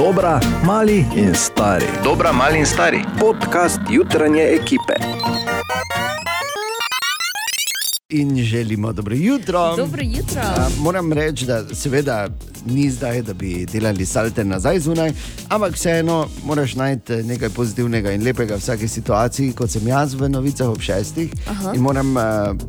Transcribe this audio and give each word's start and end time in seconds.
Dobra, 0.00 0.40
mali 0.64 1.04
in 1.14 1.34
stari. 1.34 1.84
Dobra, 2.04 2.32
mali 2.32 2.58
in 2.58 2.66
stari. 2.66 3.04
Podcast 3.18 3.80
jutranje 3.90 4.42
ekipe. 4.42 4.94
In 8.08 8.36
želimo 8.44 8.92
dobro 8.92 9.14
jutro. 9.14 9.76
Dobro 9.76 10.02
jutro. 10.02 10.40
A, 10.40 10.68
moram 10.78 11.12
reči, 11.12 11.46
da 11.46 11.74
seveda 11.74 12.28
ni 12.66 12.90
zdaj, 12.90 13.22
da 13.22 13.34
bi 13.34 13.66
delali 13.72 14.06
salte 14.06 14.44
nazaj 14.44 14.78
zunaj, 14.78 15.12
ampak 15.48 15.74
vseeno 15.74 16.28
moraš 16.44 16.74
najti 16.74 17.12
nekaj 17.12 17.48
pozitivnega 17.48 18.12
in 18.12 18.24
lepega 18.24 18.54
v 18.54 18.58
vsaki 18.58 18.88
situaciji, 18.88 19.52
kot 19.52 19.70
sem 19.70 19.86
jaz 19.86 20.14
v 20.14 20.28
novicah 20.28 20.68
ob 20.68 20.80
šestih. 20.80 21.32
Aha. 21.50 21.72
In 21.74 21.80
moram 21.80 22.16
uh, 22.16 22.22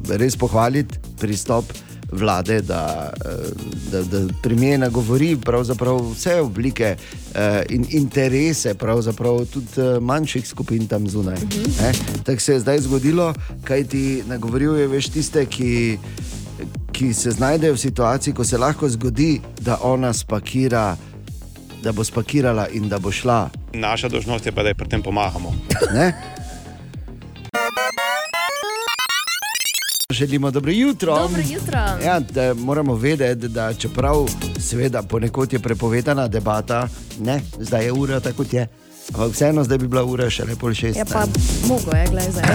res 0.09 0.35
pohvaliti 0.37 0.99
pristop 1.19 1.65
vlade, 2.11 2.61
da, 2.61 3.13
uh, 3.25 3.31
da, 3.91 4.03
da 4.03 4.33
primena 4.43 4.89
govori 4.89 5.37
pravzaprav 5.37 6.01
vse 6.11 6.39
oblike 6.41 6.95
uh, 6.95 7.39
in 7.69 7.85
interese, 7.89 8.73
tudi 9.53 9.81
uh, 9.81 10.03
manjših 10.03 10.47
skupin 10.47 10.87
tam 10.87 11.07
zunaj. 11.07 11.35
Uh 11.35 11.41
-huh. 11.41 12.23
Tako 12.23 12.39
se 12.39 12.53
je 12.53 12.59
zdaj 12.59 12.79
zgodilo, 12.79 13.33
kaj 13.63 13.83
ti 13.83 14.23
nagovoril 14.27 14.77
je 14.77 14.87
veš 14.87 15.07
tiste, 15.07 15.45
ki 15.45 15.97
ki 16.91 17.13
se 17.13 17.31
znajdejo 17.31 17.73
v 17.73 17.77
situaciji, 17.77 18.33
ko 18.33 18.43
se 18.43 18.57
lahko 18.57 18.89
zgodi, 18.89 19.41
da 19.59 19.77
ona 19.81 20.13
spakira, 20.13 20.95
da 21.83 21.91
bo 21.91 22.03
spakirala 22.03 22.67
in 22.67 22.89
da 22.89 22.99
bo 22.99 23.11
šla. 23.11 23.49
Naša 23.73 24.09
dolžnost 24.09 24.45
je 24.45 24.51
pa, 24.51 24.63
da 24.63 24.69
ji 24.69 24.75
pri 24.75 24.89
tem 24.89 25.01
pomagamo. 25.01 25.53
Ne? 25.93 26.13
Želimo 30.11 30.51
dobro 30.51 30.71
jutro. 30.71 31.15
Dobro 31.15 31.41
jutro. 31.49 31.79
Ja, 32.05 32.21
moramo 32.55 32.95
vedeti, 32.95 33.47
da 33.47 33.73
čeprav 33.73 34.25
seveda 34.59 35.01
ponekod 35.01 35.53
je 35.53 35.59
prepovedana 35.59 36.27
debata, 36.27 36.87
ne, 37.19 37.41
zdaj 37.59 37.85
je 37.85 37.91
ura 37.91 38.19
tako 38.19 38.37
kot 38.37 38.53
je. 38.53 38.67
Ampak 39.13 39.31
vseeno, 39.33 39.63
zdaj 39.63 39.77
bi 39.77 39.87
bila 39.87 40.03
ura 40.03 40.29
še 40.29 40.45
le 40.47 40.55
pol 40.55 40.73
šest. 40.73 40.97
Ja, 40.97 41.03
ne. 41.03 41.11
pa 41.11 41.25
mogo 41.67 41.91
je, 41.95 42.05
gledaj 42.07 42.31
zdaj. 42.31 42.47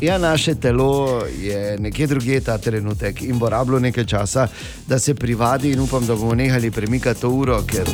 Ja, 0.06 0.18
naše 0.18 0.54
telo 0.54 1.22
je 1.40 1.78
nekje 1.80 2.06
drugje 2.06 2.40
ta 2.40 2.58
trenutek 2.58 3.22
in 3.22 3.38
bo 3.38 3.48
rabilo 3.48 3.78
nekaj 3.80 4.04
časa, 4.04 4.48
da 4.86 4.98
se 4.98 5.14
privadi, 5.14 5.72
in 5.72 5.80
upam, 5.80 6.06
da 6.06 6.14
bomo 6.14 6.34
nehali 6.34 6.70
premikati 6.70 7.20
to 7.20 7.30
uro, 7.30 7.62
ker 7.66 7.88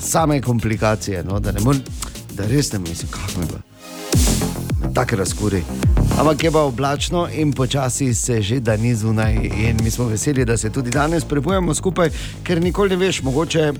same 0.00 0.42
komplikacije, 0.42 1.24
no, 1.24 1.40
da, 1.40 1.52
ne 1.52 1.60
morem, 1.60 1.82
da 2.34 2.46
res 2.46 2.72
ne 2.72 2.78
mislim, 2.78 3.10
kako 3.10 3.40
me 3.40 3.46
pa. 3.46 3.73
Tako 4.92 5.16
razkuri. 5.16 5.62
Ampak 6.18 6.44
je 6.44 6.50
pa 6.50 6.60
oblačno 6.60 7.28
in 7.34 7.52
počasi 7.52 8.14
se 8.14 8.42
že 8.42 8.60
da 8.60 8.76
ni 8.76 8.94
zunaj. 8.94 9.34
In 9.34 9.76
mi 9.82 9.90
smo 9.90 10.04
veseli, 10.04 10.44
da 10.44 10.56
se 10.56 10.70
tudi 10.70 10.90
danes 10.90 11.24
prebujemo 11.24 11.74
skupaj, 11.74 12.10
ker 12.42 12.62
nikoli 12.62 12.90
ne 12.90 12.96
veš, 12.96 13.22
mogoče 13.22 13.72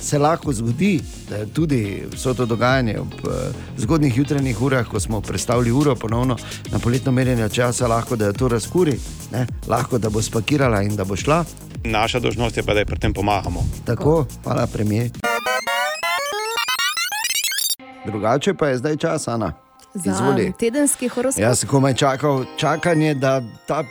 se 0.00 0.18
lahko 0.18 0.52
zgodi, 0.52 1.00
da 1.30 1.36
je 1.36 1.46
tudi 1.46 2.02
vso 2.12 2.34
to 2.34 2.46
dogajanje 2.46 2.98
ob 2.98 3.12
uh, 3.24 3.32
zgodnih 3.76 4.18
jutranjih 4.18 4.62
urah, 4.62 4.86
ko 4.86 5.00
smo 5.00 5.20
predstavili 5.20 5.72
uro 5.72 5.94
ponovno 5.94 6.36
na 6.70 6.78
poletno 6.78 7.12
merjenje 7.12 7.48
časa, 7.48 7.86
lahko 7.86 8.16
da 8.16 8.26
jo 8.26 8.32
to 8.32 8.48
razkuri, 8.48 8.98
ne? 9.32 9.46
lahko 9.66 9.98
da 9.98 10.10
bo 10.10 10.22
spakirala 10.22 10.82
in 10.82 10.96
da 10.96 11.04
bo 11.04 11.16
šla. 11.16 11.44
Naša 11.84 12.20
dolžnost 12.20 12.56
je 12.56 12.62
pa, 12.62 12.74
da 12.74 12.80
ji 12.80 12.86
pri 12.86 12.98
tem 12.98 13.14
pomagamo. 13.14 13.64
Tako, 13.84 14.26
hvala, 14.44 14.66
premijer. 14.66 15.10
Drugače 18.06 18.54
pa 18.54 18.68
je 18.68 18.78
zdaj 18.78 18.96
čas, 18.96 19.28
Ana. 19.28 19.67
Za 19.94 20.10
Izvoli. 20.12 20.52
tedenski 20.58 21.08
horoskop. 21.08 21.42
Jaz 21.42 21.58
sem 21.60 21.68
komaj 21.68 21.94
čakal, 21.94 22.44
čakanje, 22.56 23.14
da 23.14 23.42
ta 23.66 23.84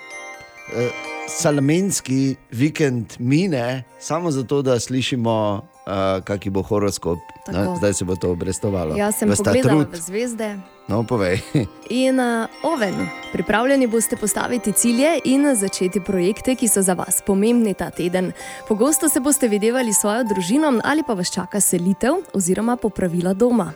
eh, 0.76 0.90
salamenski 1.28 2.36
vikend 2.52 3.14
mine, 3.20 3.84
samo 4.00 4.32
zato, 4.32 4.62
da 4.62 4.80
slišimo, 4.80 5.62
eh, 5.88 6.22
kakšen 6.24 6.54
bo 6.54 6.62
horoskop. 6.62 7.20
Tako. 7.46 7.58
No, 7.58 7.76
zdaj 7.78 7.94
se 7.94 8.06
bo 8.06 8.16
to 8.16 8.32
obrestovalo. 8.32 8.96
Jaz 8.96 9.16
sem 9.16 9.30
Ves 9.30 9.38
ta 9.38 9.44
pogledala 9.44 9.84
trud. 9.84 9.96
zvezde. 9.96 10.58
No, 10.88 11.04
povej. 11.04 11.40
In 11.90 12.20
uh, 12.20 12.48
oven, 12.64 12.96
pripravljeni 13.34 13.88
boste 13.88 14.16
postaviti 14.16 14.72
cilje 14.72 15.20
in 15.26 15.56
začeti 15.56 16.00
projekte, 16.00 16.56
ki 16.56 16.68
so 16.68 16.82
za 16.82 16.94
vas 16.94 17.22
pomembni 17.26 17.74
ta 17.74 17.90
teden. 17.90 18.32
Pogosto 18.68 19.10
se 19.10 19.20
boste 19.20 19.48
videvali 19.48 19.94
s 19.94 19.98
svojo 20.00 20.24
družino 20.24 20.80
ali 20.84 21.04
pa 21.08 21.14
vas 21.14 21.32
čaka 21.32 21.60
selitev 21.60 22.14
oziroma 22.34 22.76
popravila 22.76 23.34
doma. 23.34 23.74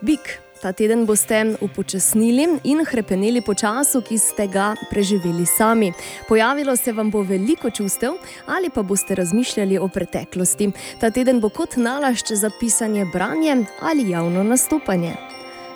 Bik, 0.00 0.38
ta 0.62 0.72
teden 0.72 1.06
boste 1.06 1.56
upočasnili 1.60 2.48
in 2.64 2.84
hrepeneli 2.84 3.40
po 3.40 3.54
času, 3.54 4.00
ki 4.00 4.18
ste 4.18 4.46
ga 4.46 4.74
preživeli 4.90 5.46
sami. 5.46 5.92
Pojavilo 6.28 6.76
se 6.76 6.92
vam 6.92 7.10
bo 7.10 7.22
veliko 7.22 7.70
čustev 7.70 8.12
ali 8.46 8.70
pa 8.70 8.82
boste 8.82 9.14
razmišljali 9.14 9.78
o 9.78 9.88
preteklosti. 9.88 10.70
Ta 11.00 11.10
teden 11.10 11.40
bo 11.40 11.48
kot 11.48 11.76
nalašč 11.76 12.32
za 12.32 12.50
pisanje, 12.60 13.06
branje 13.12 13.64
ali 13.80 14.10
javno 14.10 14.42
nastopanje. 14.42 15.16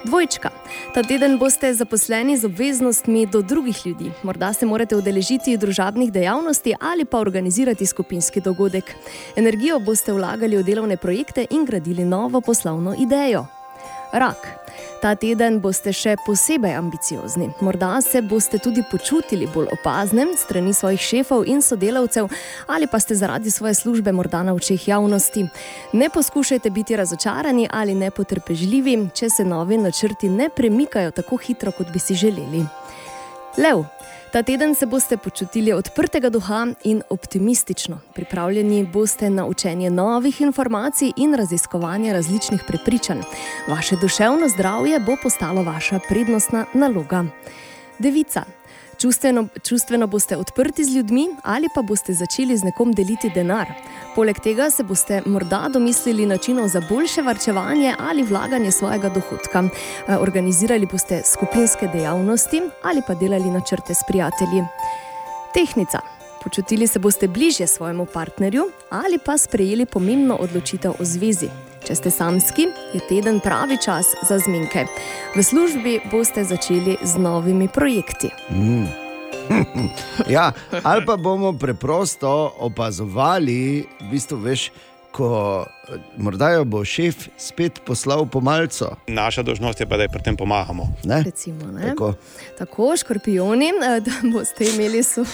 Dvojčka. 0.05 0.49
Ta 0.95 1.03
teden 1.03 1.39
boste 1.39 1.75
zaposleni 1.75 2.37
z 2.37 2.45
obveznostmi 2.45 3.27
do 3.27 3.43
drugih 3.43 3.87
ljudi. 3.87 4.13
Morda 4.23 4.53
se 4.53 4.67
morate 4.67 4.97
udeležiti 4.97 5.57
družabnih 5.57 6.13
dejavnosti 6.13 6.75
ali 6.81 7.05
pa 7.05 7.19
organizirati 7.19 7.87
skupinski 7.87 8.41
dogodek. 8.41 8.95
Energijo 9.37 9.79
boste 9.79 10.13
vlagali 10.13 10.57
v 10.57 10.65
delovne 10.65 10.97
projekte 10.97 11.47
in 11.51 11.65
gradili 11.65 12.05
novo 12.05 12.41
poslovno 12.41 12.95
idejo. 12.99 13.60
Rak. 14.13 14.49
Ta 15.01 15.15
teden 15.17 15.61
boste 15.63 15.93
še 15.97 16.17
posebej 16.27 16.75
ambiciozni. 16.77 17.49
Morda 17.65 18.01
se 18.05 18.21
boste 18.23 18.59
tudi 18.59 18.83
počutili 18.91 19.47
bolj 19.55 19.71
opazne 19.73 20.27
strani 20.37 20.75
svojih 20.75 21.01
šefov 21.01 21.47
in 21.49 21.63
sodelavcev, 21.63 22.29
ali 22.67 22.87
pa 22.91 23.01
ste 23.01 23.15
zaradi 23.15 23.51
svoje 23.51 23.75
službe 23.75 24.13
morda 24.13 24.43
na 24.43 24.55
očeh 24.55 24.89
javnosti. 24.89 25.47
Ne 25.93 26.11
poskušajte 26.11 26.71
biti 26.71 26.97
razočarani 26.97 27.69
ali 27.73 27.95
nepotrpežljivi, 27.95 28.99
če 29.15 29.31
se 29.31 29.45
novi 29.45 29.79
načrti 29.79 30.29
ne 30.29 30.51
premikajo 30.51 31.11
tako 31.11 31.37
hitro, 31.37 31.73
kot 31.73 31.93
bi 31.93 31.99
si 31.99 32.15
želeli. 32.15 32.67
Lev. 33.59 34.00
Ta 34.33 34.43
teden 34.43 34.75
se 34.75 34.87
boste 34.87 35.17
počutili 35.17 35.73
odprtega 35.73 36.29
duha 36.31 36.67
in 36.85 37.03
optimistično. 37.11 37.99
Pripravljeni 38.15 38.87
boste 38.93 39.31
na 39.31 39.47
učenje 39.47 39.91
novih 39.91 40.41
informacij 40.41 41.13
in 41.17 41.35
raziskovanje 41.35 42.13
različnih 42.13 42.63
prepričanj. 42.67 43.21
Vaše 43.69 43.97
duševno 43.97 44.49
zdravje 44.49 45.01
bo 45.01 45.17
postalo 45.23 45.63
vaša 45.63 45.99
prednostna 46.09 46.65
naloga. 46.75 47.25
Devica. 47.99 48.60
Čustveno, 49.01 49.47
čustveno 49.63 50.07
boste 50.07 50.37
odprti 50.37 50.85
z 50.85 50.97
ljudmi 50.97 51.27
ali 51.43 51.69
pa 51.75 51.83
boste 51.83 52.13
začeli 52.13 52.57
z 52.57 52.65
nekom 52.65 52.93
deliti 52.93 53.31
denar. 53.35 53.67
Poleg 54.15 54.41
tega 54.41 54.71
se 54.71 54.85
boste 54.85 55.23
morda 55.27 55.69
domislili 55.73 56.27
načinov 56.27 56.69
za 56.69 56.83
boljše 56.89 57.23
varčevanje 57.23 57.95
ali 57.99 58.23
vlaganje 58.23 58.71
svojega 58.71 59.09
dohodka. 59.09 59.65
Eh, 60.09 60.17
Organizirali 60.17 60.87
boste 60.87 61.23
skupinske 61.25 61.89
dejavnosti 61.89 62.63
ali 62.83 63.03
pa 63.07 63.15
delali 63.15 63.51
načrte 63.51 63.95
s 63.95 64.05
prijatelji. 64.09 64.65
Tehnica. 65.55 66.01
Počutili 66.45 66.87
se 66.87 66.99
boste 66.99 67.29
bližje 67.29 67.67
svojemu 67.67 68.07
partnerju 68.07 68.71
ali 68.91 69.19
pa 69.25 69.39
sprejeli 69.39 69.87
pomembno 69.87 70.37
odločitev 70.37 70.91
o 70.91 71.05
zvezi. 71.05 71.70
Če 71.81 71.95
ste 71.97 72.11
samski, 72.13 72.67
je 72.93 73.01
teden 73.09 73.41
pravi 73.41 73.79
čas 73.81 74.13
za 74.29 74.37
zmenke. 74.39 74.85
V 75.33 75.43
službi 75.43 75.97
boste 76.13 76.45
začeli 76.45 76.99
z 77.03 77.17
novimi 77.17 77.69
projekti. 77.69 78.29
Ja, 80.29 80.53
ali 80.87 81.03
pa 81.07 81.17
bomo 81.17 81.51
preprosto 81.59 82.55
opazovali, 82.63 83.83
v 83.83 84.11
bistvu 84.13 84.39
veš, 84.39 84.69
ko 85.11 85.67
morda 86.23 86.53
jo 86.55 86.63
bo 86.65 86.85
šef 86.87 87.27
spet 87.35 87.81
poslal 87.83 88.29
po 88.31 88.39
malco. 88.39 88.93
Naša 89.11 89.43
dolžnost 89.43 89.81
je 89.81 89.89
pa, 89.91 89.99
da 89.99 90.07
ji 90.07 90.13
pri 90.15 90.23
tem 90.23 90.39
pomagamo. 90.39 90.87
Ne? 91.03 91.23
Recimo, 91.27 91.67
ne? 91.67 91.91
Tako. 91.91 92.13
Tako, 92.59 92.93
škorpioni, 93.03 93.73
eh, 93.75 93.99
da 94.07 94.21
boste 94.31 94.71
imeli 94.71 95.03
so. 95.03 95.27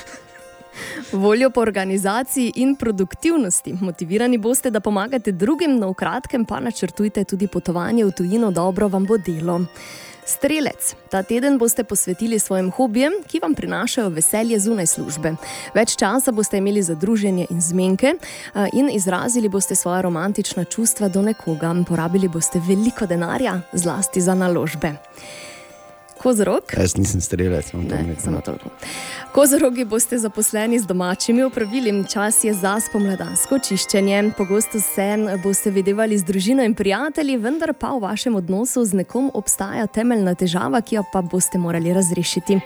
Voljo 1.12 1.50
po 1.50 1.60
organizaciji 1.60 2.52
in 2.56 2.76
produktivnosti. 2.76 3.74
Motivirani 3.80 4.38
boste, 4.38 4.70
da 4.70 4.80
pomagate 4.80 5.32
drugim, 5.32 5.78
no 5.78 5.90
v 5.90 5.94
kratkem 5.94 6.44
pa 6.44 6.60
načrtujte 6.60 7.24
tudi 7.24 7.46
potovanje 7.46 8.04
v 8.04 8.10
tujino, 8.10 8.50
dobro 8.50 8.88
vam 8.88 9.04
bo 9.04 9.18
delo. 9.18 9.60
Strelec, 10.26 10.96
ta 11.10 11.22
teden 11.22 11.58
boste 11.58 11.84
posvetili 11.84 12.38
svojim 12.38 12.70
hobijem, 12.70 13.12
ki 13.26 13.38
vam 13.42 13.54
prinašajo 13.54 14.08
veselje 14.08 14.58
zunaj 14.58 14.86
službe. 14.86 15.36
Več 15.74 15.94
časa 15.96 16.32
boste 16.34 16.58
imeli 16.58 16.82
za 16.82 16.94
druženje 16.98 17.46
in 17.50 17.60
zmenke 17.60 18.16
in 18.72 18.90
izrazili 18.90 19.48
boste 19.48 19.74
svoje 19.74 20.02
romantična 20.02 20.64
čustva 20.64 21.08
do 21.08 21.22
nekoga. 21.22 21.74
Porabili 21.88 22.28
boste 22.28 22.58
veliko 22.68 23.06
denarja, 23.06 23.60
zlasti 23.72 24.20
za 24.20 24.34
naložbe. 24.34 24.96
Kozorog. 26.26 26.62
Jaz 26.78 26.96
nisem 26.98 27.20
strelec, 27.20 27.68
imam 27.72 27.88
tam 27.88 28.06
Ne, 28.06 28.14
samo 28.18 28.40
toliko. 28.40 28.70
Kozorogi 29.32 29.84
boste 29.84 30.18
zaposleni 30.18 30.78
z 30.78 30.86
domačimi 30.86 31.42
opravili, 31.42 32.04
čas 32.12 32.44
je 32.44 32.54
za 32.54 32.80
spomladansko 32.80 33.58
čiščenje. 33.58 34.32
Pogosto 34.36 34.80
se 34.80 35.06
boste 35.42 35.70
videvali 35.70 36.18
z 36.18 36.26
družino 36.26 36.66
in 36.66 36.74
prijatelji, 36.74 37.36
vendar 37.36 37.74
pa 37.78 37.92
v 37.94 38.02
vašem 38.08 38.34
odnosu 38.34 38.84
z 38.84 39.04
nekom 39.04 39.30
obstaja 39.34 39.86
temeljna 39.86 40.34
težava, 40.34 40.80
ki 40.82 40.98
jo 40.98 41.04
pa 41.12 41.22
boste 41.22 41.62
morali 41.62 41.94
razrešiti. 41.94 42.58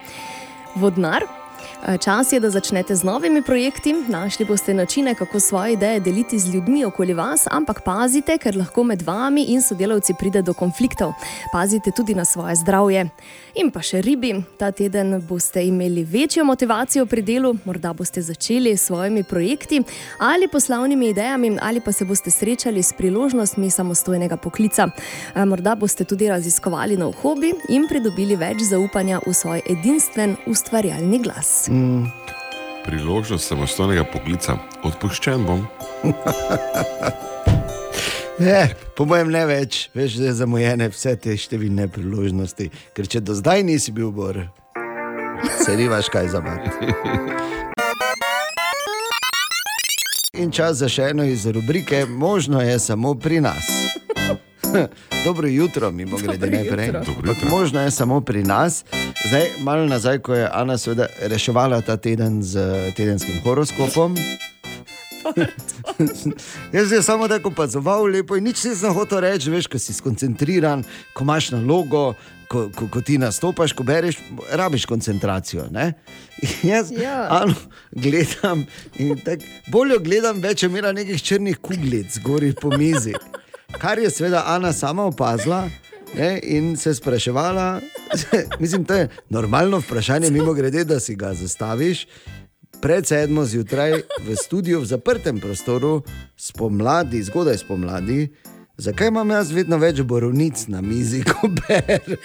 Vodnar. 0.76 1.39
Eh, 1.86 1.98
Čas 1.98 2.32
je, 2.32 2.40
da 2.40 2.50
začnete 2.50 2.94
z 2.96 3.04
novimi 3.04 3.42
projekti. 3.42 3.94
Našli 4.08 4.44
boste 4.44 4.74
načine, 4.74 5.14
kako 5.14 5.40
svoje 5.40 5.72
ideje 5.72 6.00
deliti 6.00 6.38
z 6.38 6.54
ljudmi 6.54 6.84
okoli 6.84 7.14
vas, 7.14 7.46
ampak 7.50 7.80
pazite, 7.84 8.38
ker 8.38 8.56
lahko 8.56 8.84
med 8.84 9.02
vami 9.02 9.44
in 9.48 9.62
sodelavci 9.62 10.14
pride 10.18 10.42
do 10.42 10.52
konfliktov. 10.52 11.12
Pazite 11.52 11.90
tudi 11.90 12.14
na 12.14 12.24
svoje 12.24 12.56
zdravje. 12.56 13.08
In 13.54 13.70
pa 13.70 13.80
še 13.82 14.02
ribi. 14.02 14.34
Ta 14.58 14.70
teden 14.70 15.22
boste 15.28 15.64
imeli 15.66 16.04
večjo 16.04 16.44
motivacijo 16.44 17.06
pri 17.06 17.22
delu, 17.22 17.54
morda 17.64 17.92
boste 17.92 18.22
začeli 18.22 18.76
s 18.76 18.86
svojimi 18.86 19.24
projekti 19.24 19.82
ali 20.18 20.48
poslovnimi 20.48 21.08
idejami, 21.08 21.56
ali 21.62 21.80
pa 21.80 21.92
se 21.92 22.04
boste 22.04 22.30
srečali 22.30 22.82
s 22.82 22.92
priložnostmi 22.92 23.70
samostojnega 23.70 24.36
poklica. 24.36 24.88
Eh, 25.34 25.44
Morda 25.44 25.74
boste 25.74 26.04
tudi 26.04 26.28
raziskovali 26.28 26.96
nov 26.96 27.12
hobi 27.22 27.54
in 27.68 27.88
pridobili 27.88 28.36
več 28.36 28.68
zaupanja 28.68 29.20
v 29.26 29.34
svoj 29.34 29.62
edinstven 29.70 30.36
ustvarjalni 30.46 31.18
glas. 31.18 31.69
Priložnost 32.84 33.46
samostojnega 33.46 34.04
poklica. 34.12 34.58
Odpuščen 34.82 35.46
bom. 35.46 35.66
Ne, 38.40 38.70
po 38.96 39.04
mojem 39.04 39.28
ne 39.28 39.42
več, 39.44 39.90
veš, 39.92 40.14
da 40.16 40.30
je 40.30 40.36
zamujene 40.38 40.86
vse 40.88 41.10
te 41.20 41.34
številne 41.36 41.90
priložnosti. 41.92 42.70
Ker 42.96 43.04
če 43.12 43.20
do 43.20 43.34
zdaj 43.36 43.60
nisi 43.68 43.92
bil 43.92 44.08
bor, 44.16 44.38
se 45.60 45.74
rivaš 45.76 46.08
kaj 46.08 46.30
zabavati. 46.32 46.88
In 50.40 50.48
čas 50.56 50.80
za 50.80 50.88
še 50.88 51.10
eno 51.12 51.26
iz 51.28 51.44
rubrike, 51.44 52.06
možno 52.08 52.64
je 52.64 52.78
samo 52.80 53.12
pri 53.12 53.42
nas. 53.44 53.68
Dobro 55.24 55.48
jutro, 55.48 55.90
mimo 55.90 56.16
grede 56.16 56.46
Dobro 56.46 56.56
najprej. 56.56 56.92
Možno 57.50 57.80
je 57.80 57.90
samo 57.90 58.20
pri 58.20 58.42
nas. 58.42 58.84
Zdaj, 59.28 59.42
malo 59.60 59.86
nazaj, 59.86 60.18
ko 60.18 60.34
je 60.34 60.48
Ana 60.52 60.78
seveda 60.78 61.06
reševala 61.22 61.80
ta 61.80 61.96
teden 61.96 62.42
z 62.42 62.58
tedenskim 62.96 63.40
horoskopom. 63.44 64.16
Jaz 66.72 66.88
sem 66.88 67.02
samo 67.02 67.28
tako 67.28 67.48
opazoval, 67.48 68.04
lepo 68.04 68.36
in 68.36 68.44
nič 68.44 68.64
nisem 68.64 68.94
hotel 68.94 69.20
reči, 69.20 69.50
veš, 69.50 69.68
ko 69.68 69.78
si 69.78 69.92
skoncentriran, 69.92 70.84
ko 71.12 71.24
imaš 71.24 71.50
nalogo, 71.52 72.14
ko, 72.48 72.70
ko, 72.76 72.88
ko 72.88 73.02
ti 73.04 73.18
nastopaš, 73.18 73.72
ko 73.76 73.84
bereš, 73.84 74.18
rabiš 74.52 74.86
koncentracijo. 74.86 75.68
Jaz 76.62 76.90
Ja. 76.90 77.26
ano, 77.30 77.54
gledam 77.92 78.66
in 78.98 79.18
tako 79.20 79.44
bolje 79.68 79.98
gledam, 79.98 80.40
več 80.40 80.62
je 80.62 80.72
imela 80.72 80.92
nekih 80.92 81.22
črnih 81.22 81.58
kuglic 81.58 82.18
gori 82.24 82.54
po 82.60 82.72
mizi. 82.76 83.14
Kar 83.78 83.98
je 83.98 84.10
seveda 84.10 84.42
Ana 84.46 84.72
sama 84.72 85.04
opazila. 85.04 85.68
Ne, 86.14 86.40
in 86.42 86.76
se 86.76 86.94
spraševala, 86.94 87.80
mislim, 88.60 88.84
to 88.84 88.94
je 88.94 89.08
normalno 89.28 89.78
vprašanje, 89.78 90.30
mimo 90.30 90.52
grede, 90.52 90.84
da 90.84 91.00
si 91.00 91.14
ga 91.14 91.34
zastaviš. 91.34 92.06
Pred 92.82 93.06
sedmo 93.06 93.44
zjutraj 93.44 93.92
v 94.26 94.36
studiu, 94.36 94.80
v 94.80 94.84
zaprtem 94.84 95.40
prostoru, 95.40 96.02
spomladi, 96.36 97.22
zgodaj 97.22 97.58
spomladi, 97.58 98.28
zakaj 98.80 99.08
imam 99.08 99.30
jaz 99.30 99.50
vedno 99.50 99.78
več 99.78 100.00
borovnic 100.02 100.66
na 100.68 100.80
mizi, 100.80 101.22
ko 101.30 101.48
berem? 101.48 102.16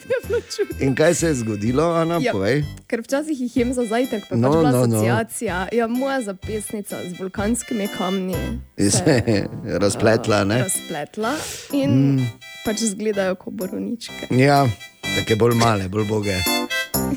In 0.80 0.94
kaj 0.94 1.14
se 1.14 1.26
je 1.26 1.34
zgodilo, 1.34 1.92
Ana, 1.92 2.18
Ja. 2.18 2.32
povej? 2.32 2.64
Ker 2.86 3.00
včasih 3.00 3.40
jih 3.40 3.56
jem 3.56 3.72
za 3.72 3.84
zajtrk, 3.84 4.28
pa 4.30 4.36
No, 4.36 4.48
no, 4.48 4.48
pač 4.48 4.58
bila 4.58 4.70
no, 4.70 4.78
no, 4.78 4.86
no. 4.86 4.96
asociacija. 4.96 5.68
Ja, 5.72 5.86
moja 5.86 6.20
zapisnica 6.22 6.96
z 7.02 7.18
vulkanskimi 7.18 7.88
kamni 7.88 8.36
In 8.76 8.90
se 8.90 9.22
je 9.26 9.48
razpletla, 9.82 10.44
ne? 10.44 10.62
razpletla 10.62 11.34
in 11.72 11.90
mm. 11.90 12.26
pač 12.64 12.82
izgledajo 12.82 13.34
kot 13.34 13.54
borovničke. 13.54 14.28
Ja, 14.30 14.66
tako 15.02 15.36
bolj 15.38 15.54
male, 15.54 15.88
bolj 15.88 16.04
boge. 16.04 16.36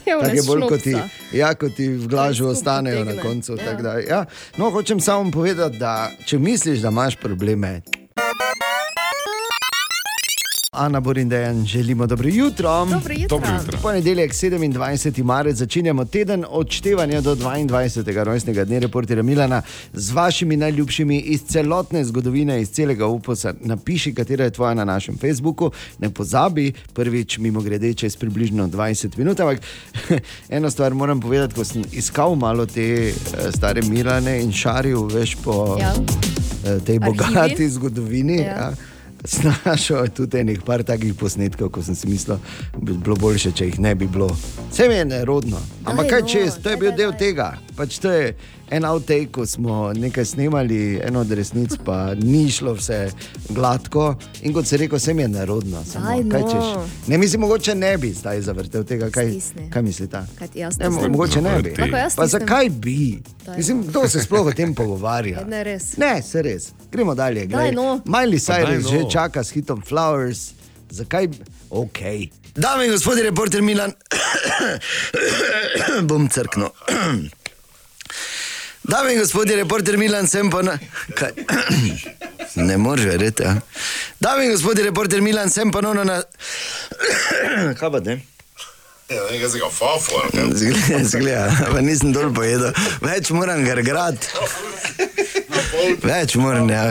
Ja, 0.06 0.20
Tako 0.20 0.36
je 0.36 0.44
bolj 0.44 0.62
kot 0.70 0.82
ti, 0.82 0.96
ja, 1.34 1.54
kot 1.56 1.76
ti 1.76 1.88
v 1.90 2.08
glažu 2.08 2.48
ostanejo 2.48 3.00
na 3.00 3.12
potegne, 3.12 3.22
koncu. 3.24 3.58
ja. 3.58 3.72
Ja. 3.84 4.00
Ja. 4.08 4.26
No, 4.58 4.70
hočem 4.70 5.00
samo 5.00 5.32
povedati, 5.32 5.78
da 5.78 6.12
če 6.26 6.40
misliš, 6.40 6.80
da 6.80 6.90
imaš 6.90 7.16
probleme. 7.16 7.82
Ana 10.76 11.00
Borindejan, 11.00 11.66
želimo 11.66 12.08
dobro 12.08 12.30
jutro. 12.30 12.86
Dobro 12.86 13.14
jutro. 13.14 13.28
Dobro 13.30 13.50
jutro. 13.54 13.78
Ponedeljek, 13.80 14.32
27. 14.34 15.24
marec, 15.24 15.58
začenjamo 15.58 16.06
teden 16.06 16.46
odštevanja 16.50 17.22
do 17.22 17.36
22. 17.36 18.24
rojstnega 18.24 18.66
dne 18.66 18.80
reporterja 18.80 19.24
Milana 19.24 19.62
z 19.94 20.12
vašimi 20.12 20.58
najljubšimi 20.58 21.18
iz 21.18 21.44
celotne 21.44 22.06
zgodovine, 22.06 22.62
iz 22.62 22.70
celega 22.70 23.06
uposa. 23.08 23.54
Napiši, 23.62 24.14
katera 24.14 24.44
je 24.44 24.52
tvoja 24.52 24.74
na 24.74 24.86
našem 24.86 25.18
Facebooku. 25.18 25.72
Ne 26.00 26.10
pozabi, 26.10 26.74
prvič, 26.94 27.38
mimo 27.38 27.62
grede, 27.62 27.94
čez 27.94 28.16
približno 28.16 28.68
20 28.68 29.18
minut. 29.18 29.40
Ampak 29.40 29.60
eno 30.50 30.72
stvar 30.72 30.94
moram 30.94 31.20
povedati, 31.20 31.54
ko 31.54 31.64
sem 31.64 31.84
iskal 31.92 32.36
malo 32.36 32.66
te 32.66 32.82
eh, 32.82 33.14
stare 33.52 33.82
Milane 33.82 34.42
in 34.42 34.52
šaril, 34.52 35.04
veš, 35.04 35.36
po 35.36 35.78
Ja. 35.80 35.94
eh, 36.66 36.80
tej 36.80 36.96
Arhivi. 36.96 37.00
bogati 37.00 37.70
zgodovini. 37.70 38.38
Ja. 38.38 38.46
Ja. 38.46 38.74
Snašel 39.26 40.10
tudi 40.14 40.40
enih 40.40 40.62
par 40.66 40.84
takih 40.84 41.14
posnetkov, 41.18 41.72
ko 41.74 41.84
sem 41.84 41.96
si 41.96 42.08
mislil, 42.08 42.38
bi 42.78 42.94
bilo 42.94 43.16
boljše, 43.20 43.52
če 43.52 43.72
jih 43.72 43.80
ne 43.80 43.96
bi 43.96 44.08
bilo. 44.08 44.30
Vse 44.70 44.88
mi 44.90 45.00
je 45.00 45.06
nerodno. 45.06 45.62
Ampak 45.86 46.06
Daj, 46.06 46.10
kaj 46.10 46.22
no, 46.22 46.28
čez, 46.28 46.60
to 46.62 46.74
je 46.74 46.78
bil 46.78 46.94
del 46.98 47.14
tega. 47.18 47.54
Pač 47.76 48.00
to 48.04 48.12
je 48.14 48.36
en 48.70 48.86
outtake, 48.86 49.28
ko 49.32 49.46
smo 49.46 49.94
nekaj 49.94 50.26
snemali, 50.26 51.00
eno 51.04 51.20
od 51.20 51.32
resnic, 51.32 51.72
pa 51.86 52.14
ni 52.16 52.52
šlo 52.52 52.74
vse 52.74 53.12
gladko. 53.50 54.16
In 54.42 54.54
kot 54.54 54.68
se 54.68 54.78
reče, 54.78 54.96
vse 54.96 55.14
mi 55.14 55.22
je 55.22 55.28
nerodno. 55.28 55.84
Samo, 55.86 56.06
Daj, 56.06 56.24
kaj 56.32 56.42
no. 56.42 56.52
češ? 56.52 57.08
Ne 57.08 57.18
mislim, 57.18 57.42
mogoče 57.42 57.76
ne 57.76 57.98
bi 57.98 58.12
zdaj 58.14 58.42
zavrtel 58.42 58.84
tega. 58.84 59.10
Kaj, 59.10 59.30
Stisni. 59.32 59.70
kaj 59.70 59.82
mislite? 59.82 60.22
Ne, 60.80 60.90
mogoče 60.90 61.42
ne 61.42 61.62
bi. 61.62 61.74
Pa 62.16 62.28
zakaj 62.28 62.70
bi? 62.70 63.22
Daj, 63.46 63.58
Mislim, 63.58 63.84
kdo 63.84 64.08
se 64.08 64.22
sploh 64.22 64.48
o 64.48 64.52
tem 64.52 64.76
pogovarja? 64.76 65.40
Ja, 65.40 65.48
ne, 65.56 65.64
res. 65.64 65.98
Ne, 65.98 66.22
se 66.22 66.42
res. 66.42 66.72
Gremo 66.92 67.16
dalje. 67.16 67.46
glej. 67.46 67.72
no. 67.72 68.02
Miley 68.06 68.40
daj, 68.40 68.66
Cyrus 68.66 68.84
no. 68.84 68.90
že 68.90 69.10
čaka 69.12 69.44
s 69.44 69.52
hitom 69.52 69.82
Flowers. 69.82 70.52
Zakaj? 70.90 71.28
Ok. 71.70 72.00
Dame 72.56 72.86
in 72.86 72.92
gospodje, 72.92 73.24
reporter 73.24 73.62
Milan, 73.62 73.92
bom 76.10 76.30
crknil. 76.30 76.70
Dame 78.88 79.14
in 79.14 79.20
gospodje, 79.20 79.56
reporter 79.56 79.98
Milan, 79.98 80.28
sem 80.28 80.50
pa 80.50 80.62
na. 80.62 80.78
Kaj? 81.18 81.32
Ne 82.56 82.78
moreš 82.78 83.06
verjeti. 83.06 83.44
Ja. 83.44 83.56
Dame 84.20 84.46
in 84.46 84.52
gospodje, 84.52 84.84
reporter 84.84 85.22
Milan, 85.22 85.50
sem 85.50 85.72
ponovno 85.72 86.04
na. 86.04 86.22
Kaj 87.80 87.92
pa 87.92 88.00
ne? 88.00 88.22
Ja, 89.10 89.22
nekaj 89.32 89.50
se 89.50 89.60
ga 89.60 89.70
fafo. 89.70 90.22
Zgleda, 90.54 91.04
zgleda, 91.04 91.52
pa 91.72 91.82
nisem 91.82 92.14
dol 92.14 92.34
pojedel. 92.34 92.74
Več 93.02 93.30
moram 93.30 93.66
grgrati. 93.66 94.28
Več 96.02 96.36
moram, 96.42 96.70
ja, 96.70 96.88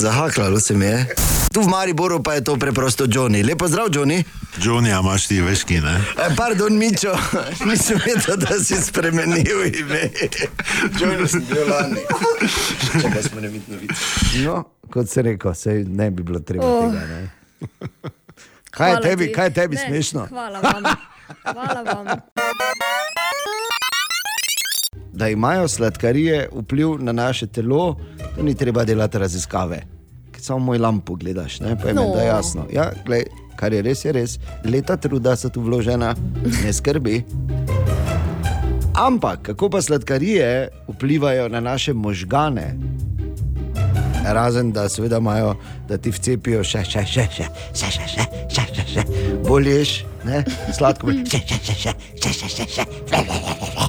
zahaklalo 0.00 0.60
se 0.60 0.74
mi 0.74 0.88
je. 0.88 1.04
Tu 1.50 1.62
v 1.62 1.66
Mariboru 1.66 2.22
pa 2.22 2.38
je 2.38 2.46
to 2.46 2.54
preprosto 2.54 3.10
Johnny. 3.10 3.42
Lepo 3.42 3.66
zdrav, 3.66 3.90
Johnny. 3.90 4.22
Johnny, 4.62 4.94
a 4.94 5.02
imaš 5.02 5.26
ti 5.26 5.40
veški, 5.42 5.80
ne? 5.82 5.98
E, 6.14 6.30
pardon, 6.38 6.78
Mičo, 6.78 7.10
nisem 7.66 7.98
vedel, 8.06 8.38
da 8.38 8.54
si 8.54 8.78
spremenil 8.78 9.66
ime. 9.66 10.14
Johnny 10.94 11.26
sem 11.26 11.42
bil 11.50 11.66
lani. 11.66 12.06
Čakaj, 13.02 13.22
smo 13.22 13.40
ne 13.40 13.48
vidno 13.48 13.74
videti. 13.82 14.46
No, 14.46 14.62
kot 14.94 15.10
se 15.10 15.26
rekel, 15.26 15.54
se 15.54 15.82
ne 15.90 16.10
bi 16.10 16.22
bilo 16.22 16.38
treba 16.38 16.66
oh. 16.66 16.86
tega. 16.86 17.02
Ne? 17.06 17.30
Kaj 18.70 18.90
je 18.90 19.00
tebi, 19.02 19.32
kaj 19.34 19.46
je 19.46 19.54
tebi 19.54 19.76
Ne, 19.76 19.86
smešno? 19.86 20.26
Hvala 20.30 20.60
vam. 20.62 20.84
Hvala 21.42 21.82
vam. 21.82 22.06
da 25.12 25.28
imajo 25.28 25.68
sladkarije 25.68 26.48
vpliv 26.52 27.02
na 27.02 27.12
naše 27.12 27.46
telo, 27.46 27.96
to 28.36 28.42
ni 28.42 28.54
treba 28.54 28.84
delati 28.84 29.18
raziskave. 29.18 29.99
Samo 30.40 30.58
moj 30.60 30.78
lampo 30.78 31.14
gledaš, 31.14 31.60
ne 31.60 31.76
pa 31.76 31.88
je 31.88 31.94
No. 31.94 32.02
meni 32.02 32.14
da 32.14 32.22
jasno. 32.24 32.66
Ja, 32.72 32.92
glej, 33.06 33.24
kar 33.56 33.72
je 33.72 33.82
res, 33.82 34.04
je 34.04 34.12
res. 34.12 34.38
Leta 34.64 34.96
truda 34.96 35.36
so 35.36 35.48
tu 35.48 35.60
vložena, 35.60 36.14
ne 36.64 36.72
skrbi. 36.72 37.24
Ampak 38.96 39.42
kako 39.42 39.70
pa 39.70 39.82
sladkarije 39.82 40.48
vplivajo 40.88 41.48
na 41.48 41.60
naše 41.60 41.92
možgane? 41.94 42.76
Razen 44.24 44.72
da 44.72 44.88
seveda 44.88 45.18
imajo, 45.18 45.54
da 45.88 45.96
ti 45.96 46.10
vcepijo 46.10 46.64
še, 46.64 46.84
še, 46.84 47.04
še, 47.06 47.24
še, 47.26 47.44
še, 47.72 47.86
še, 47.86 48.06
še, 48.06 48.24
še, 48.48 48.64
še, 48.70 48.84
še. 48.86 49.02
bolješ, 49.42 49.94
ne, 50.24 50.44
sladko 50.70 51.06
bo, 51.06 51.12
še, 51.14 51.40
še, 51.40 51.56
še, 51.58 51.74
še, 51.74 51.92
še, 52.16 52.32
še, 52.32 52.48
še, 52.48 52.66
še, 52.66 52.84
še, 52.84 52.84
še, 52.84 53.24
še. 53.72 53.86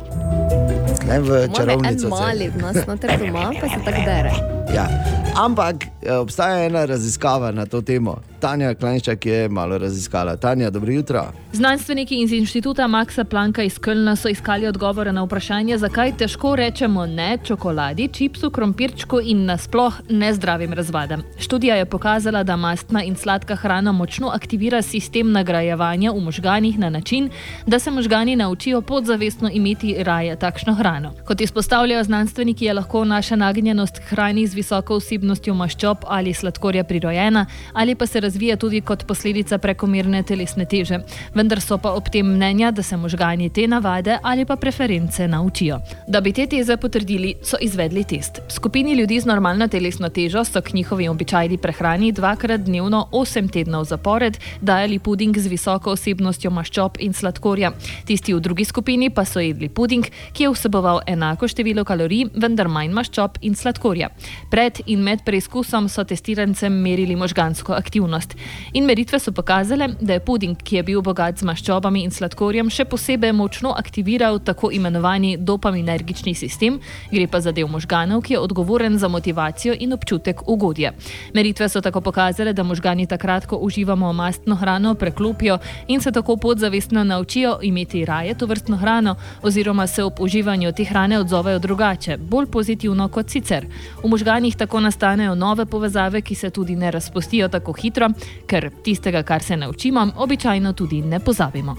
Ne 1.04 1.20
v 1.20 1.28
Moj 1.28 1.38
je 1.38 1.44
en 1.44 1.54
čarovnico. 1.54 2.00
se- 2.02 2.10
mali 2.10 2.48
v 2.48 2.58
nas 2.58 2.88
noter 2.88 3.20
doma, 3.20 3.52
pa 3.54 3.68
se 3.68 3.80
tako 3.84 4.02
bere. 4.02 4.61
Ja. 4.76 4.88
Ampak 5.36 5.84
eh, 6.02 6.14
obstaja 6.16 6.66
ena 6.66 6.86
raziskava 6.86 7.52
na 7.52 7.66
to 7.66 7.82
temo. 7.82 8.20
Tanja 8.42 8.74
Klajnščak 8.74 9.26
je 9.26 9.50
malo 9.50 9.78
raziskala. 9.78 10.36
Tanja, 10.38 10.70
dobro 10.70 10.92
jutro. 10.92 11.28
Znanstveniki 11.54 12.22
iz 12.24 12.32
inštituta 12.34 12.88
Maxa 12.88 13.24
Plancka 13.24 13.64
iz 13.64 13.78
Kölna 13.80 14.16
so 14.16 14.30
iskali 14.30 14.68
odgovore 14.68 15.12
na 15.12 15.24
vprašanje, 15.24 15.78
zakaj 15.78 16.16
težko 16.18 16.56
rečemo 16.56 17.06
ne 17.06 17.38
čokoladi, 17.44 18.08
čipsu, 18.08 18.50
krompirčku 18.50 19.20
in 19.24 19.46
nasploh 19.46 20.00
nezdravim 20.10 20.74
razvadam. 20.74 21.22
Študija 21.40 21.76
je 21.76 21.86
pokazala, 21.86 22.44
da 22.44 22.56
mastna 22.56 23.04
in 23.04 23.16
sladka 23.16 23.56
hrana 23.56 23.92
močno 23.92 24.32
aktivira 24.34 24.82
sistem 24.82 25.32
nagrajevanja 25.32 26.12
v 26.12 26.20
možganih 26.20 26.80
na 26.80 26.90
način, 26.90 27.30
da 27.68 27.80
se 27.80 27.92
možgani 27.92 28.36
naučijo 28.36 28.82
podzavestno 28.82 29.50
imeti 29.54 29.96
raje 30.04 30.40
takšno 30.40 30.74
hrano. 30.74 31.14
Kot 31.28 31.42
izpostavljajo 31.42 32.04
znanstveniki, 32.04 32.66
je 32.66 32.74
lahko 32.74 33.06
naša 33.06 33.36
nagnjenost 33.36 34.00
k 34.00 34.16
hrani 34.16 34.48
z 34.48 34.56
visoko 34.62 35.00
vsebnostjo 35.02 35.56
maščob 35.58 36.06
ali 36.08 36.34
sladkorja 36.34 36.84
prirojena, 36.88 37.46
ali 37.74 37.96
pa 37.96 38.08
se 38.08 38.22
razvija 38.22 38.56
tudi 38.62 38.82
kot 38.82 39.06
posledica 39.10 39.58
prekomerne 39.58 40.24
telesne 40.24 40.66
teže. 40.66 41.02
Vendar 41.36 41.62
so 41.62 41.78
pa 41.82 41.92
ob 41.98 42.10
tem 42.14 42.28
mnenja, 42.28 42.72
da 42.72 42.84
se 42.84 42.98
možgani 42.98 43.50
te 43.50 43.68
navade 43.68 44.18
ali 44.24 44.46
pa 44.46 44.56
preference 44.56 45.28
naučijo. 45.28 45.80
Da 46.08 46.22
bi 46.22 46.34
te 46.34 46.46
teze 46.48 46.78
potrdili, 46.78 47.36
so 47.44 47.58
izvedli 47.62 48.04
test. 48.04 48.42
Skupini 48.50 48.94
ljudi 48.94 49.20
z 49.20 49.26
normalno 49.26 49.68
telesno 49.68 50.10
težo 50.10 50.44
so 50.46 50.62
k 50.62 50.74
njihovi 50.74 51.08
običajni 51.08 51.58
prehrani 51.58 52.12
dvakrat 52.12 52.62
dnevno 52.62 53.08
8 53.12 53.52
tednov 53.52 53.86
zapored 53.90 54.38
dajali 54.62 55.00
puding 55.00 55.38
z 55.38 55.48
visoko 55.48 55.96
vsebnostjo 55.96 56.52
maščob 56.52 57.00
in 57.00 57.14
sladkorja. 57.14 57.72
Tisti 58.06 58.34
v 58.34 58.40
drugi 58.40 58.66
skupini 58.66 59.10
pa 59.10 59.26
so 59.26 59.40
jedli 59.40 59.70
puding, 59.70 60.06
ki 60.34 60.44
je 60.44 60.54
vseboval 60.54 61.02
enako 61.08 61.48
število 61.48 61.86
kalorij, 61.88 62.30
vendar 62.36 62.70
manj 62.72 62.94
maščob 62.96 63.40
in 63.42 63.56
sladkorja. 63.56 64.12
Pred 64.52 64.82
in 64.86 65.00
med 65.00 65.22
preizkusom 65.24 65.86
so 65.90 66.04
testirancem 66.04 66.74
merili 66.84 67.16
možgansko 67.16 67.72
aktivnost. 67.74 68.34
In 68.74 68.84
meritve 68.84 69.20
so 69.20 69.32
pokazale, 69.32 69.88
da 70.02 70.14
je 70.14 70.20
puding, 70.20 70.58
ki 70.60 70.76
je 70.76 70.84
bil 70.84 71.02
bogat 71.02 71.40
z 71.40 71.48
maščobami 71.48 72.02
in 72.04 72.12
sladkorjem, 72.12 72.68
še 72.68 72.84
posebej 72.92 73.32
močno 73.32 73.72
aktiviral 73.80 74.42
tako 74.44 74.74
imenovani 74.76 75.38
dopaminergični 75.40 76.34
sistem, 76.36 76.82
gre 77.14 77.30
pa 77.32 77.40
za 77.40 77.54
del 77.56 77.70
možganov, 77.72 78.26
ki 78.28 78.36
je 78.36 78.42
odgovoren 78.42 78.98
za 79.00 79.08
motivacijo 79.08 79.78
in 79.80 79.96
občutek 79.96 80.44
ugodja. 80.52 80.92
Meritve 81.34 81.70
so 81.72 81.80
tako 81.80 82.02
pokazale, 82.04 82.52
da 82.52 82.68
možgani 82.68 83.08
takrat, 83.08 83.48
ko 83.48 83.56
uživamo 83.56 84.12
mastno 84.14 84.60
hrano, 84.60 84.98
preklopijo 85.00 85.62
in 85.88 86.04
se 86.04 86.12
tako 86.12 86.36
podzavestno 86.36 87.04
naučijo 87.04 87.56
imeti 87.64 88.04
raje 88.06 88.36
to 88.36 88.52
vrstno 88.52 88.78
hrano, 88.84 89.16
oziroma 89.42 89.88
se 89.88 90.04
ob 90.04 90.20
uživanju 90.20 90.76
te 90.76 90.84
hrane 90.84 91.20
odzovejo 91.24 91.60
drugače, 91.60 92.18
bolj 92.18 92.52
pozitivno 92.52 93.08
kot 93.08 93.30
sicer. 93.30 93.66
V 94.04 94.12
možganih 94.12 94.41
tako 94.58 94.80
nastanejo 94.80 95.36
nove 95.36 95.66
povezave, 95.66 96.22
ki 96.22 96.36
se 96.36 96.50
tudi 96.50 96.76
ne 96.76 96.92
razpustijo 96.92 97.48
tako 97.48 97.74
hitro, 97.74 98.10
ker 98.48 98.70
tistega, 98.84 99.24
kar 99.24 99.44
se 99.44 99.58
naučimo, 99.58 100.12
običajno 100.18 100.74
tudi 100.74 101.02
ne 101.02 101.20
pozabimo. 101.20 101.76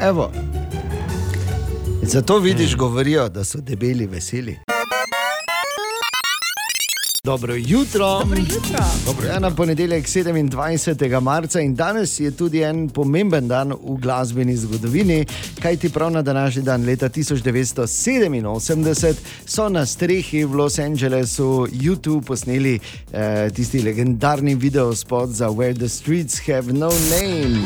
Evo. 0.00 0.30
Zato 2.02 2.38
vidiš, 2.38 2.76
govorijo, 2.76 3.28
da 3.28 3.44
so 3.44 3.60
debeli 3.60 4.06
veseli. 4.06 4.63
Dobro 7.24 7.54
jutro. 7.54 8.18
Dobro 8.18 8.38
jutro. 8.38 8.84
Dobro. 9.06 9.26
Ja, 9.26 9.38
na 9.38 9.50
ponedeljek 9.50 10.06
27. 10.06 11.20
marca 11.20 11.60
in 11.60 11.74
danes 11.74 12.20
je 12.20 12.30
tudi 12.30 12.62
en 12.62 12.88
pomemben 12.88 13.48
dan 13.48 13.72
v 13.72 13.96
glasbeni 14.00 14.56
zgodovini, 14.56 15.26
kajti 15.62 15.88
prav 15.88 16.10
na 16.10 16.22
današnji 16.22 16.62
dan 16.62 16.84
leta 16.84 17.08
1987 17.08 19.14
so 19.46 19.68
na 19.68 19.86
strehi 19.86 20.44
v 20.44 20.54
Los 20.54 20.78
Angelesu 20.78 21.66
YouTube 21.72 22.26
posneli 22.26 22.80
eh, 23.12 23.50
tisti 23.54 23.82
legendarni 23.82 24.54
video 24.54 24.94
spot 24.94 25.30
za 25.30 25.48
Where 25.48 25.74
the 25.74 25.88
Streets 25.88 26.40
Have 26.46 26.72
No 26.72 26.90
Name. 27.10 27.58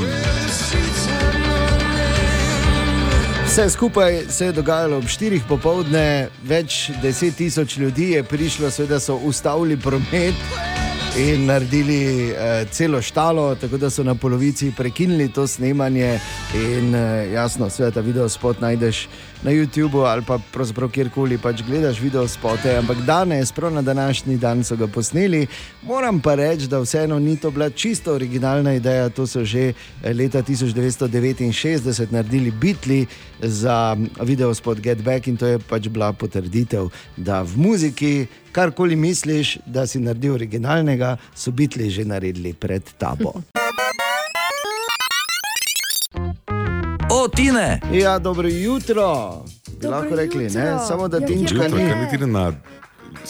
Vse 3.58 3.70
skupaj 3.70 4.24
se 4.30 4.44
je 4.46 4.52
dogajalo 4.52 4.96
ob 4.96 5.04
4 5.04 5.40
popovdne, 5.48 6.28
več 6.46 6.92
deset 7.02 7.34
tisoč 7.34 7.76
ljudi 7.82 8.12
je 8.12 8.22
prišlo, 8.22 8.70
seveda 8.70 9.00
so 9.02 9.16
ustavili 9.26 9.74
promet 9.76 10.34
in 11.18 11.46
naredili 11.46 12.30
eh, 12.30 12.66
celo 12.70 13.02
štalo, 13.02 13.54
tako 13.58 13.76
da 13.76 13.90
so 13.90 14.04
na 14.06 14.14
polovici 14.14 14.70
prekinili 14.76 15.26
to 15.32 15.46
snemanje. 15.46 16.20
In 16.54 16.94
eh, 16.94 17.32
jasno, 17.32 17.70
seveda 17.70 17.94
ta 17.94 18.00
video 18.00 18.28
spot 18.28 18.60
najdeš 18.60 19.08
na 19.42 19.50
YouTubu 19.50 20.04
ali 20.06 20.22
pa 20.26 20.38
pravzaprav 20.52 20.90
kjerkoli 20.90 21.38
pač 21.38 21.62
gledaš 21.62 22.00
video 22.00 22.28
spote. 22.28 22.76
Ampak 22.76 22.96
danes, 23.06 23.52
prav 23.52 23.72
na 23.72 23.82
današnji 23.82 24.36
dan 24.36 24.64
so 24.64 24.76
ga 24.76 24.86
posneli. 24.86 25.46
Moram 25.82 26.20
pa 26.20 26.34
reči, 26.34 26.66
da 26.66 26.80
vseeno 26.80 27.18
ni 27.18 27.36
to 27.36 27.50
bila 27.50 27.70
čisto 27.70 28.14
originalna 28.14 28.74
ideja, 28.74 29.08
to 29.08 29.26
so 29.26 29.44
že 29.44 29.68
eh, 29.68 30.12
leta 30.14 30.42
1969 30.42 32.10
naredili 32.10 32.50
bitli 32.50 33.06
za 33.40 33.96
video 34.20 34.54
spot 34.54 34.80
Get 34.80 35.02
Back 35.02 35.26
in 35.26 35.36
to 35.36 35.46
je 35.46 35.58
pač 35.58 35.88
bila 35.88 36.12
potrditev, 36.12 36.88
da 37.16 37.42
v 37.42 37.56
muziki. 37.56 38.26
Karkoli 38.52 38.96
misliš, 38.96 39.58
da 39.66 39.86
si 39.86 40.00
naredil 40.00 40.34
originalnega, 40.34 41.16
so 41.34 41.50
bitli 41.50 41.90
že 41.90 42.04
naredili 42.04 42.52
pred 42.52 42.82
tabo. 42.98 43.42
O, 47.28 47.30
Tine! 47.30 47.80
Ja, 47.92 48.18
dobro 48.18 48.48
jutro. 48.48 49.32
Bi 49.68 49.72
Dobro 49.78 49.90
lahko 49.90 50.16
rekli, 50.16 50.38
ne? 50.40 50.60
jutro. 50.62 50.86
samo 50.88 51.08
da 51.08 51.16
Ja, 51.16 51.26
Tinčka 51.26 51.54
Jutro, 51.56 51.78
ni. 51.78 51.84
niti 51.84 52.18
na 52.18 52.52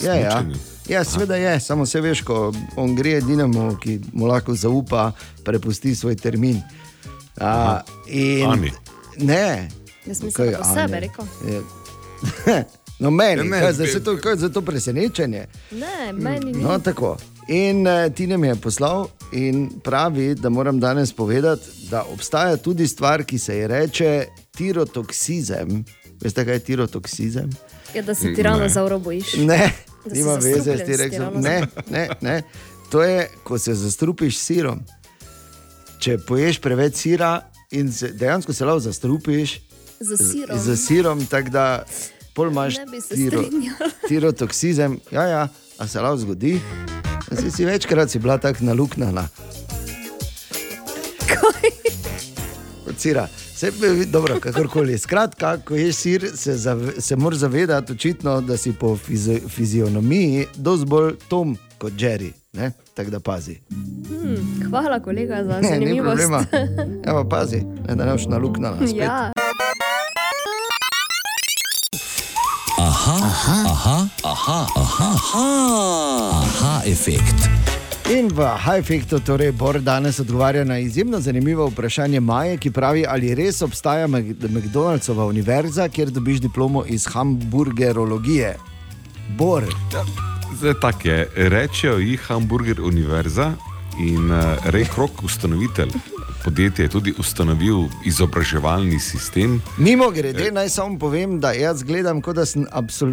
Ja, 0.01 0.13
ja. 0.15 0.43
ja 0.87 1.03
seveda 1.03 1.35
je, 1.35 1.59
samo 1.59 1.85
se 1.85 2.01
veš, 2.01 2.21
ko 2.21 2.53
on 2.75 2.95
gre 2.95 3.11
edinemu, 3.11 3.77
ki 3.77 3.99
mu 4.13 4.25
lahko 4.27 4.55
zaupa, 4.55 5.11
prepusti 5.43 5.95
svoj 5.95 6.15
termin. 6.15 6.61
A, 7.37 7.79
in, 8.07 8.45
Ani. 8.45 8.71
Ne. 9.17 9.69
Jaz 10.05 10.23
mislim, 10.23 10.51
da 10.51 10.57
Ani? 10.59 10.73
sebe 10.75 10.99
rekel. 10.99 11.25
Je- 11.47 12.63
No, 12.99 13.11
meni, 13.11 13.37
Ja, 13.37 13.43
ne, 13.45 13.59
kaj, 13.59 13.73
zdaj 13.73 13.85
be- 13.85 13.91
se 13.91 14.03
to, 14.03 14.17
kaj 14.17 14.31
je 14.31 14.37
za 14.37 14.49
to 14.49 14.61
presenečenje. 14.61 15.45
Ne, 15.71 16.13
meni 16.13 16.45
ni. 16.47 16.61
No, 16.61 16.79
tako. 16.79 17.17
In 17.49 17.81
uh, 17.81 18.13
Tine 18.13 18.37
mi 18.37 18.47
je 18.47 18.55
poslal 18.55 19.07
in 19.31 19.69
pravi, 19.81 20.35
da 20.35 20.49
moram 20.49 20.79
danes 20.79 21.13
povedati, 21.13 21.61
da 21.89 22.03
obstaja 22.03 22.57
tudi 22.57 22.87
stvar, 22.87 23.23
ki 23.23 23.39
se 23.39 23.55
ji 23.55 23.67
reče 23.67 24.25
tirotoksizem. 24.51 25.85
Veste, 26.21 26.45
kaj 26.45 26.53
je 26.53 26.59
tirotoksizem? 26.61 27.49
Je, 27.93 28.01
da 28.01 28.15
se 28.15 28.33
ti 28.33 28.43
ravno 28.43 28.59
Ne. 28.59 28.69
zavrobojiš. 28.69 29.33
Ne, 29.35 29.71
nima 30.05 30.33
veze 30.33 30.77
s 30.77 30.85
tirano. 30.85 31.39
Ne, 31.39 31.61
ne, 31.89 32.09
ne. 32.21 32.41
To 32.89 33.03
je, 33.03 33.29
ko 33.43 33.57
se 33.57 33.73
zastrupiš 33.73 34.37
s 34.37 34.45
sirom. 34.45 34.79
Če 35.99 36.17
poješ 36.17 36.59
preveč 36.59 36.95
sira 36.95 37.41
in 37.71 37.91
se, 37.91 38.07
dejansko 38.09 38.53
se 38.53 38.65
lahko 38.65 38.79
zastrupiš 38.79 39.59
Za 39.99 40.17
sirom. 40.17 40.59
z 40.59 40.77
sirom, 40.77 41.25
tako 41.25 41.49
da 41.49 41.85
pol 42.33 42.47
imaš 42.47 42.75
tiro, 43.09 43.43
tirotoksizem. 44.07 44.99
Ja, 45.11 45.23
ja, 45.23 45.47
a 45.79 45.87
se 45.87 46.01
lahko 46.01 46.17
zgodi. 46.17 46.59
Si, 47.33 47.51
si 47.51 47.65
večkrat 47.65 48.09
si 48.09 48.19
bila 48.19 48.37
tako 48.37 48.63
naluknjena. 48.63 49.27
Kot 52.85 52.97
sira. 52.97 53.27
Se, 53.55 53.71
dobro, 54.05 54.39
kakorkoli. 54.39 54.97
Skratka, 54.97 55.57
ko 55.57 55.75
ješ 55.75 55.95
sir, 55.95 56.25
se, 56.35 56.55
se 56.99 57.15
moraš 57.15 57.39
zavedati, 57.39 57.91
očitno, 57.91 58.41
da 58.41 58.57
si 58.57 58.73
po 58.73 58.97
fizi, 58.97 59.41
fizionomiji 59.49 60.45
dosti 60.55 60.85
bolj 60.85 61.13
tom 61.27 61.57
kot 61.77 61.93
Jerry. 61.93 62.31
ne? 62.53 62.71
Tako 62.93 63.09
da 63.09 63.19
pazi. 63.19 63.57
Hvala, 64.69 64.99
kolega, 64.99 65.43
za 65.43 65.53
Ne, 65.53 65.61
ni 65.61 65.67
zanimivost. 65.69 66.09
problema. 66.09 66.45
Ja, 67.05 67.13
pa 67.13 67.23
pazi, 67.29 67.55
ne, 67.87 67.95
da 67.95 68.05
ne 68.05 68.11
boš 68.11 68.25
naluknjena. 68.25 68.77
Spet. 73.17 73.65
Ja, 74.23 74.35
Aha, 76.31 76.81
efekt. 76.85 77.49
In 78.09 78.27
v 78.33 78.41
High-Effectu, 78.41 79.19
torej 79.19 79.51
Bor 79.51 79.79
danes 79.79 80.19
odgovarja 80.19 80.63
na 80.63 80.79
izjemno 80.79 81.19
zanimivo 81.19 81.67
vprašanje 81.67 82.19
Maje, 82.19 82.57
ki 82.57 82.71
pravi, 82.71 83.05
ali 83.07 83.35
res 83.35 83.61
obstaja 83.61 84.07
Mc- 84.07 84.49
McDonald'sova 84.49 85.25
univerza, 85.29 85.87
kjer 85.89 86.09
dobiš 86.09 86.39
diplomo 86.41 86.83
iz 86.87 87.05
hamburgerologije. 87.05 88.57
Bor, 89.37 89.63
Zdaj 90.59 90.73
tako 90.81 91.07
je. 91.07 91.27
Rečejo 91.35 91.97
ji 91.97 92.17
Hamburger 92.17 92.81
Univerza 92.81 93.53
in 93.99 94.31
uh, 94.31 94.37
Ray 94.65 94.85
Krok, 94.95 95.23
ustanovitelj 95.23 95.91
podjetja, 96.43 96.85
je 96.85 96.89
tudi 96.89 97.13
ustanovil 97.17 97.87
izobraževalni 98.05 98.99
sistem. 98.99 99.61
mimo 99.77 100.11
grede, 100.11 100.51
naj 100.51 100.69
samo 100.69 100.99
povem, 100.99 101.39
da 101.39 101.51
jaz 101.51 101.83
gledam, 101.83 102.21
kot 102.21 102.35
da 102.35 102.45
sem 102.45 102.65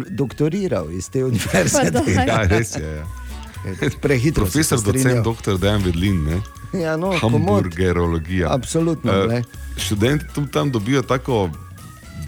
doktoriral 0.09 0.91
iz 0.91 1.09
te 1.09 1.23
daj. 1.23 2.27
Ja, 2.27 2.43
res 2.43 2.75
je. 2.75 2.95
Ja. 2.97 3.05
Prehitro. 4.01 4.45
Profesor, 4.45 4.81
docent, 4.81 5.23
dr. 5.23 5.57
Dejan 5.57 5.83
Vedlin. 5.83 6.23
Ne? 6.23 6.41
Ja, 6.73 6.97
no, 6.97 7.13
komod. 7.19 7.41
Hamburgerologija. 7.41 8.53
Absolutno, 8.53 9.11
Eh, 9.11 9.25
glej. 9.25 9.43
Študenti 9.77 10.25
tu 10.35 10.45
tam 10.47 10.71
dobijo 10.71 11.01
tako 11.01 11.49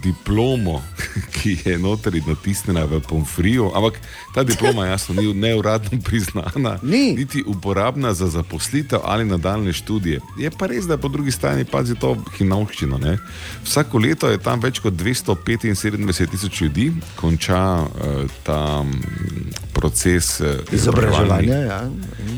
diplomo 0.02 0.82
ki 1.34 1.56
je 1.64 1.78
notri 1.78 2.22
natisnjena 2.26 2.84
v 2.84 3.00
pomfriju, 3.00 3.70
ampak 3.74 4.00
ta 4.34 4.42
diploma 4.42 4.86
jasno 4.86 5.14
ni 5.14 5.34
neuradno 5.34 6.00
priznana, 6.04 6.78
Ni. 6.82 7.12
niti 7.12 7.42
uporabna 7.46 8.14
za 8.14 8.26
zaposlitev 8.26 8.98
ali 9.04 9.24
nadaljne 9.24 9.72
študije. 9.72 10.20
Je 10.38 10.50
pa 10.50 10.66
res, 10.66 10.86
da 10.86 10.96
po 10.96 11.08
drugi 11.08 11.30
strani 11.30 11.64
pazi 11.64 11.94
to 11.94 12.16
hinovščino. 12.38 12.98
Ne? 12.98 13.18
Vsako 13.64 13.98
leto 13.98 14.28
je 14.28 14.38
tam 14.38 14.60
več 14.60 14.78
kot 14.78 14.94
275 14.94 16.30
tisoč 16.30 16.60
ljudi, 16.60 16.92
konča 17.16 17.82
uh, 17.82 18.30
ta 18.42 18.82
mm, 18.82 19.69
proces 19.74 20.40
uh, 20.40 20.46
Izobraževanja. 20.72 21.54
Ja. 21.54 21.80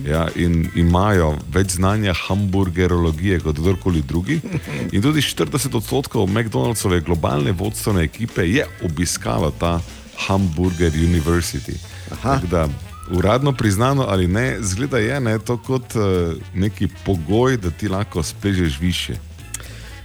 Ja, 0.07 0.27
in 0.35 0.67
imajo 0.75 1.37
več 1.55 1.77
znanja 1.77 2.15
hamburgerologije 2.27 3.41
kot 3.41 3.59
kdorkoli 3.59 4.03
drugi. 4.03 4.41
In 4.93 5.03
tudi 5.03 5.23
40 5.23 5.77
odstotkov 5.79 6.27
McDonald'sove 6.27 7.03
globalne 7.07 7.53
vodstvene 7.53 8.03
ekipe 8.09 8.47
je 8.49 8.67
obiskalo 8.85 9.53
ta 9.59 9.81
Hamburger 10.27 10.93
University. 10.93 11.79
Tako 12.23 12.47
Da, 12.51 12.69
uradno 13.11 13.53
priznano 13.53 14.07
ali 14.09 14.29
ne, 14.29 14.57
zgleda 14.61 14.99
je 14.99 15.21
ne, 15.21 15.39
to 15.39 15.57
kot 15.57 15.95
uh, 15.95 16.03
neki 16.55 16.89
pogoj, 17.07 17.57
da 17.57 17.71
ti 17.71 17.89
lahko 17.89 18.23
spležeš 18.23 18.81
više. 18.81 19.15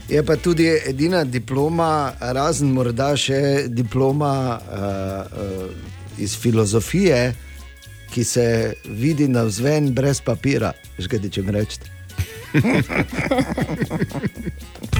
Je 0.10 0.24
pa 0.26 0.36
tudi 0.36 0.68
edina 0.86 1.24
diploma, 1.24 2.12
razen 2.20 2.72
morda 2.72 3.12
še 3.20 3.68
diploma 3.68 4.60
uh, 4.60 4.78
uh, 4.78 5.97
iz 6.18 6.38
filozofije, 6.38 7.36
ki 8.14 8.24
se 8.24 8.74
vidi 8.86 9.28
na 9.28 9.44
vzven 9.44 9.94
brez 9.94 10.22
papira. 10.22 10.74
Žgadi, 11.00 11.30
če 11.30 11.42
mi 11.42 11.52
rečete. 11.52 11.92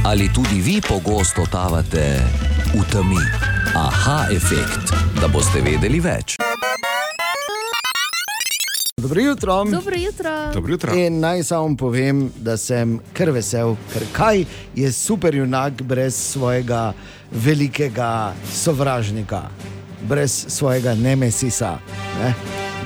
Ali 0.04 0.30
tudi 0.34 0.62
vi 0.62 0.82
pogosto 0.82 1.46
totavate 1.46 2.20
v 2.76 2.84
temi? 2.92 3.24
Aha, 3.76 4.28
efekt, 4.32 4.94
da 5.22 5.28
boste 5.28 5.62
vedeli 5.62 6.00
več. 6.00 6.38
Dobro 9.02 9.22
jutro. 9.22 9.64
Dobro 9.66 9.96
jutro. 9.96 10.32
Dobro 10.54 10.72
jutro. 10.72 10.96
In 10.96 11.20
naj 11.20 11.44
samo 11.44 11.76
povem, 11.78 12.32
da 12.36 12.58
sem 12.58 13.00
kar 13.14 13.30
vesel, 13.32 13.76
ker 13.94 14.04
kaj 14.12 14.46
je 14.76 14.92
super 14.92 15.36
junak 15.36 15.82
brez 15.82 16.16
svojega 16.16 16.94
velikega 17.32 18.34
sovražnika, 18.54 19.42
brez 20.02 20.46
svojega 20.48 20.96
nemesisa, 20.96 21.78
ne? 22.20 22.34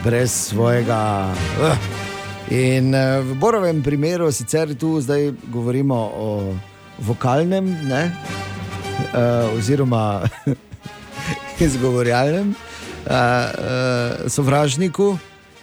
brez 0.03 0.32
svojega. 0.32 1.34
Uh. 1.62 1.75
In 2.51 2.96
uh, 2.96 3.24
v 3.24 3.36
Borovem 3.39 3.84
primeru 3.84 4.32
sicer 4.32 4.75
tu 4.75 5.01
zdaj 5.01 5.32
govorimo 5.48 5.96
o 5.96 6.53
vokalnem, 7.00 7.65
ne? 7.88 8.12
uh, 9.13 9.58
oziroma 9.58 10.22
izgovorjalnem 11.65 12.50
uh, 12.50 13.12
uh, 13.12 14.30
sovražniku. 14.32 15.18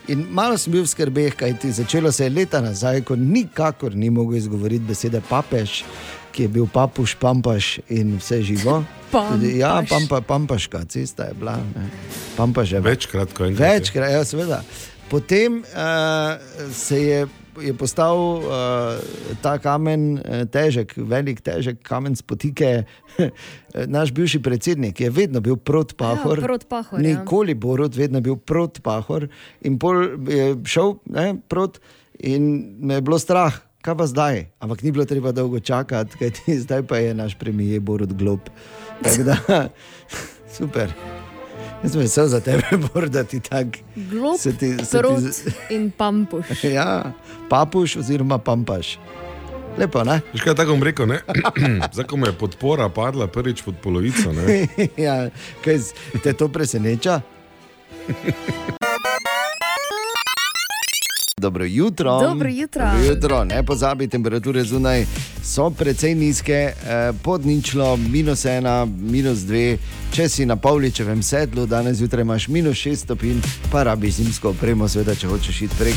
In 0.08 0.24
malo 0.30 0.56
sem 0.56 0.72
bil 0.72 0.86
v 0.86 0.88
skrbeh, 0.88 1.34
kajti 1.36 1.72
začelo 1.72 2.12
se 2.12 2.24
je 2.24 2.32
leta 2.32 2.60
nazaj, 2.64 3.02
ko 3.04 3.16
nikakor 3.16 3.92
ni 3.92 4.08
mogel 4.10 4.38
izgovoriti 4.38 4.88
besede 4.88 5.20
papež, 5.28 5.82
ki 6.38 6.44
je 6.46 6.48
bil 6.54 6.68
papuš, 6.70 7.16
pampaš 7.18 7.80
in 7.90 8.14
vse 8.22 8.42
živo. 8.46 8.84
Ja, 9.58 9.72
Pampaš. 9.82 9.88
pampa, 9.90 10.20
pampaška 10.20 10.84
cesta 10.84 11.24
je 11.24 11.34
bila. 11.34 11.56
Ne. 11.74 11.88
Pampaš 12.36 12.72
je 12.72 12.80
Večkrat, 12.80 13.32
ko 13.34 13.48
enkrat. 13.48 13.66
je. 13.66 13.74
Večkrat, 13.74 14.12
ja, 14.12 14.24
seveda. 14.24 14.62
Potem 15.10 15.58
uh, 15.58 16.38
se 16.70 17.02
je, 17.02 17.26
je 17.64 17.74
postal 17.74 18.14
uh, 18.14 18.44
ta 19.42 19.56
kamen 19.58 20.20
uh, 20.22 20.44
težek, 20.46 20.94
velik, 20.96 21.40
težek 21.42 21.82
kamen 21.82 22.14
spotike. 22.16 22.84
Naš 23.98 24.14
bivši 24.14 24.38
predsednik 24.42 25.00
je 25.00 25.10
vedno 25.10 25.40
bil 25.40 25.56
proti 25.56 25.98
Pahor. 25.98 26.38
Ja, 26.38 26.44
proti 26.44 26.66
Pahor, 26.70 27.02
ja. 27.02 27.18
Nikoli 27.18 27.54
Borod, 27.54 27.98
vedno 27.98 28.20
bil 28.20 28.36
proti 28.36 28.80
Pahor. 28.80 29.26
In 29.66 29.78
pol 29.82 30.04
je 30.30 30.52
šel 30.64 31.00
ne, 31.10 31.32
proti, 31.48 31.82
in 32.18 32.76
me 32.78 32.94
je 32.94 33.00
bilo 33.00 33.18
strah. 33.18 33.58
Kaj 33.88 33.96
pa 33.96 34.04
zdaj? 34.04 34.36
Ampak 34.60 34.82
ni 34.82 34.92
bilo 34.92 35.04
treba 35.04 35.32
dolgo 35.32 35.56
čakati, 35.58 36.12
kajti 36.14 36.58
zdaj 36.64 36.82
pa 36.82 36.96
je 36.98 37.14
naš 37.14 37.32
premijer 37.34 37.80
Borod 37.80 38.12
Glob. 38.12 38.40
Tako 39.00 39.22
da, 39.22 39.36
super. 40.52 40.92
Jaz 41.82 41.92
sem 41.92 42.00
vesel 42.00 42.26
za 42.26 42.40
tebe, 42.40 42.62
Bor, 42.84 43.08
da 43.08 43.24
ti 43.24 43.40
tako. 43.40 43.80
Glob, 43.96 44.36
se 44.36 44.52
ti- 44.52 44.74
se 44.74 44.82
ti 44.82 44.90
trot 44.92 45.20
z- 45.20 45.54
in 45.70 45.90
pampuš. 45.90 46.64
Ja, 46.64 47.12
papuš 47.48 47.96
oziroma 47.96 48.38
pampaš. 48.38 48.98
Lepo, 49.78 50.04
ne? 50.04 50.20
Veš 50.34 50.42
kaj 50.42 50.54
tako 50.54 50.70
bom 50.70 50.82
rekel, 50.82 51.06
ne? 51.06 51.20
Zdaj, 51.94 52.04
ko 52.04 52.16
mu 52.16 52.26
je 52.26 52.32
podpora 52.34 52.88
padla 52.88 53.26
prvič 53.26 53.62
pod 53.62 53.78
polovico, 53.78 54.32
ne? 54.34 54.66
ja, 54.98 55.30
kaj 55.64 55.78
te 56.20 56.32
to 56.34 56.48
preseneča? 56.48 57.20
Dobro 61.38 61.64
jutro. 61.64 62.20
Dobro 62.20 62.48
jutro. 62.48 62.84
Dobro 62.84 63.04
jutro. 63.04 63.44
Ne 63.44 63.62
pozabi, 63.62 64.08
temperature 64.08 64.64
zunaj 64.64 65.06
so 65.44 65.70
precej 65.70 66.14
nizke, 66.14 66.52
eh, 66.52 67.12
pod 67.22 67.46
ničlo, 67.46 67.96
minus 67.96 68.44
ena, 68.44 68.84
minus 68.84 69.38
dve. 69.38 69.78
Če 70.12 70.28
si 70.28 70.46
na 70.46 70.56
Pavličevem 70.56 71.22
sedlu, 71.22 71.66
danes 71.66 71.96
zjutraj 71.96 72.22
imaš 72.22 72.48
minus 72.48 72.76
šest 72.76 73.04
stopinj, 73.04 73.40
pa 73.72 73.82
rabi 73.82 74.10
zimsko 74.10 74.50
opremo, 74.50 74.88
seveda, 74.88 75.14
če 75.14 75.26
hočeš 75.26 75.62
iti 75.62 75.74
prek. 75.78 75.94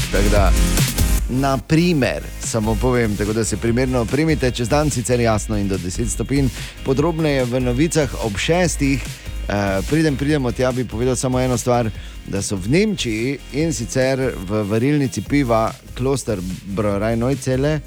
Naprimer, 1.29 2.23
samo 2.43 2.75
povem, 2.81 3.15
tako 3.15 3.33
da 3.33 3.43
se 3.43 3.57
primerno 3.57 4.01
opremite, 4.01 4.51
čez 4.51 4.69
dan 4.69 4.89
sicer 4.89 5.19
jasno 5.19 5.57
in 5.57 5.67
do 5.67 5.77
10 5.77 6.07
stopinj, 6.07 6.49
podrobneje 6.85 7.45
v 7.45 7.59
novicah 7.59 8.25
ob 8.25 8.37
šestih. 8.37 9.30
Uh, 9.43 9.55
pridem, 9.85 10.15
pridemo 10.15 10.51
tja, 10.51 10.71
bi 10.71 10.85
povedal 10.85 11.15
samo 11.15 11.39
eno 11.39 11.57
stvar, 11.57 11.89
da 12.25 12.41
so 12.41 12.55
v 12.55 12.69
Nemčiji 12.69 13.31
in 13.53 13.73
sicer 13.73 14.17
v 14.37 14.63
varilnici 14.63 15.21
piva 15.21 15.65
Kloster 15.91 16.39
Broraj 16.65 17.15
Nojcele 17.15 17.79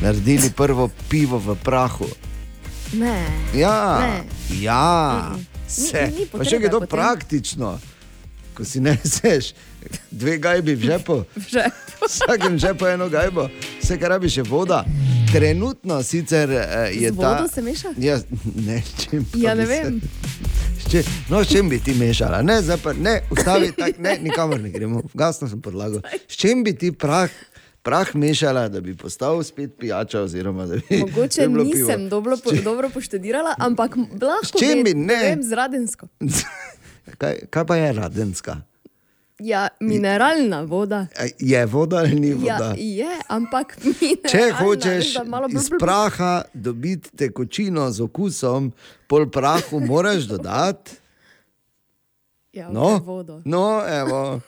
naredili 0.00 0.50
prvo 0.50 0.88
pivo 1.06 1.38
v 1.38 1.54
prahu. 1.56 2.08
Ne. 2.92 3.26
Ja, 3.54 3.98
Ne. 4.00 4.24
ja, 4.56 5.30
Mm-mm. 5.30 5.44
se. 5.68 6.08
Ni- 6.08 6.16
ni 6.16 6.26
Pa 6.26 6.38
še 6.38 6.50
potrebe 6.50 6.64
je 6.64 6.70
to 6.70 6.80
potem. 6.80 6.88
praktično, 6.90 7.78
ko 8.50 8.64
si 8.64 8.80
neseš 8.80 9.52
dve 10.10 10.38
gajbi 10.38 10.74
v 10.74 10.82
žepu. 10.82 11.22
Že. 11.52 11.64
V 11.94 12.08
vsakem 12.08 12.58
žepu 12.58 12.86
eno 12.88 13.06
gajbo, 13.06 13.46
vse 13.78 13.94
kar 13.94 14.10
rabiš 14.10 14.36
je 14.36 14.44
voda. 14.44 14.82
Trenutno 15.28 16.02
sicer 16.02 16.50
eh, 16.50 16.90
je 16.96 17.10
ta. 17.10 17.36
vodo 17.36 17.46
se 17.46 17.62
meša? 17.62 17.94
Ja, 17.96 18.18
ne, 18.56 18.82
čim 18.98 19.22
Ja, 19.36 19.54
ne 19.54 19.62
se- 19.62 19.70
vem. 19.70 20.00
s 20.66 20.69
čim- 20.90 21.04
No, 21.28 21.40
s 21.40 21.48
čim 21.48 21.68
bi 21.68 21.78
ti 21.78 21.94
mešala? 21.94 22.42
Ne, 22.42 22.60
zdaj 22.60 22.78
pa 22.78 22.92
ne, 22.94 23.20
ustavi, 23.30 23.72
tak, 23.72 23.98
ne, 23.98 24.18
nikamor 24.18 24.60
ne 24.60 24.70
gremo, 24.70 25.02
gasno 25.14 25.48
sem 25.48 25.60
podlagal. 25.60 26.00
S 26.26 26.34
čim 26.34 26.64
bi 26.64 26.74
ti 26.74 26.92
prah, 26.92 27.30
prah 27.82 28.14
mešala, 28.14 28.68
da 28.68 28.80
bi 28.80 28.94
postal 28.94 29.42
spet 29.42 29.70
pijača? 29.78 30.20
Oziroma, 30.20 30.66
bi, 30.66 30.98
Mogoče 30.98 31.40
bi 31.42 31.54
pivo? 31.54 31.64
nisem 31.64 32.08
dobro, 32.08 32.36
po, 32.36 32.50
dobro 32.54 32.90
poštudirala, 32.90 33.54
ampak 33.58 33.96
lahko 33.96 34.58
čim 34.58 34.82
bi? 34.82 34.90
ve- 34.90 34.94
Ne. 34.96 35.14
vem 35.24 35.42
z 35.42 35.52
radensko. 35.52 36.08
Kaj, 37.18 37.38
kaj 37.50 37.64
pa 37.64 37.76
je 37.76 37.92
radenska? 37.92 38.60
Ja, 39.40 39.68
mineralna 39.80 40.60
voda. 40.62 41.06
Je 41.38 41.66
voda 41.66 41.96
ali 41.98 42.14
ni 42.16 42.28
Ja, 42.28 42.36
voda? 42.56 42.74
je, 42.74 43.08
ampak 43.28 43.76
mineralna. 43.84 44.28
Če 44.28 44.44
hočeš 44.54 45.06
iz 45.52 45.70
praha 45.72 46.32
dobiti 46.54 47.10
tekočino 47.10 47.90
z 47.90 48.00
okusom, 48.02 48.72
pol 49.06 49.26
prahu 49.28 49.80
moraš 49.80 50.22
dodati. 50.24 50.92
Ja, 52.52 52.68
No, 52.68 52.98
vodo. 52.98 53.42
no 53.44 53.80
evo. 53.82 54.40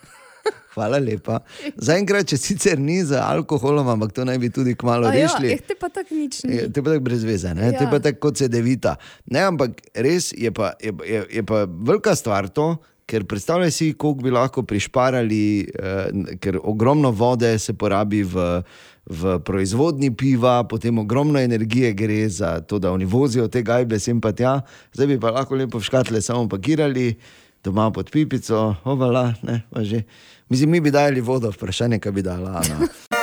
Hvala 0.73 0.99
lepa. 0.99 1.39
Zaenkrat, 1.77 2.27
če 2.27 2.37
sicer 2.37 2.79
ni 2.79 2.97
z 2.99 3.15
alkoholom, 3.15 3.87
ampak 3.87 4.11
to 4.11 4.25
naj 4.25 4.39
bi 4.39 4.49
tudi 4.49 4.73
kmalo 4.75 5.07
A 5.07 5.13
Ja, 5.13 5.29
rešili. 5.29 5.53
eh, 5.53 5.61
te 5.61 5.75
pa 5.75 5.89
tako 5.89 6.15
nič 6.15 6.43
ni. 6.43 6.57
Je, 6.57 6.63
te 6.67 6.81
pa 6.81 6.91
tako 6.91 7.05
brez 7.05 7.23
veze, 7.23 7.53
ne? 7.53 7.69
Ja. 7.69 7.79
te 7.79 7.87
pa 7.87 8.01
tako 8.01 8.19
kot 8.21 8.37
se 8.37 8.49
devita. 8.49 8.97
Ne, 9.27 9.45
ampak 9.45 9.71
res 9.95 10.33
je 10.33 10.51
pa, 10.51 10.73
je, 10.79 10.91
je, 11.07 11.21
je 11.31 11.43
pa 11.45 11.63
velika 11.69 12.15
stvar 12.15 12.49
to, 12.49 12.77
ker 13.07 13.25
predstavljaj 13.25 13.71
si, 13.71 13.93
koliko 13.93 14.23
bi 14.23 14.31
lahko 14.31 14.62
prišparali, 14.62 15.45
eh, 15.61 16.37
ker 16.41 16.59
ogromno 16.62 17.11
vode 17.11 17.59
se 17.59 17.75
porabi 17.75 18.23
v, 18.23 18.62
v 19.07 19.38
proizvodni 19.45 20.12
piva, 20.17 20.62
potem 20.65 20.99
ogromno 20.99 21.41
energije 21.41 21.93
gre 21.93 22.29
za 22.29 22.61
to, 22.61 22.79
da 22.79 22.93
oni 22.93 23.05
vozijo 23.05 23.49
te 23.49 23.62
gajbe 23.62 23.99
sem 23.99 24.21
pa 24.21 24.33
tja, 24.33 24.61
zdaj 24.93 25.07
bi 25.07 25.21
pa 25.21 25.31
lahko 25.31 25.55
lepo 25.55 25.79
v 25.79 25.88
škatle 25.88 26.23
samo 26.23 26.49
pakirali. 26.49 27.15
Doma 27.62 27.93
pod 27.95 28.11
pipico, 28.11 28.75
ovala, 28.85 29.35
ne, 29.47 29.62
pa 29.71 29.85
že. 29.87 30.03
Mislim, 30.51 30.71
mi 30.71 30.81
bi 30.81 30.91
dali 30.91 31.21
vodo, 31.21 31.51
vprašanje, 31.55 32.01
kaj 32.03 32.12
bi 32.12 32.23
dala. 32.23 32.59
Ana. 32.59 32.88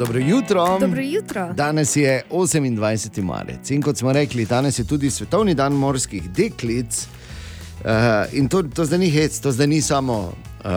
Dobro 0.00 0.18
jutro. 0.18 0.78
Dobro 0.80 1.00
jutro. 1.00 1.52
Danes 1.52 1.96
je 1.96 2.22
28. 2.30 3.22
marec 3.22 3.70
in 3.70 3.82
kot 3.82 3.96
smo 3.96 4.12
rekli, 4.12 4.46
danes 4.46 4.78
je 4.78 4.84
tudi 4.84 5.10
svetovni 5.10 5.54
dan 5.54 5.72
morskih 5.72 6.30
deklic. 6.30 7.06
Uh, 7.84 8.28
in 8.32 8.48
to, 8.48 8.62
to 8.62 8.84
zdaj 8.84 8.98
ni 8.98 9.08
hec, 9.10 9.38
to 9.40 9.52
zdaj 9.52 9.66
ni 9.66 9.80
samo 9.80 10.32
uh, 10.64 10.70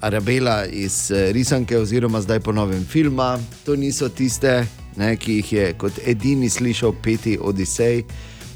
Arabela 0.00 0.66
iz 0.66 1.10
uh, 1.10 1.30
risanke, 1.32 1.78
oziroma 1.78 2.20
zdaj 2.20 2.40
po 2.40 2.52
novem 2.52 2.84
filma. 2.84 3.38
To 3.64 3.76
niso 3.76 4.08
tiste, 4.08 4.66
ne, 4.96 5.16
ki 5.16 5.40
jih 5.40 5.52
je 5.52 5.72
kot 5.80 6.02
edini 6.04 6.50
slišal 6.50 6.92
peti 7.02 7.38
Odisej. 7.40 8.04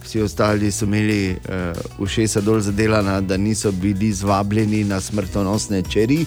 vsi 0.05 0.21
ostali 0.21 0.73
so 0.73 0.85
imeli 0.85 1.33
uh, 1.33 1.73
ušesa 1.99 2.41
dol 2.41 2.61
zadelana, 2.61 3.21
da 3.21 3.37
niso 3.37 3.73
bili 3.73 4.13
zvabljeni 4.13 4.85
na 4.85 5.01
smrtonosne 5.01 5.83
čeri. 5.83 6.27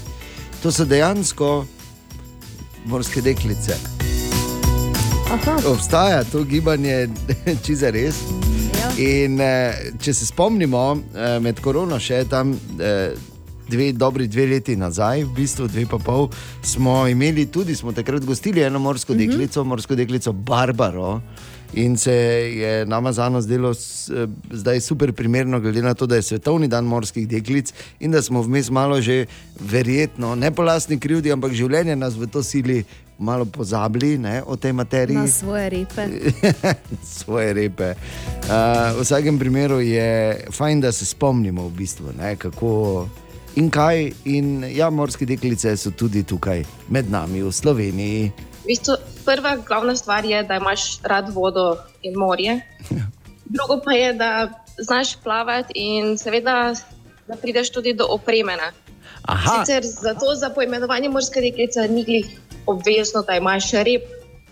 To 0.64 0.72
so 0.72 0.86
dejansko 0.86 1.66
morske 2.86 3.22
deklice. 3.22 3.78
Aha, 5.32 5.60
Obstaja 5.66 6.24
to 6.24 6.44
gibanje, 6.44 7.08
če 7.64 7.76
za 7.76 7.90
res. 7.90 8.37
Ja. 8.78 8.92
In 8.98 9.40
eh, 9.40 9.74
če 9.98 10.14
se 10.14 10.26
spomnimo, 10.26 10.84
eh, 11.14 11.40
med 11.40 11.60
korono 11.60 12.00
še 12.00 12.26
tam. 12.26 12.54
Eh, 12.80 13.34
Dve, 13.68 13.90
dobri 13.92 14.28
dve 14.28 14.46
leti 14.48 14.78
nazaj, 14.80 15.26
v 15.26 15.34
bistvu 15.36 15.66
dve 15.68 15.82
pa 15.86 15.98
pol, 16.00 16.30
smo 16.64 17.02
imeli 17.06 17.46
tudi, 17.46 17.76
smo 17.76 17.92
takrat 17.92 18.24
gostili 18.24 18.62
eno 18.62 18.80
morsko 18.80 19.12
Mhm. 19.12 19.20
deklico, 19.20 19.64
morsko 19.64 19.96
deklico 19.96 20.32
Barbaro. 20.34 21.20
In 21.74 21.98
se 21.98 22.14
je 22.54 22.86
nama 22.86 23.12
zano 23.12 23.42
zdelo 23.42 23.74
s- 23.74 24.08
eh, 24.10 24.24
zdaj 24.54 24.80
super 24.80 25.12
primerno, 25.12 25.60
glede 25.60 25.82
na 25.82 25.94
to, 25.94 26.06
da 26.08 26.16
je 26.16 26.22
svetovni 26.22 26.68
dan 26.68 26.86
morskih 26.86 27.28
deklic 27.28 27.74
in 28.00 28.12
da 28.12 28.22
smo 28.22 28.42
vmes 28.42 28.70
malo 28.70 29.02
že 29.02 29.26
verjetno, 29.62 30.36
ne 30.36 30.52
po 30.52 30.64
lastni 30.64 30.98
krivdi, 30.98 31.28
ampak 31.30 31.52
življenje 31.52 31.96
nas 31.98 32.16
v 32.16 32.26
to 32.26 32.40
sili 32.40 32.86
malo 33.20 33.46
pozabili 33.46 34.18
ne, 34.18 34.44
o 34.46 34.56
tej 34.56 34.74
materiji 34.74 35.18
Na 35.18 35.28
svoje 35.28 35.70
repe. 35.70 36.08
svoje 37.20 37.54
repe. 37.54 37.94
Uh, 37.94 38.98
v 38.98 39.02
vsakem 39.02 39.40
primeru 39.40 39.80
je 39.80 40.46
fajn, 40.52 40.82
da 40.82 40.92
se 40.92 41.06
spomnimo, 41.06 41.68
v 41.68 41.72
bistvu, 41.72 42.14
ne, 42.18 42.36
kako 42.36 43.08
in 43.56 43.70
kaj. 43.70 44.12
In 44.26 44.64
ja, 44.70 44.90
morske 44.90 45.26
deklice 45.26 45.78
so 45.78 45.92
tudi 45.92 46.24
tukaj 46.24 46.64
med 46.90 47.12
nami 47.12 47.42
v 47.42 47.52
Sloveniji. 47.52 48.32
V 48.64 48.68
bistvu, 48.68 48.98
prva 49.26 49.58
glavna 49.58 49.96
stvar 49.96 50.26
je, 50.26 50.44
da 50.44 50.62
imaš 50.62 51.02
rad 51.04 51.30
vodo 51.34 51.78
in 52.02 52.18
morje. 52.18 52.62
Drugo 53.46 53.82
pa 53.84 53.92
je, 53.92 54.14
da 54.14 54.50
znaš 54.78 55.16
plavati 55.24 55.74
in 55.76 56.18
seveda, 56.18 56.76
da 57.28 57.36
prideš 57.36 57.72
tudi 57.72 57.94
do 57.94 58.06
opremena. 58.10 58.72
Aha, 59.28 59.66
Sicer 59.66 59.84
zato 59.84 60.36
za 60.36 60.50
poimenovanje 60.50 61.10
morske 61.10 61.42
deklice 61.42 61.88
ni 61.88 62.04
glih 62.04 62.28
obvezno, 62.68 63.24
da 63.28 63.36
imaš 63.36 63.72
rep. 63.72 64.06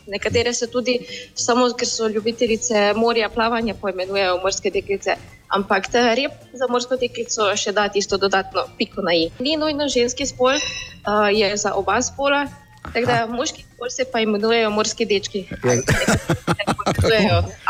Nekatere 0.08 0.54
se 0.54 0.68
tudi, 0.70 1.00
samo 1.34 1.66
ker 1.74 1.88
so 1.90 2.08
ljubitelice 2.08 2.94
morja, 2.96 3.30
plavanja, 3.30 3.74
poimenujejo 3.82 4.38
morske 4.44 4.70
deklice. 4.70 5.16
Ampak 5.50 5.88
ta 5.92 6.14
rep 6.14 6.32
za 6.54 6.68
morsko 6.70 6.98
deklico 6.98 7.48
še 7.58 7.74
da 7.74 7.88
tisto 7.90 8.18
dodatno 8.18 8.68
piko 8.78 9.02
na 9.02 9.14
i. 9.14 9.30
Ni 9.40 9.58
nujno 9.58 9.88
ženski 9.90 10.28
spol, 10.30 10.58
uh, 10.58 11.30
je 11.34 11.58
za 11.58 11.74
oba 11.74 12.02
spola. 12.02 12.46
Tako 12.94 13.06
da 13.06 13.26
moški 13.30 13.64
spol 13.66 13.90
se 13.90 14.06
pa 14.12 14.20
imenujejo 14.22 14.70
morski 14.70 15.06
dečki. 15.06 15.46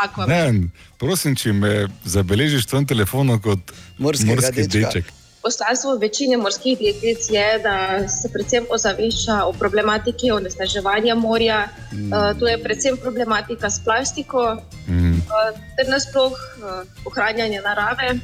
akvamen. 0.06 0.30
Ne, 0.30 0.70
prosim, 1.00 1.36
če 1.36 1.54
me 1.54 1.88
zabeležiš 2.04 2.68
v 2.68 2.72
tem 2.72 2.88
telefonu 2.96 3.40
kot 3.42 3.72
Morskega 3.98 4.36
morski 4.36 4.68
dečka. 4.68 4.90
deček. 4.92 5.14
Poslanstvo 5.46 5.96
večine 6.02 6.38
morskih 6.38 6.78
deklic 6.80 7.30
je, 7.30 7.60
da 7.64 8.08
se 8.10 8.30
predvsem 8.34 8.66
ozavešča 8.70 9.44
o 9.46 9.52
problematiki 9.54 10.32
onesnaževanja 10.32 11.16
morja. 11.16 11.68
Mm. 11.94 12.14
Uh, 12.14 12.40
to 12.40 12.48
je 12.48 12.56
predvsem 12.64 12.98
problematika 12.98 13.70
s 13.70 13.84
plastiko, 13.86 14.58
Mm. 14.88 15.12
uh, 15.14 15.60
ter 15.78 15.90
nasploh 15.90 16.32
uh, 16.32 16.82
ohranjanje 17.06 17.62
narave, 17.62 18.20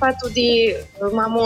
pa 0.00 0.12
tudi 0.22 0.74
uh, 0.74 1.12
imamo 1.12 1.44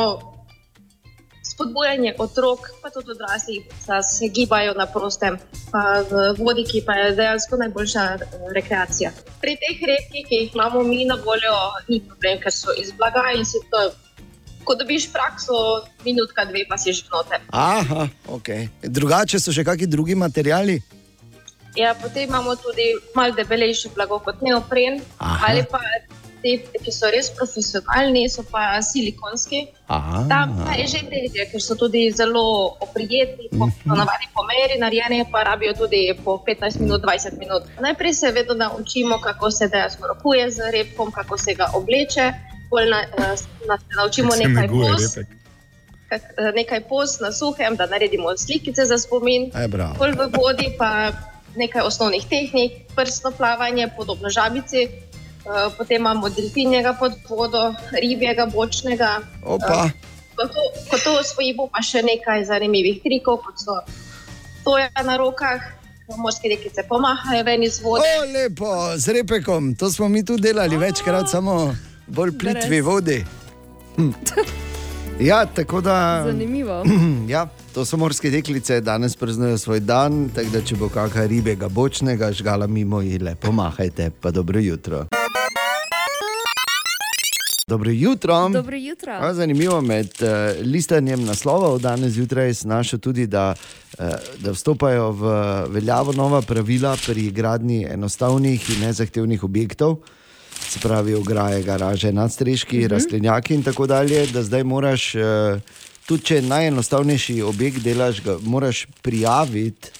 spodbujanje 1.44 2.14
otrok, 2.18 2.70
pa 2.82 2.90
tudi 2.90 3.10
odraslih, 3.10 3.62
da 3.86 4.02
se 4.02 4.28
gibajo 4.28 4.72
na 4.74 4.86
prostem, 4.86 5.36
pa 5.72 6.00
v 6.10 6.32
vodi, 6.38 6.64
ki 6.64 6.82
pa 6.86 6.92
je 6.92 7.12
dejansko 7.20 7.56
najboljša 7.56 8.04
uh, 8.14 8.48
rekreacija. 8.56 9.12
Pri 9.40 9.56
teh 9.60 9.84
repkih, 9.92 10.24
ki 10.28 10.40
jih 10.40 10.54
imamo 10.54 10.82
mi 10.82 11.04
na 11.04 11.20
voljo, 11.24 11.56
ni 11.88 12.00
problem, 12.08 12.40
ker 12.40 12.52
so 12.52 12.72
iz 12.72 12.92
blaga 12.92 13.32
in 13.36 13.44
si 13.44 13.60
to. 13.70 13.84
Ko 14.64 14.74
dobiš 14.74 15.12
prakso, 15.12 15.84
minutka, 16.04 16.44
dve, 16.44 16.64
pa 16.68 16.78
si 16.78 16.92
že 16.92 17.04
noter. 17.12 17.40
aha 17.52 18.08
okay. 18.28 18.68
drugače 18.82 19.40
so 19.40 19.52
še 19.52 19.64
kakšni 19.64 19.86
drugi 19.86 20.14
materiali. 20.14 20.80
Ja, 21.76 21.94
potem 21.94 22.28
imamo 22.28 22.54
tudi 22.56 22.94
malo 23.14 23.34
debelejše 23.34 23.88
blago 23.94 24.18
kot 24.22 24.38
neopren, 24.42 25.00
Aha. 25.18 25.48
ali 25.50 25.64
pa 25.66 25.80
te, 26.44 26.52
ki 26.84 26.92
so 26.92 27.10
res 27.10 27.30
profesionalni, 27.34 28.28
so 28.30 28.44
pa 28.46 28.78
silikonski. 28.78 29.72
Aha, 29.88 30.22
Tam 30.28 30.54
pa 30.60 30.76
je 30.78 30.86
že 30.86 31.00
težje, 31.08 31.48
ker 31.50 31.60
so 31.60 31.74
tudi 31.74 32.12
zelo 32.14 32.76
oprijetni, 32.84 33.50
po, 33.50 33.66
ponavadi 33.82 34.30
po 34.36 34.46
meri 34.46 34.78
narejeni, 34.78 35.24
pa 35.32 35.42
rabijo 35.50 35.74
tudi 35.74 36.14
po 36.22 36.38
15 36.46 36.78
minut, 36.84 37.02
20 37.02 37.42
minut. 37.42 37.66
Najprej 37.80 38.14
se 38.14 38.30
vedno 38.30 38.54
naučimo, 38.54 39.18
kako 39.18 39.50
se 39.50 39.68
dejansko 39.68 40.06
rokuje 40.14 40.50
z 40.50 40.70
repkom, 40.70 41.10
kako 41.10 41.38
se 41.38 41.54
ga 41.58 41.72
obleče. 41.74 42.53
Pol 42.74 42.90
Na, 42.90 43.06
eh, 43.06 43.38
na, 43.70 43.78
naučimo 43.96 44.34
nekaj 44.34 44.66
poz, 44.66 45.02
eh, 46.10 46.18
nekaj 46.54 46.80
poz 46.90 47.20
na 47.22 47.30
suhem, 47.30 47.76
da 47.76 47.86
naredimo 47.86 48.36
slikice 48.36 48.84
za 48.84 48.98
spomin. 48.98 49.54
Bolj 49.98 50.12
v 50.18 50.26
vodi 50.34 50.74
pa 50.78 51.14
nekaj 51.54 51.86
osnovnih 51.86 52.26
tehnik, 52.26 52.72
prstno 52.98 53.30
plavanje, 53.30 53.86
podobno 53.96 54.30
žabici. 54.30 54.82
Eh, 54.82 55.70
Potem 55.78 56.02
imamo 56.02 56.28
delfinjega 56.28 56.96
pod 56.98 57.12
vodo, 57.30 57.74
ribjega, 57.94 58.46
bočnega. 58.50 59.22
Opa. 59.44 59.90
Ko 60.34 60.50
to, 60.50 60.62
ko 60.90 60.98
to 60.98 61.10
osvojimo, 61.22 61.70
pa 61.70 61.78
še 61.78 62.02
nekaj 62.02 62.42
zanimivih 62.50 62.98
trikov, 63.06 63.38
kot 63.46 63.54
so 63.54 63.78
stoja 64.60 64.90
na 65.06 65.14
rokah, 65.14 65.62
morske 66.18 66.50
rekice 66.50 66.82
pomahajo 66.88 67.44
ven 67.46 67.62
iz 67.62 67.78
vode. 67.78 68.02
O, 68.02 68.26
lepo, 68.34 68.98
z 68.98 69.22
repekom, 69.22 69.74
to 69.78 69.90
smo 69.94 70.08
mi 70.08 70.24
tudi 70.26 70.50
delali 70.50 70.76
večkrat, 70.76 71.30
samo 71.30 71.70
bolj 72.06 72.38
plitvi 72.38 72.80
vodi. 72.80 73.24
Hm. 73.96 74.10
Ja, 75.20 75.46
tako 75.46 75.80
da. 75.80 76.22
Zanimivo. 76.26 76.82
Ja, 77.28 77.46
to 77.74 77.84
so 77.84 77.96
morske 77.96 78.30
deklice, 78.30 78.80
danes 78.80 79.16
praznujejo 79.16 79.58
svoj 79.58 79.80
dan, 79.80 80.28
tako 80.34 80.50
da 80.50 80.60
če 80.60 80.76
bo 80.76 80.88
kakšna 80.88 81.26
ribega 81.26 81.68
bočnega 81.68 82.32
žgala 82.32 82.66
mimo, 82.66 83.00
ji 83.00 83.18
lepo 83.18 83.52
mahajte, 83.52 84.10
pa 84.20 84.30
dobro 84.30 84.60
jutro. 84.60 85.06
Dobro 87.66 87.90
jutro. 87.90 88.48
Dobro 88.48 88.76
jutro. 88.76 89.12
A, 89.12 89.34
zanimivo 89.34 89.80
med 89.80 90.10
uh, 90.20 90.28
listanjem 90.66 91.24
naslovov 91.24 91.78
danes 91.78 92.12
zjutraj 92.12 92.54
sem 92.54 92.68
našel 92.68 92.98
tudi, 92.98 93.26
da, 93.26 93.54
uh, 93.98 94.04
da 94.38 94.52
vstopajo 94.52 95.10
v 95.10 95.32
veljavo 95.68 96.12
nova 96.12 96.42
pravila 96.42 96.96
pri 97.06 97.30
gradnji 97.30 97.86
enostavnih 97.90 98.70
in 98.70 98.80
nezahtevnih 98.80 99.44
objektov, 99.44 99.96
se 100.68 100.80
pravi 100.80 101.14
ograje, 101.14 101.62
garaže, 101.62 102.12
nadstreški, 102.12 102.78
uh 102.78 102.84
-huh. 102.84 102.90
rastlinjaki 102.90 103.54
in 103.54 103.62
tako 103.62 103.86
dalje. 103.86 104.26
Da 104.26 104.42
zdaj 104.42 104.64
moraš, 104.64 105.14
uh, 105.14 105.22
tudi 106.06 106.22
če 106.22 106.42
najenostavnejši 106.42 107.42
objekt 107.42 107.78
delaš, 107.78 108.22
ga 108.22 108.38
moraš 108.42 108.86
prijaviti 109.02 109.90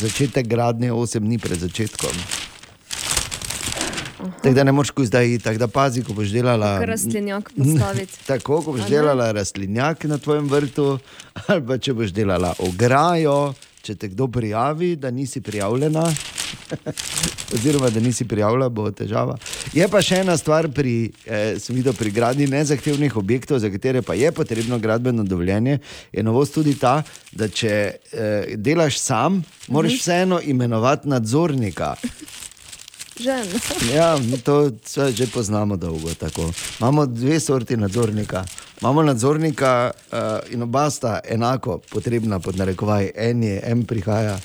začetek 0.00 0.46
gradnje 0.46 0.92
8 0.92 1.18
dni 1.18 1.38
pred 1.38 1.58
začetkom. 1.58 2.10
Tako 4.42 4.54
da 4.54 4.64
ne 4.64 4.72
moreš 4.72 4.90
ko 4.90 5.04
zdaj 5.04 5.38
tako 5.38 5.58
da 5.58 5.68
pazi, 5.68 6.02
ko 6.04 6.12
boš 6.12 6.28
delala. 6.28 6.84
Rastlinjak 6.84 7.50
postaviti. 7.56 8.18
Tako, 8.26 8.62
ko 8.62 8.72
boš 8.72 8.88
delala 8.88 9.32
rastlinjak 9.32 10.04
na 10.04 10.18
tvojem 10.18 10.48
vrtu, 10.50 10.98
ali 11.46 11.66
pa 11.66 11.78
če 11.78 11.92
boš 11.92 12.12
delala 12.16 12.54
ograjo, 12.58 13.54
če 13.86 13.94
te 13.94 14.10
kdo 14.10 14.26
prijavi, 14.28 14.96
da 14.96 15.10
nisi 15.10 15.40
prijavljena, 15.40 16.02
oziroma 17.54 17.90
da 17.90 18.00
nisi 18.00 18.26
prijavljena, 18.28 18.68
bo 18.68 18.90
težava. 18.90 19.36
Je 19.74 19.86
pa 19.88 20.02
še 20.02 20.20
ena 20.24 20.36
stvar 20.36 20.68
pri, 20.74 20.94
eh, 21.26 21.58
sem 21.62 21.76
videl, 21.78 21.94
pri 21.94 22.10
gradnji 22.10 22.46
nezahtevnih 22.50 23.16
objektov, 23.16 23.62
za 23.62 23.70
katere 23.70 24.02
pa 24.02 24.14
je 24.14 24.32
potrebno 24.32 24.78
gradbeno 24.78 25.24
dovoljenje. 25.24 25.78
Je 26.12 26.22
novost 26.22 26.54
tudi 26.54 26.74
ta, 26.78 27.02
da 27.32 27.48
če 27.48 27.72
eh, 27.72 28.56
delaš 28.56 28.98
sam, 28.98 29.42
moraš 29.68 29.92
Mhm. 29.92 30.00
vseeno 30.00 30.40
imenovati 30.44 31.08
nadzornika. 31.08 31.94
Žen. 33.20 33.46
Ja, 33.94 34.18
to 34.44 34.70
že 35.10 35.26
poznamo 35.26 35.76
dolgo. 35.76 36.14
Tako. 36.14 36.52
Imamo 36.80 37.06
dve 37.06 37.40
sorti 37.40 37.76
nadzornika. 37.76 38.44
Imamo 38.80 39.02
nadzornika 39.02 39.90
uh, 40.12 40.52
in 40.52 40.62
oba 40.62 40.90
sta 40.90 41.20
enako 41.24 41.78
potrebna, 41.90 42.38
pod 42.38 42.56
narekovaj. 42.56 43.10
En 43.14 43.42
je, 43.42 43.60
en 43.64 43.84
prihaja 43.84 44.38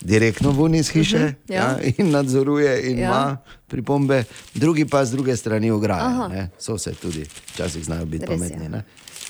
direktno 0.00 0.50
ven 0.52 0.74
iz 0.74 0.88
hiše 0.90 1.16
uh 1.16 1.22
-huh, 1.22 1.34
ja. 1.48 1.56
ja. 1.56 1.62
Ja, 1.62 1.78
in 1.96 2.10
nadzoruje 2.10 2.90
in 2.90 2.98
Ja. 2.98 3.04
ima 3.06 3.36
pripombe, 3.66 4.24
drugi 4.54 4.84
pa 4.84 5.04
z 5.04 5.10
druge 5.10 5.36
strani 5.36 5.70
ograje. 5.70 6.48
So 6.58 6.78
se 6.78 6.94
tudi, 6.94 7.26
včasih 7.54 7.84
znajo 7.84 8.04
biti 8.06 8.26
Res 8.26 8.40
je. 8.40 8.48
pametni. 8.48 8.80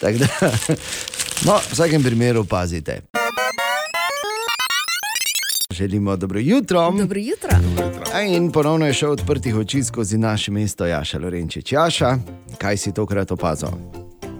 Tako 0.00 0.18
Da, 0.18 0.26
no, 1.46 1.56
v 1.56 1.72
vsakem 1.72 2.02
primeru 2.02 2.44
pazite. 2.44 3.00
Želimo 5.74 6.16
dobro 6.16 6.40
jutro. 6.40 6.90
Dobro 6.90 7.20
jutro. 7.20 7.50
A 8.14 8.22
In 8.22 8.52
ponovno 8.52 8.86
je 8.86 8.94
šel 8.94 9.10
odprtih 9.10 9.56
oči 9.56 9.84
skozi 9.84 10.18
naše 10.18 10.50
mesto 10.50 10.86
Jaša 10.86 11.18
Lorenčič. 11.18 11.72
Jaša, 11.72 12.18
kaj 12.58 12.76
si 12.76 12.94
tokrat 12.94 13.32
opazil? 13.32 13.68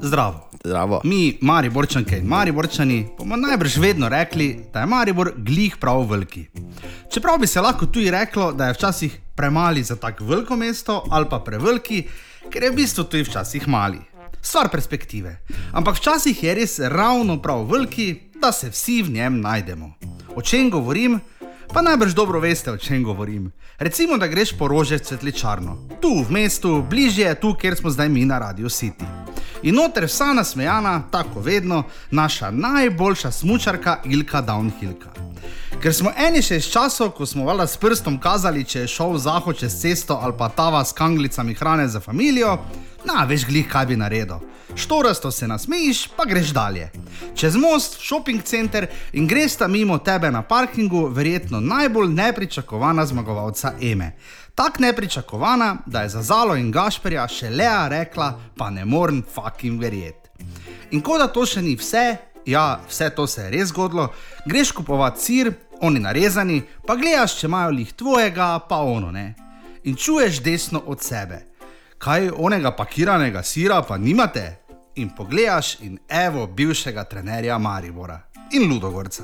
Zdravo. 0.02 0.50
Zdravo. 0.64 1.00
Mi, 1.04 1.38
Mariborčanke 1.40 2.18
in 2.18 2.26
Mariborčani, 2.26 3.06
bomo 3.18 3.36
najbrž 3.36 3.76
vedno 3.76 4.08
rekli, 4.08 4.60
da 4.72 4.80
je 4.80 4.86
Maribor 4.86 5.32
glih 5.36 5.76
prav 5.80 6.06
veliki. 6.10 6.46
Čeprav 7.10 7.38
bi 7.38 7.46
se 7.46 7.60
lahko 7.60 7.86
tudi 7.86 8.10
reklo, 8.10 8.52
da 8.52 8.66
je 8.66 8.72
včasih 8.72 9.20
premali 9.34 9.82
za 9.82 9.96
tako 9.96 10.24
veliko 10.24 10.56
mesto 10.56 11.04
ali 11.10 11.26
pa 11.30 11.38
preveliki, 11.38 12.04
ker 12.50 12.62
je 12.62 12.70
v 12.70 12.74
bistvu 12.74 13.04
tudi 13.04 13.22
včasih 13.22 13.68
mali. 13.68 13.98
Stvar 14.42 14.68
perspektive. 14.68 15.40
Ampak 15.72 15.96
včasih 15.96 16.42
je 16.42 16.54
res 16.54 16.78
ravno 16.78 17.42
prav 17.42 17.66
veliki, 17.66 18.20
da 18.40 18.52
se 18.52 18.70
vsi 18.70 19.02
v 19.02 19.10
njem 19.10 19.40
najdemo. 19.40 19.94
O 20.36 20.42
čem 20.42 20.70
govorim? 20.70 21.20
Pa 21.72 21.82
najbrž 21.82 22.14
dobro 22.14 22.40
veste, 22.40 22.70
o 22.70 22.76
čem 22.76 23.04
govorim. 23.04 23.52
Recimo, 23.78 24.18
da 24.18 24.26
greš 24.26 24.58
po 24.58 24.68
rože 24.68 24.98
cvetličarno, 24.98 25.78
tu 26.00 26.22
v 26.22 26.30
mestu, 26.30 26.82
bližje 26.90 27.34
tu, 27.34 27.54
kjer 27.54 27.76
smo 27.76 27.90
zdaj 27.90 28.08
mi 28.08 28.24
na 28.24 28.38
Radio 28.38 28.68
City. 28.68 29.06
In 29.62 29.74
noter 29.74 30.04
vsa 30.04 30.32
nasmejana, 30.32 31.02
tako 31.10 31.40
vedno, 31.40 31.82
naša 32.10 32.50
najboljša 32.50 33.30
smočarka 33.30 34.00
Ilka 34.04 34.42
Downhillka. 34.42 35.10
Ker 35.82 35.94
smo 35.94 36.10
eni 36.16 36.42
še 36.42 36.56
iz 36.56 36.68
časov, 36.70 37.10
ko 37.16 37.26
smo 37.26 37.44
valjda 37.44 37.66
s 37.66 37.76
prstom 37.76 38.18
kazali, 38.20 38.64
če 38.64 38.84
je 38.84 38.88
šel 38.88 39.18
zahod 39.18 39.58
čez 39.58 39.74
cesto 39.80 40.18
ali 40.22 40.34
pa 40.38 40.48
tava 40.48 40.84
s 40.84 40.92
kanglicami 40.92 41.54
hrane 41.54 41.88
za 41.88 42.00
družino, 42.00 42.58
na 43.04 43.24
veš 43.24 43.46
glih, 43.46 43.68
kaj 43.68 43.86
bi 43.86 43.96
naredil. 43.96 44.40
Štorasto 44.76 45.30
se 45.30 45.48
nasmejiš, 45.48 46.08
pa 46.16 46.24
greš 46.24 46.50
dalje. 46.50 46.90
Čez 47.34 47.56
most, 47.56 47.98
shopping 48.00 48.42
center 48.42 48.86
in 49.12 49.26
greš 49.26 49.56
tam 49.56 49.72
mimo 49.72 49.98
tebe 49.98 50.30
na 50.30 50.42
parkingu, 50.42 51.06
verjetno 51.08 51.60
najbolj 51.60 52.08
nepričakovana 52.08 53.06
zmagovalca 53.06 53.72
Eme. 53.82 54.12
Tako 54.54 54.82
nepričakovana, 54.82 55.76
da 55.86 56.02
je 56.02 56.08
za 56.08 56.22
Zalo 56.22 56.56
in 56.56 56.72
Gašperja 56.72 57.28
še 57.28 57.50
Lea 57.50 57.88
rekla, 57.88 58.38
pa 58.56 58.70
ne 58.70 58.84
morem 58.84 59.22
fucking 59.34 59.80
verjeti. 59.80 60.30
In 60.90 61.02
kot 61.02 61.20
da 61.20 61.28
to 61.28 61.46
še 61.46 61.62
ni 61.62 61.76
vse, 61.76 62.16
ja, 62.46 62.80
vse 62.88 63.10
to 63.10 63.26
se 63.26 63.42
je 63.42 63.50
res 63.50 63.68
zgodilo, 63.68 64.08
greš 64.46 64.72
kupovat 64.72 65.18
sir, 65.18 65.52
oni 65.80 66.00
narezani, 66.00 66.62
pa 66.86 66.96
gledaš, 66.96 67.38
če 67.40 67.46
imajo 67.46 67.74
lih 67.74 67.92
tvojega, 67.92 68.58
pa 68.68 68.76
ono 68.76 69.10
ne. 69.10 69.34
In 69.84 69.96
čuješ 69.96 70.40
desno 70.42 70.82
od 70.86 71.02
sebe. 71.02 71.53
Kaj 72.04 72.30
onega 72.36 72.70
pakiranega 72.76 73.42
sira 73.42 73.82
pa 73.82 73.96
nimate? 73.96 74.58
In 74.94 75.08
pogledaš 75.16 75.80
in 75.80 75.98
evo 76.08 76.46
bivšega 76.46 77.04
trenerja 77.04 77.58
Maribora 77.58 78.20
in 78.52 78.68
Ludogorca. 78.72 79.22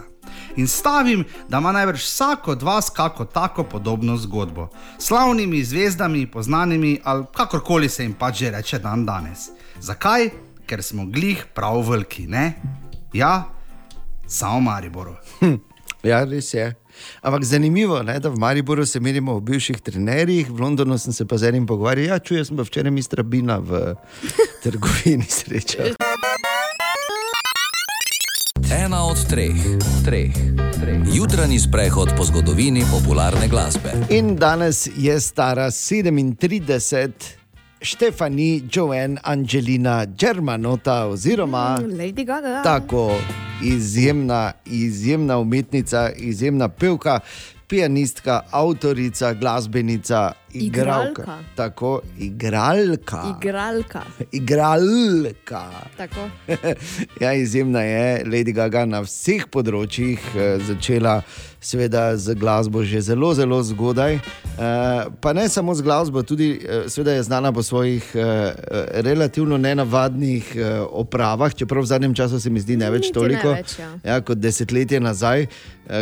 In 0.57 0.69
stavim, 0.69 1.25
da 1.49 1.59
ima 1.59 1.73
najbrž 1.73 2.01
vsak 2.01 2.49
od 2.49 2.63
vas 2.63 2.91
kako 2.91 3.25
tako 3.25 3.65
podobno 3.65 4.17
zgodbo. 4.17 4.69
Slavnimi 4.99 5.65
zvezdami, 5.65 6.27
poznanimi 6.31 7.01
ali 7.05 7.25
kakorkoli 7.37 7.89
se 7.89 8.03
jim 8.03 8.15
pač 8.15 8.37
že 8.37 8.51
reče 8.51 8.79
dan 8.79 9.07
danes. 9.07 9.51
Zakaj? 9.81 10.31
Ker 10.67 10.83
smo 10.83 11.05
glih 11.07 11.45
prav 11.55 11.91
veliki, 11.91 12.27
ne? 12.27 12.53
Ja, 13.13 13.45
samo 14.27 14.61
Mariboru. 14.61 15.17
Ja, 16.03 16.25
res 16.25 16.55
je. 16.55 16.80
Ampak 17.23 17.45
zanimivo 17.45 17.97
je, 17.97 18.21
da 18.21 18.29
v 18.29 18.39
Mariboru 18.39 18.87
se 18.87 19.01
menimo 19.01 19.35
o 19.35 19.41
bivših 19.41 19.81
trenerjih, 19.81 20.51
v 20.51 20.61
Londonu 20.61 20.99
sem 20.99 21.13
se 21.13 21.27
pa 21.27 21.39
z 21.39 21.49
enim 21.49 21.67
pogovarjal. 21.67 22.07
Ja, 22.07 22.19
čujem, 22.19 22.45
sem 22.45 22.57
pa 22.57 22.63
včeraj 22.63 22.91
mistra 22.91 23.23
Bina 23.23 23.59
v 23.59 23.95
trgovini 24.63 25.27
sreča. 25.29 25.95
Ena 28.71 29.05
od 29.05 29.19
treh, 29.29 29.57
treh, 30.05 30.33
treh. 30.81 31.03
Jutranji 31.15 31.59
sprehod 31.59 32.15
po 32.17 32.25
zgodovini 32.25 32.85
popularne 32.91 33.49
glasbe. 33.49 33.93
In 34.11 34.37
danes 34.37 34.89
je 34.97 35.21
stara 35.21 35.71
37. 35.71 37.40
Štefani, 37.83 38.63
Joanne, 38.73 39.21
Angelina, 39.25 40.07
Germanota, 40.07 41.07
oziroma 41.07 41.79
Lady 41.81 42.25
Gaga. 42.25 42.63
tako 42.63 43.17
izjemna, 43.63 44.53
izjemna 44.67 45.39
umetnica, 45.39 46.11
izjemna 46.17 46.69
pevka, 46.69 47.21
pianistka, 47.69 48.41
avtorica, 48.51 49.33
glasbenica, 49.33 50.33
igralka. 50.53 51.23
Igralka. 51.23 51.39
Tako, 51.55 52.01
igralka. 52.19 53.23
Igralka. 53.39 54.03
Igralka. 54.33 55.71
Tako. 55.97 56.29
ja, 57.21 57.33
izjemna 57.33 57.81
je 57.81 58.25
Lady 58.25 58.53
Gaga 58.53 58.85
na 58.85 59.01
vseh 59.07 59.47
področjih, 59.47 60.19
eh, 60.35 60.59
začela 60.67 61.21
seveda 61.61 62.17
z 62.17 62.35
glasbo 62.35 62.83
že 62.85 63.01
zelo, 63.01 63.35
zelo 63.35 63.63
zgodaj. 63.63 64.15
Eh, 64.15 64.21
pa 65.21 65.33
ne 65.33 65.49
samo 65.49 65.75
z 65.75 65.83
glasbo, 65.83 66.23
tudi 66.23 66.57
eh, 66.57 66.89
seveda 66.89 67.13
je 67.13 67.23
znana 67.23 67.53
po 67.53 67.63
svojih 67.63 68.13
eh, 68.15 68.53
relativno 69.05 69.59
nenavadnih 69.59 70.57
opravah, 70.91 71.55
čeprav 71.55 71.83
v 71.83 71.87
zadnjem 71.87 72.15
času 72.15 72.41
se 72.41 72.51
mi 72.51 72.61
zdi 72.61 72.77
ne 72.77 72.91
več 72.91 73.07
Niti 73.07 73.09
ne 73.09 73.21
toliko. 73.21 73.53
več, 73.53 73.79
ja. 73.79 73.91
Ja, 74.05 74.21
kot 74.21 74.39
desetletje 74.39 75.01
nazaj, 75.01 75.47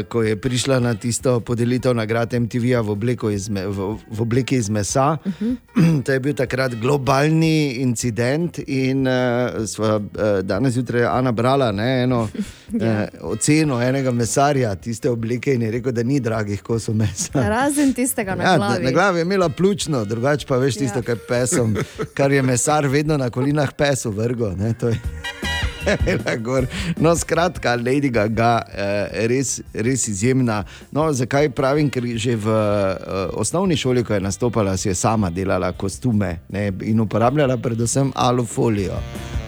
ko 0.09 0.23
je 0.23 0.37
prišla 0.37 0.81
na 0.85 0.95
tisto 0.95 1.41
podelitev 1.41 1.95
nagrad 1.97 2.35
MTV-ja 2.35 2.81
v, 2.85 2.93
iz 3.33 3.49
me- 3.49 3.67
v, 3.67 3.97
v 4.11 4.21
obleki 4.21 4.57
iz 4.57 4.69
mesa. 4.69 5.17
Uh 5.25 5.33
-huh. 5.41 5.57
to 6.05 6.13
je 6.13 6.21
bil 6.21 6.35
takrat 6.35 6.75
globalni 6.75 7.81
incident, 7.81 8.59
in 8.67 9.07
uh, 9.07 9.67
sva, 9.67 9.97
uh, 9.97 10.41
danes 10.43 10.75
zjutraj 10.75 11.03
je 11.03 11.09
Ana 11.09 11.33
brala 11.33 11.73
ne, 11.73 12.03
eno 12.03 12.29
ja. 12.73 13.09
uh, 13.23 13.31
oceno 13.31 13.83
enega 13.83 14.11
mesarja 14.11 14.75
tiste 14.75 15.11
oblike 15.11 15.48
in 15.49 15.63
je 15.63 15.71
rekel, 15.71 15.93
da 15.93 16.03
ni 16.03 16.21
dragih 16.21 16.63
kosov 16.63 16.95
mesa. 16.97 17.49
Razen 17.49 17.93
tistega 17.93 18.35
na 18.35 18.45
Ja, 18.45 18.57
glavi. 18.57 18.85
na 18.85 18.91
glavi 18.91 19.19
je 19.19 19.23
imela 19.23 19.49
pljučno, 19.49 20.05
drugače 20.05 20.47
pa 20.47 20.57
veš 20.57 20.77
tisto, 20.77 20.99
Ja. 20.99 21.03
kar 21.03 21.17
je 21.17 21.27
pesom, 21.29 21.77
kar 22.15 22.33
je 22.33 22.43
mesar 22.43 22.87
vedno 22.87 23.17
na 23.17 23.31
kolinah 23.31 23.73
pesu 23.73 24.11
vrgo. 24.13 24.51
Ne, 24.51 24.75
imela 25.97 26.37
gor. 26.37 26.67
No, 26.97 27.17
skratka, 27.17 27.77
Lady 27.77 28.11
Gaga 28.11 28.63
je 28.69 29.29
res, 29.29 29.61
res 29.75 30.09
izjemna. 30.09 30.63
No, 30.93 31.09
zakaj 31.13 31.51
pravim, 31.51 31.91
ker 31.91 32.05
že 32.17 32.37
v 32.37 32.47
uh, 32.49 33.39
osnovni 33.41 33.77
šoli, 33.77 34.05
ko 34.05 34.15
je 34.15 34.21
nastopala, 34.21 34.77
si 34.77 34.89
je 34.89 34.95
sama 34.95 35.31
delala 35.31 35.73
kostume 35.73 36.39
ne, 36.49 36.71
in 36.83 37.01
uporabljala 37.01 37.57
predvsem 37.57 38.13
alufolijo. 38.15 38.99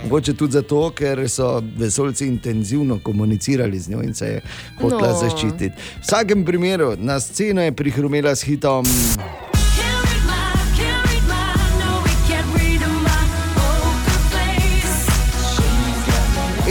Mogoče 0.05 0.35
tudi 0.35 0.53
zato, 0.53 0.91
ker 0.97 1.29
so 1.29 1.63
vesolci 1.79 2.27
intenzivno 2.27 2.99
komunicirali 3.05 3.79
z 3.79 3.91
njo 3.91 4.03
in 4.03 4.15
se 4.15 4.27
je 4.27 4.41
hotela 4.81 5.13
no. 5.13 5.19
zaščititi. 5.21 5.69
V 6.01 6.03
vsakem 6.03 6.45
primeru 6.45 6.95
na 6.99 7.21
sceno 7.21 7.63
je 7.63 7.73
prihrumela 7.73 8.35
s 8.37 8.49
hitom. 8.49 8.85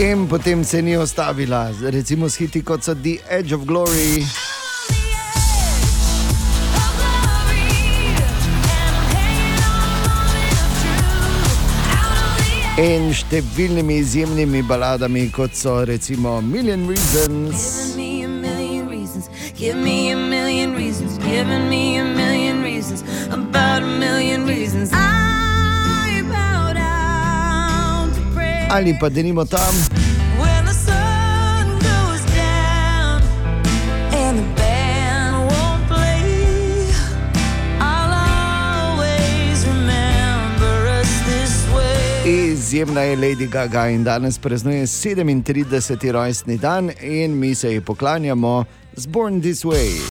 In 0.00 0.26
potem 0.28 0.64
se 0.64 0.82
ni 0.82 0.96
ostavila, 0.96 1.70
recimo 1.80 2.28
s 2.28 2.36
hiti 2.36 2.62
kot 2.64 2.82
so 2.82 2.94
The 2.94 3.20
Edge 3.28 3.52
of 3.54 3.66
Glory. 3.66 4.24
In 12.80 13.12
številnimi 13.12 13.98
izjemnimi 14.00 14.62
baladami, 14.64 15.26
kot 15.36 15.52
so 15.52 15.84
recimo 15.84 16.40
Million 16.40 16.88
Reasons. 16.88 17.92
Give 19.52 19.76
me 19.76 20.12
a 20.12 20.16
million 20.16 20.76
reasons, 20.76 21.18
giving 21.18 21.68
me 21.68 21.98
a 21.98 22.04
million 22.04 22.62
reasons, 22.62 23.02
about 23.28 23.82
a 23.82 23.92
million 24.00 24.46
reasons. 24.46 24.88
I 24.94 25.49
remember 39.66 41.00
us 41.00 41.08
this 41.26 41.66
way. 41.74 42.52
Izjemna 42.52 43.00
je 43.00 43.16
Lady 43.16 43.46
Gaga 43.46 43.88
in 43.88 44.04
danes 44.04 44.38
praznuje 44.38 44.86
37. 44.86 46.12
rojstni 46.12 46.58
dan, 46.58 46.90
in 47.00 47.38
mi 47.38 47.54
se 47.54 47.72
ji 47.72 47.80
poklanjamo 47.80 48.64
z 48.96 49.06
Born 49.06 49.40
This 49.40 49.64
Way. 49.64 50.09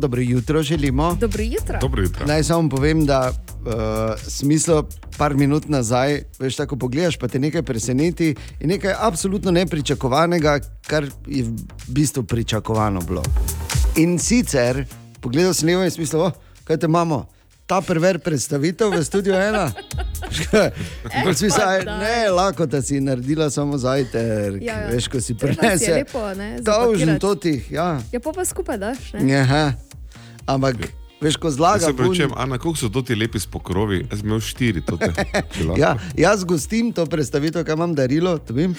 Dobro 0.00 0.20
jutro 0.20 0.62
želimo. 0.62 1.14
Dobro 1.14 1.42
jutro. 1.42 1.78
Dobro 1.80 2.02
jutro. 2.02 2.26
Naj 2.26 2.44
samo 2.44 2.68
povem, 2.68 3.06
da 3.06 3.30
uh, 3.30 3.72
smislo 4.20 4.88
par 5.18 5.34
minut 5.34 5.68
nazaj, 5.68 6.22
veš, 6.38 6.56
tako 6.56 6.76
pogledaš, 6.76 7.16
pa 7.16 7.28
te 7.28 7.38
nekaj 7.38 7.62
preseneti 7.62 8.30
in 8.60 8.68
nekaj 8.68 8.94
absolutno 8.98 9.50
nepričakovanega, 9.50 10.58
kar 10.86 11.06
je 11.26 11.42
v 11.42 11.52
bistvu 11.88 12.22
pričakovano 12.22 13.00
bilo. 13.00 13.22
In 13.96 14.18
sicer, 14.18 14.84
pogledal 15.20 15.54
sem 15.54 15.68
levo 15.68 15.84
in 15.84 15.90
smisel, 15.90 16.20
oh, 16.20 16.32
kaj 16.64 16.76
te 16.76 16.86
imamo. 16.86 17.26
Ta 17.66 17.80
prver 17.80 18.18
predstavitev 18.18 18.90
v 18.90 19.04
studiu 19.04 19.34
ena. 19.34 19.72
Kot 21.24 21.36
si 21.38 21.50
saj, 21.50 21.84
ne, 21.84 22.30
lahko 22.30 22.66
da 22.66 22.82
si 22.82 23.00
naredila 23.00 23.50
samo 23.50 23.78
zajtrk, 23.78 24.62
Ja, 24.62 24.80
ja. 24.80 24.88
veš, 24.88 25.08
ko 25.08 25.20
si 25.20 25.24
si 25.24 25.32
je 25.32 25.38
prinese. 25.38 25.92
lepo, 25.92 26.34
ne, 26.34 26.58
Dolžen 26.58 26.64
zapakirati. 26.98 27.20
totih, 27.20 27.72
ja. 27.72 28.00
Ja, 28.12 28.20
pa 28.20 28.32
pa 28.32 28.44
skupaj 28.44 28.78
daš. 28.78 29.12
Ne? 29.12 29.36
Aha. 29.36 29.72
Ampak 30.50 30.76
Veš, 31.20 31.36
ko 31.36 31.48
Jaz 31.48 31.54
zlagam. 31.54 31.90
se 31.90 31.96
pravičujem, 31.96 32.30
Ana, 32.36 32.58
koliko 32.58 32.78
so 32.78 32.88
to 32.88 33.02
ti 33.02 33.14
lepi 33.14 33.40
spokrovi? 33.40 34.06
Jaz 34.10 34.20
sem 34.20 34.28
imel 34.28 34.40
štiri, 34.40 34.80
to 34.80 34.96
te. 34.96 35.12
Ja, 35.76 35.96
jaz 36.16 36.44
gostim 36.44 36.92
to 36.92 37.06
predstavitev, 37.06 37.64
kaj 37.64 37.76
imam 37.76 37.94
darilo. 37.94 38.38
dobim. 38.38 38.74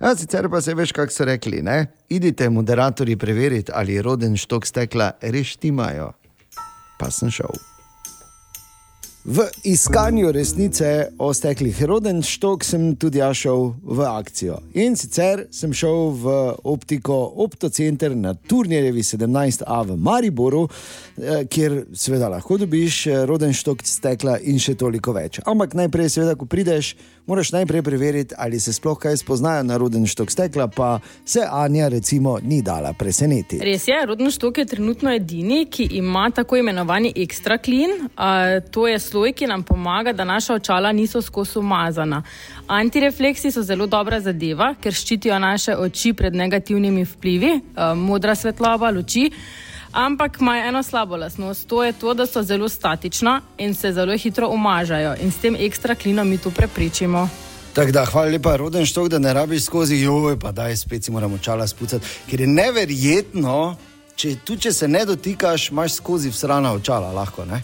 Ja, 0.00 0.14
sicer 0.16 0.48
pa 0.50 0.60
se 0.60 0.74
veš, 0.74 0.92
kako 0.92 1.12
so 1.12 1.24
rekli. 1.24 1.62
Ne? 1.62 1.86
Idite, 2.08 2.50
moderatorji, 2.50 3.16
preveriti, 3.16 3.72
ali 3.74 4.02
roden 4.02 4.36
štok 4.36 4.66
stekla 4.66 5.12
res 5.20 5.46
štimajo. 5.46 6.12
Pa 6.98 7.10
sem 7.10 7.30
šel. 7.30 7.73
V 9.24 9.40
iskanju 9.64 10.32
resnice 10.32 11.08
o 11.18 11.34
steklih 11.34 11.82
roden 11.82 12.22
štok 12.22 12.64
sem 12.64 12.82
tudi 12.96 13.18
jaz 13.18 13.38
šel 13.40 13.70
v 13.82 14.04
akcijo. 14.04 14.58
In 14.76 14.98
sicer 15.00 15.46
sem 15.50 15.72
šel 15.72 16.10
v 16.20 16.34
optiko 16.68 17.16
Optocenter 17.40 18.12
na 18.16 18.34
Turnirjevi 18.34 19.00
17A 19.02 19.80
v 19.88 19.96
Mariboru, 19.96 20.68
eh, 20.68 21.46
kjer 21.48 21.86
seveda 21.96 22.28
lahko 22.28 22.58
dobiš 22.60 23.06
eh, 23.06 23.24
roden 23.24 23.56
štok 23.56 23.86
stekla 23.88 24.36
in 24.44 24.60
še 24.60 24.74
toliko 24.76 25.16
več. 25.16 25.40
Ampak 25.46 25.72
najprej, 25.72 26.10
seveda, 26.18 26.36
ko 26.36 26.44
prideš, 26.44 26.92
moraš 27.26 27.52
najprej 27.52 27.82
preveriti, 27.82 28.34
ali 28.38 28.60
se 28.60 28.72
sploh 28.72 28.98
kaj 28.98 29.16
spoznajo 29.16 29.62
na 29.62 29.76
roden 29.76 30.06
štok 30.06 30.30
stekla, 30.30 30.68
pa 30.68 30.98
se 31.24 31.40
Anja 31.50 31.88
recimo 31.88 32.38
ni 32.42 32.62
dala 32.62 32.92
presenetiti. 32.92 33.64
Res 33.64 33.88
je, 33.88 34.06
rodni 34.06 34.30
štok 34.30 34.58
je 34.58 34.64
trenutno 34.64 35.12
edini, 35.14 35.66
ki 35.70 35.88
ima 35.92 36.30
tako 36.30 36.56
imenovani 36.56 37.12
ekstra 37.16 37.58
klin. 37.58 37.90
To 38.70 38.88
je 38.88 38.98
sloj, 38.98 39.32
ki 39.32 39.46
nam 39.46 39.62
pomaga, 39.62 40.12
da 40.12 40.24
naša 40.24 40.54
očala 40.54 40.92
niso 40.92 41.22
skozi 41.22 41.58
umazana. 41.58 42.22
Antirefleksi 42.66 43.50
so 43.50 43.62
zelo 43.62 43.86
dobra 43.86 44.20
zadeva, 44.20 44.74
ker 44.80 44.92
ščitijo 44.92 45.38
naše 45.38 45.76
oči 45.76 46.12
pred 46.12 46.34
negativnimi 46.34 47.04
vplivi, 47.04 47.60
modra 47.96 48.34
svetloba, 48.34 48.90
luči. 48.90 49.30
Ampak 49.94 50.40
imajo 50.40 50.68
eno 50.68 50.82
slabo 50.82 51.16
lastnost, 51.16 51.68
to 51.68 51.84
je 51.84 51.92
to, 51.92 52.14
da 52.14 52.26
so 52.26 52.42
zelo 52.42 52.68
statična 52.68 53.40
in 53.58 53.74
se 53.74 53.92
zelo 53.92 54.18
hitro 54.18 54.48
umažajo. 54.48 55.14
In 55.22 55.30
s 55.30 55.36
tem 55.36 55.56
ekstra 55.58 55.94
klinom 55.94 56.28
mi 56.28 56.38
to 56.38 56.50
preprečimo. 56.50 57.28
Tako 57.74 57.92
da, 57.92 58.04
hvala 58.04 58.28
lepa, 58.28 58.56
roden 58.56 58.86
štok, 58.86 59.08
da 59.08 59.18
ne 59.18 59.32
rabiš 59.34 59.64
skozi, 59.64 59.96
joj, 59.96 60.38
pa 60.38 60.52
daj 60.52 60.76
spet 60.76 61.04
si 61.04 61.10
moramo 61.10 61.38
čala 61.38 61.66
spucati, 61.66 62.06
ker 62.30 62.40
je 62.40 62.46
neverjetno, 62.46 63.76
če 64.16 64.36
tudi 64.44 64.66
če 64.66 64.72
se 64.72 64.88
ne 64.88 65.04
dotikaš, 65.06 65.70
imaš 65.70 65.94
skozi 66.00 66.30
vsrana 66.30 66.72
očala, 66.74 67.12
lahko 67.12 67.44
ne. 67.44 67.62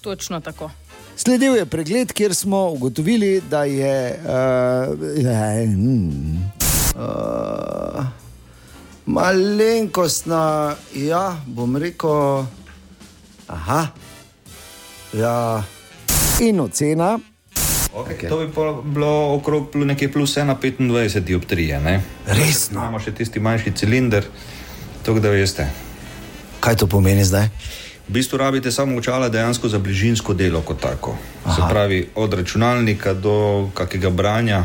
Točno 0.00 0.40
tako. 0.40 0.70
Sledil 1.16 1.56
je 1.56 1.66
pregled, 1.66 2.12
kjer 2.12 2.34
smo 2.34 2.68
ugotovili, 2.70 3.40
da 3.50 3.64
je. 3.64 4.22
Uh, 4.22 5.18
je 5.18 5.66
hmm, 5.66 6.50
uh, 6.94 8.21
malenkostna, 9.12 10.76
ja, 10.96 11.36
bom 11.46 11.76
rekel. 11.76 12.46
Aha, 13.46 13.86
ja, 15.12 15.64
in 16.40 16.60
ocena. 16.60 17.18
Okay. 17.92 18.28
To 18.28 18.40
bi 18.40 18.48
pa 18.48 18.72
bilo 18.84 19.34
okrog 19.36 19.76
nekje 19.76 20.08
plus 20.12 20.36
1,25 20.36 21.20
dioptrije. 21.20 21.80
Ne? 21.80 22.00
Resno. 22.26 22.80
Imamo 22.80 23.00
še 23.00 23.12
tisti 23.12 23.40
manjši 23.40 23.72
cilinder, 23.76 24.24
tako 25.04 25.20
da 25.20 25.28
veste. 25.28 25.68
Kaj 26.64 26.80
to 26.80 26.88
pomeni 26.88 27.24
zdaj? 27.24 27.50
V 28.08 28.16
bistvu 28.16 28.40
rabite 28.40 28.72
samo 28.72 28.96
očala 28.96 29.28
dejansko 29.28 29.68
za 29.68 29.78
bližinsko 29.78 30.32
delo 30.34 30.62
kot 30.64 30.80
tako. 30.80 31.18
Aha. 31.44 31.54
Se 31.54 31.68
pravi, 31.68 32.00
od 32.14 32.34
računalnika 32.34 33.12
do 33.14 33.68
kakega 33.76 34.10
branja, 34.10 34.64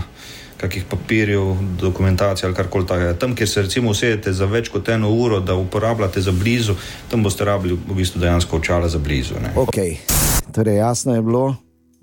kakih 0.58 0.86
papirjev, 0.90 1.56
dokumentacije 1.82 2.48
ali 2.48 2.56
karkoli 2.56 2.88
takega. 2.88 3.14
Tam, 3.14 3.36
kjer 3.36 3.50
se 3.50 3.62
recimo 3.62 3.92
usedete 3.92 4.34
za 4.34 4.46
več 4.46 4.70
kot 4.74 4.90
eno 4.90 5.10
uro, 5.10 5.40
da 5.40 5.56
uporabljate 5.56 6.22
za 6.22 6.32
blizu, 6.32 6.76
tam 7.12 7.24
boste 7.24 7.46
rabili 7.46 7.78
v 7.88 7.96
bistvu 7.96 8.22
dejansko 8.22 8.58
očala 8.58 8.90
za 8.90 8.98
blizu. 8.98 9.34
Ne? 9.44 9.54
Ok, 9.56 9.78
torej 10.56 10.78
jasno 10.78 11.16
je 11.16 11.22
bilo, 11.22 11.56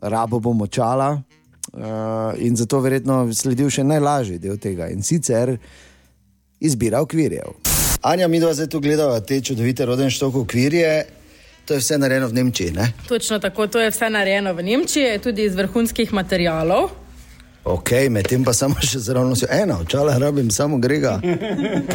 rabo 0.03 0.39
bom 0.39 0.63
očala 0.63 1.11
uh, 1.73 1.83
in 2.39 2.57
zato 2.57 2.81
verjetno 2.81 3.27
sledil 3.35 3.71
še 3.71 3.85
najlažji 3.85 4.39
del 4.39 4.59
tega 4.59 4.89
in 4.89 5.03
sicer 5.03 5.57
izbira 6.61 7.03
okvirjev. 7.03 7.59
Anja, 8.05 8.29
mi 8.29 8.41
dva 8.41 8.53
zdaj 8.55 8.69
tu 8.69 8.81
gledava 8.85 9.21
te 9.21 9.41
čudovite 9.41 9.85
rodenštok 9.89 10.35
okvirje, 10.45 11.05
to 11.65 11.75
je 11.75 11.81
vse 11.81 11.99
narejeno 11.99 12.29
v 12.29 12.37
Nemčiji, 12.37 12.73
ne? 12.77 12.91
Točno 13.09 13.39
tako, 13.41 13.67
to 13.67 13.81
je 13.81 13.91
vse 13.91 14.11
narejeno 14.13 14.53
v 14.55 14.63
Nemčiji, 14.63 15.19
tudi 15.25 15.49
iz 15.49 15.57
vrhunskih 15.57 16.13
materialov. 16.13 17.04
Ok, 17.65 17.91
medtem 18.13 18.45
pa 18.45 18.53
samo 18.53 18.77
še 18.85 19.01
zraven 19.01 19.33
si 19.41 19.47
ena, 19.49 19.79
očala 19.81 20.19
rabim 20.21 20.51
samo 20.53 20.77
grega. 20.77 21.17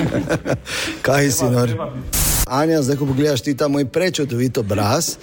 kaj 1.05 1.29
si 1.29 1.45
nor? 1.45 1.69
Anja, 2.49 2.81
zdaj 2.81 2.97
ko 2.97 3.05
pogledaš 3.05 3.43
ti 3.45 3.53
ta 3.53 3.67
moj 3.69 3.85
prečudovit 3.85 4.57
obraz, 4.57 5.19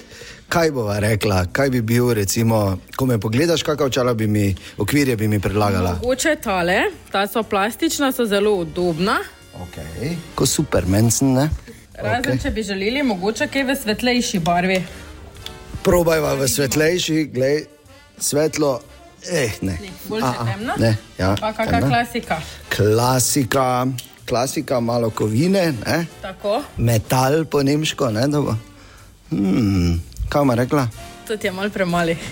kaj 0.46 0.70
bova 0.70 1.00
rekla, 1.02 1.40
kaj 1.50 1.74
bi 1.74 1.82
bil, 1.82 2.12
recimo, 2.14 2.78
ko 2.94 3.10
me 3.10 3.18
pogledaš, 3.18 3.66
kakšna 3.66 3.90
očala 3.90 4.14
bi 4.14 4.30
mi, 4.30 4.46
okvirje 4.78 5.18
bi 5.18 5.26
mi 5.26 5.42
predlagala. 5.42 5.98
Mogoče 5.98 6.36
tale, 6.38 6.78
ta 7.10 7.26
so 7.26 7.42
plastična, 7.42 8.12
so 8.14 8.30
zelo 8.30 8.54
udobna. 8.62 9.18
Okay. 9.66 10.14
Ko 10.38 10.46
supermen 10.46 11.10
sem, 11.10 11.34
ne? 11.34 11.50
Razen, 11.98 12.36
okay. 12.36 12.42
če 12.46 12.54
bi 12.54 12.62
želeli, 12.62 13.02
mogoče 13.02 13.50
kaj 13.50 13.66
v 13.66 13.80
svetlejši 13.82 14.46
barvi. 14.46 14.78
Probajva 15.82 16.36
v 16.38 16.46
svetlejši, 16.54 17.24
glej, 17.34 17.64
svetlo, 18.22 18.76
eh, 19.30 19.52
ne. 19.62 19.78
Bolj 20.04 20.22
A, 20.22 20.34
a, 20.38 20.44
temna. 20.46 20.74
Ne, 20.78 20.96
ja. 21.18 21.34
Pa 21.34 21.52
kakšna 21.52 21.72
temna. 21.72 21.88
klasika. 21.88 22.40
Klasika, 22.70 23.86
klasika, 24.24 24.80
malo 24.80 25.10
kovine, 25.10 25.72
ne? 25.86 26.06
Tako, 26.22 26.62
metal 26.76 27.44
po 27.44 27.62
nemško, 27.62 28.10
ne? 28.10 28.28
da 28.28 28.40
bo- 28.40 28.56
Hmm, 29.30 30.00
kaj 30.28 30.42
ima 30.42 30.54
rekla? 30.54 30.88
to 31.26 31.36
ti 31.36 31.46
je 31.46 31.52
mal 31.52 31.70
premali. 31.70 32.16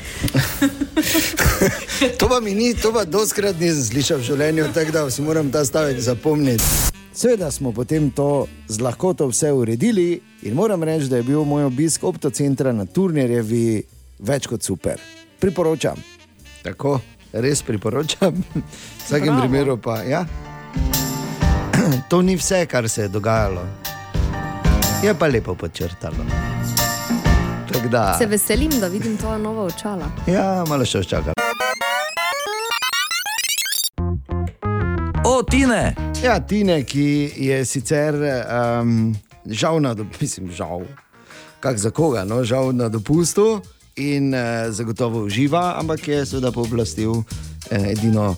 To 2.18 2.28
pa 2.28 2.40
mi 2.40 2.54
ni, 2.54 2.74
to 2.74 2.92
pa 2.92 3.04
doskrat 3.04 3.58
nisem 3.58 3.82
slišal 3.84 4.18
v 4.18 4.22
življenju, 4.22 4.64
tako 4.74 4.92
da 4.92 5.10
si 5.10 5.22
moram 5.22 5.50
ta 5.50 5.64
stavek 5.64 5.98
zapomniti. 5.98 6.64
Seveda 7.12 7.50
smo 7.50 7.72
potem 7.72 8.10
to 8.10 8.28
z 8.68 8.80
lahkoto 8.80 9.26
vse 9.26 9.52
uredili 9.52 10.06
in 10.42 10.54
moram 10.54 10.82
reči, 10.82 11.08
da 11.08 11.16
je 11.16 11.22
bil 11.22 11.44
moj 11.44 11.64
obisk 11.64 12.04
optocentra 12.04 12.72
na 12.72 12.86
Turnirjevi 12.86 13.82
več 14.20 14.46
kot 14.46 14.62
super. 14.62 14.98
Priporočam. 15.40 15.98
Tako, 16.64 17.00
res 17.32 17.62
priporočam. 17.62 18.32
V 18.54 18.62
vsakem 19.04 19.26
Bravo. 19.26 19.40
primeru 19.40 19.76
pa, 19.76 20.00
ja. 20.02 20.24
To 22.10 22.22
ni 22.22 22.36
vse, 22.36 22.66
kar 22.66 22.88
se 22.88 23.02
je 23.02 23.08
dogajalo. 23.08 23.66
Je 25.02 25.14
pa 25.14 25.26
lepo 25.26 25.54
počrtalo. 25.54 26.24
Da. 27.90 28.14
Se 28.18 28.26
veselim, 28.26 28.70
da 28.80 28.88
vidim 28.88 29.16
tvoja 29.16 29.38
nova 29.38 29.62
očala. 29.62 30.08
Ja, 30.26 30.64
malo 30.68 30.86
še 30.88 31.02
čakam. 31.04 31.34
O, 35.24 35.42
Tine! 35.42 35.94
Ja, 36.22 36.38
Tine, 36.40 36.80
ki 36.88 37.32
je 37.36 37.60
sicer 37.68 38.16
um, 38.16 39.12
žal 39.44 39.82
na 39.84 39.92
dopustu, 39.94 40.20
mislim, 40.24 40.50
žal, 40.56 40.88
kak 41.60 41.76
za 41.76 41.90
koga, 41.90 42.24
no, 42.24 42.40
žal 42.44 42.72
na 42.72 42.88
dopustu 42.88 43.60
in 43.96 44.34
uh, 44.34 44.40
zagotovo 44.70 45.24
uživa, 45.24 45.74
ampak 45.78 46.08
je 46.08 46.26
seveda 46.26 46.52
pooblastil 46.52 47.22
eh, 47.70 47.92
edino 47.92 48.36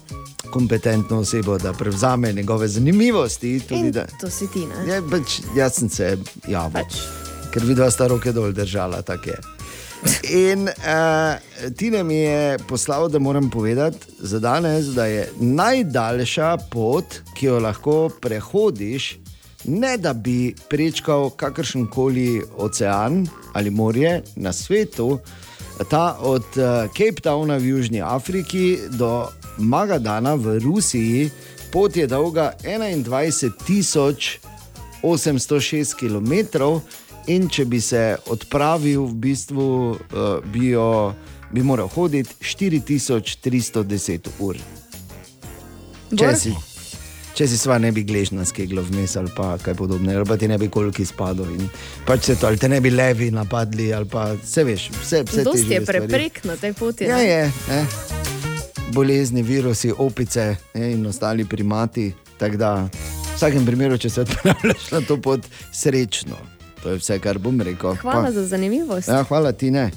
kompetentno 0.50 1.18
osebo, 1.18 1.58
da 1.58 1.72
prevzame 1.72 2.32
njegove 2.32 2.68
zanimivosti. 2.68 3.60
Tudi, 3.68 3.90
da, 3.90 4.06
to 4.20 4.30
si 4.30 4.46
ti, 4.52 4.66
ne? 4.66 4.94
ja, 4.94 5.02
pač, 5.10 5.40
jaz 5.56 5.78
sem 5.80 5.88
se 5.88 6.16
javil, 6.48 6.72
Pač. 6.72 7.00
ker 7.52 7.64
vidva 7.64 7.90
sta 7.90 8.06
roke 8.06 8.32
dol 8.32 8.52
držala, 8.52 9.02
tako 9.02 9.30
je. 9.30 9.38
In 10.30 10.68
uh, 10.68 11.72
Tina 11.76 12.02
mi 12.02 12.14
je 12.14 12.58
poslal, 12.68 13.08
da 13.08 13.18
moram 13.18 13.50
povedati 13.50 13.98
za 14.18 14.38
danes, 14.38 14.86
da 14.94 15.06
je 15.06 15.28
najdaljša 15.40 16.56
pot, 16.70 17.20
ki 17.34 17.46
jo 17.46 17.58
lahko 17.60 18.08
prehodiš, 18.20 19.16
ne 19.64 19.96
da 19.98 20.12
bi 20.12 20.54
prečkal 20.70 21.30
kakršen 21.30 21.86
koli 21.90 22.42
ocean 22.56 23.26
ali 23.52 23.70
morje 23.70 24.22
na 24.36 24.52
svetu, 24.52 25.18
ta 25.84 26.16
od 26.20 26.44
uh, 26.56 26.88
Cape 26.92 27.20
Towna 27.20 27.56
v 27.56 27.76
Južni 27.76 28.02
Afriki 28.02 28.78
do 28.88 29.28
Magadana 29.58 30.34
v 30.34 30.58
Rusiji. 30.58 31.30
Pot 31.72 31.96
je 31.96 32.06
dolga 32.06 32.54
21 32.64 33.52
tisoč 33.66 34.38
806 35.02 35.94
km, 35.94 36.32
in 37.26 37.48
če 37.48 37.64
bi 37.64 37.80
se 37.82 38.16
odpravil, 38.30 39.06
v 39.06 39.14
bistvu 39.14 39.66
uh, 39.90 39.98
bi, 40.52 40.70
jo, 40.74 41.14
bi 41.52 41.62
moral 41.62 41.90
hoditi 41.92 42.34
4310 42.40 44.30
ur. 44.38 44.56
Če 46.16 46.34
si, 46.38 46.54
če 47.36 47.44
si 47.44 47.58
sva 47.60 47.76
ne 47.76 47.90
bi 47.92 48.00
gležna 48.08 48.46
skeglo 48.48 48.80
vmes 48.86 49.16
ali 49.20 49.28
pa 49.36 49.56
kaj 49.60 49.74
podobnega, 49.76 50.22
ali 50.22 50.28
pa 50.28 50.38
ti 50.40 50.48
ne 50.48 50.56
bi 50.60 50.70
koliki 50.72 51.04
spadal 51.04 51.50
in 51.52 51.68
pač 52.08 52.30
se 52.30 52.36
to, 52.40 52.48
ali 52.48 52.56
te 52.56 52.70
ne 52.72 52.80
bi 52.80 52.90
levi 52.94 53.28
napadli, 53.34 53.90
ali 53.92 54.08
pa 54.08 54.30
vse 54.38 54.64
veš, 54.64 54.86
vse, 54.94 55.20
vse 55.28 55.42
te 55.42 55.44
Dosti 55.44 55.74
je 55.74 55.82
preprek 55.84 56.40
na 56.48 56.56
tej 56.56 56.72
poti. 56.78 57.04
Ja, 57.10 57.20
ne? 57.20 57.26
je. 57.28 57.42
Ne? 57.68 57.82
Bolezni, 58.96 59.44
virusi, 59.44 59.92
opice 59.92 60.54
ne, 60.74 60.92
in 60.94 61.04
ostali 61.06 61.44
primati. 61.44 62.08
Tako 62.40 62.56
da 62.56 62.72
v 62.86 63.34
vsakem 63.34 63.66
primeru, 63.68 63.98
če 64.00 64.10
se 64.10 64.24
odpravljaš 64.24 64.90
na 64.94 65.02
to 65.04 65.20
pot, 65.20 65.44
srečno. 65.76 66.40
To 66.80 66.94
je 66.94 67.02
vse, 67.02 67.20
kar 67.20 67.40
bom 67.42 67.60
rekel. 67.60 67.98
Hvala 68.00 68.32
za 68.32 68.46
zanimivost. 68.48 69.12
Ja, 69.12 69.24
hvala 69.28 69.52
ti 69.52 69.70
ne. 69.74 69.90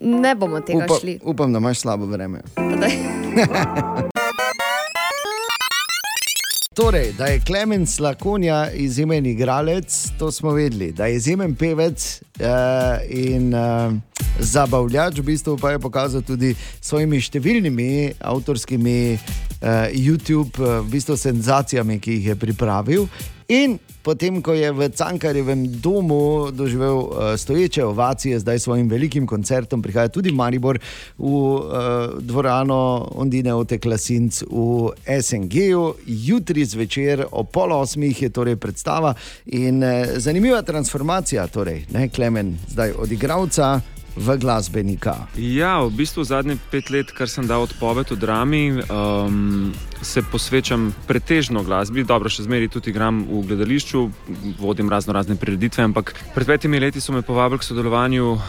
Ne 0.00 0.34
bomo 0.38 0.62
tega 0.62 0.86
Upa, 0.86 1.00
šli. 1.02 1.18
upam, 1.22 1.52
da 1.52 1.58
imaš 1.58 1.82
slabo 1.82 2.06
vreme. 2.06 2.44
Torej, 6.74 7.12
da 7.12 7.26
je 7.26 7.40
Klemen 7.40 7.86
Slakonja 7.86 8.70
izjemen 8.70 9.26
igralec, 9.26 10.08
to 10.18 10.32
smo 10.32 10.50
vedeli. 10.50 10.92
Da 10.92 11.06
je 11.06 11.16
izjemen 11.16 11.54
pevec 11.54 12.22
uh, 12.40 12.46
in 13.08 13.54
uh, 13.54 13.92
zabavljač, 14.38 15.18
v 15.18 15.22
bistvu 15.22 15.58
pa 15.58 15.70
je 15.70 15.78
pokazal 15.78 16.22
tudi 16.22 16.54
svojimi 16.80 17.20
številnimi 17.20 17.88
avtorskimi 18.20 18.96
uh, 19.12 19.92
YouTube 19.92 20.56
uh, 20.64 20.80
v 20.80 20.88
bistvu 20.96 21.16
senzacijami, 21.16 22.00
ki 22.00 22.16
jih 22.16 22.32
je 22.32 22.36
pripravil. 22.40 23.04
In 23.48 23.78
potem, 24.02 24.42
ko 24.42 24.54
je 24.54 24.70
v 24.72 24.88
Cankarjevem 24.90 25.66
domu 25.80 26.50
doživel 26.50 26.98
uh, 26.98 27.08
stoječe 27.36 27.84
ovacije, 27.84 28.38
zdaj 28.38 28.58
s 28.58 28.62
svojim 28.62 28.88
velikim 28.88 29.26
koncertom, 29.26 29.82
prihaja 29.82 30.08
tudi 30.08 30.32
Maribor 30.32 30.78
v 31.18 31.24
uh, 31.24 31.62
dvorano 32.20 33.08
Ondine 33.14 33.54
Oteklasinc 33.54 34.42
v 34.50 34.90
SNG-ju. 35.22 35.94
Jutri 36.06 36.64
zvečer 36.64 37.26
o 37.30 37.44
pol 37.44 37.72
osmih 37.72 38.22
je 38.22 38.30
torej 38.30 38.56
predstava 38.56 39.14
in 39.46 39.82
uh, 39.82 39.90
zanimiva 40.16 40.62
transformacija, 40.62 41.46
torej, 41.46 41.84
ne 41.90 42.08
Klemen, 42.08 42.58
zdaj 42.68 42.92
od 42.98 43.12
igralca. 43.12 43.80
V 44.16 44.36
glasbenika. 44.36 45.26
Ja, 45.40 45.80
v 45.80 45.90
bistvu 45.96 46.24
zadnje 46.24 46.58
pet 46.68 46.92
let, 46.92 47.12
kar 47.16 47.30
sem 47.32 47.46
dal 47.48 47.64
odpoved 47.64 48.12
v 48.12 48.18
drami, 48.20 48.62
um, 48.84 49.72
se 50.04 50.20
posvečam 50.20 50.92
pretežno 51.08 51.64
glasbi. 51.64 52.04
Dobro, 52.04 52.28
še 52.28 52.44
zmeraj 52.44 52.74
tudi 52.76 52.92
igram 52.92 53.24
v 53.24 53.40
gledališču, 53.48 54.04
vodim 54.60 54.92
razno 54.92 55.16
razne 55.16 55.38
prireditve, 55.40 55.88
ampak 55.88 56.12
pred 56.36 56.46
petimi 56.46 56.80
leti 56.82 57.00
so 57.00 57.16
me 57.16 57.24
povabili 57.24 57.62
k 57.62 57.68
sodelovanju 57.70 58.26
uh, 58.32 58.42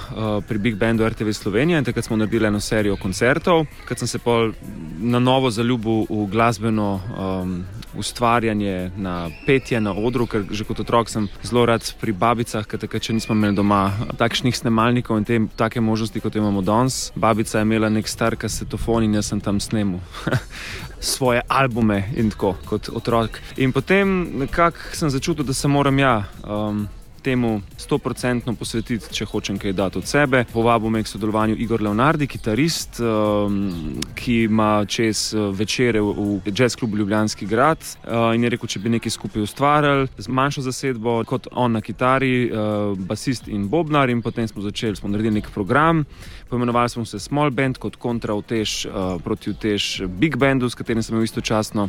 pri 0.44 0.58
Big 0.60 0.76
Bandu 0.76 1.08
RTV 1.08 1.32
Slovenija 1.32 1.80
in 1.80 1.88
takrat 1.88 2.12
smo 2.12 2.20
naredili 2.20 2.52
eno 2.52 2.60
serijo 2.60 3.00
koncertov, 3.00 3.64
ker 3.88 3.96
sem 3.96 4.12
se 4.12 4.20
pol 4.20 4.52
na 5.00 5.24
novo 5.24 5.48
zaljubil 5.48 6.12
v 6.12 6.28
glasbeno 6.28 7.00
um, 7.00 7.64
ustvarjanje, 7.98 8.92
na 8.98 9.30
petje 9.46 9.82
na 9.82 9.94
odru, 9.94 10.28
ker 10.28 10.46
že 10.52 10.66
kot 10.68 10.80
otrok 10.84 11.10
sem 11.10 11.28
zelo 11.44 11.66
rad 11.66 11.86
pri 12.02 12.14
babicah, 12.14 12.66
ker 12.68 12.80
takrat 12.82 13.10
še 13.10 13.18
nismo 13.18 13.36
imeli 13.36 13.58
doma 13.58 13.92
takšnih 14.18 14.56
snemalnikov 14.58 15.22
in 15.22 15.28
te 15.28 15.40
take 15.60 15.82
možnosti, 15.82 16.20
kot 16.24 16.36
imamo 16.36 16.62
danes. 16.66 17.12
Babica 17.16 17.60
je 17.60 17.68
imela 17.68 17.90
nek 17.90 18.08
star 18.08 18.36
kasetofon 18.40 19.08
in 19.08 19.20
jaz 19.20 19.32
sem 19.32 19.42
tam 19.42 19.60
snemal 19.60 20.02
svoje 21.14 21.44
albume 21.48 22.04
in 22.16 22.32
tako 22.34 22.56
kot 22.66 22.90
otrok. 22.90 23.40
In 23.58 23.74
potem 23.76 24.40
nekako 24.44 24.94
sem 24.94 25.10
začutil, 25.10 25.46
da 25.46 25.54
se 25.54 25.68
moram 25.68 26.00
ja. 26.00 26.24
Um, 26.44 26.88
Temu 27.24 27.62
100% 27.80 28.56
posvetiti, 28.60 29.08
če 29.16 29.26
hočem 29.32 29.56
kaj 29.60 29.74
dati 29.74 29.98
od 30.02 30.08
sebe. 30.08 30.44
Povabil 30.52 30.92
me 30.92 31.04
k 31.04 31.08
sodelovanju 31.08 31.56
Igor 31.56 31.82
Leonardi, 31.82 32.28
kitarist, 32.28 33.00
um, 33.00 33.96
ki 34.16 34.42
ima 34.50 34.84
čez 34.86 35.30
uh, 35.32 35.48
večere 35.56 36.02
v, 36.04 36.42
jazz 36.52 36.76
klubu 36.76 36.98
Ljubljanski 37.00 37.48
grad. 37.48 37.80
Uh, 38.04 38.34
in 38.36 38.44
je 38.44 38.52
rekel, 38.52 38.68
če 38.68 38.82
bi 38.84 38.92
nekaj 38.98 39.16
skupaj 39.16 39.46
ustvarjali, 39.48 40.10
z 40.18 40.28
manjšo 40.28 40.66
zasedbo, 40.68 41.16
kot 41.30 41.48
on 41.52 41.78
na 41.78 41.82
kitari, 41.82 42.50
uh, 42.52 42.92
basist 43.00 43.48
in 43.48 43.70
bobnar. 43.72 44.12
In 44.12 44.22
potem 44.22 44.48
smo 44.48 44.66
začeli, 44.66 45.00
smo 45.00 45.12
naredili 45.14 45.40
nek 45.40 45.48
program. 45.56 46.04
Poimenovali 46.52 46.92
smo 46.92 47.06
se 47.06 47.24
Small 47.24 47.56
Band 47.56 47.80
kot 47.80 47.96
kontra 47.96 48.36
utež 48.36 48.84
uh, 48.86 49.16
proti 49.24 49.56
utež 49.56 50.04
Big 50.20 50.36
Bandu, 50.36 50.70
s 50.70 50.76
katerim 50.76 51.04
sem 51.04 51.16
imel 51.16 51.24
istočasno 51.32 51.88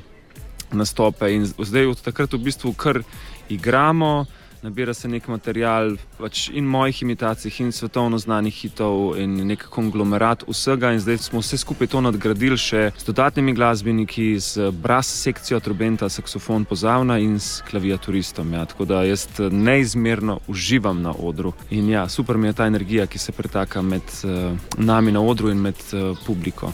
nastope. 0.73 1.35
In 1.35 1.45
zdaj 1.47 1.91
od 1.91 2.07
takrat 2.07 2.33
v 2.33 2.43
bistvu 2.47 2.73
kar 2.79 3.03
igramo 3.49 4.27
nabira 4.65 4.95
se 4.95 5.09
nek 5.09 5.27
material 5.29 5.97
pač 6.17 6.47
in 6.49 6.65
mojih 6.65 7.03
imitacij, 7.03 7.53
in 7.61 7.73
svetovno 7.73 8.19
znanih 8.19 8.55
hitov, 8.63 9.19
in 9.21 9.37
nek 9.47 9.67
konglomerat 9.69 10.47
vsega. 10.49 10.95
In 10.97 11.03
zdaj 11.05 11.19
smo 11.27 11.43
vse 11.43 11.59
skupaj 11.61 11.91
to 11.93 12.01
nadgradili 12.01 12.57
še 12.57 12.87
s 12.97 13.05
dodatnimi 13.05 13.53
glasbeniki, 13.53 14.31
z 14.41 14.71
brass 14.73 15.21
sekcijo, 15.21 15.61
trobenta, 15.61 16.09
saksofon, 16.09 16.65
pozavna 16.65 17.19
in 17.21 17.37
s 17.37 17.61
klaviaturistom. 17.69 18.57
Ja. 18.57 18.65
Tako 18.65 18.89
da 18.89 19.03
jaz 19.05 19.27
neizmerno 19.53 20.41
uživam 20.49 21.03
na 21.05 21.13
odru. 21.13 21.53
In 21.71 21.93
ja, 21.93 22.09
super 22.09 22.41
mi 22.41 22.49
je 22.49 22.57
ta 22.57 22.67
energija, 22.67 23.07
ki 23.07 23.21
se 23.21 23.37
pretaka 23.37 23.83
med 23.83 24.17
uh, 24.25 24.57
nami 24.81 25.13
na 25.13 25.21
odru 25.21 25.53
in 25.53 25.61
med 25.61 25.77
uh, 25.93 26.17
publiko. 26.25 26.73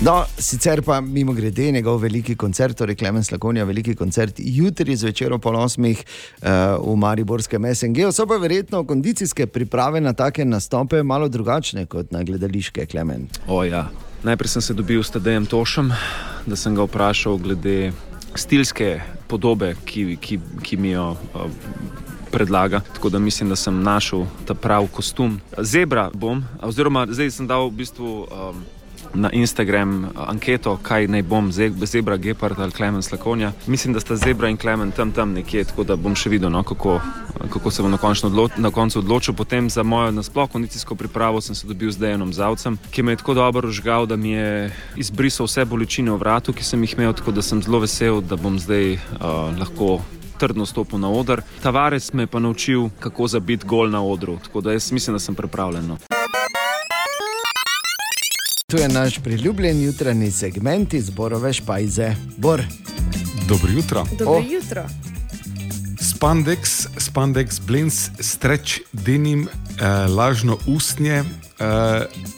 No, 0.00 0.24
sicer 0.38 0.82
pa 0.82 1.00
mimo 1.00 1.32
grede 1.32 1.72
njegov 1.72 1.98
veliki 2.00 2.34
koncert, 2.36 2.76
torej 2.78 2.96
Klemen 2.96 3.24
Slakonja, 3.24 3.64
veliki 3.64 3.94
koncert 3.94 4.34
jutri 4.38 4.96
zvečer 4.96 5.34
pol 5.38 5.56
osmih 5.60 6.00
uh, 6.00 6.48
v 6.80 6.96
Mariborskem 6.96 7.66
SNG. 7.74 8.08
So 8.12 8.26
pa 8.26 8.38
verjetno 8.40 8.84
kondicijske 8.88 9.46
priprave 9.46 10.00
na 10.00 10.12
take 10.12 10.44
nastope 10.44 11.02
malo 11.02 11.28
drugačne 11.28 11.86
kot 11.86 12.10
na 12.10 12.22
gledališke 12.24 12.86
Klemen. 12.86 13.28
Ja. 13.68 13.86
Najprej 14.22 14.48
sem 14.48 14.62
se 14.62 14.74
dobil 14.74 15.02
s 15.02 15.10
Tadejem 15.10 15.46
Tošem, 15.46 15.92
da 16.46 16.56
sem 16.56 16.74
ga 16.74 16.88
vprašal 16.88 17.36
glede 17.36 17.92
stilske 18.34 19.00
podobe, 19.28 19.74
ki, 19.84 20.16
ki, 20.16 20.40
ki 20.62 20.76
mi 20.76 20.96
jo. 20.96 21.12
Uh, 21.34 21.50
Predlaga. 22.32 22.80
Tako 22.94 23.10
da 23.12 23.18
mislim, 23.18 23.50
da 23.52 23.56
sem 23.60 23.82
našel 23.82 24.24
ta 24.48 24.54
pravi 24.54 24.88
kostum. 24.88 25.34
Zebra 25.60 26.08
bom, 26.14 26.40
oziroma 26.64 27.04
zdaj 27.10 27.28
sem 27.30 27.46
dal 27.46 27.66
v 27.68 27.74
bistvu 27.82 28.22
um, 28.24 28.62
na 29.14 29.30
Instagram 29.30 30.08
anketo, 30.16 30.76
kaj 30.82 31.08
naj 31.08 31.22
bom, 31.22 31.52
zebra, 31.52 32.16
gepard 32.16 32.60
ali 32.60 32.72
klemen 32.72 33.02
slakonja. 33.02 33.52
Mislim, 33.66 33.94
da 33.94 34.00
sta 34.00 34.16
zebra 34.16 34.48
in 34.48 34.56
klemen 34.56 34.90
tam 34.90 35.12
tam 35.12 35.32
nekje, 35.32 35.64
tako 35.64 35.84
da 35.84 35.96
bom 35.96 36.14
še 36.14 36.30
videl, 36.30 36.50
no, 36.50 36.62
kako, 36.62 37.00
kako 37.52 37.70
se 37.70 37.82
bom 37.82 37.90
na, 37.90 37.98
odlo 38.24 38.48
na 38.56 38.70
koncu 38.70 38.98
odločil. 38.98 39.34
Potem 39.34 39.70
za 39.70 39.82
mojo 39.82 40.10
nasploh 40.10 40.50
kondicijsko 40.50 40.94
pripravo 40.94 41.40
sem 41.40 41.54
se 41.54 41.66
dobil 41.66 41.90
z 41.90 41.98
Dejanom 41.98 42.32
Zavcem, 42.32 42.78
ki 42.90 43.02
me 43.02 43.12
je 43.12 43.16
tako 43.16 43.34
dobro 43.34 43.68
užgal, 43.68 44.06
da 44.06 44.16
mi 44.16 44.30
je 44.30 44.72
izbrisal 44.96 45.46
vse 45.46 45.64
bolečine 45.64 46.10
v 46.10 46.18
vratu, 46.18 46.52
ki 46.52 46.64
sem 46.64 46.82
jih 46.82 46.96
imel, 46.98 47.12
tako 47.12 47.32
da 47.32 47.42
sem 47.42 47.62
zelo 47.62 47.82
vesel, 47.82 48.20
da 48.20 48.36
bom 48.36 48.58
zdaj 48.58 48.94
uh, 48.94 49.52
lahko. 49.58 50.00
Trdno 50.42 50.66
stopil 50.66 50.98
na 50.98 51.06
oder. 51.06 51.44
Tavares 51.62 52.10
me 52.12 52.24
je 52.24 52.26
pa 52.26 52.40
naučil, 52.42 52.88
kako 52.98 53.28
zabiti 53.30 53.66
gol 53.66 53.90
na 53.90 54.02
odru. 54.02 54.40
Tako 54.42 54.60
da 54.60 54.72
jaz 54.72 54.90
mislim, 54.92 55.14
da 55.14 55.22
sem 55.22 55.38
pripravljen. 55.38 55.86
No. 55.86 56.21
Tu 58.72 58.78
je 58.78 58.88
naš 58.88 59.18
priljubljen 59.18 59.82
jutranji 59.82 60.30
segment 60.30 60.94
iz 60.94 61.10
Borove 61.10 61.52
špajze. 61.52 62.14
Bor. 62.36 62.62
Dobro 63.48 63.70
jutro. 63.72 64.06
Dobro 64.18 64.34
oh. 64.34 64.44
jutro. 64.52 64.84
Spandex, 66.00 66.86
spandex, 66.96 67.60
blends, 67.66 68.10
stretch, 68.20 68.72
denim, 68.92 69.48
eh, 69.48 69.84
lažno 70.08 70.58
ustnje. 70.66 71.12
Eh, 71.12 71.24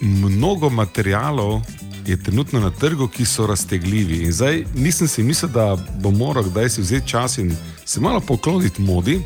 mnogo 0.00 0.70
materijalov 0.70 1.60
je 2.06 2.22
trenutno 2.22 2.60
na 2.60 2.70
trgu, 2.70 3.08
ki 3.08 3.24
so 3.24 3.46
raztegljivi. 3.46 4.22
In 4.22 4.32
zdaj 4.32 4.64
nisem 4.74 5.08
si 5.08 5.22
mislil, 5.22 5.52
da 5.52 5.76
bo 6.00 6.10
moral 6.10 6.44
kdaj 6.44 6.68
si 6.68 6.80
vzeti 6.80 7.08
čas 7.08 7.38
in 7.38 7.56
se 7.84 8.00
malo 8.00 8.20
pokloniti 8.20 8.82
modi, 8.82 9.22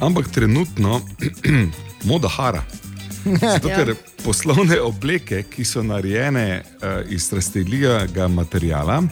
ampak 0.00 0.28
trenutno 0.28 1.00
moda 2.10 2.28
hara. 2.28 2.62
Zato, 3.54 3.68
ker 3.68 3.94
poslovne 4.24 4.80
obleke, 4.80 5.42
ki 5.42 5.64
so 5.64 5.82
narejene 5.82 6.62
uh, 6.62 6.86
iz 7.08 7.32
raztegljivega 7.32 8.28
materijala, 8.28 9.02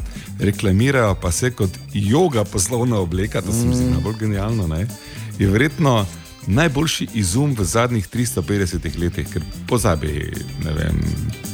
reklamirajo 0.40 1.14
pa 1.14 1.32
se 1.32 1.50
kot 1.50 1.70
yoga 1.92 2.44
poslovna 2.44 2.96
obleka, 2.98 3.42
to 3.42 3.52
se 3.52 3.66
mi 3.66 3.74
zdi 3.74 3.84
Mm. 3.84 3.90
najbolj 3.90 4.14
genialno. 4.20 4.66
Ne? 4.66 4.86
Je 5.38 5.48
verjetno 5.48 6.06
najboljši 6.46 7.08
izum 7.14 7.54
v 7.58 7.64
zadnjih 7.64 8.08
350 8.08 8.98
letih, 8.98 9.26
ker 9.32 9.42
pozabi 9.68 10.32
vem, 10.64 11.00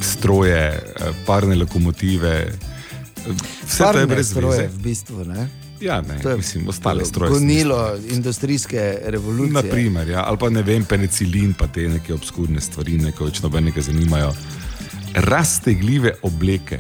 stroje, 0.01 0.57
eh, 0.57 0.83
parne 1.27 1.55
lokomotive. 1.57 2.29
eh, 2.39 3.33
Vse 3.67 3.85
to 3.93 3.99
je 3.99 4.07
brez 4.07 4.31
stroje, 4.31 4.69
v 4.69 4.79
bistvu. 4.79 5.25
Ne? 5.25 5.49
Ja, 5.83 6.01
ne, 6.01 6.19
To 6.23 6.31
je 6.31 6.37
mislim, 6.37 6.69
ostale 6.69 7.05
stroje. 7.05 7.31
Gonilo 7.31 7.97
industrijske 8.11 8.99
revolucije. 9.03 9.53
Naprimer, 9.53 10.09
ja, 10.09 10.25
ali 10.27 10.39
pa 10.39 10.51
ne 10.51 10.63
vem, 10.63 10.85
penicilin, 10.85 11.55
pa 11.59 11.67
te 11.67 11.89
neke 11.89 12.15
obskurne 12.15 12.61
stvari, 12.61 12.99
neko 12.99 13.25
več 13.25 13.43
nobenega 13.43 13.83
zanimajo. 13.83 14.33
Raztegljive 15.15 16.15
obleke. 16.23 16.79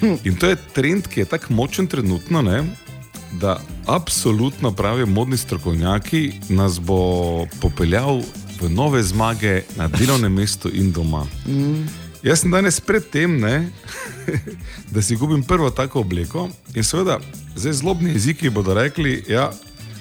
Hm. 0.00 0.16
In 0.24 0.36
to 0.36 0.50
je 0.50 0.56
trend, 0.74 1.06
ki 1.08 1.20
je 1.20 1.30
tako 1.30 1.54
močen 1.54 1.86
trenutno, 1.86 2.42
ne, 2.42 2.64
da 3.40 3.60
absolutno 3.86 4.72
pravijo 4.72 5.06
modni 5.06 5.36
strokovnjaki, 5.36 6.32
nas 6.48 6.80
bo 6.80 7.46
popeljal 7.60 8.22
v 8.60 8.70
nove 8.70 9.02
zmage 9.02 9.62
na 9.76 9.88
delovnem 9.88 10.32
mestu 10.32 10.70
in 10.72 10.92
doma. 10.92 11.26
Mm. 11.46 12.03
Jaz 12.24 12.40
sem 12.40 12.50
danes 12.50 12.80
predtem, 12.80 13.36
ne, 13.40 13.68
da 14.92 15.02
si 15.02 15.16
kupim 15.16 15.42
prvo 15.42 15.70
tako 15.70 16.00
obleko 16.00 16.46
in 16.74 16.84
seveda, 16.84 17.18
zdaj 17.56 17.72
zlobni 17.74 18.12
jeziki 18.12 18.50
bodo 18.50 18.74
rekli, 18.74 19.24
ja, 19.28 19.50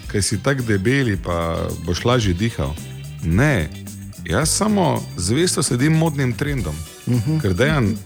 kaj 0.07 0.21
si 0.21 0.39
tako 0.39 0.61
debeli, 0.61 1.17
pa 1.17 1.57
boš 1.83 2.05
lažje 2.05 2.33
dihal. 2.33 2.71
Ne, 3.23 3.69
jaz 4.25 4.49
samo 4.49 4.87
zvesto 5.17 5.63
sledim 5.63 5.93
modnim 5.93 6.33
trendom, 6.33 6.75
Mhm. 7.07 7.39
ker 7.39 7.53
dejan 7.53 7.97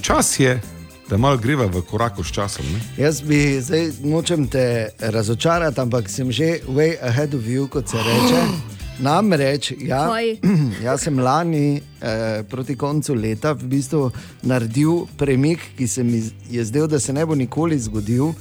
čas 0.00 0.40
je, 0.40 0.60
da 1.08 1.16
malo 1.16 1.36
greva 1.36 1.66
v 1.66 1.82
koraku 1.82 2.24
s 2.24 2.32
časom. 2.32 2.64
Ne? 2.66 2.80
Jaz 2.98 3.20
bi 3.20 3.60
zdaj 3.60 3.90
nočem 4.02 4.48
te 4.48 4.88
razočarati, 4.98 5.80
ampak 5.80 6.08
sem 6.08 6.32
že 6.32 6.58
way 6.66 6.96
ahead 7.02 7.34
of 7.34 7.42
you, 7.42 7.68
kot 7.68 7.88
se 7.88 7.96
reče. 7.98 8.42
Namreč, 8.98 9.72
ja, 9.80 10.06
Kaj? 10.06 10.36
jaz 10.86 11.02
sem 11.02 11.18
lani 11.18 11.80
eh, 12.00 12.42
proti 12.50 12.76
koncu 12.76 13.14
leta 13.14 13.52
v 13.52 13.68
bistvu 13.74 14.10
naredil 14.42 15.06
premik, 15.18 15.60
ki 15.78 15.88
se 15.88 16.04
mi 16.04 16.22
je 16.50 16.64
zdel, 16.64 16.86
da 16.86 17.00
se 17.00 17.12
ne 17.12 17.26
bo 17.26 17.34
nikoli 17.34 17.78
zgodil. 17.78 18.32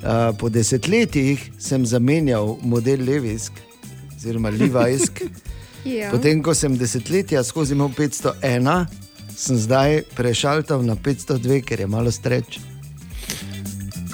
Eh, 0.00 0.32
po 0.38 0.48
desetletjih 0.48 1.50
sem 1.58 1.86
zamenjal 1.86 2.56
model 2.62 3.04
Levisk, 3.04 3.52
oziroma 4.16 4.50
Levisk. 4.50 5.22
Ja. 5.84 6.10
Potem, 6.12 6.42
ko 6.44 6.52
sem 6.52 6.74
desetletja 6.76 7.40
skozi 7.40 7.72
imel 7.72 7.88
501, 7.96 8.82
sem 9.32 9.56
zdaj 9.56 10.02
prešaltal 10.12 10.82
na 10.84 10.92
502, 10.92 11.62
ker 11.64 11.80
je 11.80 11.86
malo 11.88 12.12
streč. 12.12 12.58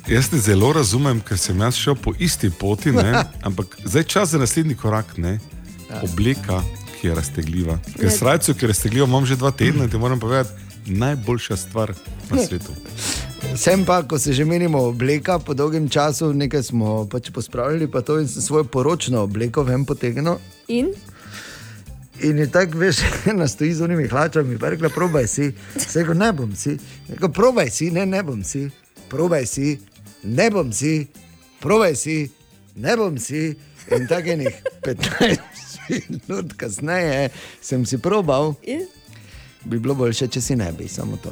Jaz 0.07 0.29
te 0.31 0.39
zelo 0.39 0.71
razumem, 0.73 1.19
ker 1.19 1.35
sem 1.43 1.59
jaz 1.59 1.75
šel 1.75 1.99
po 1.99 2.15
isti 2.23 2.53
poti, 2.55 2.95
ne? 2.95 3.25
ampak 3.49 3.75
zdaj 3.83 4.05
je 4.05 4.11
čas 4.15 4.31
za 4.31 4.39
naslednji 4.39 4.79
korak. 4.79 5.17
Ne? 5.19 5.41
Obleka, 6.03 6.63
ki 7.01 7.07
je 7.07 7.15
raztegljiva. 7.15 7.79
Ker 7.97 8.05
Ne. 8.05 8.11
srajco, 8.11 8.55
ki 8.55 8.65
je 8.65 8.69
raztegljiva, 8.69 9.07
imam 9.07 9.27
že 9.27 9.37
dva 9.37 9.51
tedna 9.51 9.85
in 9.85 9.91
ti 9.91 9.99
moram 9.99 10.21
povedati, 10.21 10.51
najboljša 10.87 11.57
stvar 11.57 11.93
na 12.31 12.47
svetu. 12.47 12.73
Sem 13.57 13.85
pa, 13.85 14.03
ko 14.03 14.19
se 14.19 14.33
že 14.33 14.45
menimo 14.45 14.79
obleka, 14.79 15.39
po 15.39 15.55
dolgem 15.55 15.89
času 15.89 16.33
nekaj 16.35 16.63
smo 16.63 17.07
pač 17.07 17.31
pospravili, 17.31 17.87
pa 17.91 18.01
to 18.01 18.19
in 18.21 18.29
sem 18.29 18.43
svojo 18.43 18.65
poročno 18.65 19.23
obleko 19.23 19.63
ven 19.63 19.85
potegnil. 19.85 20.39
In? 20.69 20.91
In 22.23 22.39
je 22.39 22.51
tako, 22.51 22.79
veš, 22.79 22.97
ena 23.31 23.49
stoji 23.49 23.75
z 23.75 23.81
unimi 23.81 24.09
hlačami, 24.09 24.59
pa 24.59 24.67
je 24.67 24.71
rekla, 24.71 24.89
probaj 24.89 25.27
si. 25.27 25.53
Se 25.79 26.01
rekel, 26.01 26.17
ne 26.17 26.33
bom 26.33 26.57
si. 26.57 26.79
Rekel, 27.09 27.29
probaj 27.29 27.71
si, 27.71 27.91
ne, 27.91 28.07
ne 28.07 28.23
bom 28.23 28.45
si. 28.45 28.71
Probaj 29.09 29.47
si, 29.47 29.79
ne 30.25 30.51
bom 30.51 30.73
si. 30.73 31.07
Probaj 31.61 31.97
si, 31.97 32.31
ne 32.75 32.97
bom 32.97 33.19
si. 33.19 33.55
In 33.93 34.07
tako 34.09 34.29
enih 34.29 34.55
15 34.83 35.66
minut 35.89 36.53
kasneje 36.57 37.29
sem 37.61 37.87
si 37.87 37.99
probal. 37.99 38.55
In? 38.63 38.87
Bi 39.65 39.79
bilo 39.79 39.95
boljše, 39.95 40.29
če 40.29 40.41
si 40.41 40.57
ne 40.57 40.73
bi, 40.73 40.89
samo 40.89 41.17
to. 41.17 41.31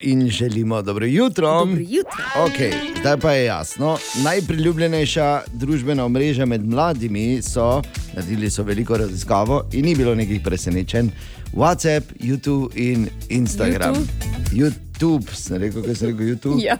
In 0.00 0.28
želimo 0.30 0.82
dobro 0.82 1.06
jutro. 1.06 1.58
Dobro 1.58 1.80
jutro. 1.80 2.24
Okay, 2.36 2.72
zdaj 3.00 3.16
pa 3.16 3.32
je 3.32 3.44
jasno. 3.44 3.98
Najpriljubljenejša 4.24 5.42
družbena 5.52 6.04
omrežja 6.04 6.46
med 6.46 6.66
mladimi 6.66 7.42
so, 7.42 7.82
naredili 8.14 8.50
so 8.50 8.62
veliko 8.62 8.96
raziskavo 8.96 9.64
in 9.72 9.84
ni 9.84 9.94
bilo 9.94 10.14
nekih 10.14 10.40
presenečenj. 10.44 11.10
WhatsApp, 11.52 12.02
YouTube 12.20 12.70
in 12.74 13.08
Instagram. 13.28 13.94
YouTube, 13.94 14.08
YouTube 14.52 14.91
sem 15.32 15.56
rekel, 15.58 15.82
kaj 15.82 15.94
sem 15.94 16.08
rekel, 16.08 16.26
YouTube. 16.26 16.58
Ja. 16.60 16.76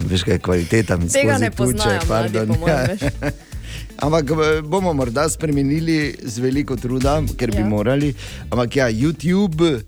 Veš, 0.00 0.22
kaj 0.22 0.34
je 0.34 0.38
kvaliteta 0.38 0.96
mi 0.96 1.08
Tega 1.08 1.32
skozi 1.32 1.44
ne 1.44 1.50
poznajo 1.50 2.00
mladi, 2.00 2.08
pardon. 2.08 2.48
veš. 2.88 3.00
Ampak 3.98 4.30
eh, 4.30 4.36
bomo 4.62 4.92
morda 4.92 5.28
spremenili 5.28 5.98
z 6.22 6.38
veliko 6.38 6.76
truda, 6.76 7.22
ker 7.36 7.50
bi 7.50 7.58
Ja. 7.58 7.66
morali. 7.66 8.14
Ampak 8.50 8.76
ja, 8.76 8.86
YouTube 8.86 9.80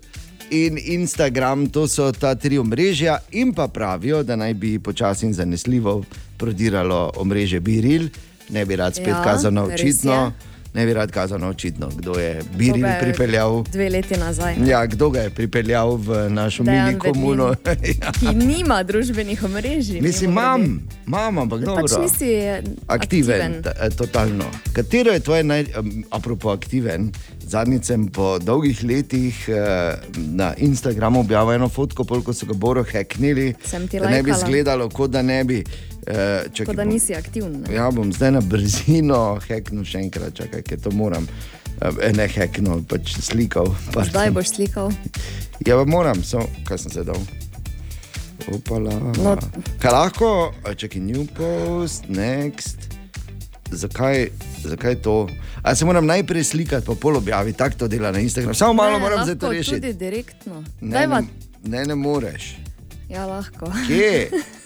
in 0.51 0.77
Instagram, 0.77 1.67
to 1.67 1.87
so 1.87 2.11
ta 2.11 2.35
tri 2.35 2.57
omrežja, 2.57 3.19
in 3.31 3.53
pa 3.53 3.67
pravijo, 3.67 4.23
da 4.23 4.35
naj 4.35 4.53
bi 4.53 4.79
počasi 4.79 5.25
in 5.25 5.33
zanesljivo 5.33 6.03
prodiralo 6.37 7.11
omrežje 7.15 7.59
Biril, 7.59 8.09
ne 8.49 8.65
bi 8.65 8.75
rad 8.75 8.95
spet 8.95 9.07
Ja, 9.07 9.23
kazal 9.23 9.53
na 9.53 9.63
res 9.63 9.79
očitno. 9.79 10.33
Ne 10.73 10.85
bi 10.85 10.93
rad 10.93 11.11
kazal 11.11 11.39
na 11.39 11.47
očitno, 11.47 11.89
kdo 11.97 12.13
je 12.19 12.41
Biril 12.57 12.85
je 12.85 12.97
pripeljal. 13.01 13.63
Dve 13.63 13.89
leti 13.89 14.17
nazaj. 14.17 14.55
Ja, 14.65 14.85
kdo 14.85 15.09
ga 15.09 15.19
je 15.19 15.29
pripeljal 15.29 15.95
v 15.95 16.29
našo 16.29 16.63
mini 16.63 16.99
komuno? 16.99 17.55
Vedlin, 17.65 17.99
Ki 18.19 18.35
nima 18.35 18.83
družbenih 18.83 19.43
omrežij. 19.43 20.01
Mislim, 20.01 20.31
imam, 20.31 20.87
imam, 21.07 21.37
ampak 21.37 21.59
dobro. 21.59 21.83
Pač 21.83 21.97
nisi 22.01 22.31
eh, 22.31 22.63
aktiven, 22.87 23.41
aktiven. 23.59 23.73
eh, 23.81 23.89
totalno. 23.89 24.45
Katero 24.73 25.11
je 25.11 25.19
tvoje 25.19 25.43
naj, 25.43 25.65
apropo 26.09 26.49
aktiven? 26.51 27.11
Zadnjič 27.41 27.83
sem 27.83 28.07
po 28.07 28.39
dolgih 28.39 28.79
letih 28.83 29.35
uh, 29.49 29.99
na 30.15 30.53
Instagramu 30.57 31.19
objavil 31.19 31.53
eno 31.53 31.69
fotko, 31.69 32.03
koliko 32.07 32.33
so 32.33 32.45
ga 32.45 32.53
boro 32.53 32.83
heknili, 32.83 33.53
Sem 33.65 33.87
ti 33.87 33.99
da 33.99 34.09
ne 34.09 34.23
bi 34.23 34.31
izgledalo, 34.31 34.89
kot 34.89 35.11
da 35.11 35.21
ne 35.21 35.43
bi. 35.43 35.63
Uh, 36.01 36.49
čakaj, 36.53 36.65
Kot 36.65 36.75
da 36.75 36.83
nisi 36.83 37.15
aktiven. 37.15 37.61
ne. 37.61 37.75
Ja, 37.75 37.91
bom 37.91 38.09
zdaj 38.13 38.31
na 38.31 38.41
brzino 38.41 39.39
heknil 39.47 39.85
še 39.85 39.99
enkrat, 40.01 40.33
čakaj, 40.33 40.63
ker 40.65 40.79
to 40.81 40.91
moram. 40.91 41.27
Uh, 41.77 41.93
ne 42.13 42.25
heknil, 42.27 42.81
pač 42.89 43.13
slikal. 43.21 43.69
pardon. 43.93 44.09
Zdaj 44.09 44.31
boš 44.31 44.49
slikal. 44.55 44.89
Ja, 45.65 45.77
moram, 45.85 46.23
so, 46.25 46.41
kaj 46.65 46.77
sem 46.85 46.91
se 46.91 47.03
dal. 47.05 47.21
Opala. 48.49 48.95
No. 49.21 49.35
Kaj 49.77 49.91
lahko, 49.93 50.31
čakaj, 50.73 51.01
new 51.01 51.27
post, 51.37 52.09
next. 52.09 52.89
Zakaj, 53.71 54.31
zakaj 54.65 54.95
to? 55.05 55.29
A 55.63 55.75
se 55.75 55.85
moram 55.85 56.05
najprej 56.05 56.43
slikati, 56.43 56.85
pa 56.85 56.95
pol 56.97 57.17
objaviti, 57.17 57.57
tako 57.57 57.77
to 57.77 57.87
dela 57.87 58.11
na 58.11 58.19
Instagramu. 58.19 58.57
Samo 58.57 58.73
malo 58.73 58.97
Ne, 58.97 58.99
moram 58.99 59.23
zdaj 59.23 59.37
to 59.37 59.51
rešiti. 59.51 59.81
Tudi 59.81 59.93
direktno. 59.93 60.63
Ne, 60.81 61.07
ne, 61.07 61.21
ne, 61.63 61.85
ne 61.85 61.95
moreš. 61.95 62.57
Ja, 63.09 63.25
lahko. 63.25 63.69
Kje? 63.87 64.29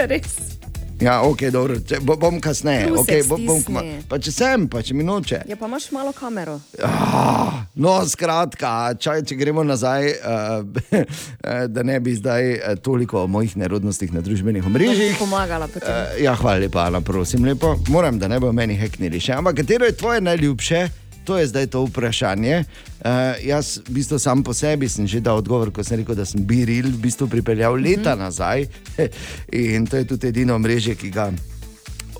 Res. 0.12 0.60
Ja, 1.00 1.22
ok, 1.24 1.46
dobro, 1.48 1.78
če, 1.80 1.96
bo, 2.04 2.12
bom 2.20 2.36
kasneje. 2.44 2.90
Okay, 3.00 3.22
bom, 3.24 3.40
bom, 3.48 3.78
pa 4.08 4.18
če 4.20 4.32
sem, 4.34 4.66
pa 4.68 4.82
če 4.84 4.92
mi 4.92 5.04
noče. 5.04 5.38
Ja, 5.48 5.56
pa 5.56 5.64
imaš 5.64 5.86
malo 5.96 6.12
kamero. 6.12 6.58
Ah, 6.84 7.62
no, 7.72 7.94
skratka, 8.04 8.92
čaj, 9.00 9.24
če 9.24 9.38
gremo 9.40 9.64
nazaj, 9.64 10.10
uh, 10.20 11.08
da 11.74 11.84
ne 11.88 11.96
bi 12.04 12.12
zdaj 12.18 12.52
uh, 12.52 12.76
toliko 12.84 13.24
o 13.24 13.30
mojih 13.32 13.56
nerodnostih 13.62 14.12
na 14.12 14.20
družbenih 14.20 14.66
omrežjih. 14.68 15.16
pomagala 15.16 15.72
potem. 15.72 15.88
Uh, 15.88 16.20
ja, 16.20 16.36
hvala 16.36 16.66
lepa, 16.66 16.84
Ana, 16.92 17.00
prosim 17.00 17.48
lepo. 17.48 17.78
Moram, 17.88 18.20
da 18.20 18.28
ne 18.28 18.36
bo 18.40 18.52
meni 18.52 18.76
heknili 18.76 19.24
še. 19.24 19.38
Ampak 19.40 19.62
katero 19.64 19.88
je 19.88 19.96
tvoje 19.96 20.20
najljubše? 20.20 20.84
To 21.30 21.38
je 21.38 21.46
zdaj 21.46 21.66
to 21.70 21.86
vprašanje. 21.86 22.64
Uh, 23.06 23.38
jaz, 23.46 23.78
v 23.86 24.02
bistvu, 24.02 24.18
sam 24.18 24.42
po 24.42 24.50
sebi 24.50 24.90
sem 24.90 25.06
že 25.06 25.22
dal 25.22 25.38
odgovor, 25.38 25.70
ko 25.70 25.78
sem 25.86 26.02
rekel, 26.02 26.18
da 26.18 26.26
sem 26.26 26.42
Biril 26.42 26.90
v 26.90 26.98
bistvu 27.06 27.30
pripeljal 27.30 27.78
leta 27.78 28.18
nazaj. 28.18 28.66
In 29.54 29.86
to 29.86 30.02
je 30.02 30.10
tudi 30.10 30.34
edino 30.34 30.58
mreže, 30.58 30.98
ki 30.98 31.14
ga 31.14 31.30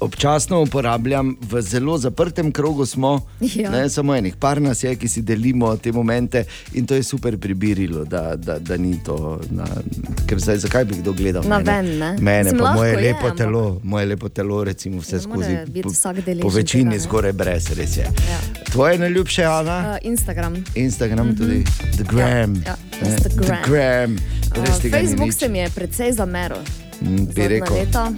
občasno 0.01 0.61
uporabljam, 0.61 1.37
v 1.43 1.61
zelo 1.63 1.99
zaprtem 1.99 2.53
krogu 2.53 2.87
smo, 2.87 3.21
Ja. 3.41 3.71
ne, 3.71 3.89
samo 3.89 4.15
enih 4.15 4.37
par 4.37 4.61
nas 4.61 4.83
je, 4.83 4.97
ki 4.97 5.09
si 5.09 5.23
delimo 5.23 5.77
te 5.77 5.93
momente 5.93 6.45
in 6.73 6.87
to 6.87 6.95
je 6.95 7.03
super 7.03 7.39
pribirilo, 7.39 8.05
da, 8.05 8.37
da, 8.37 8.59
da 8.59 8.77
ni 8.77 8.99
to. 9.05 9.17
Na, 9.51 9.65
ker 10.27 10.39
zdaj, 10.39 10.57
zakaj 10.59 10.85
bi 10.85 10.95
kdo 10.95 11.13
gledal? 11.13 11.43
Na 11.45 11.59
mene? 11.59 11.73
ven, 11.73 11.99
ne? 11.99 12.13
Mene, 12.15 12.43
Mislim, 12.45 12.61
pa 12.61 12.73
moje 12.73 12.91
je, 12.91 12.97
lepo 12.99 13.19
ampak- 13.21 13.37
telo, 13.37 13.81
moje 13.83 14.07
lepo 14.07 14.29
telo, 14.31 14.65
recimo 14.65 14.99
vse 14.99 15.17
Ne 15.17 15.23
skozi. 15.23 15.57
po- 15.83 15.91
Po 16.41 16.49
večini 16.51 16.91
tega, 16.91 17.03
zgoraj 17.03 17.33
brez, 17.35 17.71
res 17.71 17.97
je. 17.97 18.07
Tvoje 18.65 18.99
najljubše, 18.99 19.45
Ana? 19.45 19.79
Uh, 19.93 19.99
Instagram. 20.03 20.65
Instagram 20.75 21.27
Mhm. 21.27 21.37
tudi, 21.37 21.65
The 21.93 22.05
Gram. 22.05 22.55
Ja, 22.57 22.77
ne, 23.03 23.09
Instagram. 23.09 23.45
The 23.45 23.57
Gram. 23.65 24.17
Uh, 24.53 24.91
Facebook 24.91 25.33
se 25.33 25.49
mi 25.49 25.59
je 25.59 25.71
precej 25.71 26.13
zameril. 26.13 26.57
Mm, 27.01 27.27
Bi 27.27 27.49
rekel. 27.49 27.77
leta. 27.77 28.13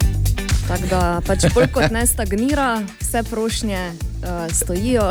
Tako 0.63 0.87
da 0.87 0.99
pač 1.21 1.43
bolj 1.53 1.67
kot 1.69 1.91
ne 1.91 2.07
stagnira, 2.07 2.69
vse 2.97 3.23
prošnje 3.23 3.81
uh, 3.89 4.27
stojijo. 4.49 5.09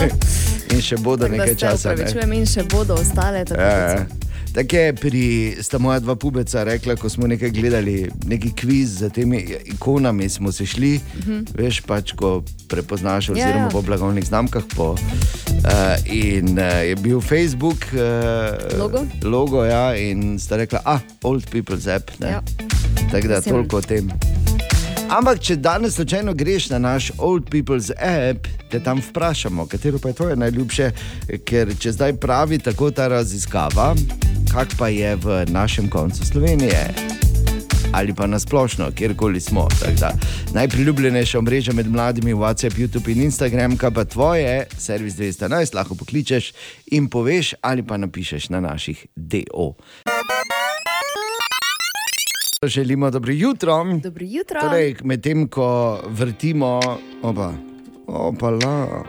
In 0.72 0.80
še 0.80 0.96
bodo 0.98 1.24
Tako 1.24 1.30
da 1.30 1.38
nekaj 1.38 1.54
časa. 1.56 1.88
ne. 1.88 1.94
upravičujem 1.94 2.32
in 2.32 2.46
še 2.46 2.62
bodo 2.64 2.94
ostale. 2.94 3.44
tako 3.44 3.60
Ja, 3.60 3.70
kot 3.70 3.98
ja. 3.98 4.06
Tako 4.54 4.76
je 4.76 4.92
pri, 4.94 5.22
sta 5.58 5.78
moja 5.78 5.98
dva 5.98 6.14
pubeca 6.14 6.62
rekla, 6.62 6.94
ko 6.94 7.08
smo 7.08 7.26
nekaj 7.26 7.50
gledali, 7.50 7.94
neki 8.24 8.52
kviz 8.52 8.98
za 8.98 9.08
temi 9.08 9.40
ikonami, 9.66 10.28
smo 10.28 10.52
se 10.52 10.62
šli, 10.64 10.92
Mhm. 11.16 11.40
veš 11.54 11.80
pač, 11.82 12.12
ko 12.12 12.38
prepoznaš, 12.68 13.28
Ja, 13.28 13.32
oziroma 13.32 13.64
ja. 13.64 13.68
po 13.68 13.82
blagovnih 13.82 14.24
znamkah. 14.24 14.62
Po, 14.70 14.92
uh, 14.92 14.98
in 16.06 16.54
uh, 16.54 16.84
je 16.84 16.94
bil 16.96 17.20
Facebook 17.20 17.82
uh, 17.90 18.78
Logo? 18.78 19.02
logo 19.24 19.64
ja, 19.64 19.90
in 19.92 20.38
sta 20.38 20.56
rekla, 20.56 20.80
ah, 20.86 21.00
old 21.22 21.48
people's 21.48 21.88
app. 21.88 22.10
ne." 22.20 22.30
Ja. 22.30 22.42
Tako 23.10 23.28
da 23.28 23.34
Mislim- 23.36 23.54
toliko 23.54 23.76
o 23.76 23.82
tem. 23.82 24.10
Ampak, 25.08 25.38
če 25.40 25.56
danes 25.60 25.94
slučajno 25.94 26.32
greš 26.34 26.70
na 26.70 26.78
naš 26.78 27.10
Old 27.18 27.50
People's 27.52 27.90
app, 27.92 28.46
te 28.70 28.80
tam 28.80 29.02
vprašamo, 29.04 29.66
katero 29.66 29.98
pa 29.98 30.08
je 30.08 30.14
tvoje 30.14 30.36
najljubše, 30.36 30.90
ker 31.44 31.72
če 31.78 31.92
zdaj 31.92 32.16
pravi 32.20 32.58
tako 32.58 32.90
ta 32.90 33.08
raziskava, 33.12 33.92
kak 34.52 34.76
pa 34.78 34.88
je 34.88 35.14
v 35.16 35.44
našem 35.52 35.90
koncu 35.90 36.24
Slovenije. 36.26 36.88
Ali 37.94 38.14
pa 38.14 38.26
nasplošno, 38.26 38.90
kjerkoli 38.90 39.40
smo. 39.40 39.68
Najpriljubljenejša 40.54 41.40
mreža 41.40 41.72
med 41.72 41.90
mladimi 41.90 42.30
je 42.30 42.34
WhatsApp, 42.34 42.78
YouTube 42.80 43.12
in 43.12 43.22
Instagram, 43.22 43.76
kaj 43.76 43.90
pa 43.94 44.04
tvoje, 44.04 44.66
servis 44.78 45.14
211, 45.14 45.74
lahko 45.74 45.94
pokličeš 45.94 46.52
in 46.86 47.06
poveš, 47.08 47.54
ali 47.60 47.86
pa 47.86 47.96
napišeš 47.96 48.48
na 48.48 48.60
naših 48.60 49.06
DO. 49.16 49.74
Želimo 52.66 53.10
dobro 53.10 53.32
jutro. 53.32 53.84
Dobro 54.02 54.24
jutro. 54.28 54.60
Torej, 54.60 54.96
medtem 55.04 55.48
ko 55.48 56.00
vrtimo, 56.08 56.80
opa, 57.22 57.52
opa, 58.06 58.50
la. 58.50 59.04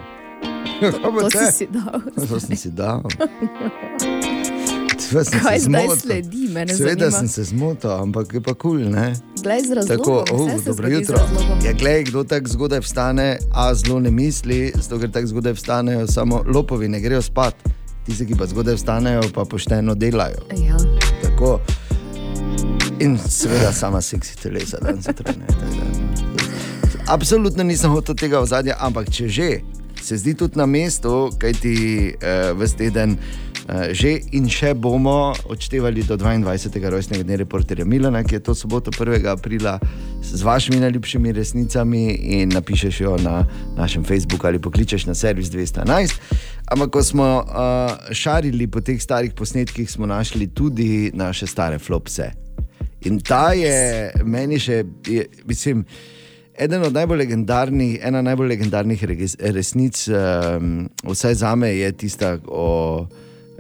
To 1.22 1.30
si 1.30 1.52
si 1.52 1.68
dal. 1.68 2.02
To 2.30 2.40
sem 2.40 2.58
si 2.58 2.72
dal. 2.72 3.04
Sem 5.00 5.40
Kaj 5.44 5.60
se 5.60 5.66
zdaj 5.66 5.88
sledi, 5.98 6.48
mene 6.50 6.74
Seveda 6.74 7.10
zanima. 7.10 7.18
sem 7.20 7.28
se 7.28 7.44
zmotil, 7.44 7.92
ampak 7.92 8.34
je 8.34 8.42
pa 8.42 8.54
kul, 8.54 8.80
cool, 8.80 8.92
ne? 8.92 9.14
Glej 9.44 9.62
z 9.62 9.72
razlogom. 9.72 9.98
Tako, 9.98 10.24
vse 10.24 10.44
oh, 10.44 10.60
se 10.60 10.66
dobro 10.66 10.88
zgodi 10.88 10.96
z 10.96 11.00
jutro. 11.00 11.18
razlogom. 11.18 11.66
Ja, 11.66 11.74
glej, 11.74 12.04
kdo 12.04 12.24
tako 12.24 12.48
zgodaj 12.48 12.80
vstane, 12.80 13.38
a 13.54 13.74
zelo 13.74 14.00
ne 14.00 14.12
misli, 14.12 14.72
zato 14.76 15.00
ker 15.00 15.12
tako 15.12 15.28
zgodaj 15.28 15.54
vstanejo 15.54 16.08
samo 16.08 16.44
lopovi, 16.48 16.88
ne 16.88 17.00
grejo 17.00 17.22
spat. 17.22 17.56
Tisti, 18.06 18.26
ki 18.26 18.36
pa 18.38 18.46
zgodaj 18.46 18.76
vstanejo, 18.76 19.22
pa 19.34 19.46
pošteno 19.46 19.96
delajo. 19.96 20.42
Ja. 20.58 20.78
Tako. 21.22 21.60
In 23.00 23.18
seveda 23.18 23.74
sama 23.74 24.02
seksi 24.02 24.38
telesa, 24.38 24.78
da 24.82 25.02
se 25.02 25.14
trene. 25.14 25.46
Absolutno 27.08 27.64
nisem 27.64 27.92
hotel 27.92 28.16
tega 28.16 28.40
v 28.40 28.48
zadnje, 28.48 28.76
ampak 28.80 29.10
če 29.12 29.28
že, 29.28 29.50
se 30.02 30.18
zdi 30.18 30.34
tudi 30.34 30.56
na 30.56 30.66
mestu, 30.66 31.28
kaj 31.42 31.54
ti 31.60 31.76
uh, 32.16 32.54
v 32.56 32.68
teden 32.78 33.18
uh, 33.18 33.92
že 33.92 34.22
in 34.32 34.48
še 34.48 34.72
bomo 34.80 35.34
odštevali 35.52 36.06
do 36.08 36.16
22. 36.16 36.72
rojstnega 36.88 37.28
dne 37.28 37.42
reporterja 37.44 37.86
Milana, 37.86 38.24
ki 38.24 38.40
je 38.40 38.44
to 38.48 38.56
soboto 38.56 38.96
1. 38.96 39.28
aprila 39.28 39.76
z 40.24 40.42
vašimi 40.42 40.80
najljubšimi 40.80 41.36
resnicami 41.36 42.16
in 42.40 42.56
napišeš 42.56 43.02
jo 43.02 43.18
na 43.20 43.44
našem 43.76 44.08
Facebooku 44.08 44.48
ali 44.48 44.62
pokličeš 44.62 45.06
na 45.06 45.14
servis 45.14 45.52
211. 45.52 46.16
Ampak 46.72 46.96
ko 46.96 47.04
smo 47.04 47.44
uh, 47.44 48.14
šarili 48.16 48.72
po 48.72 48.80
teh 48.80 49.02
starih 49.02 49.36
posnetkih, 49.36 49.92
smo 49.92 50.08
našli 50.08 50.48
tudi 50.48 51.12
naše 51.14 51.48
stare 51.48 51.80
flopse. 51.80 52.46
In 53.06 53.20
ta 53.22 53.54
je 53.54 54.12
meni 54.26 54.58
še, 54.60 54.82
je, 55.06 55.28
mislim, 55.46 55.84
eden 56.58 56.86
od 56.88 56.94
najbolj 56.94 57.22
legendarnih, 57.22 58.00
ena 58.02 58.24
najbolj 58.26 58.50
legendarnih 58.56 59.04
resnic, 59.54 60.08
um, 60.10 60.88
vsaj 61.06 61.38
za 61.44 61.54
me, 61.56 61.70
je 61.76 61.92
tista 61.92 62.38
o 62.48 63.06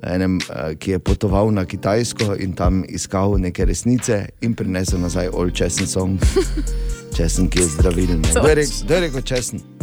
enem, 0.05 0.39
uh, 0.49 0.73
ki 0.79 0.95
je 0.95 0.99
potoval 0.99 1.53
na 1.53 1.65
Kitajsko 1.65 2.35
in 2.41 2.57
tam 2.57 2.83
iskal 2.89 3.37
neke 3.41 3.65
resnice 3.65 4.23
in 4.41 4.57
prinesel 4.57 5.01
nazaj 5.01 5.29
Old 5.33 5.53
Česen 5.53 5.87
song. 5.87 6.17
Česen, 7.15 7.47
ki 7.49 7.61
je 7.61 7.69
zdravilen. 7.77 8.25
Kdo 8.27 8.49
je 8.49 9.01
rekel, 9.07 9.21
česen? 9.21 9.74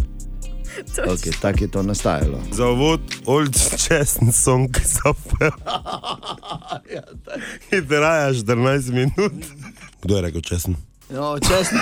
Okay, 1.13 1.33
tako 1.41 1.65
je 1.65 1.71
to 1.71 1.83
nastajalo. 1.83 2.43
Za 2.53 2.67
uvod, 2.67 3.01
old 3.27 3.57
česen 3.77 4.33
song 4.33 4.71
zapel. 4.85 5.51
In 7.77 7.89
traja 7.89 8.33
14 8.33 8.93
minut. 8.93 9.33
Kdo 10.03 10.17
je 10.17 10.23
rekel 10.23 10.41
česen? 10.41 10.77
No, 11.11 11.39
česen. 11.39 11.79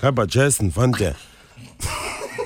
Kaj 0.00 0.12
pa 0.12 0.26
česen, 0.26 0.72
fantje? 0.72 1.14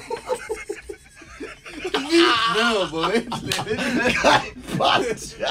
Ne 2.57 2.65
bomo 2.75 3.09
vedeli, 3.09 3.53
kaj 4.23 4.47
pa 4.79 4.99
če. 5.03 5.51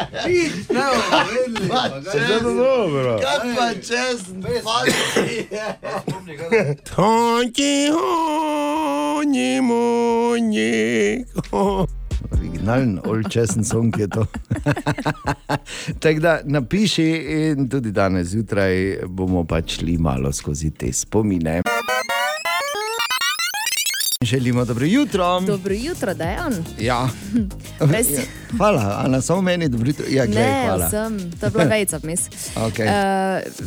Ne 0.73 0.85
bomo 0.89 1.17
vedeli, 1.31 1.67
Saj 1.69 1.89
to 2.03 2.17
je 2.17 2.39
dobro. 2.41 3.19
Kaj 3.23 3.39
pa 3.55 3.67
česen, 3.73 4.43
Tonji, 6.95 7.91
honji, 7.95 9.61
monji. 9.61 11.25
Originalen, 12.31 12.99
old-česen 13.05 13.63
song 13.63 13.99
je 13.99 14.07
to. 14.07 14.25
Tako 16.01 16.19
da 16.19 16.39
napiši, 16.43 17.07
in 17.51 17.69
tudi 17.69 17.91
danes 17.91 18.27
zjutraj 18.27 19.07
bomo 19.07 19.43
pač 19.43 19.79
šli 19.79 19.97
malo 19.97 20.31
skozi 20.33 20.71
te 20.71 20.93
spomine. 20.93 21.61
Želimo 24.23 24.65
dobro 24.65 24.85
jutro. 24.85 25.39
Dobro 25.39 25.73
jutro, 25.75 26.13
Dejan. 26.13 26.53
Ja. 26.79 27.09
Res- 27.79 28.09
Ja, 28.09 28.21
Hvala, 28.51 28.95
Ana, 28.97 29.21
samo 29.21 29.41
meni 29.41 29.69
dobro 29.69 29.87
jutro. 29.87 30.05
Ja, 30.09 30.25
glej, 30.25 30.43
Ne, 30.43 30.63
hvala. 30.65 30.87
vsem, 30.87 31.31
to 31.31 31.45
je 31.45 31.51
bila 31.51 31.63
vejca 31.75 31.97
vmes. 31.97 32.19
Okej. 32.57 32.85
Uh, 32.85 32.93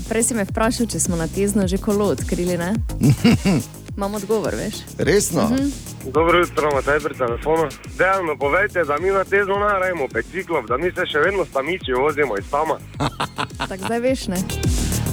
prej 0.08 0.22
si 0.22 0.34
me 0.34 0.44
vprašal, 0.44 0.86
če 0.86 1.00
smo 1.00 1.16
na 1.16 1.26
tezno 1.26 1.66
že 1.66 1.78
kolo 1.78 2.04
odkrili. 2.06 2.58
Ne? 2.58 2.74
Imam 3.96 4.14
odgovor, 4.14 4.54
veš? 4.54 4.74
Resno? 4.98 5.42
Mhm. 5.44 5.70
Dobro 6.06 6.38
jutro, 6.38 6.70
Matej 6.70 7.00
pri 7.00 7.14
telefonu. 7.16 7.64
Dejano 7.98 8.36
povejte, 8.36 8.84
da 8.84 8.98
mi 8.98 9.08
na 9.08 9.24
tezo 9.24 9.56
narajemo 9.58 10.04
biciklov, 10.08 10.66
da 10.66 10.76
mi 10.76 10.90
se 10.90 11.06
še 11.06 11.18
vedno 11.20 11.44
stamiči 11.44 11.92
vozimo 11.94 12.36
iz 12.36 12.44
tama. 12.50 12.76
Tako 13.58 13.84
zdaj 13.84 14.00
veš, 14.00 14.26
ne? 14.28 14.36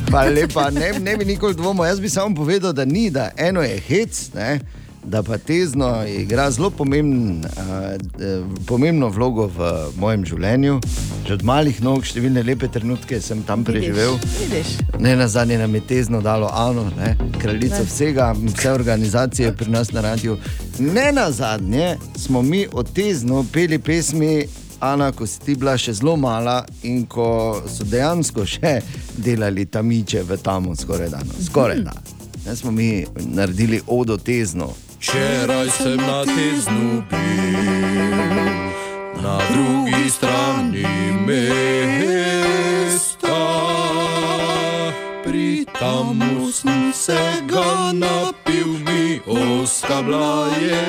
Hvala 0.09 0.29
lepa, 0.31 0.69
ne, 0.71 0.91
ne 0.99 1.17
bi 1.17 1.25
nikoli 1.25 1.55
dvomil. 1.55 1.85
Jaz 1.85 1.99
bi 1.99 2.09
samo 2.09 2.35
povedal, 2.35 2.73
da 2.73 2.85
ni, 2.85 3.09
da 3.09 3.29
eno 3.37 3.61
je 3.61 3.79
hec, 3.79 4.29
ne, 4.33 4.59
da 5.03 5.23
pa 5.23 5.37
tezno 5.37 6.05
igra 6.07 6.51
zelo 6.51 6.69
pomemben, 6.69 7.45
uh, 7.45 8.65
pomembno 8.67 9.09
vlogo 9.09 9.47
v 9.47 9.71
mojem 9.97 10.25
življenju. 10.25 10.79
Že 11.27 11.33
od 11.33 11.43
malih 11.45 11.81
nog, 11.83 12.05
številne 12.05 12.43
lepe 12.43 12.67
trenutke 12.67 13.21
sem 13.21 13.43
tam 13.47 13.63
preživel. 13.63 14.17
Vidiš? 14.39 14.77
Ne 14.99 15.15
na 15.15 15.27
zadnje 15.27 15.59
nam 15.61 15.75
je 15.75 15.81
tezno 15.81 16.21
dalo 16.21 16.49
Ano, 16.53 16.87
ne, 16.97 17.15
kraljica 17.39 17.83
Ne. 17.83 17.85
vsega, 17.85 18.31
vse 18.33 18.71
organizacije 18.71 19.53
pri 19.55 19.71
nas 19.71 19.91
na 19.91 20.01
radiju. 20.01 20.37
Ne 20.79 21.11
na 21.11 21.31
zadnje 21.31 21.97
smo 22.15 22.41
mi 22.41 22.67
od 22.71 22.93
tezno 22.93 23.45
peli 23.53 23.79
pesmi. 23.79 24.47
Ana, 24.79 25.11
ko 25.11 25.27
si 25.27 25.41
ti 25.43 25.55
bila 25.59 25.73
še 25.77 25.93
zelo 25.93 26.15
mala 26.15 26.63
in 26.87 27.03
ko 27.05 27.59
so 27.67 27.83
dejansko 27.83 28.45
še 28.47 28.77
delali 29.17 29.65
tamiče 29.65 30.23
v 30.23 30.37
tamu, 30.39 30.75
skoraj 30.75 31.09
da. 31.09 31.19
Skoraj 31.45 31.81
da. 31.83 31.93
Ne 32.47 32.55
smo 32.55 32.71
mi 32.71 33.05
naredili 33.27 33.81
odo 33.87 34.17
tezno. 34.17 34.71
Včeraj 34.99 35.71
sem 35.71 35.95
na 35.95 36.27
teznu 36.27 36.99
bil, 37.07 38.51
na 39.23 39.39
drugi 39.47 40.11
strani 40.11 40.83
mesta. 41.23 41.47
Pri 45.23 45.63
tamu 45.79 46.51
sem 46.51 46.91
se 46.91 47.15
ga 47.47 47.95
napil, 47.95 48.67
mi 48.83 49.23
oska 49.23 50.03
bila 50.03 50.51
je 50.59 50.83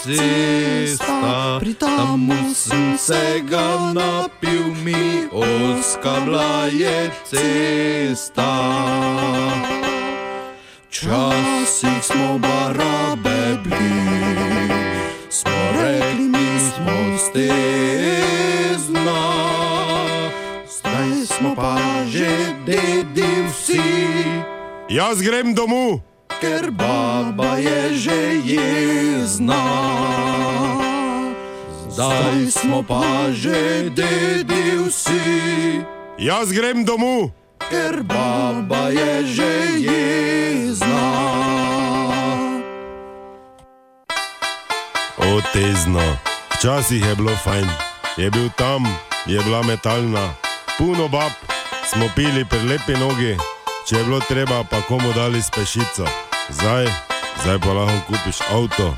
cesta. 0.00 1.60
Pri 1.60 1.74
tamu 1.76 2.54
sem 2.56 2.96
se 2.96 3.44
ga 3.44 3.92
napil, 3.92 4.72
mi 4.84 5.28
oska 5.28 6.24
bila 6.24 6.64
je 6.72 7.12
cesta. 7.28 8.56
Včasih 10.88 12.00
smo 12.02 12.38
barabe 12.38 13.29
bili, 13.70 14.68
smo 15.30 15.52
rekli, 15.78 16.28
mi 16.28 16.60
smo 16.60 17.18
stezna. 17.18 19.22
Zdaj 20.68 21.26
smo 21.26 21.54
pa 21.54 21.76
že 22.06 22.30
dedi 22.66 23.44
vsi, 23.48 23.80
Jaz 24.90 25.22
grem 25.22 25.54
domov. 25.54 26.00
ker 26.40 26.70
baba 26.70 27.56
je 27.56 27.94
že 27.94 28.20
jezna. 28.44 29.64
Zdaj 31.90 32.50
smo 32.50 32.82
pa 32.82 33.30
že 33.32 33.90
dedi 33.94 34.62
vsi, 34.88 35.80
Jaz 36.18 36.52
grem 36.52 36.84
domov. 36.84 37.30
ker 37.70 38.02
baba 38.02 38.88
je 38.90 39.26
že 39.26 39.52
jezna. 39.78 41.49
O, 45.50 45.52
tezno. 45.52 46.16
Včasih 46.54 47.06
je 47.06 47.14
bilo 47.16 47.36
fajn, 47.36 47.66
je 48.16 48.30
bil 48.30 48.48
tam, 48.56 48.84
je 49.26 49.40
bila 49.42 49.62
metalna, 49.62 50.34
puno 50.78 51.08
bab, 51.08 51.32
smo 51.90 52.08
pili 52.16 52.44
pri 52.44 52.58
lepi 52.68 52.92
nogi, 52.92 53.36
če 53.88 53.96
je 53.96 54.04
bilo 54.04 54.20
treba, 54.20 54.64
pa 54.70 54.80
komu 54.80 55.12
dali 55.12 55.42
spešico. 55.42 56.06
Zdaj, 56.50 56.86
zdaj 57.42 57.58
pa 57.58 57.72
lahko 57.72 57.98
kupiš 58.06 58.40
avto, 58.52 58.94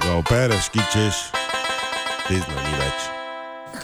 ga 0.00 0.12
opereš, 0.14 0.68
kičeš, 0.68 1.16
tezno 2.28 2.56
ni 2.56 2.74
več. 2.78 3.00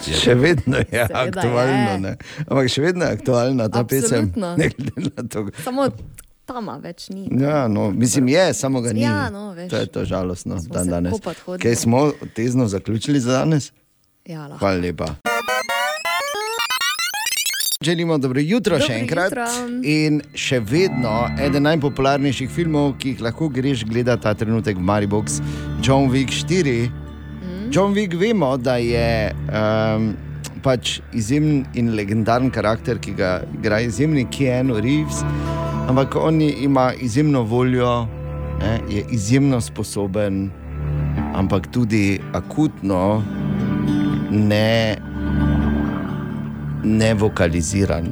Je 0.07 0.15
Še 0.17 0.35
vedno 0.35 0.79
je 0.79 0.87
Seveda 1.07 1.21
aktualno, 1.21 1.91
je. 1.91 1.99
ne. 1.99 2.13
ampak 2.47 2.69
še 2.71 2.81
vedno 2.83 3.05
je 3.05 3.13
aktualna 3.13 3.69
ta 3.69 3.83
pesem. 3.85 4.31
Absolutno. 4.31 5.27
To. 5.29 5.47
Samo 5.65 5.89
tama 6.47 6.77
več 6.83 7.09
ni. 7.11 7.29
Ja, 7.41 7.69
no, 7.69 7.91
mislim, 7.91 8.29
je, 8.29 8.55
samo 8.55 8.81
ga 8.81 8.93
ni. 8.93 9.03
Ja, 9.03 9.31
no, 9.31 9.51
veš. 9.53 9.71
to 9.71 9.77
je 9.77 9.87
to 9.87 10.05
žalostno, 10.05 10.61
Smo 10.61 10.75
dan 10.75 10.89
danes. 10.89 11.21
Kaj 11.63 11.75
smo 11.77 12.13
tezno 12.35 12.67
zaključili 12.67 13.21
za 13.21 13.41
danes? 13.43 13.73
Ja, 14.27 14.47
lahko. 14.47 14.59
Hvala 14.59 14.79
lepa. 14.79 15.15
Želimo 17.81 18.19
dobro 18.19 18.41
jutro 18.41 18.79
Dobro 18.79 18.87
še 18.87 19.01
enkrat. 19.01 19.31
jutro. 19.31 19.45
In 19.83 20.21
še 20.35 20.61
vedno 20.61 21.29
eden 21.39 21.63
najpopularnejših 21.69 22.51
filmov, 22.51 22.95
ki 22.99 23.09
jih 23.15 23.21
lahko 23.21 23.49
greš 23.53 23.85
gledati 23.85 24.23
ta 24.23 24.35
trenutek 24.35 24.77
v 24.77 24.81
Maribox, 24.81 25.41
John 25.85 26.09
Wick 26.11 26.33
4. 26.33 26.89
Mm. 26.89 27.69
John 27.71 27.95
Wick 27.95 28.17
vemo, 28.19 28.57
da 28.57 28.77
je 28.81 29.31
um, 29.31 30.09
pač 30.65 31.01
izjemen 31.15 31.67
in 31.75 31.93
legendaren 31.95 32.51
karakter, 32.51 32.99
ki 32.99 33.13
ga 33.15 33.43
igra 33.55 33.81
izjemni 33.85 34.25
Keanu 34.33 34.81
Reeves, 34.81 35.21
ampak 35.89 36.17
on 36.17 36.41
ima 36.41 36.93
izjemno 36.93 37.43
voljo, 37.43 38.07
ne, 38.61 38.81
je 38.89 39.05
izjemno 39.11 39.61
sposoben, 39.61 40.51
ampak 41.35 41.67
tudi 41.73 42.21
akutno 42.33 43.23
ne 44.31 44.97
nevokaliziran. 46.85 48.07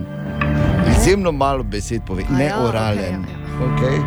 Izjemno 0.98 1.32
malo 1.32 1.62
besed 1.62 2.02
pove, 2.06 2.24
ne 2.38 2.54
oralen. 2.54 3.24
Okay. 3.60 3.98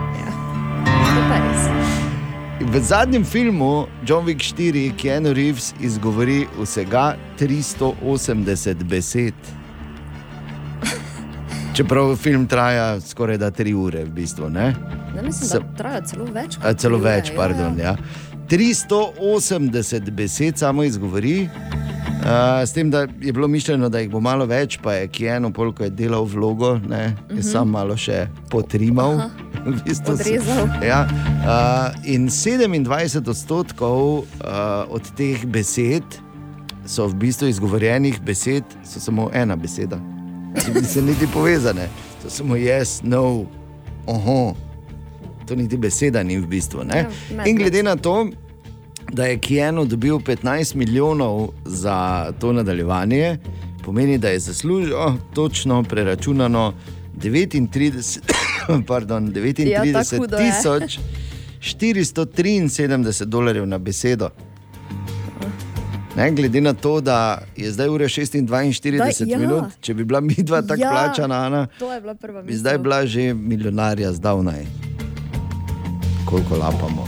V 2.61 2.79
zadnjem 2.79 3.23
filmu 3.23 3.85
John 4.05 4.25
Wick 4.25 4.55
4 4.55 4.91
Keanu 4.97 5.33
Reeves 5.33 5.73
izgovori 5.81 6.47
vsega 6.61 7.15
380 7.39 8.83
besed. 8.83 9.56
Čeprav 11.77 12.15
film 12.15 12.47
traja 12.47 13.01
skoraj 13.01 13.37
da 13.37 13.51
3 13.51 13.73
ure, 13.73 14.03
v 14.03 14.09
bistvu. 14.09 14.49
Ne? 14.49 14.73
Ne, 15.15 15.21
mislim, 15.21 15.49
Sem- 15.49 15.61
da 15.61 15.77
traja 15.77 16.01
celo 16.01 16.25
več. 16.25 16.57
A, 16.57 16.73
celo 16.73 16.97
tri 16.97 17.05
ure, 17.05 17.11
več, 17.11 17.31
pardon. 17.35 17.77
Ja. 17.79 17.93
380 18.49 20.09
besed 20.11 20.57
samo 20.57 20.83
izgovori. 20.83 21.49
Uh, 22.17 22.65
s 22.65 22.73
tem, 22.73 22.89
da 22.89 22.99
je 23.21 23.33
bilo 23.33 23.47
mišljeno, 23.47 23.89
da 23.89 23.99
jih 23.99 24.09
bo 24.09 24.19
malo 24.19 24.45
več, 24.45 24.79
pa 24.81 24.93
je 24.93 25.07
Kieno, 25.07 25.53
ko 25.53 25.83
je 25.83 25.89
delal 25.89 26.25
vlogo, 26.25 26.79
ne, 26.79 27.03
je 27.29 27.35
Mhm. 27.35 27.41
sam 27.41 27.69
malo 27.69 27.97
še 27.97 28.27
potrimal. 28.49 29.13
Aha. 29.13 29.29
v 29.67 29.83
bistvu 29.85 30.13
Odrezal. 30.13 30.67
Ja, 30.81 31.05
uh, 31.05 31.93
in 32.05 32.27
27 32.27 33.29
odstotkov 33.29 34.17
uh, 34.17 34.25
od 34.89 35.13
teh 35.13 35.45
besed 35.45 36.03
so 36.85 37.07
v 37.07 37.13
bistvu 37.15 37.47
izgovorjenih 37.47 38.21
besed, 38.21 38.63
so 38.83 38.99
samo 38.99 39.29
ena 39.33 39.55
beseda. 39.55 40.16
Niso 40.73 41.01
niti 41.01 41.27
povezane, 41.27 41.87
to 42.23 42.29
samo 42.29 42.55
yes, 42.55 42.99
no, 43.03 43.45
oho. 44.05 44.55
To 45.45 45.55
niti 45.55 45.77
beseda 45.77 46.23
ni 46.23 46.37
v 46.37 46.47
bistvu. 46.47 46.83
ne. 46.83 46.97
Ja, 46.97 47.09
med- 47.31 47.47
In 47.47 47.55
glede 47.55 47.83
na 47.83 47.95
to, 47.95 48.27
da 49.07 49.25
je 49.25 49.37
Kieno 49.37 49.85
dobil 49.85 50.15
15 50.17 50.75
milijonov 50.75 51.49
za 51.65 51.97
to 52.33 52.53
nadaljevanje, 52.53 53.37
pomeni, 53.79 54.17
da 54.17 54.29
je 54.29 54.39
zaslužil 54.39 54.95
točno 55.33 55.83
preračunano 55.83 56.73
39, 57.15 58.19
pardon, 58.87 59.25
Ja, 59.25 59.31
39 59.33 59.93
tako 59.93 60.15
hudo 60.17 60.37
je. 60.37 60.51
tisoč 60.51 60.99
473 61.61 62.05
dolarjev 63.25 63.65
na 63.65 63.77
besedo. 63.79 64.29
Ne, 66.17 66.31
glede 66.31 66.61
na 66.61 66.73
to, 66.73 67.01
da 67.01 67.41
je 67.55 67.71
zdaj 67.71 67.89
ura 67.89 68.05
46 68.05 68.97
Da, 68.97 69.05
ja. 69.25 69.37
minut, 69.37 69.65
če 69.81 69.93
bi 69.93 70.03
bila 70.03 70.21
mi 70.21 70.33
dva 70.33 70.61
tako 70.61 70.81
Ja, 70.81 70.89
plačana, 70.89 71.45
Ana, 71.45 71.67
To 71.79 71.93
je 71.93 72.01
bila 72.01 72.15
prva 72.15 72.41
bi 72.41 72.55
zdaj 72.57 72.77
bila 72.77 73.05
že 73.05 73.33
milijonarja 73.33 74.13
zdavnaj. 74.13 74.65
Koliko 76.25 76.57
lapamo. 76.57 77.07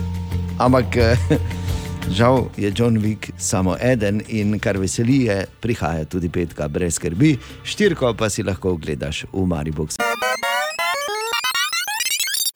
Ampak 0.58 0.98
eh, 0.98 1.18
žal 2.18 2.46
je 2.58 2.74
John 2.76 2.98
Wick 2.98 3.32
samo 3.38 3.76
eden 3.82 4.22
in 4.28 4.60
kar 4.60 4.78
veseli 4.78 5.26
je, 5.26 5.46
prihaja 5.60 6.06
tudi 6.06 6.30
petka 6.30 6.68
brez 6.68 6.94
skrbi, 6.94 7.38
štirko 7.64 8.14
pa 8.14 8.30
si 8.30 8.44
lahko 8.44 8.72
ogledaš 8.72 9.26
v 9.34 9.46
Mariboku. 9.46 9.94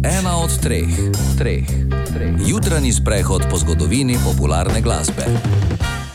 Ena 0.04 0.38
od 0.38 0.62
treh, 0.62 0.94
treh, 1.38 1.66
treh. 2.14 2.34
Jutranji 2.48 2.92
sprehod 2.94 3.42
po 3.50 3.58
zgodovini 3.58 4.18
popularne 4.26 4.82
glasbe. 4.82 5.26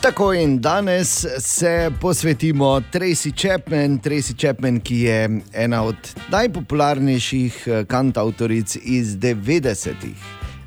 Tako 0.01 0.33
in 0.33 0.61
danes 0.61 1.27
se 1.39 1.91
posvetimo 2.01 2.83
Tracy 2.93 3.33
Chapman, 3.43 3.99
Tracy 3.99 4.41
Chapman, 4.41 4.81
ki 4.81 5.01
je 5.01 5.41
ena 5.53 5.83
od 5.83 5.97
najpopularnejših 6.31 7.65
eh, 7.67 7.85
kantautoric 7.85 8.77
iz 8.83 9.17
90-ih. 9.17 10.17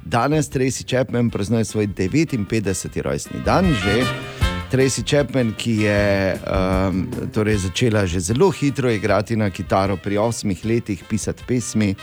Danes 0.03 0.49
Tracy 0.49 0.83
Chapman 0.89 1.29
praznuje 1.29 1.65
svoj 1.65 1.87
59. 1.87 3.01
rojstni 3.01 3.39
dan, 3.45 3.65
že. 3.65 4.03
Tracy 4.71 5.03
Chapman, 5.03 5.53
ki 5.57 5.71
je 5.83 6.35
um, 6.35 7.07
torej 7.33 7.57
začela 7.57 8.05
že 8.05 8.19
zelo 8.19 8.51
hitro 8.51 8.91
igrati 8.91 9.35
na 9.35 9.49
kitaro, 9.49 9.97
pri 9.97 10.17
osmih 10.17 10.65
letih 10.65 11.03
pisati 11.09 11.43
pesmi. 11.47 11.95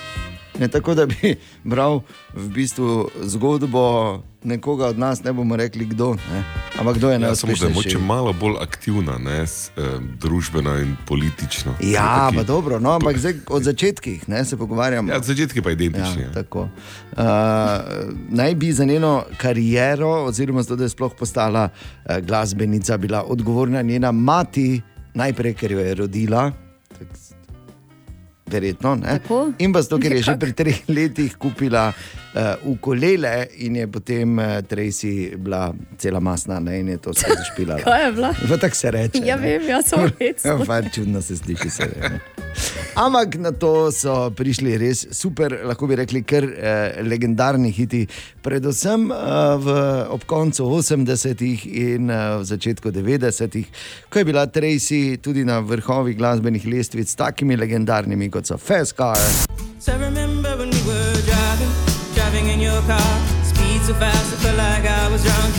Ne 0.59 0.69
tako, 0.69 0.95
da 0.95 1.07
bi 1.07 1.35
bral 1.65 2.01
v 2.35 2.49
bistvu 2.49 3.09
zgodbo 3.23 3.83
nekoga 4.43 4.87
od 4.87 4.99
nas, 4.99 5.23
ne 5.23 5.33
bomo 5.33 5.57
rekli 5.57 5.85
kdo, 5.85 6.15
ne? 6.15 6.45
ampak 6.79 6.97
kdo 6.97 7.11
je 7.11 7.21
Ja, 7.21 7.35
samo 7.35 7.53
da 7.55 7.67
je 7.67 7.75
moče 7.75 7.99
malo 7.99 8.33
bolj 8.33 8.55
aktivna, 8.61 9.19
ne, 9.19 9.41
s, 9.41 9.71
eh, 9.71 9.83
družbeno 10.17 10.77
in 10.77 10.97
politično. 11.05 11.75
Ja, 11.83 12.03
Taki- 12.25 12.37
pa 12.37 12.43
dobro, 12.45 12.79
no, 12.79 12.91
ampak 12.93 13.19
zdaj 13.19 13.35
od 13.49 13.63
začetkih 13.63 14.29
ne, 14.29 14.45
se 14.45 14.57
pogovarjamo. 14.57 15.11
Ja, 15.11 15.17
od 15.17 15.25
začetka 15.25 15.63
pa 15.63 15.71
identični. 15.71 16.23
Ja, 16.23 16.33
tako. 16.33 16.61
uh, 16.61 16.69
naj 18.31 18.55
bi 18.55 18.73
za 18.73 18.85
njeno 18.85 19.11
kariero, 19.37 20.25
oziroma 20.25 20.63
zato, 20.63 20.77
da 20.77 20.85
je 20.85 20.89
sploh 20.89 21.13
postala 21.15 21.69
uh, 21.69 22.17
glasbenica, 22.19 22.97
bila 22.97 23.23
odgovorna 23.25 23.83
njena 23.83 24.13
mati, 24.13 24.81
najprej, 25.15 25.55
ker 25.55 25.73
jo 25.73 25.81
je 25.81 25.95
rodila. 25.97 26.53
tak 26.91 27.09
s- 27.15 27.28
Verjetno? 28.51 28.96
In 29.59 29.72
pa 29.72 29.82
zato, 29.82 29.99
ker 29.99 30.12
je 30.16 30.22
že 30.22 30.36
pri 30.40 30.53
treh 30.53 30.82
letih 30.88 31.36
kupila 31.38 31.88
uh, 31.90 32.70
ukulele 32.70 33.49
in 33.64 33.76
je 33.76 33.86
potem 33.86 34.38
uh, 34.38 34.61
Tracy 34.68 35.36
bila 35.36 35.72
cela 35.99 36.20
masna 36.20 36.61
ne, 36.61 36.80
in 36.80 36.88
je 36.88 36.99
to 36.99 37.11
vse 37.11 37.28
zašpilala. 37.36 37.82
Kaj 37.88 38.05
je 38.05 38.12
bila? 38.12 38.32
V 38.32 38.59
tako 38.59 38.76
se 38.76 38.90
reče. 38.90 39.24
Ja, 39.24 39.36
ne. 39.36 39.42
vem, 39.59 39.68
jaz 39.68 39.88
sem 39.88 40.11
resno. 40.20 40.64
pa 40.66 40.82
čudno 40.82 41.22
se 41.22 41.36
sliši. 41.36 41.70
Se. 41.70 41.86
Ampak 42.99 43.38
na 43.38 43.53
to 43.55 43.92
so 43.94 44.30
prišli 44.34 44.74
res 44.80 45.05
super, 45.14 45.53
lahko 45.68 45.86
bi 45.86 45.99
rekli, 46.01 46.22
kar 46.26 46.42
eh, 46.42 46.99
legendarni 47.07 47.70
hiti, 47.70 48.03
predvsem 48.42 49.07
eh, 49.12 49.20
v, 49.62 49.76
ob 50.14 50.24
koncu 50.26 50.66
80-ih 50.66 51.66
in 51.68 52.11
eh, 52.11 52.24
v 52.40 52.44
začetku 52.49 52.90
90-ih, 52.90 53.66
ko 54.11 54.18
je 54.18 54.26
bila 54.26 54.46
Tracy 54.51 55.18
tudi 55.22 55.46
na 55.46 55.61
vrhovih 55.62 56.18
glasbenih 56.18 56.66
lestvic 56.66 57.11
s 57.11 57.18
takimi 57.18 57.57
legendarnimi 57.57 58.30
kot 58.34 58.38
so 58.47 58.57
Fast 58.57 58.97
Car. 58.97 59.16
So 59.78 59.93
I 59.93 59.97
remember 59.97 60.57
when 60.57 60.70
we 60.70 60.82
were 60.82 61.14
driving, 61.26 61.72
driving 62.14 62.47
in 62.49 62.61
your 62.61 62.80
car. 62.82 63.12
Speed 63.43 63.80
so 63.82 63.95
fast, 63.95 64.34
I 64.34 64.36
felt 64.43 64.59
like 64.59 64.84
I 64.84 65.09
was 65.11 65.22
drunk. 65.24 65.55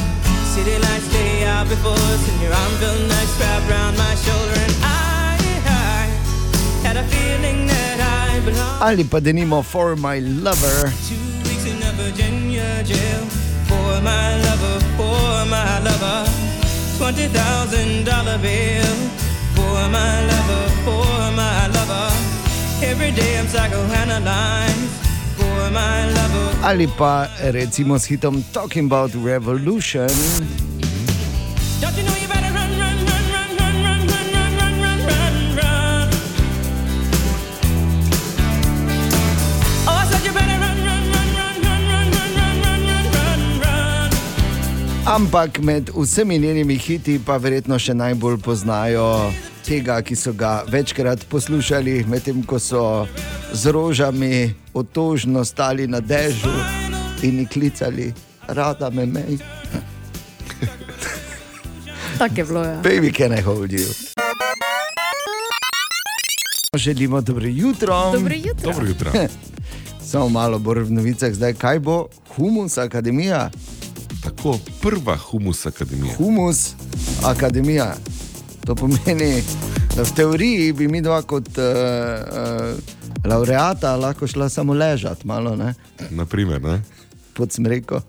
City 0.54 0.78
lights 0.78 1.08
lay 1.14 1.46
out 1.46 1.68
before 1.70 1.94
us, 1.94 2.22
and 2.30 2.42
your 2.42 2.54
arm 2.54 2.74
felt 2.82 3.00
nice 3.08 3.34
wrapped 3.40 3.70
around 3.70 3.98
my 3.98 4.14
shoulder. 4.16 4.58
And 4.60 4.76
I, 4.84 5.38
I 5.66 6.06
had 6.86 6.98
a 6.98 7.06
feeling 7.08 7.68
that 7.68 7.98
I 8.00 8.40
belonged. 8.46 8.82
Ali 8.82 9.04
pa 9.04 9.20
denimo 9.20 9.64
For 9.64 9.96
My 9.96 10.20
Lover. 10.20 10.92
Two 11.08 11.16
weeks 11.48 11.66
in 11.66 11.80
a 11.84 11.92
Virginia 11.96 12.84
jail 12.84 13.24
for 13.70 14.02
my 14.02 14.36
lover, 14.46 14.80
for 14.98 15.46
my 15.48 15.80
lover. 15.86 16.28
Twenty 16.98 17.28
thousand 17.32 18.06
dollar 18.06 18.38
bill 18.40 18.96
for 19.56 19.80
my 19.90 20.14
lover, 20.28 20.66
for 20.84 21.32
my 21.36 21.68
lover. 21.72 22.39
Ali 26.64 26.88
pa 26.98 27.28
recimo 27.52 28.00
s 28.00 28.06
hitom 28.06 28.44
Talking 28.54 28.86
About 28.86 29.12
Revolution. 29.26 30.10
Ampak 45.06 45.60
med 45.60 45.90
vsemi 45.96 46.40
njenimi 46.40 46.78
hiti 46.78 47.20
pa 47.26 47.38
verjetno 47.38 47.80
še 47.80 47.94
najbolj 47.94 48.38
poznajo 48.46 49.32
tega, 49.66 50.02
ki 50.02 50.16
so 50.16 50.34
ga 50.34 50.64
večkrat 50.68 51.26
poslušali, 51.30 52.06
medtem 52.08 52.44
ko 52.44 52.60
so 52.60 53.08
z 53.54 53.72
rožami 53.72 54.56
otožno 54.74 55.46
stali 55.46 55.88
na 55.88 56.00
dežju 56.00 56.52
in 57.24 57.40
jih 57.40 57.50
klicali, 57.50 58.14
rada 58.48 58.90
me 58.90 59.06
mej. 59.06 59.38
Tako 62.20 62.36
je 62.38 62.46
bilo. 62.46 62.64
Ja. 62.64 62.82
Baby, 62.84 63.12
can 63.12 63.34
I 63.34 63.42
hold 63.42 63.72
you? 63.72 63.88
Želimo 66.76 67.22
dobro 67.22 67.48
jutro. 67.48 68.12
Dobro 68.14 68.36
jutro. 68.36 68.72
Dobro 68.72 68.88
jutro. 68.88 69.12
Samo 70.10 70.30
malo 70.30 70.60
bolj 70.60 70.84
v 70.84 70.92
novicah, 70.92 71.34
zdaj 71.34 71.54
kaj 71.54 71.80
bo, 71.80 72.08
Humus 72.36 72.78
Akademija. 72.78 73.52
Tako, 74.24 74.58
prva 74.82 75.18
Humus 75.18 75.66
Akademija. 75.66 76.14
Humus 76.18 76.74
Akademija. 77.24 77.96
To 78.70 78.76
pomeni, 78.76 79.42
da 79.96 80.04
v 80.06 80.12
teoriji 80.16 80.74
bi 80.78 80.88
mi 80.88 81.02
dva 81.02 81.24
kot 81.26 81.48
uh, 81.58 81.64
uh, 81.66 83.26
laureata 83.26 83.96
lahko 83.98 84.28
šla 84.30 84.50
samo 84.50 84.74
ležati, 84.78 85.28
malo 85.28 85.56
ne, 85.56 85.74
Naprimer, 86.10 86.62
ne? 86.62 86.82
pod 87.34 87.52
smreko. 87.52 88.02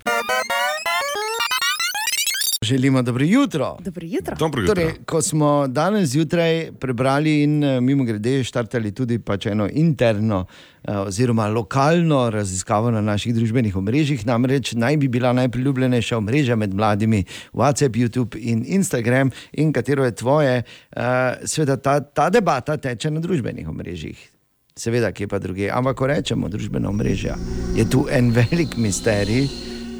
Želimo 2.64 3.02
dobro 3.02 3.24
jutro. 3.24 3.76
Dobro 3.80 4.06
jutro. 4.06 4.36
Dobro 4.36 4.62
jutro. 4.62 4.74
Torej, 4.74 4.92
ko 5.06 5.22
smo 5.22 5.66
danes 5.66 6.08
zjutraj 6.08 6.72
prebrali 6.72 7.42
in 7.42 7.64
eh, 7.64 7.80
mimo 7.80 8.04
grede 8.04 8.44
štartali 8.44 8.92
tudi 8.94 9.18
pač 9.18 9.46
eno 9.46 9.68
interno 9.72 10.46
eh, 10.84 10.98
oziroma 10.98 11.46
lokalno 11.48 12.30
raziskavo 12.30 12.90
na 12.90 13.00
naših 13.00 13.34
družbenih 13.34 13.76
omrežjih, 13.76 14.26
namreč 14.26 14.72
naj 14.72 14.96
bi 14.96 15.08
bila 15.08 15.32
najpriljubljenejša 15.32 16.18
omrežja 16.18 16.56
med 16.56 16.74
mladimi 16.74 17.24
WhatsApp, 17.52 17.96
YouTube 17.96 18.36
in 18.36 18.64
Instagram, 18.66 19.30
in 19.52 19.72
katero 19.72 20.04
je 20.04 20.14
tvoje, 20.14 20.62
eh, 20.62 21.34
seveda 21.44 21.76
ta, 21.76 22.00
ta 22.00 22.30
debata 22.30 22.76
teče 22.76 23.10
na 23.10 23.20
družbenih 23.20 23.68
omrežjih. 23.68 24.30
Seveda, 24.76 25.12
kje 25.12 25.28
pa 25.28 25.38
druge. 25.38 25.70
Ampak, 25.72 25.96
ko 25.96 26.06
rečemo 26.06 26.48
družbena 26.48 26.88
omrežja, 26.88 27.40
je 27.76 27.88
tu 27.90 28.04
en 28.10 28.30
velik 28.36 28.76
misterij, 28.76 29.48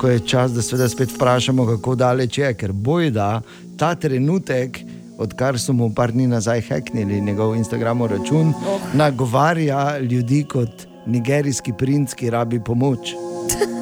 ko 0.01 0.09
je 0.09 0.21
čas, 0.21 0.53
da 0.53 0.63
seveda 0.63 0.89
spet 0.89 1.13
vprašamo, 1.13 1.67
kako 1.67 1.95
daleč 1.95 2.39
je, 2.39 2.55
ker 2.55 2.73
bojda 2.73 3.43
ta 3.79 3.95
trenutek, 3.95 4.79
odkar 5.21 5.59
so 5.61 5.75
mu 5.77 5.91
par 5.95 6.13
dni 6.13 6.27
nazaj 6.27 6.63
heknili 6.71 7.21
njegov 7.21 7.57
Instagramov 7.57 8.09
račun, 8.09 8.55
oh. 8.57 8.81
nagovarja 8.95 9.99
ljudi 9.99 10.45
kot 10.49 10.87
nigerijski 11.07 11.73
princ, 11.79 12.15
ki 12.15 12.31
rabi 12.31 12.61
pomoč. 12.65 13.13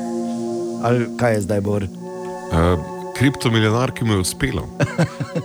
Ali 0.85 1.07
kaj 1.19 1.35
je 1.35 1.41
zdaj, 1.47 1.61
Bor? 1.61 1.87
Uh, 1.87 2.99
kriptomilijonar, 3.19 3.93
ki 3.95 4.05
mu 4.05 4.13
je 4.13 4.19
uspelo. 4.19 4.67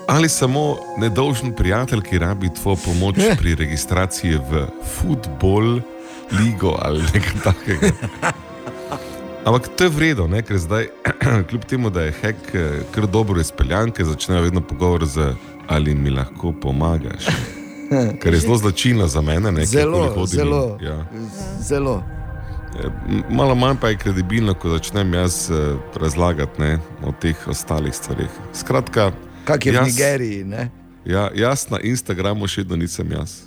Ali 0.07 0.29
samo 0.29 0.77
nedolžen 0.97 1.53
prijatelj, 1.55 2.01
ki 2.01 2.19
rabi 2.19 2.49
tvojo 2.53 2.77
pomoč 2.85 3.21
pri 3.37 3.55
registraciji 3.55 4.41
v 4.49 4.65
futbol, 4.95 5.79
ligo 6.31 6.77
ali 6.81 7.03
nekaj 7.13 7.41
takega. 7.43 7.93
Ampak 9.45 9.67
to 9.69 9.83
je 9.83 9.89
vredno, 9.89 10.27
ne? 10.27 10.41
ker 10.41 10.57
zdaj, 10.57 10.87
kljub 11.49 11.65
temu, 11.65 11.89
da 11.89 12.01
je 12.01 12.11
hek 12.13 12.35
eh, 12.53 12.61
kar 12.91 13.07
dobro 13.07 13.41
izpeljan, 13.41 13.91
ker 13.91 14.05
začnejo 14.05 14.41
vedno 14.41 14.61
pogovor 14.61 15.05
z 15.05 15.33
ali 15.67 15.95
mi 15.95 16.09
lahko 16.09 16.51
pomagaš. 16.53 17.25
Kar 18.21 18.33
je 18.33 18.39
zelo 18.39 18.57
značilno 18.57 19.07
za 19.07 19.21
mene, 19.21 19.51
ne 19.51 19.65
Zelo, 19.65 19.97
kjerkoli 19.97 20.09
hodim 20.11 20.39
in- 20.39 20.45
zelo. 20.45 20.77
Ja. 20.81 21.05
Zelo. 21.59 22.03
Eh, 22.75 22.89
Malo 23.29 23.55
manj 23.55 23.77
pa 23.77 23.89
je 23.89 23.97
kredibilno, 23.97 24.53
ko 24.53 24.69
začnem 24.69 25.13
jaz 25.13 25.51
eh, 25.51 25.55
razlagati 25.95 26.61
ne, 26.61 26.71
o 27.03 27.11
teh 27.13 27.47
ostalih 27.47 27.93
stvarih. 27.93 28.29
Skratka, 28.53 29.11
Kak 29.45 29.65
je 29.65 29.71
v 29.71 29.75
jaz- 29.75 29.85
Nigeriji? 29.87 30.43
Ne? 30.45 30.69
Ja, 31.05 31.29
jaz 31.35 31.67
na 31.69 31.79
Instagramu 31.79 32.47
še 32.47 32.61
vedno 32.61 32.75
nisem 32.77 33.11
jaz. 33.11 33.41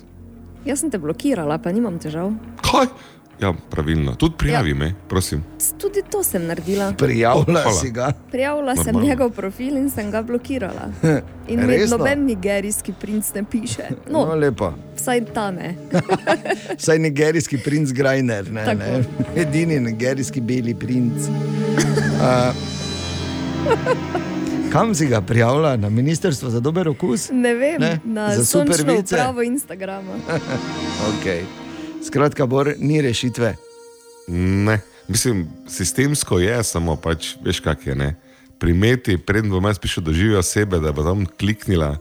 Jaz 0.65 0.79
sem 0.79 0.91
te 0.91 0.97
blokirala, 0.97 1.57
pa 1.57 1.71
nimam 1.71 1.97
težav. 1.97 2.31
Kaj? 2.61 2.87
Ja, 3.39 3.53
pravilno. 3.69 4.15
Tudi 4.15 4.35
prijavi 4.37 4.73
me, 4.73 4.93
prosim. 5.07 5.43
Tudi 5.77 6.01
to 6.03 6.23
sem 6.23 6.45
naredila. 6.45 6.93
Prijavila 6.93 7.61
Hvala. 7.61 7.71
si 7.73 7.91
ga. 7.91 8.13
Prijavila 8.31 8.75
sem 8.75 8.85
Normalno. 8.85 9.07
njegov 9.07 9.31
profil 9.31 9.77
in 9.77 9.89
sem 9.89 10.11
ga 10.11 10.21
blokirala. 10.21 10.89
In 11.47 11.59
noben 11.89 12.25
nigerijski 12.25 12.93
princ 12.93 13.33
ne 13.33 13.43
piše. 13.43 13.83
No, 14.09 14.25
No, 14.25 14.35
lepo. 14.35 14.73
vsaj 14.95 15.25
ta 15.25 15.51
ne. 15.51 15.75
Vsaj 16.79 16.99
nigerijski 16.99 17.57
princ 17.57 17.91
Grajner, 17.91 18.51
ne, 18.51 18.65
Tako. 18.65 18.77
ne? 18.77 19.03
edini 19.37 19.79
nigerijski 19.79 20.41
beli 20.41 20.75
princ. 20.75 21.13
Uh, 21.17 22.55
kam 24.71 24.95
si 24.95 25.07
ga 25.07 25.21
prijavila? 25.21 25.77
Na 25.77 25.89
ministrstvo 25.89 26.49
za 26.49 26.59
dober 26.59 26.89
okus? 26.89 27.29
Ne 27.31 27.53
vem, 27.53 27.81
Ne? 27.81 27.99
na 28.05 28.35
Za 28.35 28.45
sončno 28.45 28.99
upravo 28.99 29.41
Instagrama. 29.43 30.11
Okay. 31.11 31.41
Skratka, 32.07 32.45
Bor, 32.45 32.71
ni 32.79 33.01
rešitve. 33.01 33.55
Ne, 34.27 34.79
mislim, 35.07 35.47
sistemsko 35.67 36.39
je, 36.39 36.63
samo 36.63 36.95
pač 36.95 37.33
veš, 37.43 37.59
kak 37.59 37.83
je. 37.87 37.95
Ne? 37.95 38.13
Primeti, 38.59 39.17
predem 39.17 39.51
bom 39.51 39.65
jaz 39.67 39.79
prišel 39.79 40.05
do 40.07 40.13
žive 40.15 40.37
osebe, 40.39 40.79
da 40.79 40.93
bo 40.95 41.03
tam 41.03 41.25
kliknila. 41.27 41.97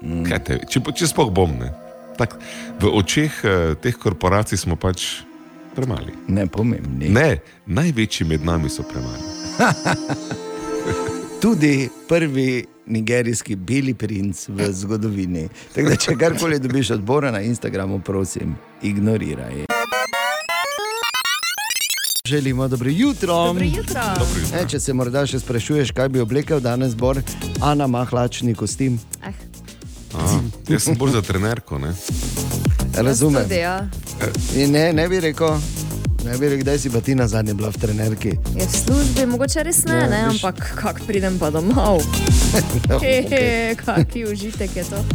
Mm. 0.00 0.24
Te, 0.46 0.56
če, 0.72 0.80
če 0.96 1.10
sploh 1.12 1.28
bom. 1.28 1.52
Ne? 1.60 1.68
Tak, 2.16 2.38
v 2.80 2.94
očeh 2.96 3.42
eh, 3.44 3.74
teh 3.76 3.98
korporacij 4.00 4.62
smo 4.64 4.78
pač 4.80 5.20
premali. 5.76 6.16
Nepomembni. 6.32 7.12
Ne, 7.12 7.42
največji 7.68 8.28
med 8.32 8.48
nami 8.48 8.72
so 8.72 8.88
premali. 8.88 9.20
Tudi 11.42 11.88
prvi 12.08 12.64
nigerijski 12.86 13.56
beli 13.56 13.94
princ 13.94 14.48
v 14.48 14.72
zgodovini. 14.72 15.48
Tako 15.74 15.88
da, 15.88 15.96
če 15.96 16.14
karkoli 16.16 16.58
dobiš 16.58 16.90
od 16.90 17.00
Bora 17.00 17.30
na 17.30 17.40
Instagramu, 17.40 17.98
prosim, 18.00 18.54
ignoriraj. 18.82 19.64
Želimo 22.28 22.68
dobro 22.68 22.90
jutro. 22.90 23.34
Dobro 23.34 23.64
jutro. 23.64 24.02
Dobro 24.18 24.40
jutro. 24.40 24.58
E, 24.58 24.68
če 24.68 24.80
se 24.80 24.92
morda 24.92 25.26
še 25.26 25.40
sprašuješ, 25.42 25.90
kaj 25.90 26.08
bi 26.08 26.20
oblekel 26.20 26.60
danes, 26.60 26.94
Bor, 26.94 27.18
Ana 27.60 27.90
ima 27.90 28.04
hlačni 28.04 28.54
kostim. 28.54 29.00
Eh, 29.26 29.32
A, 30.14 30.38
jaz 30.68 30.82
sem 30.84 30.94
bolj 30.94 31.10
za 31.10 31.22
trenerko. 31.22 31.78
Ne? 31.78 31.90
Razumem. 32.96 33.42
tudi, 33.42 33.54
ja. 33.54 33.88
In 34.54 34.70
ne, 34.70 34.92
ne 34.92 35.08
bi 35.08 35.20
rekel, 35.20 35.58
ne 36.24 36.38
bi 36.38 36.44
rekel, 36.44 36.58
kdaj 36.60 36.78
si 36.78 36.90
pa 36.90 37.00
ti 37.00 37.14
na 37.14 37.28
zadnje 37.28 37.54
bila 37.54 37.68
v 37.68 37.76
trenerki. 37.76 38.32
Je 38.52 38.62
v 38.62 38.72
službi, 38.76 39.26
mogoče 39.26 39.62
res 39.62 39.84
ne, 39.84 39.94
Ja, 39.94 40.06
ne 40.06 40.20
viš. 40.24 40.38
ampak 40.38 40.74
kak 40.74 41.00
pridem 41.02 41.38
pa 41.38 41.50
domov. 41.50 42.02
Hehe, 43.02 43.42
Kaki 43.76 44.24
užitek 44.26 44.70
je 44.72 44.84
to. 44.84 44.98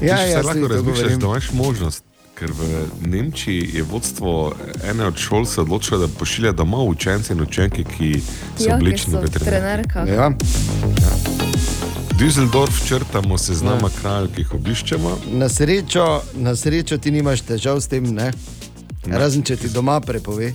Ja, 0.00 0.16
ja, 0.18 0.32
saj 0.34 0.42
lahko 0.44 0.68
razmišljaš, 0.68 1.12
da 1.12 1.26
imaš 1.26 1.52
možnost. 1.52 2.04
Ker 2.34 2.50
v 2.50 2.62
Nemčiji 3.02 3.70
je 3.74 3.82
vodstvo 3.82 4.54
ene 4.82 5.04
od 5.04 5.16
šol 5.16 5.44
se 5.44 5.60
odločilo, 5.60 5.98
da 5.98 6.08
pošilja 6.08 6.52
domov 6.52 6.88
učence 6.88 7.32
in 7.32 7.40
učenke, 7.40 7.84
ki 7.86 8.22
so 8.56 8.64
Ja, 8.64 8.76
oblečeni 8.76 9.12
v 9.12 9.20
v 9.20 9.30
trenerke. 9.30 9.44
trenerkah. 9.44 10.08
Ja. 10.08 10.30
Düsseldorf 12.20 12.88
črtamo 12.88 13.38
seznama 13.38 13.88
Ja. 13.88 14.00
kralj, 14.00 14.26
ki 14.34 14.40
jih 14.40 14.54
obiščemo. 14.54 15.18
Na 15.32 15.48
srečo, 15.48 16.22
na 16.34 16.56
srečo 16.56 16.98
ti 16.98 17.10
nimaš 17.10 17.40
težav 17.40 17.80
s 17.80 17.88
tem, 17.88 18.04
ne? 18.04 18.32
razen 19.06 19.42
če 19.42 19.56
ti 19.56 19.68
doma 19.68 20.00
prepove. 20.00 20.52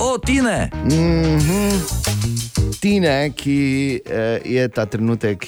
O, 0.00 0.18
Tine! 0.18 0.70
Mm 0.84 1.38
-hmm. 1.38 1.80
Tine, 2.80 3.32
ki 3.36 4.00
eh, 4.06 4.40
je 4.44 4.68
ta 4.68 4.86
trenutek 4.86 5.46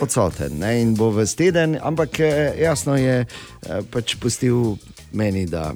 odsoten 0.00 0.58
ne, 0.58 0.82
in 0.82 0.94
bo 0.94 1.10
v 1.10 1.26
steden, 1.26 1.78
ampak 1.82 2.20
eh, 2.20 2.54
jasno 2.62 2.96
je 2.96 3.26
eh, 3.26 3.82
pač 3.90 4.14
pustil 4.14 4.76
meni, 5.12 5.46
Da 5.46 5.74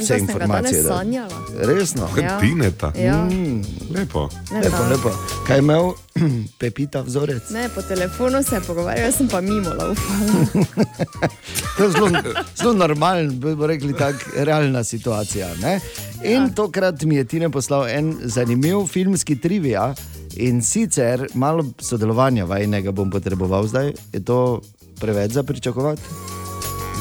vse 0.00 0.18
informacije. 0.18 0.82
danes 0.82 0.98
sanjala. 0.98 1.42
Resno. 1.58 2.08
Ja. 2.22 2.40
Tineta. 2.40 2.92
Ja. 2.98 3.24
Mm, 3.24 3.62
lepo. 3.94 4.28
Ne, 4.52 4.60
lepo, 4.60 4.76
da. 4.76 4.88
lepo. 4.88 5.10
Kaj 5.46 5.56
je 5.56 5.58
imel 5.58 5.92
Pepita 6.58 7.00
vzorec? 7.00 7.50
Ne, 7.50 7.68
po 7.74 7.82
telefonu 7.82 8.42
se 8.42 8.54
je 8.56 8.60
pogovarjal, 8.60 9.04
jaz 9.06 9.16
sem 9.16 9.28
pa 9.28 9.40
mimo 9.40 9.70
laufala. 9.70 10.64
To 11.76 11.84
je 11.84 11.90
zelo, 11.90 12.08
zelo 12.56 12.72
normalen, 12.72 13.40
bi 13.40 13.66
rekli, 13.66 13.92
tako 13.96 14.18
realna 14.36 14.84
situacija. 14.84 15.48
Ne? 15.62 15.80
In 16.24 16.52
tokrat 16.54 17.02
mi 17.02 17.16
je 17.16 17.24
Tina 17.24 17.50
poslal 17.50 17.88
en 17.88 18.16
zanimiv 18.24 18.86
filmski 18.86 19.40
trivia. 19.40 19.94
In 20.36 20.62
sicer 20.62 21.26
malo 21.34 21.64
sodelovanja 21.80 22.44
vajnega 22.44 22.92
bom 22.92 23.10
potreboval 23.10 23.66
zdaj. 23.66 23.92
Je 24.12 24.24
to 24.24 24.60
preveč 25.00 25.32
za 25.32 25.42
pričakovati? 25.42 26.02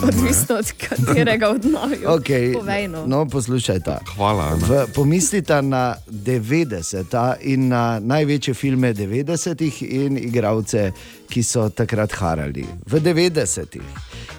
Odvisno 0.08 0.56
od 0.56 0.72
katerega 0.72 1.50
od 1.50 1.66
naju. 1.66 2.08
Okay. 2.08 2.54
Povej 2.54 2.88
no. 2.88 3.06
No, 3.08 3.26
poslušajte. 3.26 3.98
Hvala. 4.16 4.44
Ana. 4.44 4.66
V, 4.68 4.88
pomislite 4.94 5.62
na 5.62 5.96
90-ta 6.08 7.36
in 7.42 7.68
na 7.68 8.00
največje 8.00 8.54
filme 8.54 8.94
90-ih 8.94 9.82
in 9.84 10.18
igralce, 10.18 10.92
ki 11.30 11.44
so 11.44 11.70
takrat 11.70 12.12
harali. 12.12 12.66
V 12.86 13.02
90-ih. 13.02 13.84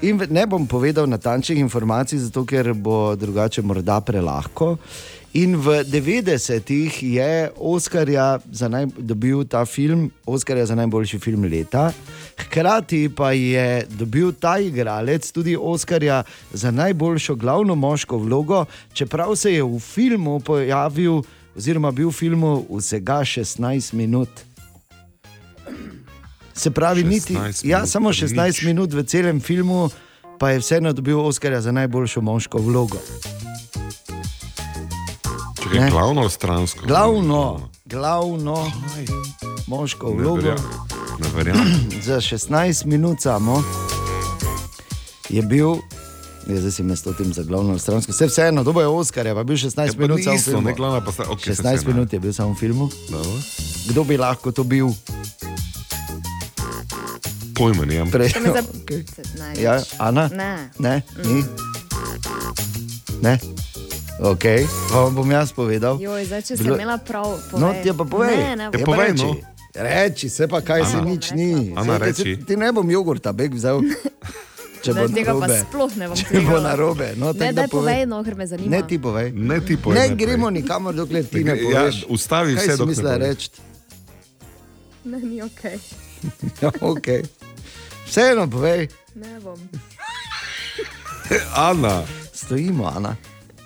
In 0.02 0.22
ne 0.30 0.46
bom 0.46 0.66
povedal 0.66 1.06
natančnih 1.06 1.58
informacij, 1.58 2.18
zato 2.18 2.44
ker 2.44 2.74
bo 2.74 3.16
drugače 3.16 3.62
morda 3.62 4.00
prelahko. 4.00 4.76
In 5.36 5.60
v 5.60 5.84
90-ih 5.84 7.02
je 7.02 7.50
Oskarja 7.60 8.38
za 8.52 8.68
naj, 8.72 8.86
dobil 8.96 9.44
ta 9.44 9.66
film, 9.68 10.08
Oskarja 10.24 10.66
za 10.66 10.74
najboljši 10.74 11.18
film 11.18 11.44
leta. 11.44 11.92
Hkrati 12.40 13.10
pa 13.16 13.32
je 13.32 13.84
dobil 13.98 14.32
ta 14.32 14.56
igralec 14.58 15.28
tudi 15.32 15.56
Oskarja 15.60 16.22
za 16.52 16.70
najboljšo 16.70 17.34
glavno 17.34 17.74
moško 17.74 18.18
vlogo, 18.18 18.64
čeprav 18.92 19.36
se 19.36 19.52
je 19.52 19.62
v 19.62 19.78
filmu 19.78 20.40
pojavil, 20.40 21.20
oziroma 21.56 21.90
bil 21.92 22.08
v 22.08 22.12
filmu 22.12 22.64
vsega 22.70 23.20
16 23.20 23.92
minut. 23.92 24.28
Se 26.54 26.70
pravi, 26.70 27.04
niti, 27.04 27.34
16 27.34 27.68
ja, 27.68 27.86
samo 27.86 28.08
16 28.08 28.46
nič. 28.46 28.62
minut 28.62 28.92
v 28.92 29.04
celem 29.04 29.40
filmu, 29.40 29.90
pa 30.38 30.50
je 30.50 30.64
vseeno 30.64 30.92
dobil 30.92 31.20
Oskarja 31.20 31.60
za 31.60 31.72
najboljšo 31.72 32.20
moško 32.20 32.58
vlogo. 32.58 32.96
Čakaj, 35.66 35.80
Ne. 35.80 35.90
glavno 35.90 36.20
ali 36.20 36.30
stransko? 36.30 36.86
Glavno, 36.86 37.68
glavno 37.84 38.70
moško 39.66 40.06
Ne 40.08 40.14
vlogo. 40.14 40.42
Ne 41.18 41.28
verjamem. 41.34 41.90
Za 42.02 42.16
16 42.16 42.84
minut 42.84 43.20
samo 43.20 43.62
je 45.28 45.42
bil 45.42 45.74
Ja, 46.46 46.56
zdaj 46.56 46.70
si 46.70 46.82
me 46.82 46.96
s 46.96 47.02
tem 47.02 47.32
za 47.32 47.42
glavno 47.42 47.78
stransko. 47.78 48.12
Vse 48.12 48.26
vseeno, 48.26 48.62
dobo 48.62 48.80
je 48.80 48.86
Oscar, 48.86 49.24
pa 49.24 49.30
je 49.32 49.44
bil 49.44 49.56
16 49.56 49.80
Ja, 49.80 49.92
pa 49.92 49.98
minut 49.98 50.20
samo 50.24 50.36
v 50.36 50.40
filmu. 50.40 50.60
ne 50.60 50.74
glavna 50.74 51.00
pa 51.00 51.12
saj 51.12 51.26
16 51.26 51.52
vseeno. 51.54 51.82
minut 51.86 52.12
je 52.12 52.20
bil 52.20 52.32
samo 52.32 52.52
v 52.52 52.56
filmu. 52.56 52.88
Dobro. 53.10 53.30
Kdo 53.88 54.04
bi 54.04 54.16
lahko 54.16 54.52
to 54.52 54.64
bil? 54.64 54.88
Pojma 57.54 57.84
nimam. 57.84 58.10
Pre... 58.10 58.28
To 58.28 58.40
me 58.40 58.48
za... 58.48 58.62
Okay. 58.62 59.02
Največ. 59.34 59.58
Ja, 59.58 59.74
Ana? 59.98 60.28
Ne. 60.28 60.70
Ne, 60.78 60.94
ni. 61.24 61.42
Ne. 63.22 63.38
Ok, 64.18 64.44
pa 64.88 64.96
vam 64.98 65.14
bom 65.14 65.28
jaz 65.28 65.52
povedal. 65.52 65.98
Joj, 65.98 66.24
zdaj, 66.24 66.42
če 66.42 66.54
Bilo- 66.54 66.72
sem 66.72 66.80
imela 66.80 66.96
prav, 66.98 67.36
povej. 67.46 67.60
No, 67.60 67.68
ti 67.74 67.88
pa 67.90 68.04
povej. 68.06 68.36
Ne, 68.38 68.56
ne, 68.56 68.64
Ja, 68.64 68.70
bom. 68.72 68.84
pa 68.86 69.02
reči. 69.02 69.28
Reči, 69.76 70.26
se 70.30 70.48
pa 70.48 70.60
kaj 70.62 70.84
se 70.86 70.96
Ana. 70.96 71.04
nič 71.06 71.30
ni. 71.32 71.72
Ana, 71.76 71.98
reči. 71.98 72.22
Ti, 72.34 72.44
ti 72.44 72.56
ne 72.56 72.72
bom 72.72 72.86
jogurta, 72.86 73.28
beg 73.30 73.52
vzel. 73.52 73.84
Če 74.82 74.94
bo 74.94 75.02
Ne, 75.02 75.08
tega 75.10 75.32
pa 75.32 75.40
narobe. 75.42 75.58
sploh 75.60 75.92
ne 75.94 76.06
bom 76.06 76.16
Če 76.22 76.40
bo 76.42 76.56
narobe. 76.58 77.08
No, 77.14 77.26
Ne, 77.28 77.52
da 77.52 77.52
daj 77.58 77.68
povej, 77.68 78.06
no, 78.06 78.22
ker 78.22 78.34
me 78.34 78.46
zanima. 78.46 78.70
Ne 78.70 78.80
ti 78.82 78.96
povej. 78.98 79.32
Ne 79.32 79.60
ti 79.60 79.76
povej 79.76 79.94
Ne 79.94 80.06
najprej. 80.06 80.16
gremo 80.18 80.46
nikamor, 80.50 80.94
dokler 80.94 81.24
ti 81.26 81.44
ne 81.44 81.52
Ja, 81.52 81.84
poveš. 81.84 82.04
ustavi 82.08 82.54
kaj 82.54 82.62
vse, 82.62 82.72
dokler 82.72 82.86
ne 82.86 82.88
misliš 82.88 83.04
poveš. 83.04 83.20
reči? 83.20 83.48
Ne, 85.04 85.18
ni 85.20 85.42
ok. 85.42 85.62
Ja, 86.62 86.70
okay. 86.82 87.20
Vseeno 88.06 88.46
povej. 88.46 88.88
Ne 89.14 89.40
bom. 89.40 89.60
Ana. 91.52 92.02
Stojimo, 92.32 92.86
Ana. 92.86 93.12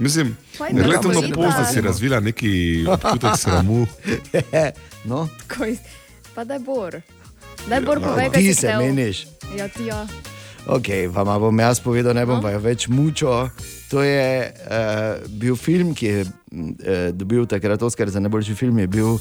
Mislim, 0.00 0.36
da 0.72 1.00
to, 1.00 1.42
da 1.42 1.64
si 1.72 1.80
razvila 1.80 2.20
neki 2.20 2.84
občutek 2.88 3.30
sramu. 3.36 3.86
no. 5.04 5.28
Tako 5.38 5.64
Pa 6.34 6.44
daj 6.44 6.58
bor. 6.58 7.00
Daj 7.68 7.80
bor, 7.80 7.98
Ja, 8.00 8.08
povej, 8.08 8.30
kaj 8.30 8.40
ti 8.40 8.54
si 8.54 8.54
se 8.54 8.76
meniš. 8.76 9.26
Ja, 9.56 9.68
ti 9.68 9.84
ja. 9.86 10.06
Ok, 10.66 10.88
vam 11.08 11.40
bom 11.40 11.58
jaz 11.58 11.80
povedal, 11.80 12.14
ne 12.14 12.26
bom 12.26 12.36
No. 12.36 12.42
pa 12.42 12.50
več 12.58 12.88
mučil. 12.88 13.48
To 13.90 14.02
je 14.02 14.52
uh, 14.70 15.18
bil 15.40 15.56
film, 15.56 15.94
ki 15.94 16.06
je 16.06 16.20
uh, 16.22 17.10
dobil 17.12 17.46
takrat 17.46 17.82
Oscar 17.82 18.10
za 18.10 18.20
najboljši 18.20 18.54
film, 18.54 18.78
je 18.78 18.86
bil 18.86 19.18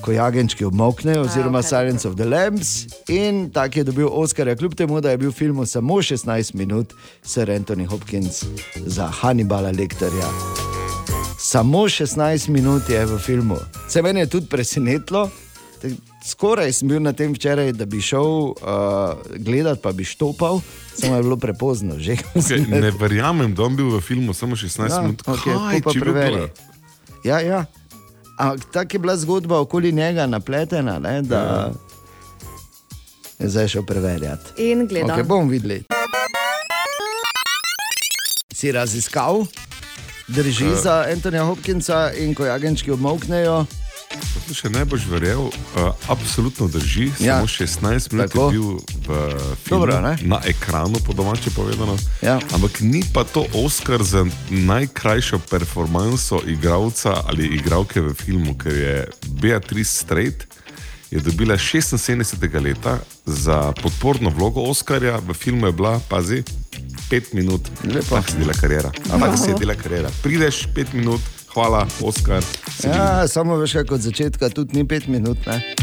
Ko 0.00 0.12
jagenčki 0.12 0.64
obmoknejo, 0.64 1.24
oziroma 1.26 1.58
ok, 1.58 1.66
Silence 1.66 2.08
of 2.08 2.14
the 2.14 2.24
Lambs. 2.24 2.86
In 3.08 3.50
tak 3.50 3.76
je 3.76 3.84
dobil 3.84 4.06
Oscar, 4.10 4.56
kljub 4.56 4.74
temu, 4.74 5.00
da 5.00 5.10
je 5.10 5.18
bil 5.18 5.30
v 5.30 5.34
filmu 5.34 5.66
samo 5.66 6.02
16 6.02 6.54
minut, 6.54 6.92
Sir 7.22 7.50
Anthony 7.50 7.86
Hopkins 7.86 8.44
za 8.86 9.08
Hannibala 9.10 9.70
Lektorja. 9.70 10.28
Samo 11.38 11.88
16 11.90 12.48
minut 12.48 12.88
je 12.88 13.06
v 13.06 13.18
filmu. 13.18 13.58
Se 13.88 14.02
meni 14.02 14.20
je 14.20 14.26
tudi 14.26 14.46
presenetilo. 14.46 15.30
Skoraj 16.22 16.72
sem 16.72 16.88
bil 16.88 17.02
na 17.02 17.10
tem 17.12 17.34
včeraj, 17.34 17.72
da 17.74 17.86
bi 17.86 17.98
šel 17.98 18.22
uh, 18.22 18.54
gledat, 19.42 19.82
pa 19.82 19.90
bi 19.92 20.06
štopal, 20.06 20.60
samo 20.94 21.16
je 21.16 21.22
bilo 21.22 21.36
prepozno. 21.36 21.98
Že, 21.98 22.16
Okay, 22.34 22.64
ne 22.70 22.90
verjamem, 22.92 23.54
da 23.54 23.62
on 23.62 23.76
bil 23.76 23.88
v 23.88 24.00
filmu 24.00 24.32
samo 24.32 24.54
16 24.54 24.90
Ja, 24.90 25.00
minut. 25.00 25.22
Kaj, 25.22 25.80
bi 25.84 26.00
preveri. 26.00 26.48
Ja, 27.22 27.40
ja. 27.40 27.64
Ampak 28.34 28.64
tako 28.70 28.88
je 28.90 28.98
bila 28.98 29.16
zgodba 29.16 29.58
okoli 29.58 29.92
njega 29.92 30.26
napletena, 30.26 30.98
ne, 30.98 31.22
da 31.22 31.70
je 33.38 33.48
zdaj 33.48 33.68
šel 33.68 33.82
preverjati. 33.82 34.62
In 34.62 34.86
gledam. 34.86 35.10
Okay, 35.10 35.22
bomo 35.22 35.46
videli. 35.46 35.84
Si 38.52 38.72
raziskal, 38.72 39.44
drži 40.28 40.66
Eh. 40.66 40.76
za 40.76 41.04
Antonija 41.08 41.44
Hopkinsa 41.44 42.12
in 42.14 42.34
ko 42.34 42.44
jagenčki 42.44 42.90
obmoknejo. 42.90 43.66
Še 44.52 44.68
ne 44.68 44.84
boš 44.84 45.06
verjel, 45.08 45.48
uh, 45.48 45.94
absolutno 46.12 46.68
drži. 46.68 47.08
Ja. 47.24 47.40
Samo 47.40 47.48
16 47.48 48.12
minut 48.12 48.32
Tako. 48.32 48.44
je 48.44 48.52
bil 48.52 48.68
v 49.08 49.08
filmu, 49.64 49.80
Dobro, 49.80 50.00
ne? 50.04 50.12
na 50.28 50.40
ekranu, 50.44 51.00
po 51.06 51.16
domače 51.16 51.50
povedano. 51.56 51.96
Ja. 52.20 52.36
Ampak 52.52 52.84
ni 52.84 53.00
pa 53.00 53.24
to 53.24 53.46
Oscar 53.56 54.04
za 54.04 54.26
najkrajšo 54.50 55.40
performanso 55.48 56.42
igralca 56.46 57.24
ali 57.24 57.48
igralke 57.56 58.04
v 58.04 58.12
filmu, 58.12 58.52
ker 58.58 58.76
je 58.76 58.96
Beatrice 59.40 60.04
Strait. 60.04 60.44
Je 61.12 61.20
dobila 61.20 61.56
76. 61.56 62.40
leta 62.60 62.98
za 63.26 63.72
podporno 63.82 64.30
vlogo 64.30 64.60
Oscarja, 64.64 65.20
v 65.20 65.34
filmu 65.34 65.68
je 65.68 65.72
bila, 65.72 66.00
pazi, 66.08 66.44
5 67.10 67.34
minut. 67.34 67.60
Lepo. 67.84 68.16
Tako 68.16 68.30
se 68.30 68.38
dela 68.38 68.52
karijera. 68.52 68.90
Tako 69.08 69.36
se 69.36 69.54
dela 69.60 69.74
karijera. 69.74 70.08
Prideš 70.22 70.68
5 70.74 70.94
minut, 70.94 71.20
hvala, 71.54 71.86
Oscar. 72.02 72.42
si 72.80 72.88
Ja, 72.88 73.28
samo 73.28 73.56
veš, 73.56 73.72
kako 73.72 73.94
od 73.94 74.00
začetka 74.00 74.48
tudi 74.48 74.76
ni 74.76 74.88
pet 74.88 75.06
minut. 75.06 75.46
ne. 75.46 75.74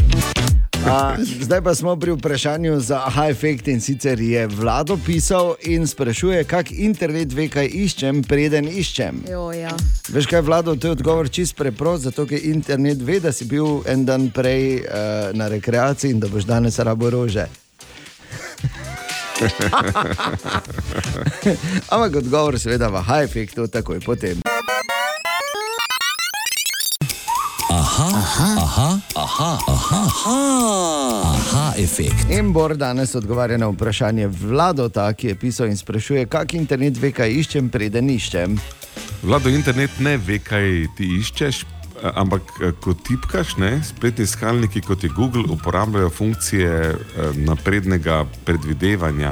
A, 0.86 1.16
zdaj 1.40 1.62
pa 1.62 1.74
smo 1.74 1.96
pri 1.96 2.12
vprašanju 2.12 2.80
za 2.80 3.02
aha 3.06 3.28
efekt 3.28 3.68
in 3.68 3.80
sicer 3.80 4.20
je 4.20 4.46
vlado 4.46 4.98
pisal 5.06 5.54
in 5.62 5.86
sprašuje, 5.86 6.44
kak 6.44 6.72
internet 6.72 7.32
ve, 7.32 7.48
kaj 7.48 7.68
iščem, 7.68 8.22
preden 8.24 8.68
iščem. 8.68 9.22
Jo, 9.30 9.52
ja. 9.52 9.76
Veš 10.08 10.26
kaj, 10.26 10.40
vlado, 10.40 10.76
to 10.76 10.88
je 10.88 10.96
odgovor 10.96 11.28
čist 11.28 11.56
preprost, 11.56 12.08
zato 12.08 12.26
ker 12.26 12.40
internet 12.42 13.02
ve, 13.02 13.20
da 13.20 13.32
si 13.32 13.44
bil 13.44 13.82
en 13.86 14.04
dan 14.04 14.30
prej 14.32 14.80
uh, 14.80 15.36
na 15.36 15.48
rekreaciji 15.48 16.16
in 16.16 16.20
da 16.20 16.28
boš 16.28 16.48
danes 16.48 16.78
rabo 16.78 17.10
rože. 17.10 17.46
Ampak 21.92 22.16
odgovor 22.16 22.58
seveda 22.58 22.88
v 22.88 22.96
aha 22.96 23.22
efektu 23.22 23.68
takoj 23.68 24.00
potem. 24.00 24.40
Aha, 27.70 28.08
aha, 28.18 28.48
aha, 28.58 28.88
aha, 29.14 29.58
aha, 29.68 29.98
aha, 30.06 30.38
aha 31.34 31.74
efekt. 31.78 32.26
In 32.30 32.50
Bor 32.52 32.74
danes 32.74 33.14
odgovarja 33.14 33.58
na 33.62 33.68
vprašanje 33.70 34.26
Vladota, 34.26 35.12
ki 35.14 35.28
je 35.28 35.34
pisal 35.38 35.70
in 35.70 35.76
sprašuje, 35.78 36.24
kak 36.26 36.54
internet 36.58 36.98
ve, 36.98 37.12
kaj 37.14 37.30
iščem, 37.30 37.68
preden 37.70 38.10
iščem. 38.10 38.56
Vlado, 39.22 39.52
internet 39.54 40.00
ne 40.02 40.16
ve, 40.18 40.40
kaj 40.42 40.66
ti 40.98 41.12
iščeš, 41.20 41.62
ampak 42.02 42.50
eh, 42.58 42.74
ko 42.82 42.96
tipkaš, 43.06 43.54
ne, 43.62 43.76
spletni 43.86 44.26
iskalniki 44.26 44.82
kot 44.82 45.06
je 45.06 45.14
Google 45.14 45.46
uporabljajo 45.54 46.10
funkcije 46.10 46.72
eh, 46.90 47.40
naprednega 47.46 48.24
predvidevanja. 48.44 49.30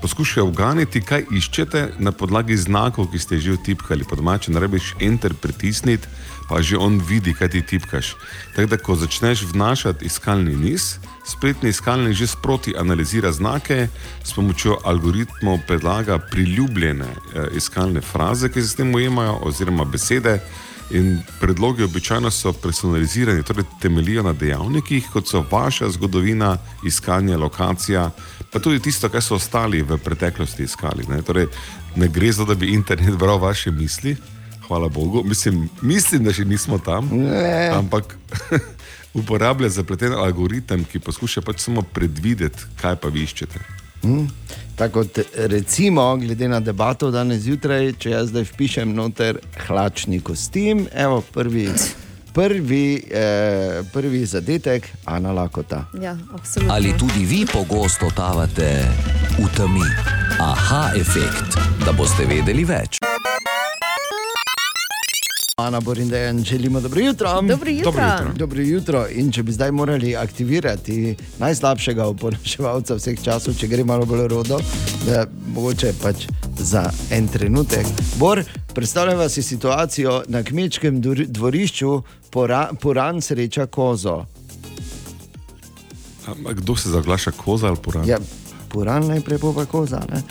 Poskušajo 0.00 0.46
uganiti, 0.46 1.02
kaj 1.04 1.26
iščete 1.36 1.80
na 1.98 2.12
podlagi 2.12 2.56
znakov, 2.56 3.10
ki 3.12 3.18
ste 3.20 3.38
že 3.38 3.58
vtipkali. 3.58 4.04
Po 4.08 4.16
domače, 4.16 4.52
ne 4.52 4.60
rabiš 4.60 4.94
enter 5.00 5.34
pritisniti, 5.36 6.08
pa 6.48 6.62
že 6.64 6.80
on 6.80 6.96
vidi, 7.04 7.34
kaj 7.36 7.48
ti 7.52 7.60
tipkaš. 7.62 8.14
Tako 8.56 8.66
da, 8.66 8.78
ko 8.80 8.96
začneš 8.96 9.44
vnašati 9.52 10.06
iskalni 10.08 10.56
niz, 10.56 10.96
spletni 11.28 11.68
iskalnik 11.68 12.16
že 12.16 12.26
sproti 12.26 12.72
analizira 12.78 13.32
znake, 13.32 13.88
s 14.24 14.32
pomočjo 14.32 14.78
algoritmov 14.84 15.60
predlaga 15.68 16.18
priljubljene 16.18 17.06
eh, 17.06 17.48
iskalne 17.56 18.00
fraze, 18.00 18.48
ki 18.48 18.62
se 18.62 18.68
s 18.68 18.80
tem 18.80 18.94
ujemajo, 18.94 19.38
oziroma 19.42 19.84
besede. 19.84 20.40
In 20.90 21.20
predlogi 21.40 21.84
običajno 21.84 22.30
so 22.30 22.52
personalizirani, 22.52 23.42
torej 23.46 23.64
temeljijo 23.80 24.22
na 24.22 24.32
dejavnikih, 24.32 25.06
kot 25.12 25.28
so 25.28 25.44
vaša 25.50 25.90
zgodovina, 25.90 26.56
iskanje, 26.82 27.36
lokacija, 27.36 28.10
pa 28.52 28.58
tudi 28.58 28.80
tisto, 28.82 29.08
kar 29.08 29.22
so 29.22 29.38
ostali 29.38 29.82
v 29.82 29.98
preteklosti 29.98 30.66
iskali. 30.66 31.06
Ne, 31.08 31.22
torej, 31.22 31.46
ne 31.96 32.08
gre 32.08 32.32
za 32.32 32.44
to, 32.44 32.54
da 32.54 32.58
bi 32.58 32.74
internet 32.74 33.16
bral 33.18 33.38
vaše 33.38 33.70
misli, 33.70 34.16
hvala 34.66 34.88
Bogu. 34.88 35.22
Mislim, 35.24 35.68
mislim 35.82 36.24
da 36.24 36.32
še 36.32 36.44
nismo 36.44 36.78
tam. 36.78 37.08
Ne. 37.12 37.70
Ampak 37.74 38.16
uporablja 39.20 39.68
zapleten 39.68 40.14
algoritem, 40.14 40.84
ki 40.84 41.02
poskuša 41.02 41.42
pač 41.46 41.66
samo 41.66 41.82
predvideti, 41.82 42.70
kaj 42.80 42.98
pa 43.02 43.08
vi 43.08 43.26
iščete. 43.26 43.62
Hm? 44.02 44.26
Tako 44.80 45.02
kot 45.02 45.18
recimo, 45.50 46.16
glede 46.16 46.48
na 46.48 46.60
debato 46.60 47.10
danes 47.10 47.42
zjutraj, 47.44 47.92
če 48.00 48.14
jaz 48.14 48.30
zdaj 48.30 48.46
vpišem 48.48 48.94
noter 48.96 49.40
hlačni 49.66 50.22
kostim, 50.24 50.86
evo 50.96 51.20
prvi, 51.34 51.66
prvi, 52.32 53.02
eh, 53.10 53.82
prvi 53.92 54.26
zadetek, 54.26 54.88
Ana 55.04 55.32
Lakota. 55.32 55.84
Ja, 56.00 56.16
absolutno. 56.34 56.74
Ali 56.74 56.92
tudi 56.98 57.24
vi 57.24 57.46
pogosto 57.52 58.06
totavate 58.08 58.86
v 59.38 59.48
temi? 59.56 59.86
Aha 60.38 60.90
efekt, 60.96 61.58
da 61.84 61.92
boste 61.92 62.24
vedeli 62.24 62.64
več. 62.64 63.09
Ana 65.60 65.80
Borindejan, 65.80 66.44
želimo 66.44 66.80
dobro 66.80 67.00
jutro. 67.00 67.42
Dobro 67.42 67.70
jutro. 67.70 67.92
Dobro 67.92 68.02
jutro. 68.02 68.32
Dobro 68.36 68.62
jutro. 68.62 69.06
In 69.14 69.32
če 69.32 69.42
bi 69.42 69.52
zdaj 69.52 69.72
morali 69.72 70.16
aktivirati 70.16 71.16
najslabšega 71.38 72.06
oponaševalca 72.06 72.94
vseh 72.94 73.22
časov, 73.22 73.54
če 73.58 73.66
gre 73.68 73.84
malo 73.84 74.06
bolj 74.06 74.28
rodo, 74.28 74.60
da 75.06 75.26
mogoče 75.54 75.92
pač 76.02 76.26
za 76.58 76.90
en 77.10 77.28
trenutek. 77.28 77.86
Bor, 78.18 78.44
predstavljava 78.74 79.28
si 79.28 79.42
situacijo 79.42 80.22
na 80.28 80.42
kmečkem 80.42 81.02
dvor- 81.02 81.26
dvorišču, 81.26 82.02
pora, 82.30 82.70
poran 82.80 83.20
sreča 83.20 83.66
kozo. 83.66 84.24
Ampak 86.26 86.60
kdo 86.60 86.76
se 86.76 86.90
zaglaša, 86.90 87.30
koza 87.30 87.66
ali 87.66 87.76
poran? 87.82 88.08
Ja, 88.08 88.18
poran 88.68 89.06
najprej 89.06 89.38
bo 89.38 89.52
pa 89.52 89.64
koza. 89.64 90.00
Ne? 90.12 90.22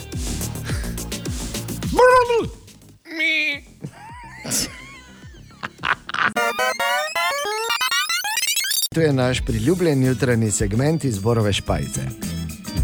To 8.95 9.01
je 9.01 9.13
naš 9.13 9.41
priljubljen 9.41 10.03
jutranji 10.03 10.51
segment 10.51 11.03
iz 11.03 11.19
Borove 11.19 11.53
špajce. 11.53 12.01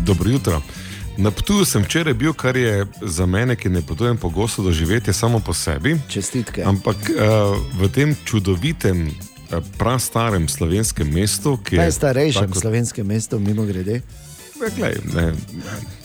Dobro 0.03 0.29
jutro. 0.29 0.61
Na 1.17 1.31
Ptuju 1.31 1.65
sem 1.65 1.83
včeraj 1.83 2.13
bil, 2.13 2.33
kar 2.33 2.57
je 2.57 2.85
za 3.01 3.25
mene, 3.25 3.55
ki 3.55 3.69
ne 3.69 3.81
potujem 3.81 4.17
pogosto 4.17 4.63
doživeti 4.63 5.13
samo 5.13 5.39
po 5.39 5.53
sebi. 5.53 5.97
Čestitke. 6.07 6.63
Ampak 6.63 6.95
uh, 6.95 7.57
v 7.81 7.89
tem 7.89 8.15
čudovitem, 8.25 9.07
uh, 9.07 9.63
prastarem 9.77 10.45
slovenskem 10.47 11.09
mestu, 11.09 11.57
ki 11.57 11.75
je 11.75 11.81
Najstarejšem 11.81 12.41
tako- 12.43 12.59
slovenskem 12.59 13.07
mestu, 13.07 13.39
mimo 13.39 13.65
grede. 13.65 14.01
Ja, 14.61 14.69
glej, 14.77 14.95
ne, 15.13 15.33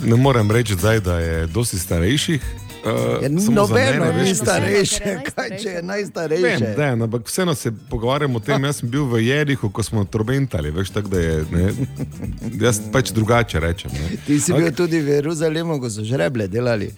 ne 0.00 0.16
morem 0.16 0.50
reči, 0.50 0.74
zdaj, 0.74 1.00
da 1.00 1.18
je 1.18 1.46
dosti 1.46 1.78
starejših. 1.78 2.40
Uh, 2.84 3.22
Ja, 3.22 3.28
Nobeno 3.28 4.12
ni 4.12 4.34
starejše, 4.34 5.18
kaj 5.34 5.50
če 5.62 5.68
je 5.68 5.82
najstarejše. 5.82 6.74
Ne, 6.78 6.96
ne, 6.96 7.04
ampak 7.04 7.26
vseeno 7.28 7.54
se 7.54 7.72
pogovarjamo 7.90 8.38
o 8.38 8.40
tem. 8.40 8.64
Jaz 8.64 8.80
sem 8.80 8.88
bil 8.88 9.04
v 9.04 9.20
Jerihu, 9.26 9.68
ko 9.70 9.82
smo 9.82 10.04
trobentali, 10.04 10.70
veš, 10.72 10.92
tako 10.94 11.12
da 11.12 11.20
je. 11.20 11.34
Ne, 11.52 11.72
jaz 12.60 12.80
pač 12.92 13.12
drugače 13.12 13.60
rečem. 13.60 13.92
Ne. 13.92 14.16
Ti 14.26 14.40
si 14.40 14.56
bil 14.56 14.72
tudi 14.72 15.00
v 15.04 15.20
Jeruzalemu, 15.20 15.76
ko 15.80 15.90
so 15.92 16.04
žreble 16.06 16.48
delali. 16.48 16.88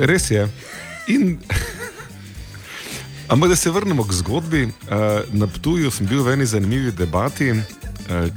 Res 0.00 0.30
je. 0.32 0.46
In, 1.12 1.36
ampak 3.28 3.52
da 3.52 3.56
se 3.56 3.70
vrnemo 3.70 4.04
k 4.08 4.16
zgodbi. 4.22 4.62
Uh, 4.64 5.28
na 5.36 5.46
Ptuju 5.46 5.92
sem 5.92 6.08
bil 6.08 6.24
v 6.24 6.38
eni 6.38 6.48
zanimivi 6.48 6.92
debati, 6.92 7.52
uh, 7.52 7.60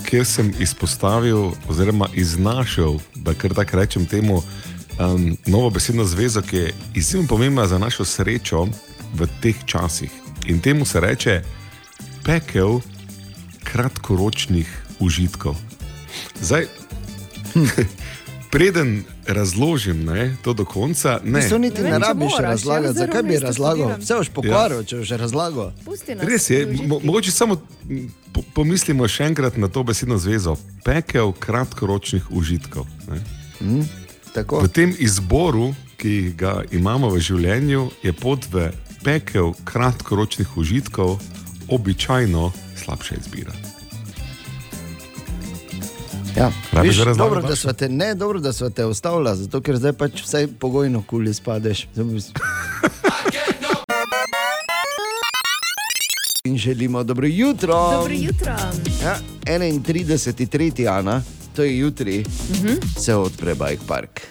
kjer 0.10 0.28
sem 0.28 0.52
izpostavil, 0.60 1.54
oziroma 1.72 2.12
iznašel, 2.14 3.00
da 3.16 3.32
kar 3.34 3.56
tako 3.56 3.80
rečem 3.80 4.06
temu, 4.06 4.44
um, 5.00 5.38
novo 5.46 5.70
besedno 5.70 6.04
zvezo, 6.06 6.42
ki 6.42 6.58
je 6.58 6.74
izjemno 6.96 7.28
pomembna 7.28 7.68
za 7.68 7.78
našo 7.78 8.06
srečo 8.06 8.68
v 9.14 9.28
teh 9.42 9.56
časih. 9.66 10.12
In 10.46 10.60
temu 10.60 10.86
se 10.86 11.00
reče 11.00 11.42
pekel 12.24 12.80
kratkoročnih 13.64 14.68
užitkov. 15.00 15.56
Zdaj, 16.42 16.66
preden 18.52 19.04
razložim 19.28 20.06
ne, 20.06 20.36
to 20.44 20.54
do 20.54 20.66
konca, 20.66 21.20
ne. 21.24 21.50
To 21.50 21.58
niti 21.58 21.82
ne 21.82 21.92
če 21.92 22.00
rabiš 22.00 22.34
razlagati, 22.40 22.98
zakaj 22.98 23.24
bi 23.24 23.38
razlagal. 23.40 23.94
Vse 24.00 24.18
boš 24.18 24.30
pokvaril, 24.30 24.84
če 24.84 24.98
boš 24.98 25.14
razlagal. 25.22 25.72
Res 26.20 26.50
je, 26.50 26.66
mo 26.88 27.00
mogoče 27.04 27.32
samo 27.32 27.62
m, 27.90 28.10
po 28.34 28.44
pomislimo 28.56 29.08
še 29.08 29.30
enkrat 29.32 29.58
na 29.58 29.68
to 29.68 29.84
besedno 29.84 30.18
zvezo. 30.18 30.58
Pekel 30.86 31.32
kratkoročnih 31.32 32.32
užitkov. 32.32 32.88
ne. 33.08 33.22
Mm, 33.62 33.86
V 34.36 34.68
tem 34.68 34.96
izboru, 35.00 35.74
ki 35.98 36.34
ga 36.38 36.62
imamo 36.72 37.10
v 37.12 37.20
življenju, 37.20 37.90
je 38.04 38.14
pot 38.14 38.46
v 38.52 38.72
pekel 39.04 39.54
kratkoročnih 39.68 40.58
užitkov 40.58 41.20
običajno 41.70 42.52
slabša 42.84 43.16
izbira. 43.20 43.54
Ja. 46.38 46.52
Viš, 46.82 46.98
dobro, 47.18 47.42
da 47.42 47.56
sva 47.56 47.74
te, 47.74 47.90
ne, 47.90 48.16
dobro, 48.16 48.40
da 48.40 48.54
smo 48.54 48.70
te 48.70 48.86
ustavili, 48.86 49.36
zato 49.36 49.62
ker 49.62 49.78
zdaj 49.78 49.94
pač 49.94 50.24
vsaj 50.24 50.48
pogojno 50.60 51.04
kuli 51.08 51.34
spadeš. 51.34 51.88
In 56.44 56.58
želimo 56.58 57.04
dobro 57.04 57.28
jutro. 57.28 57.74
Dobro 57.92 58.14
jutro. 58.14 58.54
Ja, 59.04 59.18
31. 59.46 60.90
Ana, 60.90 61.22
to 61.52 61.64
je 61.64 61.78
jutri, 61.78 62.24
Mhm. 62.52 62.74
se 62.98 63.16
odpre 63.16 63.56
Bike 63.56 63.84
Park. 63.88 64.22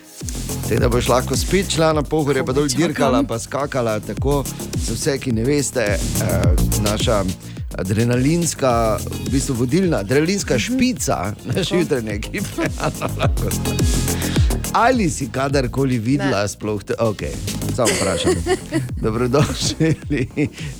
Tako 0.63 0.81
da 0.81 0.89
boš 0.89 1.09
lahko 1.09 1.37
spet 1.37 1.71
šla 1.71 1.93
na 1.93 2.03
pohorje, 2.03 2.45
pa 2.47 2.53
dol 2.53 2.67
dirkala, 2.69 3.23
pa 3.23 3.39
skakala. 3.39 4.01
Tako 4.01 4.45
za 4.79 4.95
vse, 4.95 5.19
ki 5.19 5.33
ne 5.33 5.45
veste, 5.45 5.81
eh, 5.81 5.99
naša 6.83 7.25
adrenalinska, 7.75 8.99
v 9.27 9.31
bistvu 9.31 9.55
vodilna, 9.55 9.99
adrenalinska 9.99 10.59
špica 10.59 11.35
naše 11.47 11.77
jutranje 11.77 12.11
ekipe. 12.13 12.63
Ana 12.81 13.09
Lakosta. 13.17 13.71
Ali 14.73 15.11
si 15.11 15.29
kadarkoli 15.29 15.99
videla, 15.99 16.49
sploh 16.49 16.83
te, 16.83 16.95
ok, 16.99 17.23
samo 17.77 17.89
vprašam. 17.91 18.35
Dobrodošli. 19.03 19.97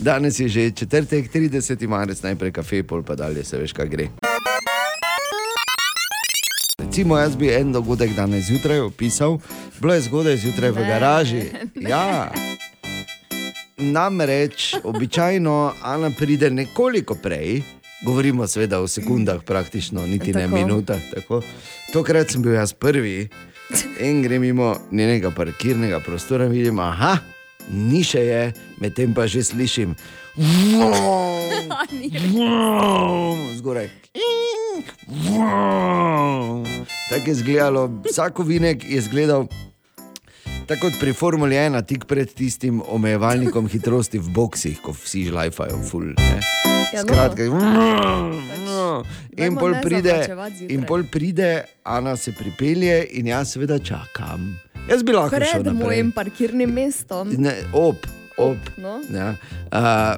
Danes 0.01 0.41
je 0.41 0.49
že 0.49 0.71
četrtek, 0.71 1.33
30. 1.35 1.89
marec, 1.89 2.23
najprej 2.23 2.53
kafe, 2.53 2.83
pol 2.83 3.03
pa 3.03 3.15
dalje, 3.15 3.45
se 3.45 3.59
veš, 3.59 3.73
kaj 3.73 3.89
gre. 3.89 4.09
Recimo, 7.01 7.19
jaz 7.19 7.37
bi 7.37 7.49
en 7.49 7.73
dogodek 7.73 8.11
danes 8.13 8.45
zjutraj 8.45 8.81
opisal, 8.81 9.39
bilo 9.81 9.95
je 9.95 10.01
zgodaj 10.01 10.37
zjutraj 10.37 10.71
v 10.71 10.81
Ne, 10.81 10.89
garaži. 10.89 11.43
ne. 11.75 11.91
Ja. 11.91 12.33
Namreč, 13.79 14.75
običajno 14.85 15.73
Ana 15.83 16.11
pride 16.11 16.51
nekoliko 16.51 17.15
prej, 17.15 17.63
govorimo 18.05 18.47
seveda 18.47 18.81
o 18.81 18.89
sekundah, 18.89 19.41
praktično, 19.45 20.07
niti 20.07 20.33
ne 20.33 20.43
Tako. 20.45 20.55
minutah. 20.55 21.01
Tako. 21.15 21.43
Tokrat 21.93 22.31
sem 22.31 22.43
bil 22.43 22.53
jaz 22.53 22.73
prvi 22.73 23.29
in 24.01 24.23
grem 24.23 24.43
mimo 24.43 24.77
njenega 24.93 25.31
parkirnega 25.31 26.01
prostora 26.01 26.45
in 26.45 26.53
vidim, 26.53 26.79
aha, 26.79 27.17
ni 27.71 28.05
še 28.05 28.21
je, 28.21 28.53
medtem 28.77 29.15
pa 29.15 29.25
že 29.27 29.41
slišim. 29.43 29.97
Zgoraj. 33.57 33.89
Tako 37.11 37.27
je 37.27 37.33
izgledalo, 37.33 38.03
vsak 38.11 38.39
ovinek 38.39 38.85
je 38.85 38.99
izgledal 38.99 39.47
tako 40.67 40.81
kot 40.81 41.01
pri 41.01 41.13
Formuli 41.13 41.57
1, 41.57 41.87
tik 41.87 42.05
pred 42.07 42.31
tistim 42.31 42.83
omejevalnikom 42.89 43.69
hitrosti 43.69 44.19
v 44.19 44.31
boksih, 44.31 44.79
ko 44.79 44.93
vsi 44.95 45.25
žlajfajo, 45.27 45.81
ful. 45.91 46.05
Ne. 46.15 46.41
Ja, 46.95 47.03
no. 47.03 47.09
Skratka, 47.09 47.43
in 47.45 47.51
Dajmo 49.35 49.61
pol 49.61 49.75
ne 49.75 49.83
pride, 49.83 50.15
in 50.69 50.87
pol 50.87 51.03
pride, 51.11 51.65
Ana 51.83 52.17
se 52.17 52.33
pripelje 52.33 53.07
in 53.19 53.27
jaz 53.27 53.53
seveda 53.57 53.79
čakam. 53.79 54.55
Jaz 54.87 55.03
bi 55.03 55.13
lahko 55.13 55.37
šel 55.37 55.43
Pred 55.43 55.67
naprej. 55.67 55.83
mojim 55.83 56.13
parkirnim 56.15 56.71
mestom. 56.71 57.35
Ne, 57.39 57.55
ob, 57.75 57.97
ob. 58.41 58.73
No. 58.81 58.99
Ja. 59.13 59.35
Uh, 59.69 60.17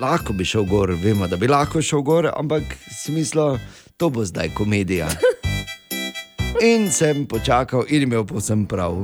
lahko 0.00 0.32
bi 0.32 0.44
šel 0.44 0.64
gor, 0.68 0.92
vemo, 1.02 1.26
da 1.26 1.36
bi 1.36 1.48
lahko 1.50 1.82
šel 1.82 2.04
gor, 2.06 2.30
ampak 2.36 2.62
si 2.90 3.12
mislil, 3.12 3.58
to 3.96 4.10
bo 4.10 4.24
zdaj 4.24 4.54
komedija. 4.54 5.08
In 6.62 6.88
sem 6.92 7.26
počakal 7.28 7.84
in 7.92 8.06
imel 8.06 8.24
povsem 8.24 8.64
prav. 8.66 8.94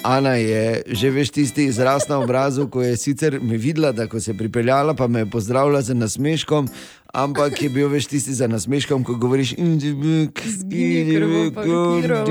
Ana 0.00 0.32
je 0.40 0.82
že 0.96 1.10
veš 1.12 1.30
tisti 1.30 1.66
izraz 1.68 2.08
na 2.08 2.18
obrazu, 2.18 2.68
ko 2.72 2.82
je 2.82 2.96
sicer 2.96 3.36
me 3.40 3.56
videla, 3.60 3.92
da 3.92 4.06
ko 4.08 4.20
se 4.20 4.30
je 4.30 4.38
pripeljala, 4.38 4.94
pa 4.94 5.06
me 5.06 5.20
je 5.20 5.30
pozdravila 5.30 5.82
z 5.82 5.94
nasmeškom, 5.94 6.68
ampak 7.14 7.62
je 7.62 7.68
bil 7.68 7.88
veš 7.88 8.06
tisti 8.06 8.34
za 8.34 8.46
nasmeškom, 8.46 9.04
ko 9.04 9.14
govoriš 9.14 9.52
in 9.52 9.80
ti 9.80 9.92
bik, 9.92 10.42
Zgini, 10.46 11.04
ker 11.08 11.22
bo 11.22 11.40
parkirala." 11.52 12.24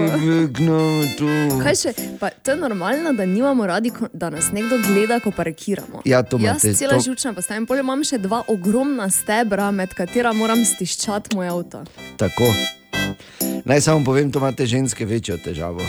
Kaj 1.64 1.76
še, 1.76 1.92
pa 2.20 2.30
to 2.32 2.52
je 2.52 2.58
normalno, 2.58 3.14
da 3.14 3.26
nimamo 3.26 3.66
radi, 3.66 3.92
da 4.14 4.30
nas 4.30 4.52
nekdo 4.52 4.78
gleda, 4.80 5.20
ko 5.20 5.32
parkiramo. 5.32 6.02
Ja, 6.06 6.24
to 6.24 6.38
Jaz 6.38 6.64
imate, 6.64 6.74
cela 6.74 6.94
to- 6.94 7.02
žučna 7.02 7.34
postajem, 7.34 7.66
polje 7.66 7.80
imam 7.80 8.04
še 8.04 8.18
dva 8.18 8.44
ogromna 8.48 9.10
stebra, 9.10 9.72
med 9.72 9.90
katera 9.90 10.34
moram 10.34 10.66
stiščati 10.66 11.36
moj 11.36 11.48
avto. 11.50 11.84
Tako. 12.18 12.54
Naj 13.66 13.82
samo 13.82 14.06
povem, 14.06 14.32
to 14.32 14.40
imate 14.40 14.66
ženske 14.66 15.06
večjo 15.06 15.38
težavo. 15.38 15.82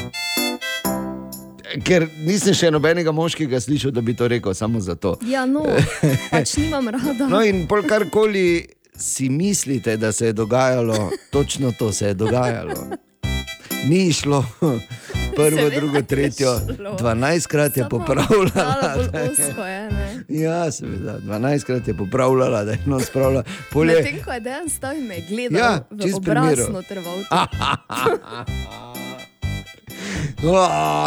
Ker 1.84 2.08
nisem 2.18 2.50
še 2.50 2.70
nobenega 2.70 3.12
moškega 3.12 3.60
slišal, 3.60 3.90
da 3.90 4.00
bi 4.00 4.10
to 4.12 4.26
rekel, 4.26 4.54
samo 4.54 4.80
zato. 4.80 5.14
Ja, 5.22 5.46
no, 5.46 5.62
pač 6.32 6.56
nimam 6.56 6.88
rada. 6.88 7.28
No, 7.28 7.38
in 7.40 7.66
pol 7.70 7.82
karkoli 7.82 8.66
si 9.00 9.28
mislite, 9.30 9.96
da 9.96 10.12
se 10.12 10.26
je 10.26 10.32
dogajalo, 10.34 11.10
točno 11.30 11.72
to 11.72 11.92
se 11.92 12.06
je 12.06 12.14
dogajalo. 12.14 12.86
Ni 13.82 14.12
šlo, 14.12 14.44
prvo, 15.36 15.50
Seveda 15.50 15.76
drugo, 15.76 15.96
je 15.96 16.02
tretjo, 16.04 16.60
dvanajstkrat 16.98 17.76
je 17.76 17.88
popravljala. 17.88 18.94
bolj 18.96 19.20
ozko 19.22 19.64
je. 19.64 19.88
Ja, 20.30 20.70
seveda, 20.70 21.18
dvanajstkrat 21.18 21.88
je 21.88 21.94
popravljala, 21.94 22.64
da 22.64 22.72
je 22.72 22.78
no 22.86 23.00
spravila. 23.00 23.42
Pol 23.72 23.90
je- 23.90 23.96
Medtem 23.96 24.24
ko 24.24 24.32
je 24.32 24.40
dejan 24.40 24.68
stal 24.68 24.92
in 24.92 25.06
me 25.06 25.14
je 25.14 25.22
gledal 25.22 25.60
Ja, 25.60 25.80
v 25.90 26.14
obraz 26.14 26.58
noter 26.68 26.98
v 26.98 27.06
avtu. 27.30 27.56
O, 30.42 30.56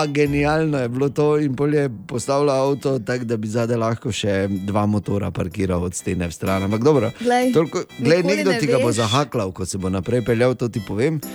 genialno 0.07 0.77
je 0.79 0.89
bilo 0.89 1.09
to 1.09 1.39
in 1.39 1.55
pol 1.55 1.73
je 1.73 1.89
postavila 2.07 2.53
avto 2.53 2.99
tako, 2.99 3.25
da 3.25 3.37
bi 3.37 3.47
zadaj 3.47 3.77
lahko 3.77 4.11
še 4.11 4.33
dva 4.67 4.85
motora 4.85 5.31
parkiral 5.31 5.81
od 5.83 5.95
stene 5.95 6.27
v 6.27 6.31
stran. 6.31 6.63
Ampak 6.63 6.83
dobro, 6.83 7.09
Glej, 7.19 7.49
toliko, 7.51 7.81
glej 7.97 8.21
nekdo 8.23 8.51
ne 8.51 8.59
ti 8.59 8.67
ga 8.67 8.77
bo 8.77 8.91
veš. 8.91 8.95
zahaklal, 8.95 9.49
ko 9.51 9.65
se 9.65 9.77
bo 9.77 9.89
naprej 9.89 10.21
peljal, 10.21 10.53
to 10.53 10.69
ti 10.69 10.83
povem. 10.87 11.17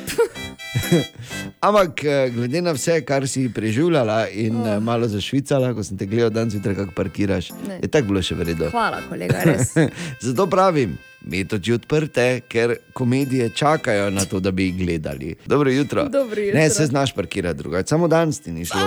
Ampak 1.61 2.05
eh, 2.05 2.30
glede 2.30 2.62
na 2.62 2.72
vse, 2.72 3.01
kar 3.03 3.26
si 3.26 3.49
preživljala 3.51 4.28
in 4.30 4.57
oh. 4.57 4.78
malo 4.78 5.09
zašvicala, 5.09 5.74
ko 5.74 5.82
sem 5.82 5.99
te 5.99 6.07
gledal 6.07 6.30
dan 6.30 6.51
zjutraj, 6.51 6.74
kako 6.76 6.94
parkiraš, 6.94 7.51
Ne. 7.66 7.80
je 7.83 7.88
tako 7.88 8.07
bilo 8.08 8.22
še 8.22 8.38
vredno. 8.38 8.70
Hvala, 8.70 9.03
kolega, 9.08 9.42
res. 9.42 9.75
Zato 10.22 10.46
pravim, 10.46 10.95
imeti 11.29 11.55
oči 11.55 11.72
odprte, 11.72 12.41
ker 12.49 12.75
komedije 12.92 13.50
čakajo 13.50 14.11
na 14.11 14.25
to, 14.25 14.41
da 14.41 14.50
bi 14.50 14.64
jih 14.64 14.76
gledali. 14.76 15.34
Dobro 15.46 15.71
jutro. 15.71 16.09
Dobro 16.09 16.41
jutro. 16.41 16.61
Ne, 16.61 16.71
se 16.71 16.87
znaš 16.87 17.14
parkirati 17.14 17.59
drugače, 17.59 17.87
samo 17.87 18.09
danes 18.09 18.41
ti 18.41 18.53
ni 18.53 18.64
šlo. 18.64 18.80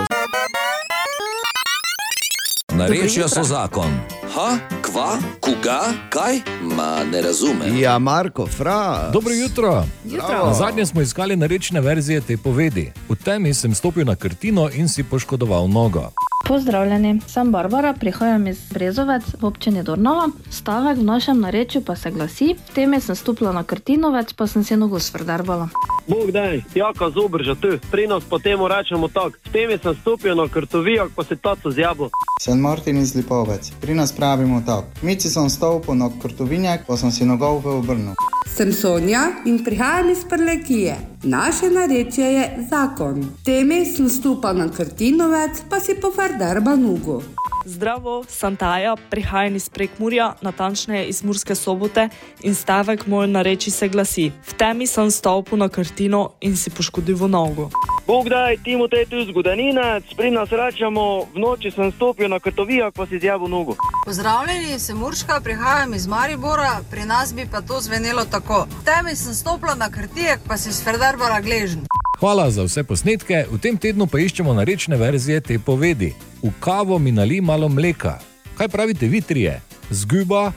Narečja 2.74 3.28
so 3.28 3.42
zakon, 3.42 3.90
Ha, 4.34 4.58
kva, 4.82 5.18
koga, 5.40 5.80
kaj? 6.10 6.40
Ma 6.76 7.04
ne 7.12 7.22
razumem. 7.22 7.78
Ja, 7.78 7.98
Marko, 7.98 8.46
fra. 8.46 9.10
Dobro 9.12 9.32
jutro. 9.32 9.84
Jutro. 10.04 10.54
Zadnje 10.58 10.86
smo 10.86 11.00
iskali 11.00 11.36
narečne 11.36 11.80
verzije 11.80 12.20
te 12.20 12.36
povedi. 12.36 12.92
V 13.08 13.14
temi 13.24 13.54
sem 13.54 13.74
stopil 13.74 14.04
na 14.06 14.16
krtino 14.16 14.70
in 14.74 14.88
si 14.88 15.04
poškodoval 15.04 15.68
nogo. 15.68 16.08
Pozdravljeni, 16.48 17.20
sem 17.28 17.52
Barbara, 17.52 17.92
prihajam 18.00 18.46
iz 18.46 18.58
Brezovec 18.70 19.22
v 19.40 19.44
občini 19.46 19.82
Dornova. 19.82 20.28
Stavek 20.50 20.98
v 20.98 21.02
našem 21.02 21.40
narečju 21.40 21.82
pa 21.84 21.96
se 21.96 22.10
glasi: 22.10 22.54
V 22.68 22.74
temi 22.74 23.00
sem 23.00 23.16
stopila 23.16 23.52
na 23.52 23.62
krtinovec, 23.62 24.32
pa 24.32 24.46
sem 24.46 24.64
si 24.64 24.76
nogo 24.76 25.00
svrdarbala. 25.00 25.68
Bog 26.08 26.30
daj, 26.30 26.62
jaka 26.74 27.10
zober 27.10 27.42
že 27.42 27.54
tu, 27.54 27.78
pri 27.90 28.06
nas 28.06 28.24
pa 28.30 28.38
temu 28.38 28.68
rečemo 28.68 29.08
tako. 29.08 29.38
V 29.44 29.52
temi 29.52 29.78
sem 29.78 29.94
stopil 30.00 30.34
na 30.34 30.48
krtovijak, 30.48 31.10
pa 31.16 31.24
se 31.24 31.36
taco 31.36 31.70
zjabo. 31.70 32.10
Sem 32.40 32.58
Martin 32.58 32.98
iz 32.98 33.14
Lipovec, 33.14 33.70
pri 33.80 33.94
nas 33.94 34.12
pravimo 34.22 34.62
tako. 34.66 34.86
Mici 35.02 35.28
sem 35.28 35.50
stopil 35.50 35.94
na 35.94 36.10
krtovinjak, 36.22 36.86
pa 36.86 36.96
sem 36.96 37.10
si 37.10 37.24
nogov 37.26 37.58
v 37.64 37.74
obrnil. 37.82 38.14
Sem 38.46 38.70
Sonja 38.72 39.42
in 39.44 39.64
prihajam 39.64 40.10
iz 40.10 40.22
Prlekije. 40.30 40.94
Naše 41.24 41.70
narečje 41.70 42.24
je 42.24 42.66
zakon. 42.70 43.24
Temi 43.44 43.86
sem 43.86 44.08
stopil 44.08 44.58
na 44.58 44.66
krtinovec, 44.68 45.62
pa 45.70 45.80
si 45.80 45.94
pofardarba 45.94 46.74
nogo. 46.76 47.22
Zdravo, 47.64 48.24
sem 48.28 48.56
Taja, 48.56 48.96
prihajam 49.10 49.56
iz 49.56 49.68
Prekmurja, 49.68 50.34
natančneje 50.40 51.06
iz 51.06 51.22
Murske 51.22 51.54
sobote 51.54 52.08
in 52.42 52.54
stavek 52.54 53.06
moj 53.06 53.26
nareči 53.26 53.70
se 53.70 53.88
glasi: 53.88 54.32
V 54.48 54.54
temi 54.58 54.86
sem 54.86 55.10
stopil 55.10 55.58
na 55.58 55.68
krtino 55.68 56.30
in 56.40 56.56
si 56.56 56.70
poškodil 56.70 57.28
nogo. 57.28 57.70
Bog 58.06 58.28
daj, 58.28 58.56
Timotej 58.64 59.06
tu 59.06 59.24
zgodaninec, 59.24 60.04
pri 60.16 60.30
nas 60.30 60.50
rečemo, 60.50 61.30
v 61.34 61.38
noči 61.38 61.70
sem 61.70 61.92
stopil 61.92 62.28
na 62.28 62.40
krtovijak, 62.40 62.94
pa 62.94 63.06
si 63.06 63.18
zjabo 63.18 63.48
nogo. 63.48 63.76
Pozdravljeni, 64.04 64.78
sem 64.78 65.02
Urška, 65.02 65.40
prihajam 65.40 65.94
iz 65.94 66.06
Maribora, 66.06 66.82
pri 66.90 67.06
nas 67.06 67.34
bi 67.34 67.46
pa 67.46 67.60
to 67.62 67.80
zvenelo 67.80 68.24
tako. 68.24 68.66
V 68.80 68.84
temi 68.84 69.16
sem 69.16 69.34
stopila 69.34 69.74
na 69.74 69.90
krtijek, 69.90 70.40
pa 70.48 70.58
si 70.58 70.72
svrdarbala 71.12 71.40
gležen. 71.40 71.84
Hvala 72.20 72.50
za 72.50 72.62
vse 72.62 72.84
posnetke, 72.84 73.44
v 73.50 73.58
tem 73.58 73.76
tednu 73.76 74.06
pa 74.06 74.18
iščemo 74.18 74.54
narečne 74.54 74.96
verzije 74.96 75.40
te 75.40 75.58
povedi. 75.58 76.14
V 76.42 76.52
kavo 76.60 76.98
mi 76.98 77.12
nali 77.12 77.40
malo 77.40 77.68
mleka. 77.68 78.18
Kaj 78.56 78.68
pravite 78.68 79.06
vi 79.06 79.20
trije? 79.20 79.60
Zguba, 79.90 80.52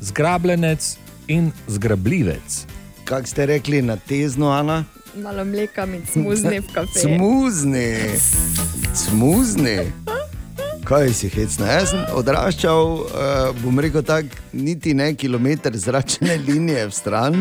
zgrabljenec 0.00 0.96
in 1.26 1.50
zgrabljivec. 1.66 2.66
Kak 3.04 3.28
ste 3.28 3.46
rekli 3.46 3.82
na 3.82 3.96
tezno, 3.96 4.50
Ana? 4.50 4.84
Malo 5.16 5.44
mleka 5.44 5.84
in 5.84 6.06
smuzni 6.06 6.60
v 6.60 6.72
kafe. 6.74 7.00
Smuzni, 7.00 7.96
smuzni. 8.94 9.78
Kaj 10.84 11.12
si 11.12 11.28
hecna? 11.28 11.66
Jaz 11.68 11.90
sem 11.90 12.04
odraščal, 12.12 12.86
uh, 12.94 13.08
bom 13.60 13.78
rekel 13.78 14.02
tako, 14.02 14.28
niti 14.54 14.94
ne 14.94 15.14
kilometr 15.14 15.76
zračne 15.76 16.36
linije 16.46 16.86
v 16.86 16.92
stran. 16.92 17.36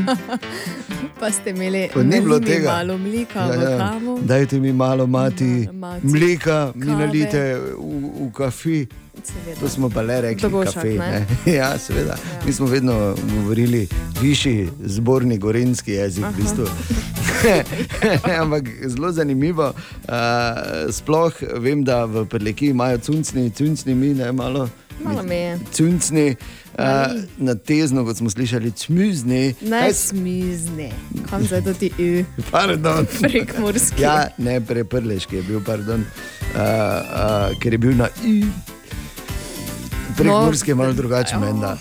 Pa 1.19 1.31
ste 1.31 1.49
imeli 1.49 1.88
nalili 1.95 2.41
tega. 2.43 2.72
malo 2.72 2.97
mleka 2.97 3.39
Ja, 3.39 3.69
ja. 3.72 3.91
Dajte 4.22 4.59
mi 4.59 4.73
malo 4.73 5.07
mati, 5.07 5.68
mati. 5.73 6.07
mleka, 6.07 6.72
mi 6.76 6.85
Kave. 6.85 6.97
nalite 6.97 7.43
v, 7.55 7.95
v 8.19 8.31
kafi. 8.31 8.85
Seveda. 9.18 9.59
To 9.59 9.69
smo 9.69 9.89
pa 9.89 10.01
le 10.01 10.22
rekli, 10.22 10.41
Dobošak, 10.41 10.73
kafe. 10.76 10.89
ne? 10.89 11.09
Ne? 11.11 11.26
Ja, 11.55 11.77
seveda. 11.77 12.14
Ja. 12.14 12.45
Mi 12.45 12.53
smo 12.53 12.65
vedno 12.68 13.15
govorili 13.34 13.88
višji 14.22 14.69
zborni 14.85 15.38
gorenski 15.38 15.91
jezik. 15.93 16.26
V 16.26 16.35
bistvu. 16.35 16.68
Ampak 18.41 18.69
zelo 18.85 19.11
zanimivo. 19.11 19.73
Uh, 20.07 20.91
sploh 20.91 21.34
vem, 21.59 21.84
da 21.84 22.05
v 22.05 22.26
Prleki 22.26 22.68
imajo 22.73 22.97
cuncni, 22.97 23.51
cuncni 23.51 23.95
mi 23.95 24.14
ne 24.14 24.31
malo. 24.31 24.69
Malo 25.03 25.23
me 25.23 25.35
je. 25.35 25.59
Cuncni, 25.73 26.35
uh, 26.80 27.14
na 27.38 27.55
tezno, 27.55 28.05
kot 28.05 28.18
smo 28.18 28.30
slišali, 28.30 28.72
cmuzni. 28.72 29.55
Ne 29.61 29.93
smizni. 29.93 30.91
Kam 31.30 31.43
zdaj 31.43 31.64
to 31.64 31.73
ti 31.73 31.91
ü? 31.99 32.26
Pardon. 32.51 33.05
Prekmurski. 33.22 34.01
Ja, 34.01 34.27
ne 34.38 34.61
preprleški 34.61 35.35
je 35.35 35.43
bil, 35.43 35.61
pardon, 35.65 36.01
uh, 36.01 36.57
uh, 36.57 37.59
ker 37.61 37.73
je 37.73 37.77
bil 37.77 37.95
na 37.97 38.09
I. 38.26 38.43
Prekmurski 40.18 40.72
je 40.72 40.76
malo 40.76 40.93
drugačen, 40.93 41.39
menda. 41.39 41.77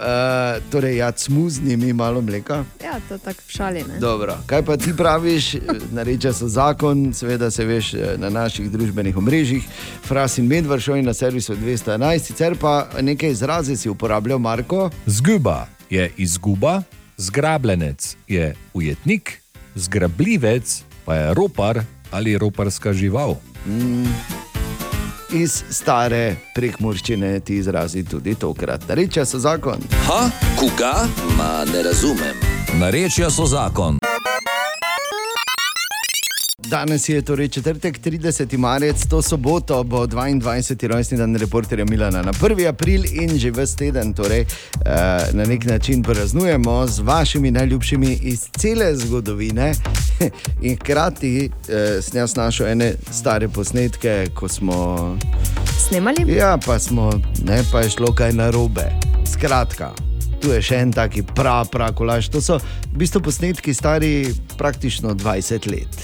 Uh, 0.00 0.62
torej, 0.72 0.96
ja, 0.96 1.12
smuzni 1.16 1.76
mi 1.76 1.92
malo 1.92 2.20
mleka. 2.20 2.64
Ja, 2.84 3.00
to 3.08 3.18
tako 3.18 3.40
šali. 3.48 3.84
Ne? 3.88 3.98
Dobro. 3.98 4.38
Kaj 4.46 4.62
pa 4.64 4.76
ti 4.76 4.96
praviš, 4.96 5.54
nareče 5.92 6.32
so 6.32 6.48
zakon, 6.48 7.12
seveda 7.12 7.50
se 7.50 7.64
veš 7.64 7.94
eh, 7.94 8.14
na 8.16 8.30
naših 8.30 8.70
družbenih 8.70 9.16
omrežjih, 9.16 9.66
Fras 10.04 10.38
in 10.38 10.46
Medvršov 10.46 10.96
in 10.96 11.04
na 11.04 11.14
servisu 11.14 11.56
211, 11.56 12.18
sicer 12.18 12.56
pa 12.56 12.88
nekaj 13.00 13.30
izraze 13.30 13.76
si 13.76 13.90
uporabljal, 13.90 14.38
Marko. 14.38 14.90
Zguba 15.06 15.66
je 15.90 16.10
izguba, 16.16 16.82
zgrabljenec 17.16 18.16
je 18.28 18.54
ujetnik, 18.74 19.42
zgrabljivec 19.74 20.82
pa 21.04 21.14
je 21.14 21.34
ropar 21.34 21.82
ali 22.10 22.38
roparska 22.38 22.92
žival. 22.92 23.36
Mm. 23.66 24.49
Iz 25.32 25.62
stare 25.70 26.36
prekmurščine 26.54 27.40
ti 27.40 27.56
izrazi 27.56 28.04
tudi 28.04 28.34
tokrat. 28.34 28.82
Reče 28.88 29.24
so 29.24 29.38
zakon. 29.38 29.78
Ha, 30.06 30.30
koga? 30.58 31.06
Ma 31.36 31.64
ne 31.72 31.82
razumem. 31.82 32.34
Narečja 32.80 33.30
so 33.30 33.46
zakon. 33.46 33.98
Danes 36.68 37.08
je 37.08 37.22
torej 37.22 37.48
četrtek, 37.48 38.00
30. 38.00 38.56
marec, 38.58 39.06
to 39.06 39.22
soboto 39.22 39.84
bo 39.84 40.06
22. 40.06 40.86
rojstni 40.86 41.18
dan 41.18 41.36
reporterja 41.36 41.84
Milana 41.84 42.22
na 42.22 42.32
1. 42.32 42.68
april 42.68 43.02
in 43.12 43.38
že 43.38 43.50
vse 43.50 43.76
teden 43.76 44.12
torej, 44.12 44.40
uh, 44.40 44.86
na 45.32 45.44
nek 45.44 45.64
način 45.64 46.02
praznujemo 46.02 46.86
z 46.86 47.00
vašimi 47.00 47.50
najljubšimi 47.50 48.18
iz 48.22 48.48
cele 48.58 48.96
zgodovine. 48.96 49.72
In 50.62 50.76
hkrati 50.76 51.50
uh, 51.50 52.04
sem 52.04 52.20
jaz 52.20 52.36
našel 52.36 52.66
ene 52.66 52.94
stare 53.10 53.48
posnetke, 53.48 54.26
ko 54.34 54.48
smo. 54.48 55.18
Snemali? 55.88 56.34
Ja, 56.36 56.58
pa 56.66 56.78
smo, 56.78 57.10
ne, 57.44 57.62
pa 57.72 57.80
je 57.80 57.90
šlo 57.90 58.14
kaj 58.14 58.32
narobe. 58.32 58.90
Skratka. 59.32 60.09
Tu 60.40 60.52
je 60.54 60.60
še 60.64 60.80
en 60.80 60.92
taki 60.92 61.22
prav, 61.22 61.68
prav 61.72 61.94
kolaž. 61.98 62.30
To 62.32 62.40
so 62.40 62.58
v 62.60 63.02
bistvu 63.04 63.20
posnetki 63.28 63.74
stari 63.76 64.32
praktično 64.56 65.14
20 65.14 65.70
let. 65.70 66.00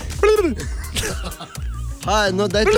Ha, 2.04 2.28
no, 2.36 2.48
daj. 2.48 2.68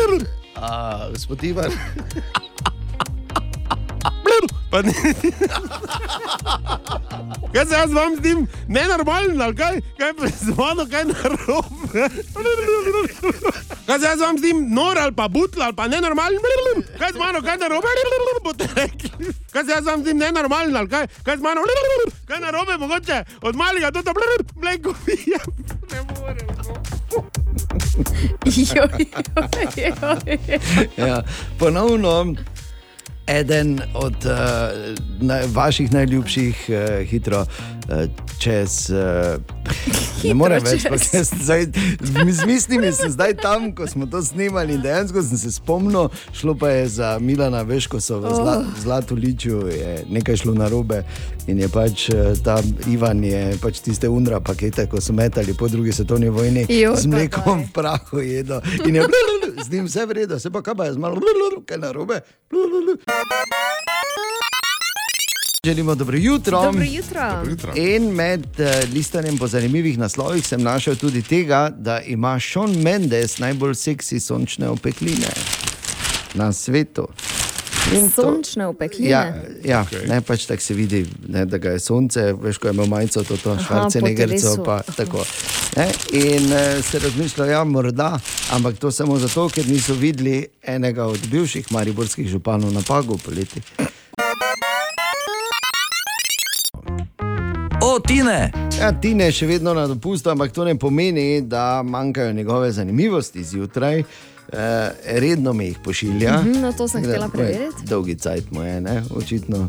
A, 0.54 1.08
gospod 1.14 1.44
Ivan. 1.44 1.74
Pa 4.70 4.82
ne. 4.82 4.92
Kaj 7.52 7.66
se 7.66 7.74
jaz 7.74 7.92
vam 7.92 8.16
zdim 8.16 8.46
nenormalen, 8.68 9.42
ali 9.42 9.56
kaj? 9.56 9.80
Kaj 9.98 10.12
pa 10.18 10.26
z 10.28 10.52
mano, 10.56 10.86
kaj 10.90 11.04
narobe? 11.04 12.08
Kaj 13.86 13.98
se 13.98 14.06
jaz 14.06 14.20
vam 14.20 14.38
zdim 14.38 14.74
nor 14.74 14.98
ali 14.98 15.14
pa 15.16 15.28
butl 15.28 15.62
ali 15.62 15.76
pa 15.76 15.88
nenormalen? 15.88 16.40
Kaj 16.98 17.12
z 17.12 17.18
mano, 17.18 17.40
kaj 17.42 17.56
narobe? 17.56 17.88
Boste 18.44 18.68
rekli. 18.76 19.32
Kaj 19.52 19.64
se 19.64 19.70
jaz 19.72 19.86
vam 19.86 20.00
zdim 20.02 20.18
nenormalen, 20.18 20.76
ali 20.76 20.88
kaj? 20.88 21.06
Kaj 21.24 21.36
z 21.36 21.40
mano? 21.40 21.60
Kaj 22.28 22.40
narobe, 22.40 22.76
mogoče 22.76 23.24
od 23.40 23.56
malega 23.56 23.90
do 23.90 24.02
tega 24.02 24.20
mleko 24.60 24.94
pijem. 25.06 25.48
Ne 25.92 26.00
morem. 26.20 26.48
Ja, 30.96 31.22
ponovno. 31.58 32.34
Eden 33.28 33.80
od 33.94 34.14
uh, 34.24 34.32
naj, 35.20 35.46
vaših 35.52 35.92
najljubših, 35.92 36.64
uh, 36.68 37.06
hitro 37.06 37.40
uh, 37.40 38.04
čez. 38.38 38.90
Uh, 38.90 39.40
ne 40.28 40.34
morem 40.34 40.64
več, 40.64 40.86
pa 40.88 40.96
jaz 40.96 41.30
zdaj, 41.42 41.66
z 42.00 42.46
mislimi 42.48 42.92
sem 42.92 43.10
zdaj 43.12 43.34
tam, 43.42 43.68
ko 43.76 43.86
smo 43.86 44.06
to 44.06 44.22
snemali. 44.22 44.74
in 44.74 44.82
Dejansko 44.82 45.22
sem 45.22 45.38
se 45.38 45.52
spomnil, 45.52 46.08
šlo 46.32 46.54
pa 46.54 46.68
je 46.68 46.88
za 46.88 47.18
Milana, 47.20 47.62
veš, 47.62 47.86
ko 47.86 48.00
so 48.00 48.18
v 48.18 48.32
zla, 48.34 48.56
Oh. 48.58 48.64
zlatu 48.82 49.14
liču, 49.14 49.68
je 49.68 50.04
nekaj 50.08 50.36
šlo 50.36 50.54
na 50.54 50.68
robe. 50.68 51.02
In 51.48 51.56
je 51.58 51.68
pač 51.72 52.10
uh, 52.12 52.36
ta 52.44 52.60
Ivan, 52.92 53.24
je 53.24 53.56
pač 53.62 53.80
tiste 53.80 54.08
undra 54.12 54.36
pakete, 54.44 54.84
ko 54.84 55.00
so 55.00 55.16
metali 55.16 55.56
po 55.56 55.68
drugi 55.68 55.92
svetovni 55.96 56.28
vojni 56.28 56.66
Jo, 56.68 56.92
z 56.92 57.08
mlekom 57.08 57.64
v 57.64 57.72
prahu 57.72 58.20
jedo. 58.20 58.60
In 58.84 59.00
je 59.00 59.08
z 59.64 59.72
njim 59.72 59.88
vse 59.88 60.04
v 60.06 60.12
redu, 60.12 60.36
se 60.36 60.52
pa 60.52 60.60
kaj 60.60 60.76
pa 60.76 60.84
je 60.84 60.92
z 60.92 61.00
malo, 61.00 61.16
kaj 61.68 61.78
na 61.80 61.92
robe. 61.92 62.20
Želimo 65.64 65.94
dobro 65.94 66.16
jutro. 66.20 66.62
Dobro 66.62 66.84
jutro. 66.84 67.30
Dobro 67.30 67.50
jutro. 67.50 67.72
In 67.76 68.12
med 68.12 68.44
uh, 68.60 68.66
listanjem 68.92 69.38
po 69.38 69.46
zanimivih 69.48 69.98
naslovih 69.98 70.46
sem 70.46 70.62
našel 70.62 70.96
tudi 70.96 71.22
tega, 71.22 71.72
da 71.72 72.00
ima 72.00 72.40
Sean 72.40 72.76
Mendes 72.82 73.38
najbolj 73.38 73.74
seksi 73.74 74.20
sončne 74.20 74.68
opekline 74.68 75.32
na 76.34 76.52
svetu. 76.52 77.08
In 77.96 78.10
sončna 78.10 78.68
opekline. 78.68 79.08
Ja, 79.10 79.34
ja 79.64 79.84
okay. 79.84 80.08
ne, 80.08 80.20
pač 80.20 80.44
tako 80.46 80.62
se 80.62 80.74
vidi, 80.74 81.06
ne, 81.28 81.46
da 81.48 81.58
ga 81.58 81.72
je 81.72 81.80
sonce, 81.80 82.32
veš, 82.42 82.58
ko 82.60 82.68
je 82.68 82.74
imel 82.76 82.86
majico, 82.86 83.22
to, 83.24 83.36
to 83.36 83.56
švarcenegerco. 83.64 84.56
Pa, 84.64 84.80
tako, 84.96 85.24
ne, 85.76 85.88
in 86.12 86.52
e, 86.52 86.82
se 86.82 86.98
razmišlja, 86.98 87.46
ja, 87.54 87.64
morda, 87.64 88.18
ampak 88.52 88.78
to 88.78 88.90
samo 88.92 89.18
zato, 89.18 89.48
ker 89.48 89.68
niso 89.68 89.96
videli 89.96 90.42
enega 90.62 91.06
od 91.08 91.28
bivših 91.30 91.72
mariborskih 91.72 92.28
županov 92.28 92.72
na 92.72 92.84
Pagu 92.88 93.18
poleti. 93.24 93.62
O, 97.80 97.98
tine. 98.00 98.52
Ja, 98.80 98.92
tine 99.00 99.30
je 99.30 99.38
še 99.40 99.46
vedno 99.46 99.72
na 99.74 99.86
dopustu, 99.88 100.30
ampak 100.30 100.52
to 100.52 100.64
ne 100.64 100.76
pomeni, 100.78 101.40
da 101.40 101.82
manjkajo 101.82 102.32
njegove 102.32 102.72
zanimivosti 102.72 103.44
zjutraj. 103.44 104.02
Eh, 104.48 104.90
redno 105.04 105.52
me 105.52 105.66
jih 105.66 105.78
pošilja. 105.84 106.40
Mhm, 106.40 106.60
no, 106.60 106.72
to 106.72 106.88
sem 106.88 107.02
da, 107.02 107.08
hotela 107.08 107.28
preveriti. 107.28 107.84
Dolgi 107.84 108.14
cajt 108.14 108.50
mu 108.50 108.62
je, 108.62 108.80
ne? 108.80 109.02
očitno. 109.10 109.68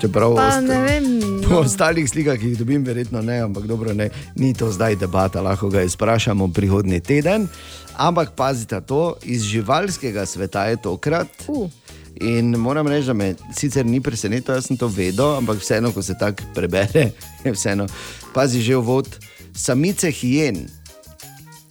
Čeprav 0.00 0.34
Pa 0.36 0.46
osta- 0.48 0.84
vem, 0.84 1.20
Po 1.42 1.50
no. 1.50 1.60
ostalih 1.60 2.10
slikah, 2.10 2.38
ki 2.38 2.46
jih 2.46 2.58
dobim, 2.58 2.84
verjetno 2.84 3.22
ne, 3.22 3.40
ampak 3.40 3.66
dobro, 3.66 3.94
ne, 3.94 4.08
ni 4.36 4.54
to 4.54 4.70
zdaj 4.70 4.96
debata, 4.96 5.40
lahko 5.40 5.68
ga 5.68 5.82
izprašamo 5.82 6.48
prihodnji 6.48 7.00
teden. 7.00 7.48
Ampak 7.94 8.30
pazite 8.32 8.80
to, 8.80 9.16
iz 9.22 9.42
živalskega 9.42 10.26
sveta 10.26 10.64
je 10.64 10.76
tokrat. 10.76 11.28
Uh. 11.48 11.70
In 12.14 12.50
moram 12.50 12.86
reči, 12.86 13.06
da 13.06 13.12
me 13.12 13.34
sicer 13.56 13.86
ni 13.86 14.00
presenetilo, 14.00 14.54
jaz 14.54 14.66
sem 14.66 14.76
to 14.76 14.86
vedel, 14.86 15.36
ampak 15.36 15.58
vseeno, 15.58 15.92
ko 15.92 16.02
se 16.02 16.14
tako 16.14 16.42
prebere, 16.54 17.10
je 17.44 17.52
vseeno. 17.52 17.86
Pazi 18.32 18.60
že 18.60 18.76
uvod, 18.76 19.08
samice 19.52 20.10
hijen. 20.10 20.68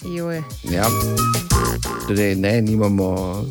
Joj. 0.05 0.43
Ja. 0.63 0.85
Torej, 2.07 2.35
ne, 2.35 2.61
nimamo 2.61 3.41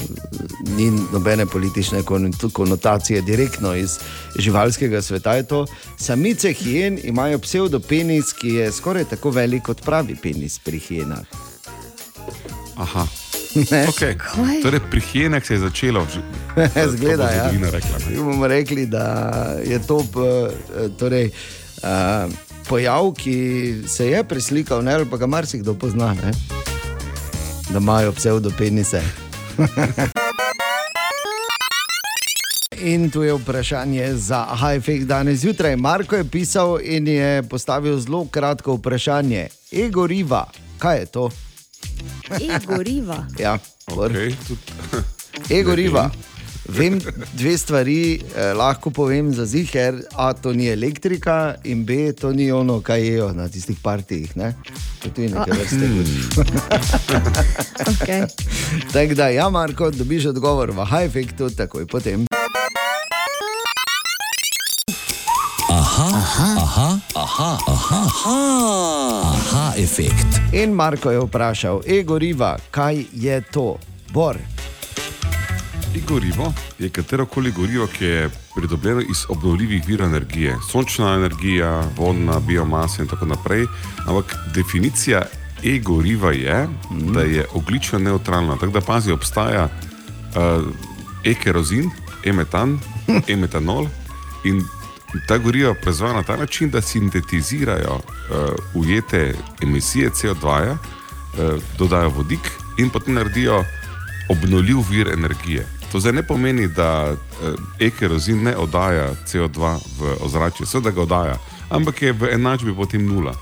ni 0.77 0.91
nobene 1.13 1.47
politične 1.47 2.03
kon- 2.03 2.53
konotacije, 2.53 3.23
direktno 3.23 3.75
iz 3.75 3.91
živalskega 4.39 5.03
sveta 5.03 5.35
je 5.35 5.43
to. 5.43 5.67
Samice 5.99 6.53
hijen 6.53 6.99
imajo 7.05 7.39
pseudopenis, 7.39 8.33
ki 8.33 8.49
je 8.49 8.73
skoraj 8.73 9.05
tako 9.05 9.31
velik 9.31 9.63
kot 9.63 9.83
pravi 9.83 10.17
penis 10.17 10.59
pri 10.59 10.79
hijenah. 10.79 11.19
Aha. 12.77 13.07
Ne. 13.71 13.87
Okay. 13.87 14.15
Torej, 14.63 14.81
pri 14.91 15.01
hijenah 15.01 15.47
se 15.47 15.55
je 15.55 15.59
začelo. 15.59 16.07
Zgleda, 16.93 17.27
to 17.27 17.33
bo 17.33 17.37
ja. 17.37 17.49
zgodovina 17.49 17.71
rekla, 17.71 17.99
ne. 17.99 18.11
Mi 18.11 18.17
bomo 18.17 18.47
rekli, 18.47 18.87
da 18.87 19.05
je 19.67 19.79
to 19.87 19.99
p- 19.99 20.55
torej, 20.99 21.31
uh, 21.83 22.33
pojav, 22.71 23.13
ki 23.19 23.75
se 23.89 24.07
je 24.07 24.25
preslikal, 24.25 24.85
ne, 24.85 24.95
ali 24.95 25.07
pa 25.11 25.17
ga 25.17 25.27
marsikdo 25.27 25.75
pozna, 25.75 26.15
ne? 26.15 26.31
da 27.71 27.79
imajo 27.79 28.13
pseudopenise. 28.13 29.03
In 32.81 33.11
tu 33.11 33.23
je 33.23 33.35
vprašanje 33.35 34.15
za 34.15 34.45
Hajfek 34.45 35.05
danes 35.05 35.41
zjutraj. 35.41 35.77
Marko 35.77 36.17
je 36.17 36.25
pisal 36.25 36.79
in 36.83 37.09
je 37.09 37.43
postavil 37.43 38.01
zelo 38.01 38.25
kratko 38.25 38.75
vprašanje. 38.75 39.49
Ego 39.73 40.07
riva, 40.07 40.47
kaj 40.79 40.99
je 40.99 41.07
to? 41.07 41.31
E-goriva. 42.31 43.27
Ja, 43.39 43.59
okay, 43.87 44.35
Ego 45.51 45.75
riva. 45.75 46.11
Vem 46.71 47.01
dve 47.33 47.59
stvari, 47.59 48.21
eh, 48.37 48.53
lahko 48.55 48.91
povem 48.91 49.35
za 49.35 49.47
ziger. 49.47 50.03
A, 50.15 50.33
to 50.33 50.53
ni 50.53 50.69
elektrika, 50.69 51.55
in 51.65 51.85
B, 51.85 52.13
to 52.13 52.33
ni 52.33 52.53
ono, 52.53 52.81
kaj 52.81 53.01
jejo 53.07 53.33
na 53.33 53.49
tistih 53.49 53.79
partijih. 53.83 54.37
Ne? 54.37 54.55
To 55.03 55.09
je 55.09 55.15
tudi 55.15 55.29
nekaj 55.29 55.59
vrste. 55.59 55.89
Okay. 57.81 58.27
Tako 58.93 59.15
da, 59.15 59.29
ja, 59.29 59.51
Marko, 59.51 59.91
dobiš 59.91 60.27
odgovor 60.27 60.71
v 60.71 60.85
Hajfektu, 60.85 61.51
takoj 61.51 61.87
potem. 61.87 62.27
Aha, 65.71 66.09
aha, 66.15 66.49
aha, 66.63 66.99
aha, 67.15 67.59
aha, 67.67 68.01
aha, 68.07 68.37
aha 69.35 69.73
efekt. 69.77 70.41
In 70.53 70.73
Marko 70.73 71.11
je 71.11 71.21
vprašal, 71.21 71.81
ego 71.87 72.19
riva, 72.19 72.57
kaj 72.71 73.05
je 73.13 73.43
to? 73.53 73.77
Bor. 74.13 74.37
Gorivo 75.99 76.53
je 76.79 76.89
katero 76.89 77.27
koli 77.27 77.53
gorivo, 77.53 77.87
ki 77.87 78.05
je 78.05 78.31
pridobljeno 78.55 79.01
iz 79.01 79.25
obnovljivih 79.29 79.83
virov 79.87 80.09
energije. 80.09 80.57
Sončna 80.73 81.15
energija, 81.15 81.85
vodna, 81.97 82.41
biomasa 82.41 83.03
in 83.03 83.09
tako 83.09 83.27
naprej. 83.27 83.67
Ampak 84.07 84.37
definicija 84.55 85.23
e-goriva 85.65 86.33
je, 86.33 86.67
mm. 86.67 87.13
da 87.13 87.21
je 87.21 87.47
oglično 87.55 87.99
neutralna. 87.99 88.57
Tako 88.57 88.73
da 88.73 88.81
pazi, 88.81 89.13
obstaja 89.13 89.65
uh, 89.65 90.67
e-kerozin, 91.25 91.91
e-metan, 92.25 92.79
e-metanol 93.33 93.87
in 94.45 94.63
ta 95.29 95.39
goriva 95.39 95.75
proizvaja 95.75 96.15
na 96.15 96.23
ta 96.23 96.37
način, 96.37 96.71
da 96.71 96.83
sintetizirajo 96.83 97.95
uh, 97.95 98.83
ujete 98.83 99.35
emisije 99.63 100.11
CO2, 100.11 100.43
-ja, 100.43 100.71
uh, 100.73 101.63
dodajo 101.79 102.09
vodik 102.09 102.51
in 102.79 102.91
potem 102.91 103.15
naredijo 103.15 103.65
obnovljiv 104.29 104.77
vir 104.91 105.09
energije. 105.09 105.80
To 105.93 106.01
zdaj 106.01 106.13
ne 106.13 106.23
pomeni, 106.23 106.69
da 106.69 107.13
eh, 107.13 107.87
e-kerozin 107.87 108.43
ne 108.43 108.57
oddaja 108.57 109.11
CO2 109.27 109.79
v 109.99 110.17
ozračje, 110.21 110.67
seveda 110.67 110.91
ga 110.91 111.03
oddaja, 111.03 111.39
ampak 111.71 112.03
je 112.03 112.13
v 112.13 112.35
enačbi 112.35 112.75
potem 112.75 113.07
nula. 113.07 113.35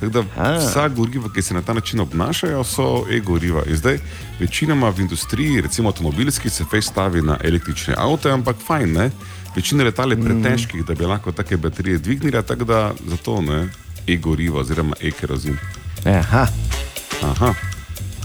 Tako 0.00 0.10
da 0.10 0.22
vsa 0.58 0.88
goriva, 0.88 1.28
ki 1.34 1.42
se 1.42 1.54
na 1.54 1.62
ta 1.62 1.72
način 1.72 2.00
obnašajo, 2.00 2.64
so 2.64 3.06
e-goriva. 3.10 3.62
In 3.66 3.76
zdaj 3.76 3.98
večinoma 4.40 4.88
v 4.88 5.00
industriji, 5.00 5.60
recimo 5.60 5.88
avtomobilski, 5.88 6.50
se 6.50 6.64
fej 6.70 6.82
stavi 6.82 7.22
na 7.22 7.38
električne 7.44 7.94
avte, 7.98 8.30
ampak 8.30 8.56
fajn, 8.66 8.92
ne? 8.92 9.10
Večina 9.56 9.84
letal 9.84 10.10
je 10.10 10.20
pretežkih, 10.20 10.84
da 10.84 10.94
bi 10.94 11.06
lahko 11.06 11.32
take 11.32 11.56
baterije 11.56 11.98
dvignila, 11.98 12.42
tako 12.42 12.64
da 12.64 12.92
zato 13.06 13.40
ne 13.40 13.68
e-goriva 14.06 14.60
oziroma 14.60 14.96
e-kerozin. 15.00 15.56
Aha. 16.04 16.46
Aha. 17.22 17.73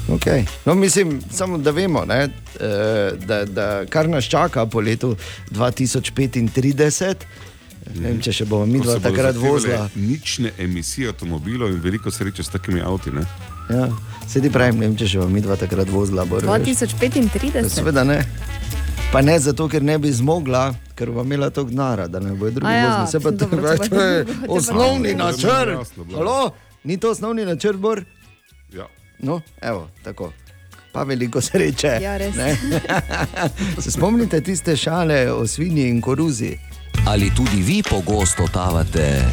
Okay. 0.10 0.45
No, 0.65 0.76
mislim, 0.76 1.22
samo 1.31 1.57
da 1.57 1.72
vemo, 1.72 2.06
ne, 2.06 2.23
eh, 2.23 3.11
da, 3.26 3.45
da 3.45 3.86
kar 3.86 4.10
nas 4.10 4.26
čaka 4.26 4.65
po 4.65 4.80
letu 4.80 5.15
2035. 5.52 7.15
Ne 7.95 8.10
vem, 8.10 8.19
če 8.22 8.34
še 8.34 8.45
bomo 8.45 8.65
mi 8.69 8.81
dva 8.84 8.99
takrat 9.02 9.38
vozila. 9.40 9.88
Nične 9.95 10.52
emisije 10.60 11.10
avtomobilov 11.10 11.72
in 11.73 11.80
veliko 11.81 12.11
sreče 12.11 12.44
s 12.44 12.53
takimi 12.53 12.81
avti. 12.86 13.14
Ne? 13.15 13.23
Ja, 13.69 13.88
sedi 14.30 14.52
pravim, 14.53 14.77
ne 14.81 14.90
vem, 14.90 14.98
če 14.99 15.07
še 15.10 15.22
bomo 15.22 15.34
mi 15.34 15.41
dva 15.45 15.57
takrat 15.57 15.90
vozila. 15.90 16.26
Bor, 16.30 16.45
veš. 16.45 16.84
2035. 16.94 17.69
Seveda 17.73 18.06
ne. 18.06 18.22
Pa 19.10 19.23
ne 19.26 19.40
zato, 19.41 19.65
ker 19.65 19.81
ne 19.81 19.98
bi 19.98 20.11
zmogla, 20.14 20.68
ker 20.98 21.10
bo 21.10 21.23
imela 21.26 21.49
to 21.49 21.64
gnara, 21.65 22.06
da 22.07 22.22
ne 22.22 22.36
bo 22.38 22.52
drugi 22.53 22.69
A 22.69 22.76
ja, 22.76 22.90
vozil. 22.91 23.07
Se 23.15 23.23
pa 23.26 23.31
dobro, 23.34 23.73
to 23.77 23.90
to 23.90 24.02
je 24.02 24.26
osnovni 24.48 25.15
načrt. 25.18 25.98
Ni 26.84 26.98
to 27.02 27.11
osnovni 27.11 27.45
načrt, 27.45 27.81
Bor? 27.81 28.03
No, 29.20 29.41
evo, 29.62 29.88
tako. 30.04 30.32
Pa 30.91 31.04
veliko 31.04 31.41
sreče. 31.41 32.00
Ja, 32.02 32.18
res. 32.18 32.36
Se 33.84 33.91
spomnite 33.91 34.41
tiste 34.41 34.76
šale 34.78 35.32
o 35.32 35.48
svinji 35.48 35.90
in 35.90 36.02
koruzi? 36.02 36.58
Ali 37.08 37.32
tudi 37.36 37.62
vi 37.62 37.84
pogosto 37.90 38.48
totavate 38.48 39.26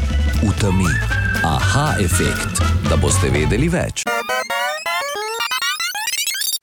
v 0.43 0.53
temi? 0.61 0.91
Aha 1.45 1.95
efekt, 2.01 2.63
da 2.91 2.97
boste 2.97 3.31
vedeli 3.31 3.69
več. 3.69 4.03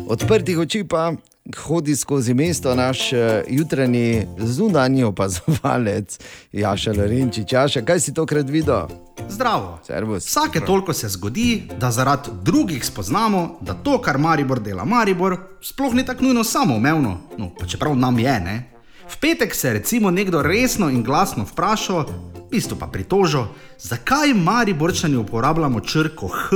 Odprtih 0.08 0.60
oči 0.60 0.84
pa 0.84 1.12
hodi 1.58 1.96
skozi 1.96 2.34
mesto 2.34 2.76
naš 2.76 3.14
eh, 3.14 3.44
jutranji 3.48 4.28
zunanji 4.38 5.04
opazovalec 5.04 6.20
Jaša 6.52 6.94
Lorenčič. 6.98 7.52
Jaša, 7.52 7.82
kaj 7.82 8.00
si 8.00 8.14
tokrat 8.14 8.50
videl? 8.50 8.88
Zdravo. 9.30 9.80
Servus. 9.88 10.28
Vsake 10.28 10.60
toliko 10.60 10.94
se 10.94 11.10
zgodi, 11.10 11.64
da 11.80 11.92
zaradi 11.92 12.30
drugih 12.42 12.86
spoznamo, 12.86 13.58
da 13.62 13.74
to, 13.74 14.02
kar 14.02 14.18
Maribor 14.18 14.60
dela 14.60 14.86
Maribor, 14.86 15.38
sploh 15.62 15.94
ni 15.94 16.06
tako 16.06 16.24
nujno 16.24 16.44
samoumevno. 16.44 17.18
No, 17.38 17.52
pa 17.60 17.66
čeprav 17.66 17.96
nam 17.96 18.20
je, 18.20 18.40
ne. 18.40 18.70
V 19.10 19.20
petek 19.20 19.56
se 19.56 19.68
je 19.68 19.74
recimo 19.74 20.12
nekdo 20.12 20.42
resno 20.42 20.90
in 20.90 21.04
glasno 21.04 21.44
vprašal, 21.44 22.06
v 22.36 22.50
bistvu 22.52 22.78
pa 22.80 22.88
pritožil, 22.88 23.46
zakaj 23.80 24.34
Mariborčani 24.34 25.18
uporabljamo 25.18 25.80
črko 25.80 26.28
H 26.28 26.56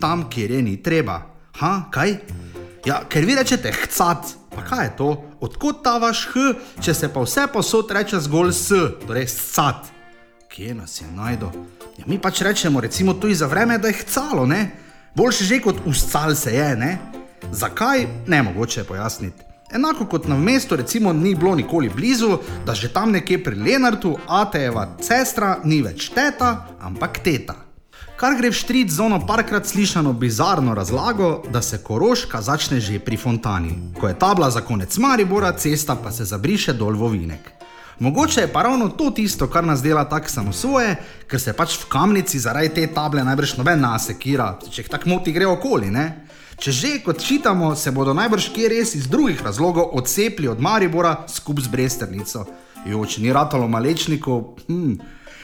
tam, 0.00 0.30
kjer 0.30 0.50
je 0.50 0.62
ni 0.62 0.82
treba. 0.82 1.22
Ha, 1.54 1.82
kaj? 1.90 2.16
Ja, 2.84 2.98
ker 3.08 3.24
vi 3.24 3.32
rečete 3.32 3.70
hcat, 3.72 4.34
pa 4.52 4.60
kaj 4.60 4.84
je 4.84 4.90
to? 4.96 5.06
Odkot 5.40 5.78
ta 5.80 5.96
vaš 5.96 6.26
H, 6.34 6.50
če 6.84 6.92
se 6.94 7.08
pa 7.08 7.22
vse 7.24 7.46
posod 7.48 7.88
reče 7.96 8.20
zgolj 8.20 8.52
S, 8.52 8.80
torej 9.06 9.24
scat. 9.32 9.88
Kje 10.52 10.74
nas 10.76 11.00
je 11.00 11.08
najdo? 11.16 11.48
Ja, 11.96 12.04
mi 12.06 12.20
pač 12.20 12.42
rečemo, 12.44 12.84
recimo 12.84 13.14
tudi 13.16 13.34
za 13.40 13.48
vreme, 13.48 13.78
da 13.80 13.88
je 13.88 14.02
hcalo, 14.02 14.44
ne? 14.46 14.68
Boljše 15.16 15.48
že 15.48 15.60
kot 15.64 15.80
uscal 15.88 16.36
se 16.36 16.52
je, 16.52 16.68
ne? 16.76 16.98
Zakaj? 17.52 18.06
Ne 18.28 18.42
mogoče 18.42 18.84
pojasniti. 18.84 19.42
Enako 19.72 20.04
kot 20.04 20.28
na 20.28 20.36
mestu, 20.36 20.76
recimo, 20.76 21.12
ni 21.12 21.34
bilo 21.34 21.56
nikoli 21.56 21.88
blizu, 21.88 22.36
da 22.66 22.74
že 22.74 22.92
tam 22.92 23.16
nekje 23.16 23.40
pri 23.44 23.56
Lenartu, 23.56 24.18
Atejeva 24.28 24.90
sestra 25.00 25.56
ni 25.64 25.80
več 25.82 26.12
teta, 26.12 26.68
ampak 26.84 27.24
teta. 27.24 27.63
Kar 28.24 28.38
gre 28.40 28.48
v 28.48 28.56
štrit 28.56 28.88
z 28.88 29.04
ono 29.04 29.18
parkrat 29.20 29.68
slišano 29.68 30.14
bizarno 30.16 30.72
razlago, 30.74 31.42
da 31.52 31.60
se 31.60 31.76
koroška 31.84 32.40
začne 32.40 32.80
že 32.80 32.96
pri 32.96 33.20
fontani. 33.20 33.92
Ko 34.00 34.08
je 34.08 34.16
tabla 34.16 34.48
za 34.48 34.64
konec 34.64 34.96
Maribora, 34.96 35.52
cesta 35.52 35.92
pa 35.92 36.08
se 36.08 36.24
zabriše 36.24 36.72
dol 36.72 36.96
v 36.96 37.10
Vinek. 37.12 37.52
Mogoče 38.00 38.40
je 38.40 38.52
pa 38.52 38.62
ravno 38.62 38.88
to 38.88 39.10
tisto, 39.10 39.44
kar 39.44 39.64
nas 39.64 39.82
dela 39.82 40.08
tako 40.08 40.28
samo 40.28 40.52
svoje, 40.56 40.96
ker 41.28 41.40
se 41.40 41.52
pač 41.52 41.76
v 41.76 41.84
kamnici 41.84 42.40
zaradi 42.40 42.72
te 42.72 42.86
table 42.86 43.24
najbrž 43.24 43.58
noben 43.60 43.84
nas 43.84 44.08
sekira, 44.08 44.56
če 44.72 44.80
jih 44.80 44.88
tako 44.88 45.08
moti 45.12 45.32
gre 45.32 45.44
okoli, 45.44 45.92
ne? 45.92 46.24
Če 46.56 46.72
že 46.72 46.92
kot 47.04 47.20
čitamo, 47.20 47.74
se 47.76 47.92
bodo 47.92 48.16
najbrž 48.16 48.48
kje 48.56 48.72
res 48.72 48.94
iz 48.96 49.04
drugih 49.04 49.44
razlogov 49.44 49.92
odcepili 50.00 50.48
od 50.48 50.64
Maribora 50.64 51.28
skupaj 51.28 51.68
z 51.68 51.68
Bresternico. 51.68 52.46
Jo, 52.88 53.04
če 53.04 53.20
ni 53.20 53.36
ratalo 53.36 53.68
malečnikov, 53.68 54.64
hm. 54.64 54.96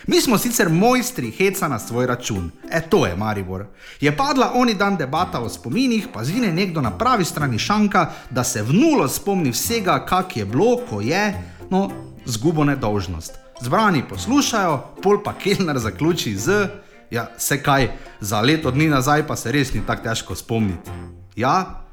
Mi 0.07 0.21
smo 0.21 0.39
sicer 0.39 0.69
mojstri 0.69 1.31
heca 1.31 1.69
na 1.69 1.79
svoj 1.79 2.07
račun, 2.07 2.51
e 2.71 2.81
to 2.81 3.07
je 3.07 3.17
Maribor. 3.17 3.67
Je 4.01 4.17
padla 4.17 4.53
oni 4.55 4.75
dan 4.75 4.97
debata 4.97 5.41
o 5.41 5.49
spominih, 5.49 6.09
pa 6.13 6.25
zvine 6.25 6.53
nekdo 6.53 6.81
na 6.81 6.91
pravi 6.99 7.25
strani 7.25 7.59
šanka, 7.59 8.11
da 8.31 8.45
se 8.45 8.63
v 8.63 8.73
nulo 8.73 9.09
spomni 9.09 9.51
vsega, 9.51 10.05
kak 10.07 10.37
je 10.37 10.45
bilo, 10.45 10.77
ko 10.91 11.01
je, 11.01 11.35
no, 11.71 11.91
zgubo 12.25 12.65
nedolžnost. 12.65 13.39
Zbrani 13.61 14.03
poslušajo, 14.09 14.79
pol 15.03 15.23
pa 15.25 15.35
Kelner 15.39 15.79
zaključi 15.79 16.37
z, 16.37 16.69
ja, 17.11 17.29
se 17.39 17.63
kaj, 17.63 17.89
za 18.21 18.41
leto 18.41 18.71
dni 18.71 18.89
nazaj 18.89 19.27
pa 19.27 19.37
se 19.37 19.53
res 19.53 19.75
ni 19.75 19.83
tako 19.87 20.09
težko 20.09 20.35
spomniti. 20.35 20.91
Ja, 21.37 21.85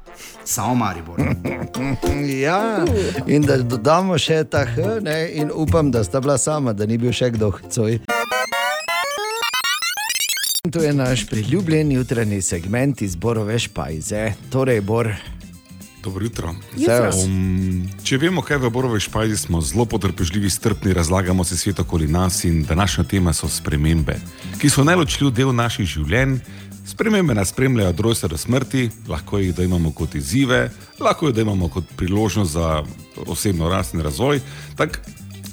samo 0.44 0.74
Maribor. 0.74 1.20
Ja, 2.42 2.84
in 3.26 3.42
da 3.42 3.56
dodamo 3.62 4.18
še 4.18 4.44
ta 4.44 4.64
H, 4.64 5.00
ne, 5.02 5.28
in 5.32 5.50
upam, 5.54 5.90
da 5.90 6.04
sta 6.04 6.20
bila 6.20 6.38
sama, 6.38 6.72
da 6.72 6.86
ni 6.86 6.98
bil 6.98 7.12
še 7.12 7.30
kdo 7.36 7.50
hcoj. 7.50 8.00
To 10.70 10.82
je 10.84 10.92
naš 10.92 11.24
priljubljen 11.30 11.92
jutranji 11.92 12.42
segment 12.42 13.02
iz 13.02 13.16
Borove 13.16 13.58
špajze. 13.58 14.32
Torej, 14.52 14.80
Bor. 14.80 15.12
Dobro 16.02 16.24
jutro. 16.24 16.54
Jutro. 16.76 17.10
Um, 17.24 17.88
če 18.02 18.18
vemo, 18.22 18.42
kaj 18.42 18.60
v 18.62 18.70
Borovi 18.70 19.00
špajzi 19.02 19.36
smo 19.36 19.60
zelo 19.60 19.84
potrpežljivi, 19.84 20.50
strpni, 20.50 20.92
razlagamo 20.94 21.44
se 21.44 21.56
svet 21.56 21.80
okoli 21.80 22.08
nas 22.08 22.44
in 22.44 22.62
današnja 22.62 23.04
tema 23.04 23.32
so 23.32 23.48
spremembe, 23.48 24.16
ki 24.60 24.70
so 24.70 24.84
najločljiv 24.84 25.30
del 25.34 25.52
naših 25.52 25.86
življenj. 25.86 26.38
Spremembe 26.88 27.34
nas 27.34 27.48
spremljajo 27.48 27.90
od 27.90 28.00
rojstva 28.00 28.28
do 28.28 28.36
smrti, 28.36 28.90
lahko 29.08 29.38
jih 29.38 29.54
dojemamo 29.54 29.90
kot 29.92 30.14
izzive, 30.14 30.70
lahko 31.00 31.26
jih 31.26 31.34
dojemamo 31.34 31.68
kot 31.68 31.84
priložnost 31.96 32.52
za 32.52 32.84
osebno 33.26 33.68
rast 33.68 33.94
in 33.94 34.00
razvoj. 34.00 34.40
Tak, 34.76 35.00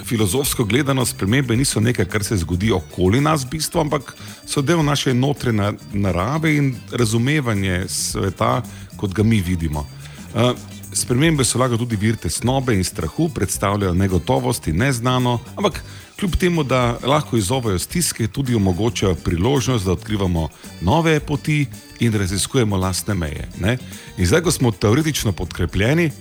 filozofsko 0.06 0.64
gledano, 0.64 1.06
spremembe 1.06 1.58
niso 1.58 1.80
nekaj, 1.80 2.06
kar 2.06 2.24
se 2.24 2.38
zgodi 2.38 2.72
okoli 2.72 3.22
nas, 3.22 3.44
v 3.44 3.58
bistvu, 3.58 3.82
ampak 3.84 4.16
so 4.48 4.62
del 4.62 4.84
naše 4.84 5.14
notranje 5.14 5.74
narave 5.94 6.56
in 6.56 6.72
razumevanje 6.92 7.84
sveta, 7.88 8.62
kot 8.98 9.14
ga 9.14 9.24
mi 9.24 9.42
vidimo. 9.42 9.88
Uh, 10.34 10.56
spremembe 10.94 11.44
so 11.44 11.60
lahko 11.60 11.78
tudi 11.78 12.00
vir 12.00 12.16
tesnobe 12.16 12.76
in 12.76 12.84
strahu, 12.84 13.28
predstavljajo 13.30 13.94
negotovost 13.94 14.68
in 14.68 14.80
neznano, 14.80 15.40
ampak 15.56 15.84
kljub 16.20 16.36
temu, 16.36 16.64
da 16.64 16.98
lahko 17.04 17.38
izzovejo 17.38 17.80
stiske, 17.80 18.28
tudi 18.28 18.56
omogočajo 18.56 19.16
priložnost, 19.16 19.86
da 19.86 19.92
odkrivamo 19.92 20.50
nove 20.82 21.20
poti 21.20 21.66
in 22.00 22.14
raziskujemo 22.14 22.78
lastne 22.78 23.14
meje. 23.14 23.48
Ne? 23.60 23.78
In 24.18 24.26
zdaj, 24.26 24.42
ko 24.42 24.52
smo 24.52 24.72
teoretično 24.72 25.32
podkrepljeni, 25.32 26.12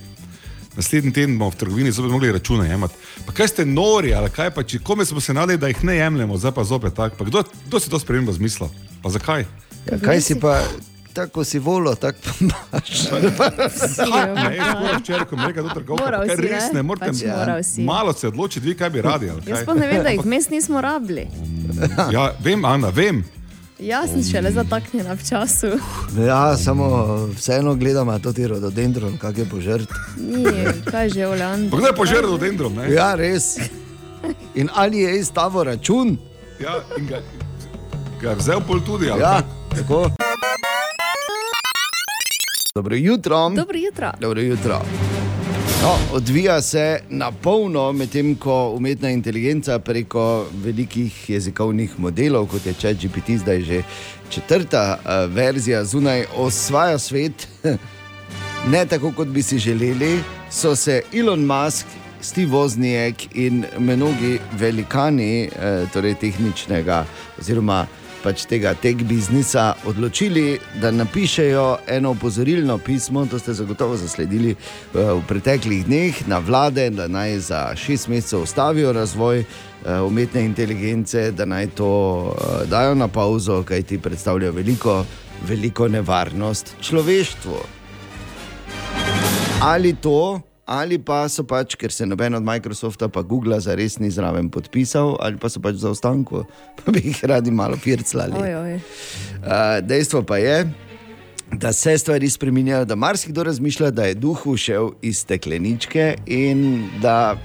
naslednji 0.75 1.13
teden 1.13 1.37
bomo 1.37 1.51
v 1.51 1.55
trgovini 1.55 1.91
zopet 1.91 2.11
mogli 2.11 2.31
račune 2.31 2.69
jemati. 2.69 2.93
Pa 3.25 3.33
kaj 3.33 3.47
ste 3.47 3.65
nori, 3.65 4.13
ali 4.13 4.29
kaj 4.29 4.51
pa 4.51 4.63
če 4.63 4.79
kome 4.79 5.05
smo 5.05 5.21
se 5.21 5.33
nadali, 5.33 5.57
da 5.57 5.67
jih 5.67 5.83
ne 5.83 5.95
jemljemo, 5.95 6.37
zdaj 6.37 6.51
pa 6.51 6.63
zopet 6.63 6.93
tako. 6.93 7.25
Kdo, 7.25 7.43
kdo 7.67 7.79
si 7.79 7.89
to 7.89 7.99
spremembo 7.99 8.33
zmislil? 8.33 8.69
Pa 9.03 9.09
zakaj? 9.09 9.45
Ja, 9.91 9.99
kaj 10.01 10.21
si 10.21 10.39
pa, 10.39 10.59
tako 11.15 11.43
si 11.43 11.59
volo, 11.61 11.95
tako 11.95 12.17
pa 12.21 12.31
imaš. 12.41 12.89
Ne, 14.35 14.55
jaz 14.55 14.73
moram 14.75 14.99
včeraj, 14.99 15.25
ko 15.25 15.35
mi 15.35 15.41
reče, 15.43 15.53
da 15.53 15.61
je 15.61 15.69
to 15.69 15.75
trgovka, 15.75 16.03
Moral 16.03 16.25
kaj 16.25 16.35
res 16.37 16.63
ne? 16.63 16.73
ne 16.73 16.83
morete 16.83 17.05
Pač 17.07 17.23
moral 17.27 17.63
si. 17.63 17.81
malo 17.83 18.13
se 18.13 18.27
odločiti, 18.27 18.67
vi 18.67 18.75
kaj 18.75 18.89
bi 18.89 19.01
radi. 19.01 19.29
ali 19.29 19.41
Jaz 19.41 19.57
kaj? 19.57 19.65
pa 19.65 19.73
ne 19.75 19.87
vem, 19.87 20.03
da 20.03 20.09
jih 20.09 20.21
vmes 20.21 20.49
nismo 20.49 20.81
rabili. 20.81 21.27
Ja, 22.11 22.31
vem, 22.39 22.65
Ana, 22.65 22.89
vem. 22.91 23.23
Jaz 23.77 24.09
sem 24.09 24.23
šele 24.23 24.51
zataknjena 24.51 25.13
v 25.13 25.23
času. 25.25 25.67
Ja, 26.17 26.57
samo 26.57 26.85
vseeno 27.29 27.75
gledamo 27.75 28.19
to 28.19 28.31
ti 28.31 28.47
rododendron, 28.47 29.17
kak 29.17 29.37
je 29.37 29.45
požrt. 29.45 29.89
Ni, 30.17 30.45
kaj 30.85 31.09
že, 31.09 31.27
Olan. 31.27 31.67
Pa 31.69 31.77
kdo 31.77 31.87
je 31.87 31.95
požrl 31.95 32.21
rododendrom? 32.23 32.73
ne? 32.73 32.87
Ja, 32.89 33.15
res. 33.15 33.57
In 34.53 34.69
ali 34.73 34.99
je 34.99 35.19
izstavo 35.19 35.63
račun? 35.63 36.15
Ja, 36.57 36.79
in 36.95 37.07
ga, 37.07 37.19
ga 38.21 38.29
je 38.29 38.35
vzel 38.37 38.61
pol 38.61 38.79
tudi. 38.79 39.09
ali 39.09 39.21
Ja, 39.21 39.33
kaj? 39.33 39.77
tako. 39.77 39.99
Dobro 42.77 42.95
jutro. 42.95 43.49
Dobro 43.49 43.77
jutro. 43.77 44.11
Dobro 44.19 44.41
jutro. 44.41 44.81
No, 45.83 45.95
odvija 46.13 46.61
se 46.61 46.99
na 47.09 47.31
polno, 47.31 47.91
medtem 47.91 48.35
ko 48.35 48.69
umetna 48.69 49.09
inteligenca 49.09 49.79
preko 49.79 50.45
velikih 50.63 51.29
jezikovnih 51.29 51.99
modelov, 51.99 52.47
kot 52.47 52.65
je 52.65 52.73
ChatGPT, 52.73 53.29
zdaj 53.37 53.61
že 53.61 53.83
četrta 54.29 54.99
uh, 54.99 55.35
verzija 55.35 55.83
zunaj, 55.83 56.25
osvaja 56.35 56.99
svet, 56.99 57.47
ne 58.71 58.85
tako, 58.85 59.11
kot 59.11 59.27
bi 59.27 59.43
si 59.43 59.57
želeli, 59.59 60.19
so 60.51 60.75
se 60.75 61.01
Elon 61.13 61.45
Musk, 61.45 61.85
Steve 62.21 62.51
Wozniak 62.51 63.27
in 63.33 63.65
mnogi 63.77 64.39
velikani 64.59 65.43
eh, 65.43 65.85
torej 65.93 66.15
tehničnega 66.15 67.05
oziroma 67.39 67.85
pač 68.25 68.47
tega 68.49 68.73
tech 68.73 69.03
biznisa 69.05 69.75
odločili, 69.85 70.57
da 70.81 70.89
napišejo 70.91 71.65
eno 71.87 72.15
opozorilno 72.15 72.77
pismo, 72.77 73.25
to 73.29 73.39
ste 73.39 73.53
zagotovo 73.53 73.97
zasledili 73.97 74.55
eh, 74.55 74.57
v 74.93 75.21
preteklih 75.29 75.85
dneh, 75.85 76.23
na 76.27 76.39
vlade, 76.41 76.89
da 76.89 77.05
naj 77.07 77.37
za 77.39 77.61
šest 77.77 78.09
mesecev 78.09 78.41
ustavijo 78.47 78.93
razvoj 78.97 79.39
eh, 79.39 80.01
umetne 80.01 80.45
inteligence, 80.45 81.29
da 81.31 81.45
naj 81.45 81.69
to 81.77 81.91
eh, 82.33 82.65
dajo 82.69 82.95
na 82.95 83.07
pauzo, 83.07 83.61
kaj 83.63 83.83
ti 83.83 84.01
predstavljajo 84.01 84.57
veliko, 84.57 84.97
veliko 85.45 85.87
nevarnost 85.87 86.75
človeštvu. 86.81 87.61
Ali 89.61 89.93
to, 89.93 90.41
ali 90.65 90.97
pa 90.97 91.23
so 91.29 91.45
pač, 91.45 91.75
ker 91.77 91.93
se 91.93 92.05
noben 92.05 92.35
od 92.35 92.43
Microsofta 92.43 93.07
pa 93.07 93.21
Google 93.21 93.59
za 93.61 93.75
res 93.77 93.99
ni 94.01 94.09
zraven 94.09 94.49
podpisal, 94.49 95.15
ali 95.21 95.37
pa 95.37 95.49
so 95.49 95.61
pač 95.61 95.77
za 95.81 95.93
ostanku, 95.93 96.45
pa 96.81 96.91
bi 96.91 97.05
jih 97.05 97.23
radi 97.29 97.53
malo 97.53 97.77
firclali. 97.77 98.33
Oj, 98.41 98.55
oj. 98.55 98.75
Uh, 99.45 99.79
dejstvo 99.85 100.25
pa 100.25 100.41
je, 100.41 100.65
da 101.53 101.73
se 101.73 101.97
stvari 101.97 102.29
spremenjajo, 102.29 102.85
da 102.85 102.95
marsikdo 102.95 103.43
razmišlja, 103.43 103.91
da 103.91 104.09
je 104.09 104.17
duh 104.17 104.47
ušel 104.47 104.89
iz 105.01 105.21
stekleničke 105.21 106.15
in 106.25 106.89
da 107.01 107.37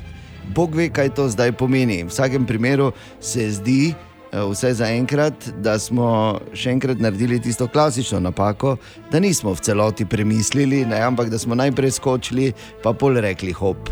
Bog 0.55 0.75
ve, 0.75 0.89
kaj 0.89 1.15
to 1.15 1.29
zdaj 1.29 1.53
pomeni. 1.53 2.03
V 2.05 2.09
vsakem 2.09 2.47
primeru 2.47 2.93
se 3.21 3.51
zdi, 3.51 3.93
eh, 3.93 4.10
vse 4.33 4.75
za 4.75 4.87
enkrat, 4.87 5.35
da 5.59 5.79
smo 5.79 6.39
še 6.55 6.71
enkrat 6.71 7.01
naredili 7.03 7.41
tisto 7.43 7.69
klasično 7.69 8.21
napako, 8.21 8.77
da 9.11 9.21
nismo 9.21 9.55
v 9.55 9.61
celoti 9.61 10.07
premislili, 10.07 10.85
ne, 10.87 11.01
ampak 11.03 11.31
da 11.31 11.39
smo 11.39 11.55
najprej 11.55 11.91
skočili, 11.91 12.53
pa 12.83 12.93
pol 12.93 13.19
rekli 13.21 13.53
hop, 13.53 13.91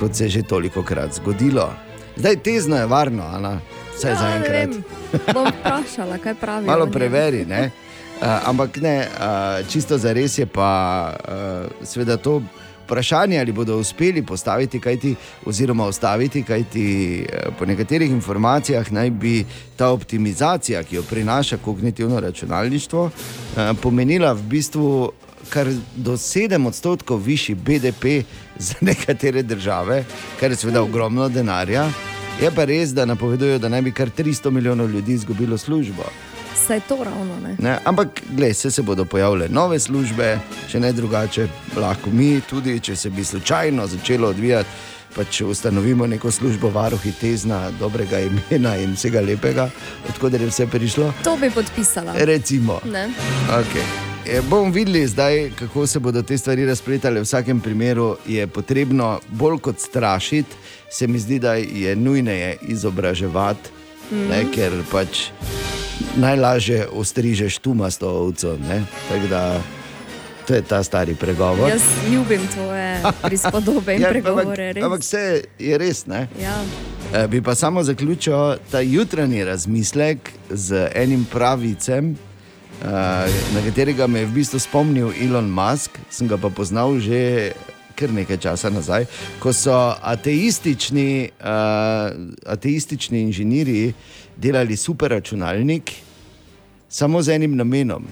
kot 0.00 0.14
se 0.14 0.24
je 0.24 0.30
že 0.38 0.42
toliko 0.42 0.82
krat 0.82 1.14
zgodilo. 1.14 1.70
Zdaj 2.16 2.36
tezno 2.42 2.76
je 2.76 2.86
varno, 2.86 3.22
Ana, 3.22 3.60
vse 3.94 4.08
Ja, 4.08 4.16
za 4.16 4.28
enkrat. 4.36 4.70
Bom 5.34 5.46
vprašala, 5.48 6.18
kaj 6.18 6.34
pravi. 6.34 6.66
Malo 6.66 6.86
preveri. 6.86 7.44
Ne? 7.46 7.70
Uh, 8.22 8.48
ampak 8.48 8.76
ne, 8.76 9.08
uh, 9.08 9.66
čisto 9.68 9.98
za 9.98 10.12
res 10.12 10.38
je 10.38 10.46
pa 10.46 11.10
uh, 11.10 11.86
seveda 11.86 12.16
to 12.16 12.42
vprašanje, 12.92 13.40
ali 13.40 13.52
bodo 13.52 13.78
uspeli 13.78 14.22
postaviti, 14.22 14.80
kajti, 14.80 15.14
oziroma 15.46 15.86
ustaviti, 15.86 16.42
kajti 16.42 16.86
uh, 17.24 17.54
po 17.58 17.66
nekaterih 17.66 18.10
informacijah 18.10 18.92
naj 18.92 19.10
bi 19.10 19.44
ta 19.76 19.88
optimizacija, 19.88 20.82
ki 20.82 20.96
jo 20.96 21.02
prinaša 21.02 21.56
kognitivno 21.64 22.20
računalništvo, 22.20 23.04
uh, 23.04 23.76
pomenila 23.82 24.32
v 24.32 24.42
bistvu 24.42 25.12
kar 25.48 25.68
do 25.96 26.12
7 26.12 26.66
odstotkov 26.66 27.18
višji 27.18 27.54
BDP 27.54 28.04
za 28.66 28.74
nekatere 28.80 29.42
države, 29.42 30.04
kar 30.40 30.50
je 30.50 30.56
seveda 30.56 30.82
ogromno 30.82 31.28
denarja. 31.28 31.88
Je 32.42 32.50
pa 32.50 32.64
res, 32.64 32.92
da 32.92 33.04
napovedujejo, 33.04 33.58
da 33.58 33.68
naj 33.68 33.82
bi 33.82 33.92
kar 33.92 34.10
300 34.10 34.50
milijonov 34.50 34.90
ljudi 34.90 35.12
izgubilo 35.12 35.58
službo. 35.58 36.04
Saj 36.56 36.80
to 36.80 37.04
ravno 37.04 37.40
ne. 37.42 37.56
Ne? 37.58 37.78
Ampak, 37.84 38.08
gledaj, 38.30 38.54
se, 38.54 38.70
se 38.70 38.82
bodo 38.82 39.04
pojavile 39.04 39.48
nove 39.48 39.78
službe, 39.78 40.38
če 40.68 40.80
ne 40.80 40.92
drugače, 40.92 41.46
lahko 41.76 42.10
mi, 42.10 42.40
tudi 42.40 42.80
če 42.80 42.96
se 42.96 43.10
bi 43.10 43.24
slučajno 43.24 43.86
začelo 43.86 44.28
odvijati, 44.28 44.68
pa 45.14 45.24
če 45.24 45.44
ustanovimo 45.44 46.06
neko 46.06 46.30
službo 46.30 46.70
varuhi 46.70 47.12
tezna, 47.12 47.70
dobrega 47.70 48.20
imena 48.20 48.76
in 48.76 48.94
vsega 48.94 49.20
lepega, 49.20 49.68
odkud 50.08 50.32
je 50.34 50.46
vse 50.46 50.66
prišlo. 50.66 51.12
To 51.24 51.36
bi 51.36 51.50
podpisala. 51.50 52.14
Recimo. 52.16 52.80
Ne. 52.84 53.08
Okay. 53.50 53.84
E, 54.26 54.40
bomo 54.42 54.70
videli 54.70 55.06
zdaj, 55.06 55.50
kako 55.58 55.86
se 55.86 55.98
bodo 55.98 56.22
te 56.22 56.38
stvari 56.38 56.66
razpletale. 56.66 57.20
V 57.20 57.24
vsakem 57.24 57.60
primeru 57.60 58.16
je 58.26 58.46
potrebno 58.46 59.20
bolj 59.28 59.58
kot 59.58 59.80
strašiti, 59.80 60.56
se 60.90 61.06
mi 61.06 61.18
zdi, 61.18 61.38
da 61.38 61.54
je 61.54 61.96
nujneje 61.96 62.56
izobraževati, 62.62 63.70
Mhm. 64.12 64.28
ne, 64.28 64.44
ker 64.54 64.72
pač 64.90 65.18
najlažje 66.16 66.88
ostrižeš 66.92 67.58
tumasto 67.58 68.10
ovco. 68.10 68.56
da 69.30 69.60
to 70.46 70.54
je 70.54 70.62
ta 70.62 70.82
stari 70.82 71.14
pregovor. 71.14 71.70
Jaz 71.70 71.82
ljubim 72.12 72.40
tvoje 72.54 73.02
prispodobe 73.22 73.94
in 73.94 74.02
Ja, 74.02 74.08
pregovore. 74.08 74.68
ampak, 74.68 74.84
ampak 74.84 75.00
vse 75.00 75.44
je 75.58 75.78
res. 75.78 76.06
Ne? 76.06 76.28
Ja. 76.42 76.62
Eh, 77.14 77.26
Bi 77.28 77.42
pa 77.42 77.54
samo 77.54 77.82
zaključil 77.82 78.56
ta 78.70 78.80
jutranji 78.80 79.44
razmislek 79.44 80.30
z 80.50 80.88
enim 80.94 81.26
pravicem, 81.32 82.16
eh, 82.82 82.86
na 83.54 83.60
katerega 83.64 84.06
me 84.06 84.20
je 84.20 84.26
v 84.26 84.32
bistvu 84.32 84.58
spomnil 84.58 85.12
Elon 85.22 85.50
Musk, 85.50 85.98
sem 86.10 86.28
ga 86.28 86.36
pa 86.36 86.48
poznal 86.48 86.98
že 86.98 87.52
kar 87.94 88.10
nekaj 88.10 88.36
časa 88.36 88.70
nazaj, 88.70 89.04
ko 89.38 89.52
so 89.52 89.94
ateistični, 90.02 91.28
uh, 91.40 92.10
ateistični 92.46 93.20
inženirji 93.20 93.92
delali 94.36 94.76
superračunalnik 94.76 95.92
samo 96.88 97.22
z 97.22 97.28
enim 97.34 97.56
namenom, 97.56 98.04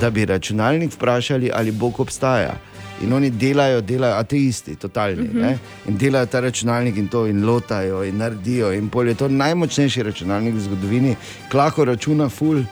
da 0.00 0.10
bi 0.10 0.24
računalnik 0.24 0.92
vprašali, 0.92 1.50
ali 1.54 1.72
Bog 1.72 2.00
obstaja. 2.00 2.54
In 3.02 3.12
oni 3.12 3.30
delajo, 3.30 3.80
delajo 3.80 4.14
ateisti, 4.14 4.76
totalni. 4.76 5.22
Uh 5.22 5.34
Mhm. 5.34 5.38
-huh. 5.44 5.56
In 5.88 5.96
delajo 5.98 6.26
ta 6.26 6.40
računalnik 6.40 6.96
in 6.96 7.08
to, 7.08 7.26
in 7.26 7.44
lotajo, 7.46 8.04
in 8.04 8.16
naredijo. 8.16 8.72
In 8.72 8.88
pol 8.88 9.08
je 9.08 9.14
to 9.14 9.28
najmočnejši 9.28 10.02
računalnik 10.02 10.54
v 10.54 10.60
zgodovini, 10.60 11.16
klako 11.50 11.84
računa, 11.84 12.28
ful. 12.28 12.62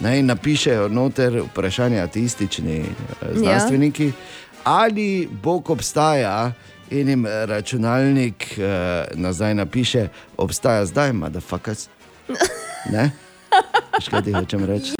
Ne, 0.00 0.18
in 0.18 0.26
napišejo 0.26 0.88
noter 0.88 1.42
vprašanje 1.50 2.00
ateistični 2.00 2.78
eh, 2.78 2.84
znanstveniki, 3.34 4.06
ja. 4.06 4.12
ali 4.64 5.28
Bog 5.42 5.70
obstaja. 5.70 6.52
In 6.90 7.08
jim 7.08 7.26
računalnik 7.26 8.58
eh, 8.58 9.04
nazaj 9.14 9.54
napiše, 9.54 10.08
obstaja 10.36 10.86
zdaj, 10.86 11.12
da 11.12 11.40
fakas. 11.40 11.88
Ne? 12.86 13.10
Veš, 13.92 14.08
kaj 14.08 14.22
ti 14.22 14.32
hočem 14.32 14.64
reči? 14.64 14.92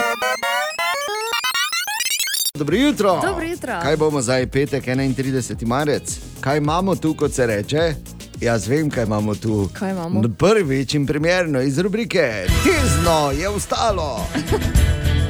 Dobro 2.55 2.77
jutro. 2.77 3.20
Dobro 3.23 3.44
jutro. 3.44 3.81
Kaj 3.82 3.97
bomo 3.97 4.20
zdaj, 4.20 4.47
petek, 4.47 4.85
31. 4.85 5.66
marec? 5.66 6.19
Kaj 6.40 6.59
imamo 6.59 6.97
tu, 6.97 7.15
kot 7.15 7.32
se 7.32 7.47
reče? 7.47 7.94
Jaz 8.40 8.69
vem, 8.69 8.90
kaj 8.90 9.05
imamo 9.05 9.35
tu. 9.35 9.69
Kaj 9.73 9.90
imamo? 9.90 10.23
Prvič 10.39 10.94
in 10.94 11.07
primerno 11.07 11.61
iz 11.61 11.78
rubrike 11.78 12.47
Tezno 12.65 13.31
je 13.32 13.48
ustalo. 13.48 14.27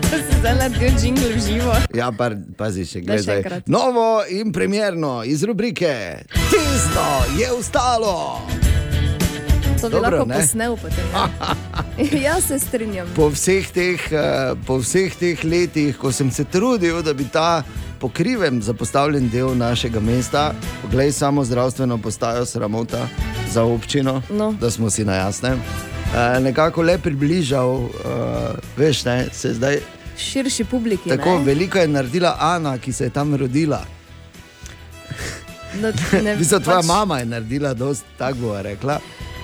To 0.01 0.17
si 0.25 0.39
zdaj 0.39 0.55
naredil 0.55 0.95
jingle 1.03 1.41
živo. 1.41 1.75
Ja, 1.95 2.13
pa, 2.13 2.31
pazi 2.57 2.85
še 2.85 3.01
Da 3.01 3.13
še 3.13 3.23
gledaj. 3.23 3.37
enkrat. 3.37 3.69
Novo 3.69 4.23
in 4.29 4.53
primerno 4.53 5.23
iz 5.25 5.43
rubrike 5.43 6.19
Tezno 6.51 7.09
je 7.39 7.53
ustalo. 7.53 8.41
To 9.81 9.89
bi 9.89 9.95
Dobro, 9.95 10.17
lahko 10.17 10.29
ne? 10.29 10.41
posnel 10.41 10.77
potem. 10.77 11.07
Jaz 12.23 12.45
se 12.49 12.59
strinjam. 12.59 13.09
Po 13.17 13.29
vseh, 13.29 13.71
teh, 13.73 14.13
eh, 14.13 14.55
po 14.67 14.79
vseh 14.79 15.15
teh 15.17 15.45
letih, 15.45 15.97
ko 15.97 16.13
sem 16.13 16.31
se 16.31 16.45
trudil, 16.45 17.03
da 17.03 17.15
bi 17.15 17.25
ta 17.25 17.63
pokriven 18.01 18.63
zapostavljen 18.63 19.29
del 19.29 19.57
našega 19.57 20.01
mesta, 20.01 20.55
poglej 20.83 21.13
samo 21.13 21.45
zdravstveno 21.45 21.99
postajo 21.99 22.47
sramota 22.47 23.09
za 23.53 23.63
občino, 23.65 24.23
no. 24.31 24.53
da 24.61 24.71
smo 24.71 24.91
si 24.91 25.05
na 25.05 25.15
jasnem, 25.15 25.61
eh, 26.15 26.41
nekako 26.41 26.83
le 26.83 26.99
približal, 26.99 27.71
uh, 27.71 27.91
veš, 28.77 29.05
ne, 29.05 29.27
se 29.33 29.55
zdaj. 29.55 29.79
Širši 30.19 30.65
publiki. 30.65 31.09
Tako 31.09 31.39
ne? 31.39 31.45
veliko 31.45 31.79
je 31.79 31.89
naredila 31.89 32.37
Ana, 32.41 32.79
ki 32.79 32.93
se 32.93 33.05
je 33.05 33.11
tam 33.11 33.35
rodila. 33.35 33.85
No, 35.81 35.93
ne, 36.23 36.35
V 36.37 36.39
bistvu 36.39 36.61
tvoja 36.61 36.81
pač- 36.83 36.87
mama 36.87 37.19
je 37.19 37.25
naredila, 37.27 37.75
dosti 37.75 38.07
tako 38.19 38.39
bo 38.39 38.63
rekla, 38.63 38.99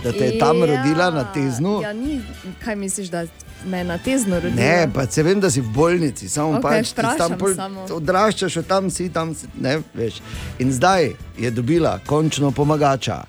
da 0.06 0.12
te 0.12 0.24
je 0.24 0.38
tam 0.38 0.62
rodila 0.64 1.10
na 1.10 1.24
teznu. 1.32 1.80
Ja, 1.82 1.92
ni, 1.92 2.20
kaj 2.64 2.76
misliš, 2.76 3.08
da 3.08 3.24
me 3.66 3.78
je 3.78 3.84
na 3.84 3.98
tezno 3.98 4.40
rodila? 4.40 4.62
Ne, 4.62 4.88
pa 4.94 5.06
se 5.06 5.22
vem, 5.22 5.40
da 5.40 5.50
si 5.50 5.60
v 5.60 5.70
bolnici, 5.74 6.28
samo 6.28 6.58
Okej, 6.58 6.62
pač 6.62 6.92
ti 6.94 7.02
tam 7.18 7.38
pol, 7.38 7.54
samo. 7.54 7.86
odraščaš, 7.98 8.56
od 8.62 8.66
tam 8.66 8.90
si 8.90 9.08
tam, 9.12 9.34
si, 9.34 9.50
ne 9.60 9.78
veš. 9.94 10.20
In 10.62 10.72
zdaj 10.72 11.10
je 11.38 11.50
dobila 11.50 11.98
končno 12.06 12.50
pomagača. 12.50 13.24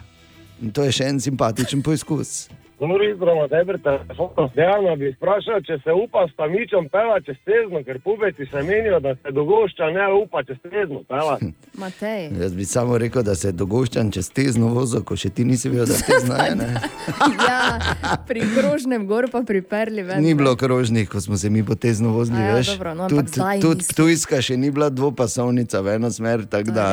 In 0.61 0.71
to 0.71 0.85
je 0.85 0.91
še 0.91 1.09
en 1.09 1.19
simpatičen 1.21 1.81
poizkus. 1.85 2.47
Dobro 2.79 3.03
jutro, 3.03 3.35
Matej, 3.35 3.65
pri 3.65 3.77
telefonu. 3.83 4.49
Dejano 4.55 4.95
bi 4.95 5.09
vprašal, 5.11 5.61
če 5.65 5.79
se 5.83 5.91
upa 6.03 6.27
s 6.29 6.35
tamičem 6.37 6.85
peva 6.93 7.17
čez 7.25 7.37
tezno, 7.45 7.81
ker 7.83 7.97
pubeci 8.05 8.45
se 8.51 8.63
menijo, 8.63 8.99
da 8.99 9.15
se 9.15 9.31
dogošča 9.31 9.85
ne 9.97 10.05
upa 10.13 10.43
čez 10.43 10.57
tezno 10.61 11.01
peva. 11.09 11.39
Matej. 11.81 12.29
Jaz 12.41 12.53
bi 12.53 12.65
samo 12.65 12.97
rekel, 12.97 13.23
da 13.23 13.35
se 13.35 13.47
je 13.47 13.51
dogoščan 13.51 14.11
čez 14.11 14.29
tezno 14.29 14.67
vozo, 14.67 15.01
ko 15.01 15.17
še 15.17 15.29
ti 15.29 15.45
nisi 15.45 15.73
vedel, 15.73 15.89
da 15.89 15.97
tezno 16.05 16.35
je. 16.35 16.55
Ne? 16.55 16.69
Ja, 17.47 17.79
pri 18.27 18.43
krožnem 18.53 19.07
gor 19.07 19.25
pa 19.31 19.41
priperli 19.41 20.03
ven. 20.03 20.21
Ni 20.21 20.35
bilo 20.35 20.55
krožnih, 20.55 21.09
ko 21.09 21.21
smo 21.21 21.37
se 21.37 21.49
mi 21.49 21.65
potezno 21.65 22.13
vozili. 22.13 22.37
A 22.37 22.45
ja, 22.45 22.55
veš. 22.55 22.71
dobro, 22.75 22.93
no, 22.93 23.09
tud 23.09 23.23
mislim. 23.23 23.81
Ptujska 23.89 24.41
še 24.41 24.57
ni 24.57 24.71
bila 24.71 24.89
dvopasovnica 24.89 25.81
v 25.81 25.97
eno 25.97 26.11
smer, 26.11 26.45
tako 26.45 26.75
da 26.77 26.87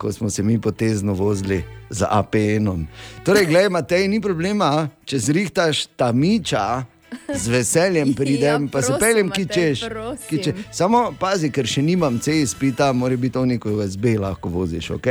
ko 0.00 0.08
smo 0.10 0.30
se 0.30 0.42
mi 0.42 0.56
potezno 0.56 1.12
vozili 1.12 1.60
za 1.90 2.08
APN-om. 2.10 2.86
Torej, 3.24 3.46
gledaj, 3.46 3.68
Matej, 3.70 4.08
ni 4.08 4.20
problema, 4.20 4.88
če 5.04 5.18
zrihtaš 5.20 5.86
tamiča. 5.94 6.84
Z 7.28 7.48
veseljem 7.48 8.14
pridem, 8.18 8.64
Ja, 8.64 8.70
pa 8.70 8.80
se 8.80 8.86
prosim, 8.88 9.00
peljem, 9.00 9.30
ki 9.30 9.44
češ. 9.46 9.80
prosim. 9.82 10.26
Ki 10.28 10.38
če. 10.38 10.52
Samo 10.72 11.10
pazi, 11.12 11.50
ker 11.50 11.66
še 11.66 11.82
nimam 11.82 12.16
C 12.18 12.40
izpita, 12.40 12.92
mora 12.92 13.16
biti 13.16 13.34
to 13.34 13.44
neko 13.44 13.72
USB 13.72 14.14
lahko 14.16 14.48
voziš, 14.48 14.90
ok? 14.90 15.08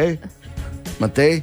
Matej, 0.99 1.41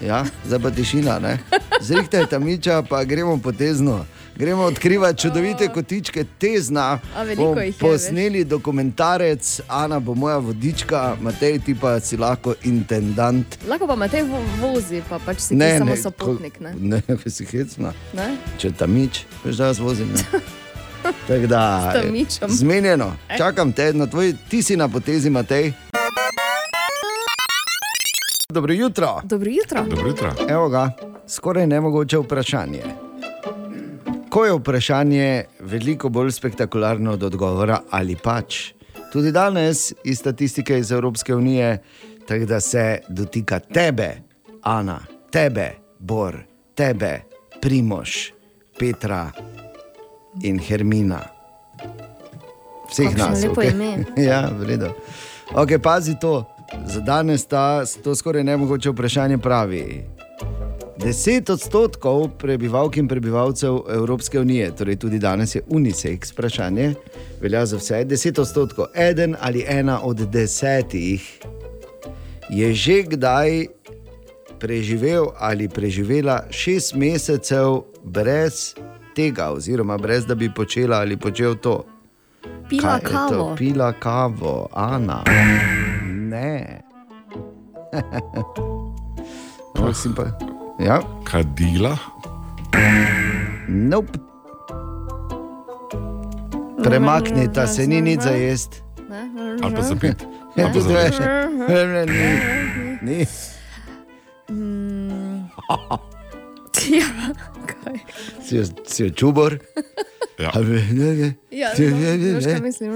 ja, 0.00 0.22
zdaj 0.46 0.60
pa 0.60 0.70
tišina, 0.70 1.18
ne? 1.18 1.38
Zrihtaj 1.80 2.26
tamiča, 2.26 2.82
pa 2.82 3.02
gremo 3.04 3.38
potezno. 3.38 4.04
Gremo 4.38 4.62
odkrivati 4.62 5.18
čudovite 5.22 5.68
kotičke 5.68 6.24
tezna. 6.38 6.98
A, 7.16 7.22
veliko 7.22 7.42
Bomo 7.44 7.60
jih 7.60 7.74
je, 7.74 7.80
Posneli 7.80 8.44
dokumentarec, 8.44 9.60
Ana 9.68 10.00
bo 10.00 10.14
moja 10.14 10.36
vodička, 10.36 11.16
Matej 11.20 11.58
ti 11.58 11.74
pa 11.74 12.00
si 12.00 12.16
lahko 12.16 12.54
intendant. 12.64 13.58
Lahko 13.68 13.86
pa 13.86 13.96
Matej 13.96 14.22
vo 14.22 14.38
vozi, 14.60 15.02
pa 15.08 15.18
pač 15.18 15.38
si 15.40 15.58
ti 15.58 15.64
samo 15.78 15.96
sopotnik. 15.96 16.60
Ne? 16.60 16.74
Ne, 16.78 17.02
ne, 17.08 17.30
si 17.30 17.44
hecna. 17.44 17.92
Ne? 18.14 18.36
Če 18.58 18.70
tamič, 18.72 19.24
veš, 19.44 19.56
da 19.56 19.66
jaz 19.66 19.78
vozim. 19.78 20.12
ne. 20.14 20.40
Da, 21.48 21.92
tamičem. 21.94 22.50
zmenjeno, 22.50 23.16
E. 23.28 23.38
čakam 23.38 23.72
te, 23.72 23.92
na 23.92 24.06
tvoj, 24.06 24.34
ti 24.48 24.62
si 24.62 24.76
na 24.76 24.88
potezi, 24.88 25.30
Matej. 25.30 25.72
Dobro 28.52 28.72
jutro. 28.72 29.20
Dobro 29.24 29.50
jutro. 29.50 29.84
Dobro 29.84 30.08
jutro. 30.08 30.34
Evo 30.48 30.68
ga, 30.68 30.90
skoraj 31.28 31.66
nemogoče 31.66 32.18
vprašanje. 32.18 33.07
Ko 34.30 34.44
je 34.44 34.52
vprašanje 34.52 35.44
veliko 35.60 36.08
bolj 36.08 36.30
spektakularno 36.32 37.12
od 37.12 37.22
odgovora, 37.22 37.80
ali 37.90 38.16
pač. 38.16 38.72
Tudi 39.12 39.32
danes 39.32 39.92
iz 40.04 40.18
statistike 40.18 40.78
iz 40.78 40.92
Evropske 40.92 41.34
unije, 41.34 41.78
tako 42.28 42.44
da 42.44 42.60
se 42.60 42.98
dotika 43.08 43.58
tebe, 43.58 44.10
Ana, 44.62 45.00
tebe, 45.30 45.70
Bor, 45.98 46.36
tebe, 46.74 47.20
Primoš, 47.60 48.32
Petra 48.78 49.30
in 50.42 50.58
Hermina. 50.58 51.20
Vseh 52.90 53.16
nas. 53.16 53.42
lepo 53.42 53.60
okej? 53.60 53.70
ime. 53.70 54.04
ja, 54.28 54.50
v 54.58 54.64
redu. 54.64 54.92
Ok, 55.54 55.68
pazi 55.82 56.16
to. 56.20 56.44
Za 56.86 57.00
danes 57.00 57.46
ta, 57.46 57.84
to 58.04 58.14
skoraj 58.14 58.44
nemogoče 58.44 58.90
vprašanje 58.90 59.38
pravi. 59.38 60.04
10 60.98 61.52
odstotkov 61.52 62.28
prebivalk 62.38 62.96
in 62.96 63.08
prebivalcev 63.08 63.78
Evropske 63.90 64.40
unije, 64.40 64.76
torej 64.76 64.96
tudi 64.96 65.18
danes 65.18 65.54
je 65.54 65.62
unisex 65.66 66.32
vprašanje, 66.32 66.94
velja 67.40 67.66
za 67.66 67.76
vse. 67.76 68.04
10 68.04 68.40
odstotkov, 68.40 68.86
eden 68.94 69.36
ali 69.40 69.64
ena 69.68 70.00
od 70.02 70.16
desetih 70.16 71.40
je 72.50 72.74
že 72.74 73.02
kdaj 73.02 73.66
preživel 74.58 75.26
ali 75.38 75.68
preživela 75.68 76.42
šest 76.50 76.94
mesecev 76.94 77.82
brez 78.04 78.74
tega, 79.16 79.50
oziroma 79.52 79.98
brez 79.98 80.26
da 80.26 80.34
bi 80.34 80.50
počela 80.54 80.96
ali 80.96 81.16
počel 81.16 81.54
to. 81.54 81.84
Pila 82.68 82.82
Kaj 82.82 82.98
je 82.98 83.02
to? 83.02 83.10
kavo. 83.10 83.54
Pila 83.56 83.92
kavo, 83.92 84.68
Ana. 84.72 85.22
Ne. 86.10 86.82
Prosim 89.74 90.14
pa. 90.14 90.57
Ja. 90.78 91.00
Kadila? 91.24 91.98
Nope. 93.68 94.18
Premaknite 96.84 97.66
se, 97.66 97.86
ni 97.86 98.00
nič 98.00 98.20
za 98.22 98.30
jesti. 98.30 98.82
Ali 99.62 99.74
pa 99.74 99.82
za 99.82 99.96
pit. 99.96 100.22
Ja, 100.56 100.64
Ali 100.70 100.74
pa 100.74 100.80
za 100.80 100.88
to 100.88 100.94
je 100.94 101.04
več. 101.04 101.14
še. 101.14 101.26
Ni. 102.06 102.30
Ni. 103.02 103.26
Mm. 104.50 105.44
Ja, 106.88 107.08
kaj? 107.66 107.98
Si 108.46 108.56
jo, 108.56 108.64
si 108.86 109.02
jo 109.02 109.10
čubor? 109.10 109.58
Ja. 110.38 110.52
Ja, 111.50 111.72
no, 111.78 112.34
veš, 112.34 112.44
kaj 112.44 112.60
mislim, 112.62 112.92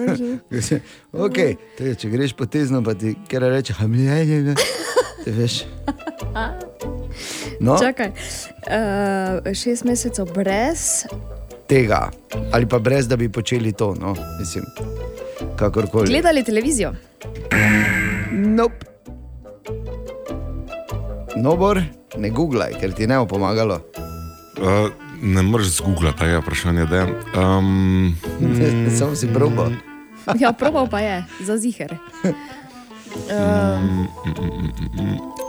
veš, 0.50 0.68
okay, 1.12 1.56
tega, 1.78 1.94
če 1.98 2.10
greš 2.12 2.36
po 2.38 2.46
tezno, 2.46 2.84
pa 2.86 2.94
ti 2.94 3.16
kar 3.30 3.42
reče, 3.50 3.74
ti 5.24 5.34
veš. 5.34 5.64
No, 7.60 7.76
Čakaj, 7.78 8.12
uh, 8.14 9.50
šest 9.54 9.84
mesecev 9.84 10.30
brez, 10.34 11.02
tega. 11.66 12.10
Ali 12.54 12.66
pa 12.66 12.78
brez, 12.78 13.08
da 13.08 13.16
bi 13.16 13.28
počeli 13.28 13.72
to, 13.72 13.94
no, 14.00 14.14
mislim, 14.38 14.64
kakorkoli. 15.58 16.08
gledali 16.08 16.44
televizijo. 16.44 16.94
Nope. 18.32 18.86
Nobor, 21.36 21.82
ne 22.18 22.30
googlaj, 22.30 22.78
ker 22.80 22.94
ti 22.94 23.06
ne 23.06 23.18
bo 23.18 23.26
pomagalo. 23.26 23.80
Uh, 24.62 24.90
ne 25.22 25.42
moreš 25.42 25.66
zgooglati 25.66 26.18
tega 26.18 26.38
vprašanja. 26.38 26.84
da. 26.84 27.06
Um, 27.40 28.16
Samo 28.98 29.14
si 29.14 29.28
probo. 29.34 29.66
Ja, 30.40 30.52
probal 30.52 30.86
pa 30.90 31.00
je, 31.00 31.24
za 31.40 31.56
ziger. 31.58 31.96
Um, 33.12 34.08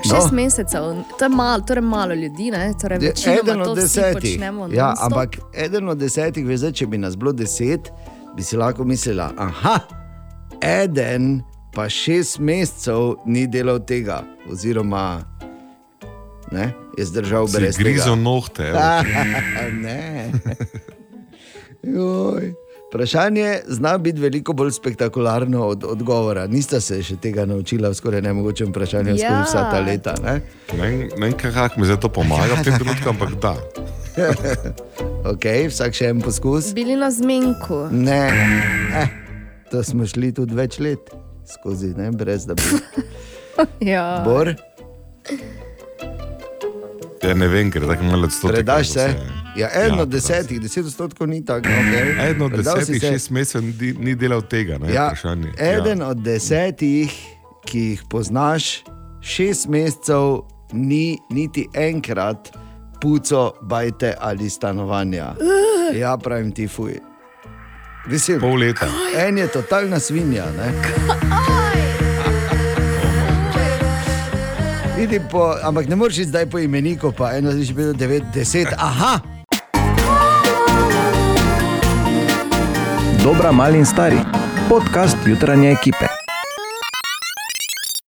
šest 0.03 0.31
no. 0.31 0.35
mesecev, 0.35 0.83
to 1.19 1.25
je 1.25 1.29
malo, 1.29 1.63
torej 1.67 1.81
malo 1.81 2.13
ljudi, 2.13 2.51
ne? 2.51 2.73
torej 2.81 2.97
Eden 2.97 3.63
to 3.63 3.71
od 3.71 3.77
desetih. 3.77 4.41
Ja, 4.71 4.93
ampak 4.99 5.37
eden 5.53 5.89
od 5.89 5.97
desetih, 5.97 6.45
veš, 6.45 6.65
če 6.73 6.87
bi 6.87 6.97
nas 6.97 7.15
bilo 7.15 7.31
deset, 7.31 7.87
bi 8.35 8.43
si 8.43 8.57
lahko 8.57 8.83
mislila, 8.83 9.31
aha, 9.37 9.79
eden 10.61 11.41
pa 11.73 11.89
šest 11.89 12.39
mesecev 12.39 13.15
ni 13.25 13.47
delal 13.47 13.79
tega, 13.79 14.23
oziroma 14.51 15.23
ne, 16.51 16.73
je 16.97 17.05
zdržal 17.05 17.47
Si 17.47 17.57
brez 17.57 17.77
tega. 17.77 18.15
nohte, 18.15 18.69
evo. 18.69 18.79
ne. 19.85 20.31
Joj. 21.83 22.53
Vprašanje 22.93 23.59
zna 23.67 23.97
biti 23.97 24.21
veliko 24.21 24.53
bolj 24.53 24.71
spektakularno 24.71 25.65
od 25.67 25.83
odgovora. 25.83 26.47
Nista 26.47 26.77
se 26.81 26.99
še 27.03 27.15
tega 27.17 27.45
naučila 27.45 27.89
v 27.89 27.97
skoraj 27.97 28.21
nemogočem 28.21 28.69
vprašanju 28.69 29.09
ja. 29.09 29.17
skozi 29.17 29.33
Ja. 29.33 29.41
vsa 29.43 29.63
ta 29.71 29.79
leta. 29.81 30.13
Ne? 30.23 30.41
Ne 30.77 31.09
ne 31.17 31.31
kako 31.37 31.79
mi 31.81 31.89
zdaj 31.89 31.99
to 31.99 32.09
pomaga 32.09 32.53
v 32.53 32.63
tem 32.63 32.77
trenutku, 32.77 33.09
ampak 33.09 33.33
da. 33.41 33.55
okay, 35.33 35.65
vsak 35.73 35.97
še 35.97 36.11
en 36.13 36.21
poskus. 36.21 36.69
Bili 36.77 36.93
na 36.93 37.09
zmenku. 37.09 37.87
Ne, 37.89 38.29
eh, 38.93 39.09
to 39.73 39.81
smo 39.83 40.05
šli 40.05 40.29
tudi 40.29 40.53
več 40.53 40.77
let 40.77 41.09
skozi, 41.49 41.95
ne, 41.97 42.11
brez 42.13 42.45
da 42.45 42.53
bi. 42.53 42.61
Ja. 43.93 44.23
Bor, 44.25 44.49
Ja, 47.23 47.33
ne 47.33 47.47
vem, 47.47 47.71
ker 47.71 47.81
je 47.81 47.87
tako 47.87 48.03
malo 48.03 48.25
odstotkov. 48.25 48.53
predaš 48.53 48.87
se. 48.89 49.15
Ja, 49.57 49.69
en 49.73 49.93
Ja, 49.93 50.01
od 50.01 50.09
desetih, 50.09 50.61
deset 50.61 50.85
odstotkov 50.85 51.27
ni 51.27 51.45
tako. 51.45 51.69
Okay. 51.69 52.15
Eden 52.25 52.41
od 52.41 52.51
Predal 52.51 52.73
si 52.73 52.79
desetih, 52.79 53.01
se. 53.01 53.07
šest 53.07 53.29
mesecev 53.29 53.63
ni, 53.63 53.93
ni 53.99 54.15
delal 54.15 54.41
tega. 54.41 54.77
Ne, 54.77 54.93
Ja, 54.93 55.07
vprašanje. 55.07 55.51
eden 55.57 55.99
ja. 55.99 56.07
od 56.07 56.17
desetih, 56.17 57.13
ki 57.65 57.79
jih 57.79 58.03
poznaš, 58.09 58.83
šest 59.21 59.67
mesecev 59.67 60.41
ni 60.73 61.17
niti 61.29 61.67
enkrat 61.73 62.51
puco, 63.01 63.53
bajte 63.61 64.13
ali 64.19 64.49
stanovanja. 64.49 65.35
Ja, 65.93 66.17
pravim 66.17 66.51
ti, 66.51 66.67
fuj. 66.67 66.99
Mislim, 68.05 68.39
Pol 68.39 68.55
leta. 68.55 68.87
En 69.17 69.37
je 69.37 69.47
totalna 69.47 69.99
svinja. 69.99 70.45
Ne? 70.57 70.73
Vidi 75.03 75.19
Po, 75.19 75.51
ampak 75.63 75.91
ne 75.91 75.95
moreš 75.99 76.17
iti 76.17 76.31
zdaj 76.31 76.45
po 76.47 76.59
imeniku, 76.63 77.11
pa 77.11 77.35
eno 77.35 77.51
že 77.51 77.75
bilo 77.75 77.91
9, 77.91 78.31
10, 78.31 78.71
aha, 78.71 79.19
Dobra, 83.23 83.51
mali 83.51 83.83
in 83.83 83.85
stari. 83.85 84.19
Podcast 84.71 85.17
jutranje 85.27 85.71
ekipe. 85.71 86.22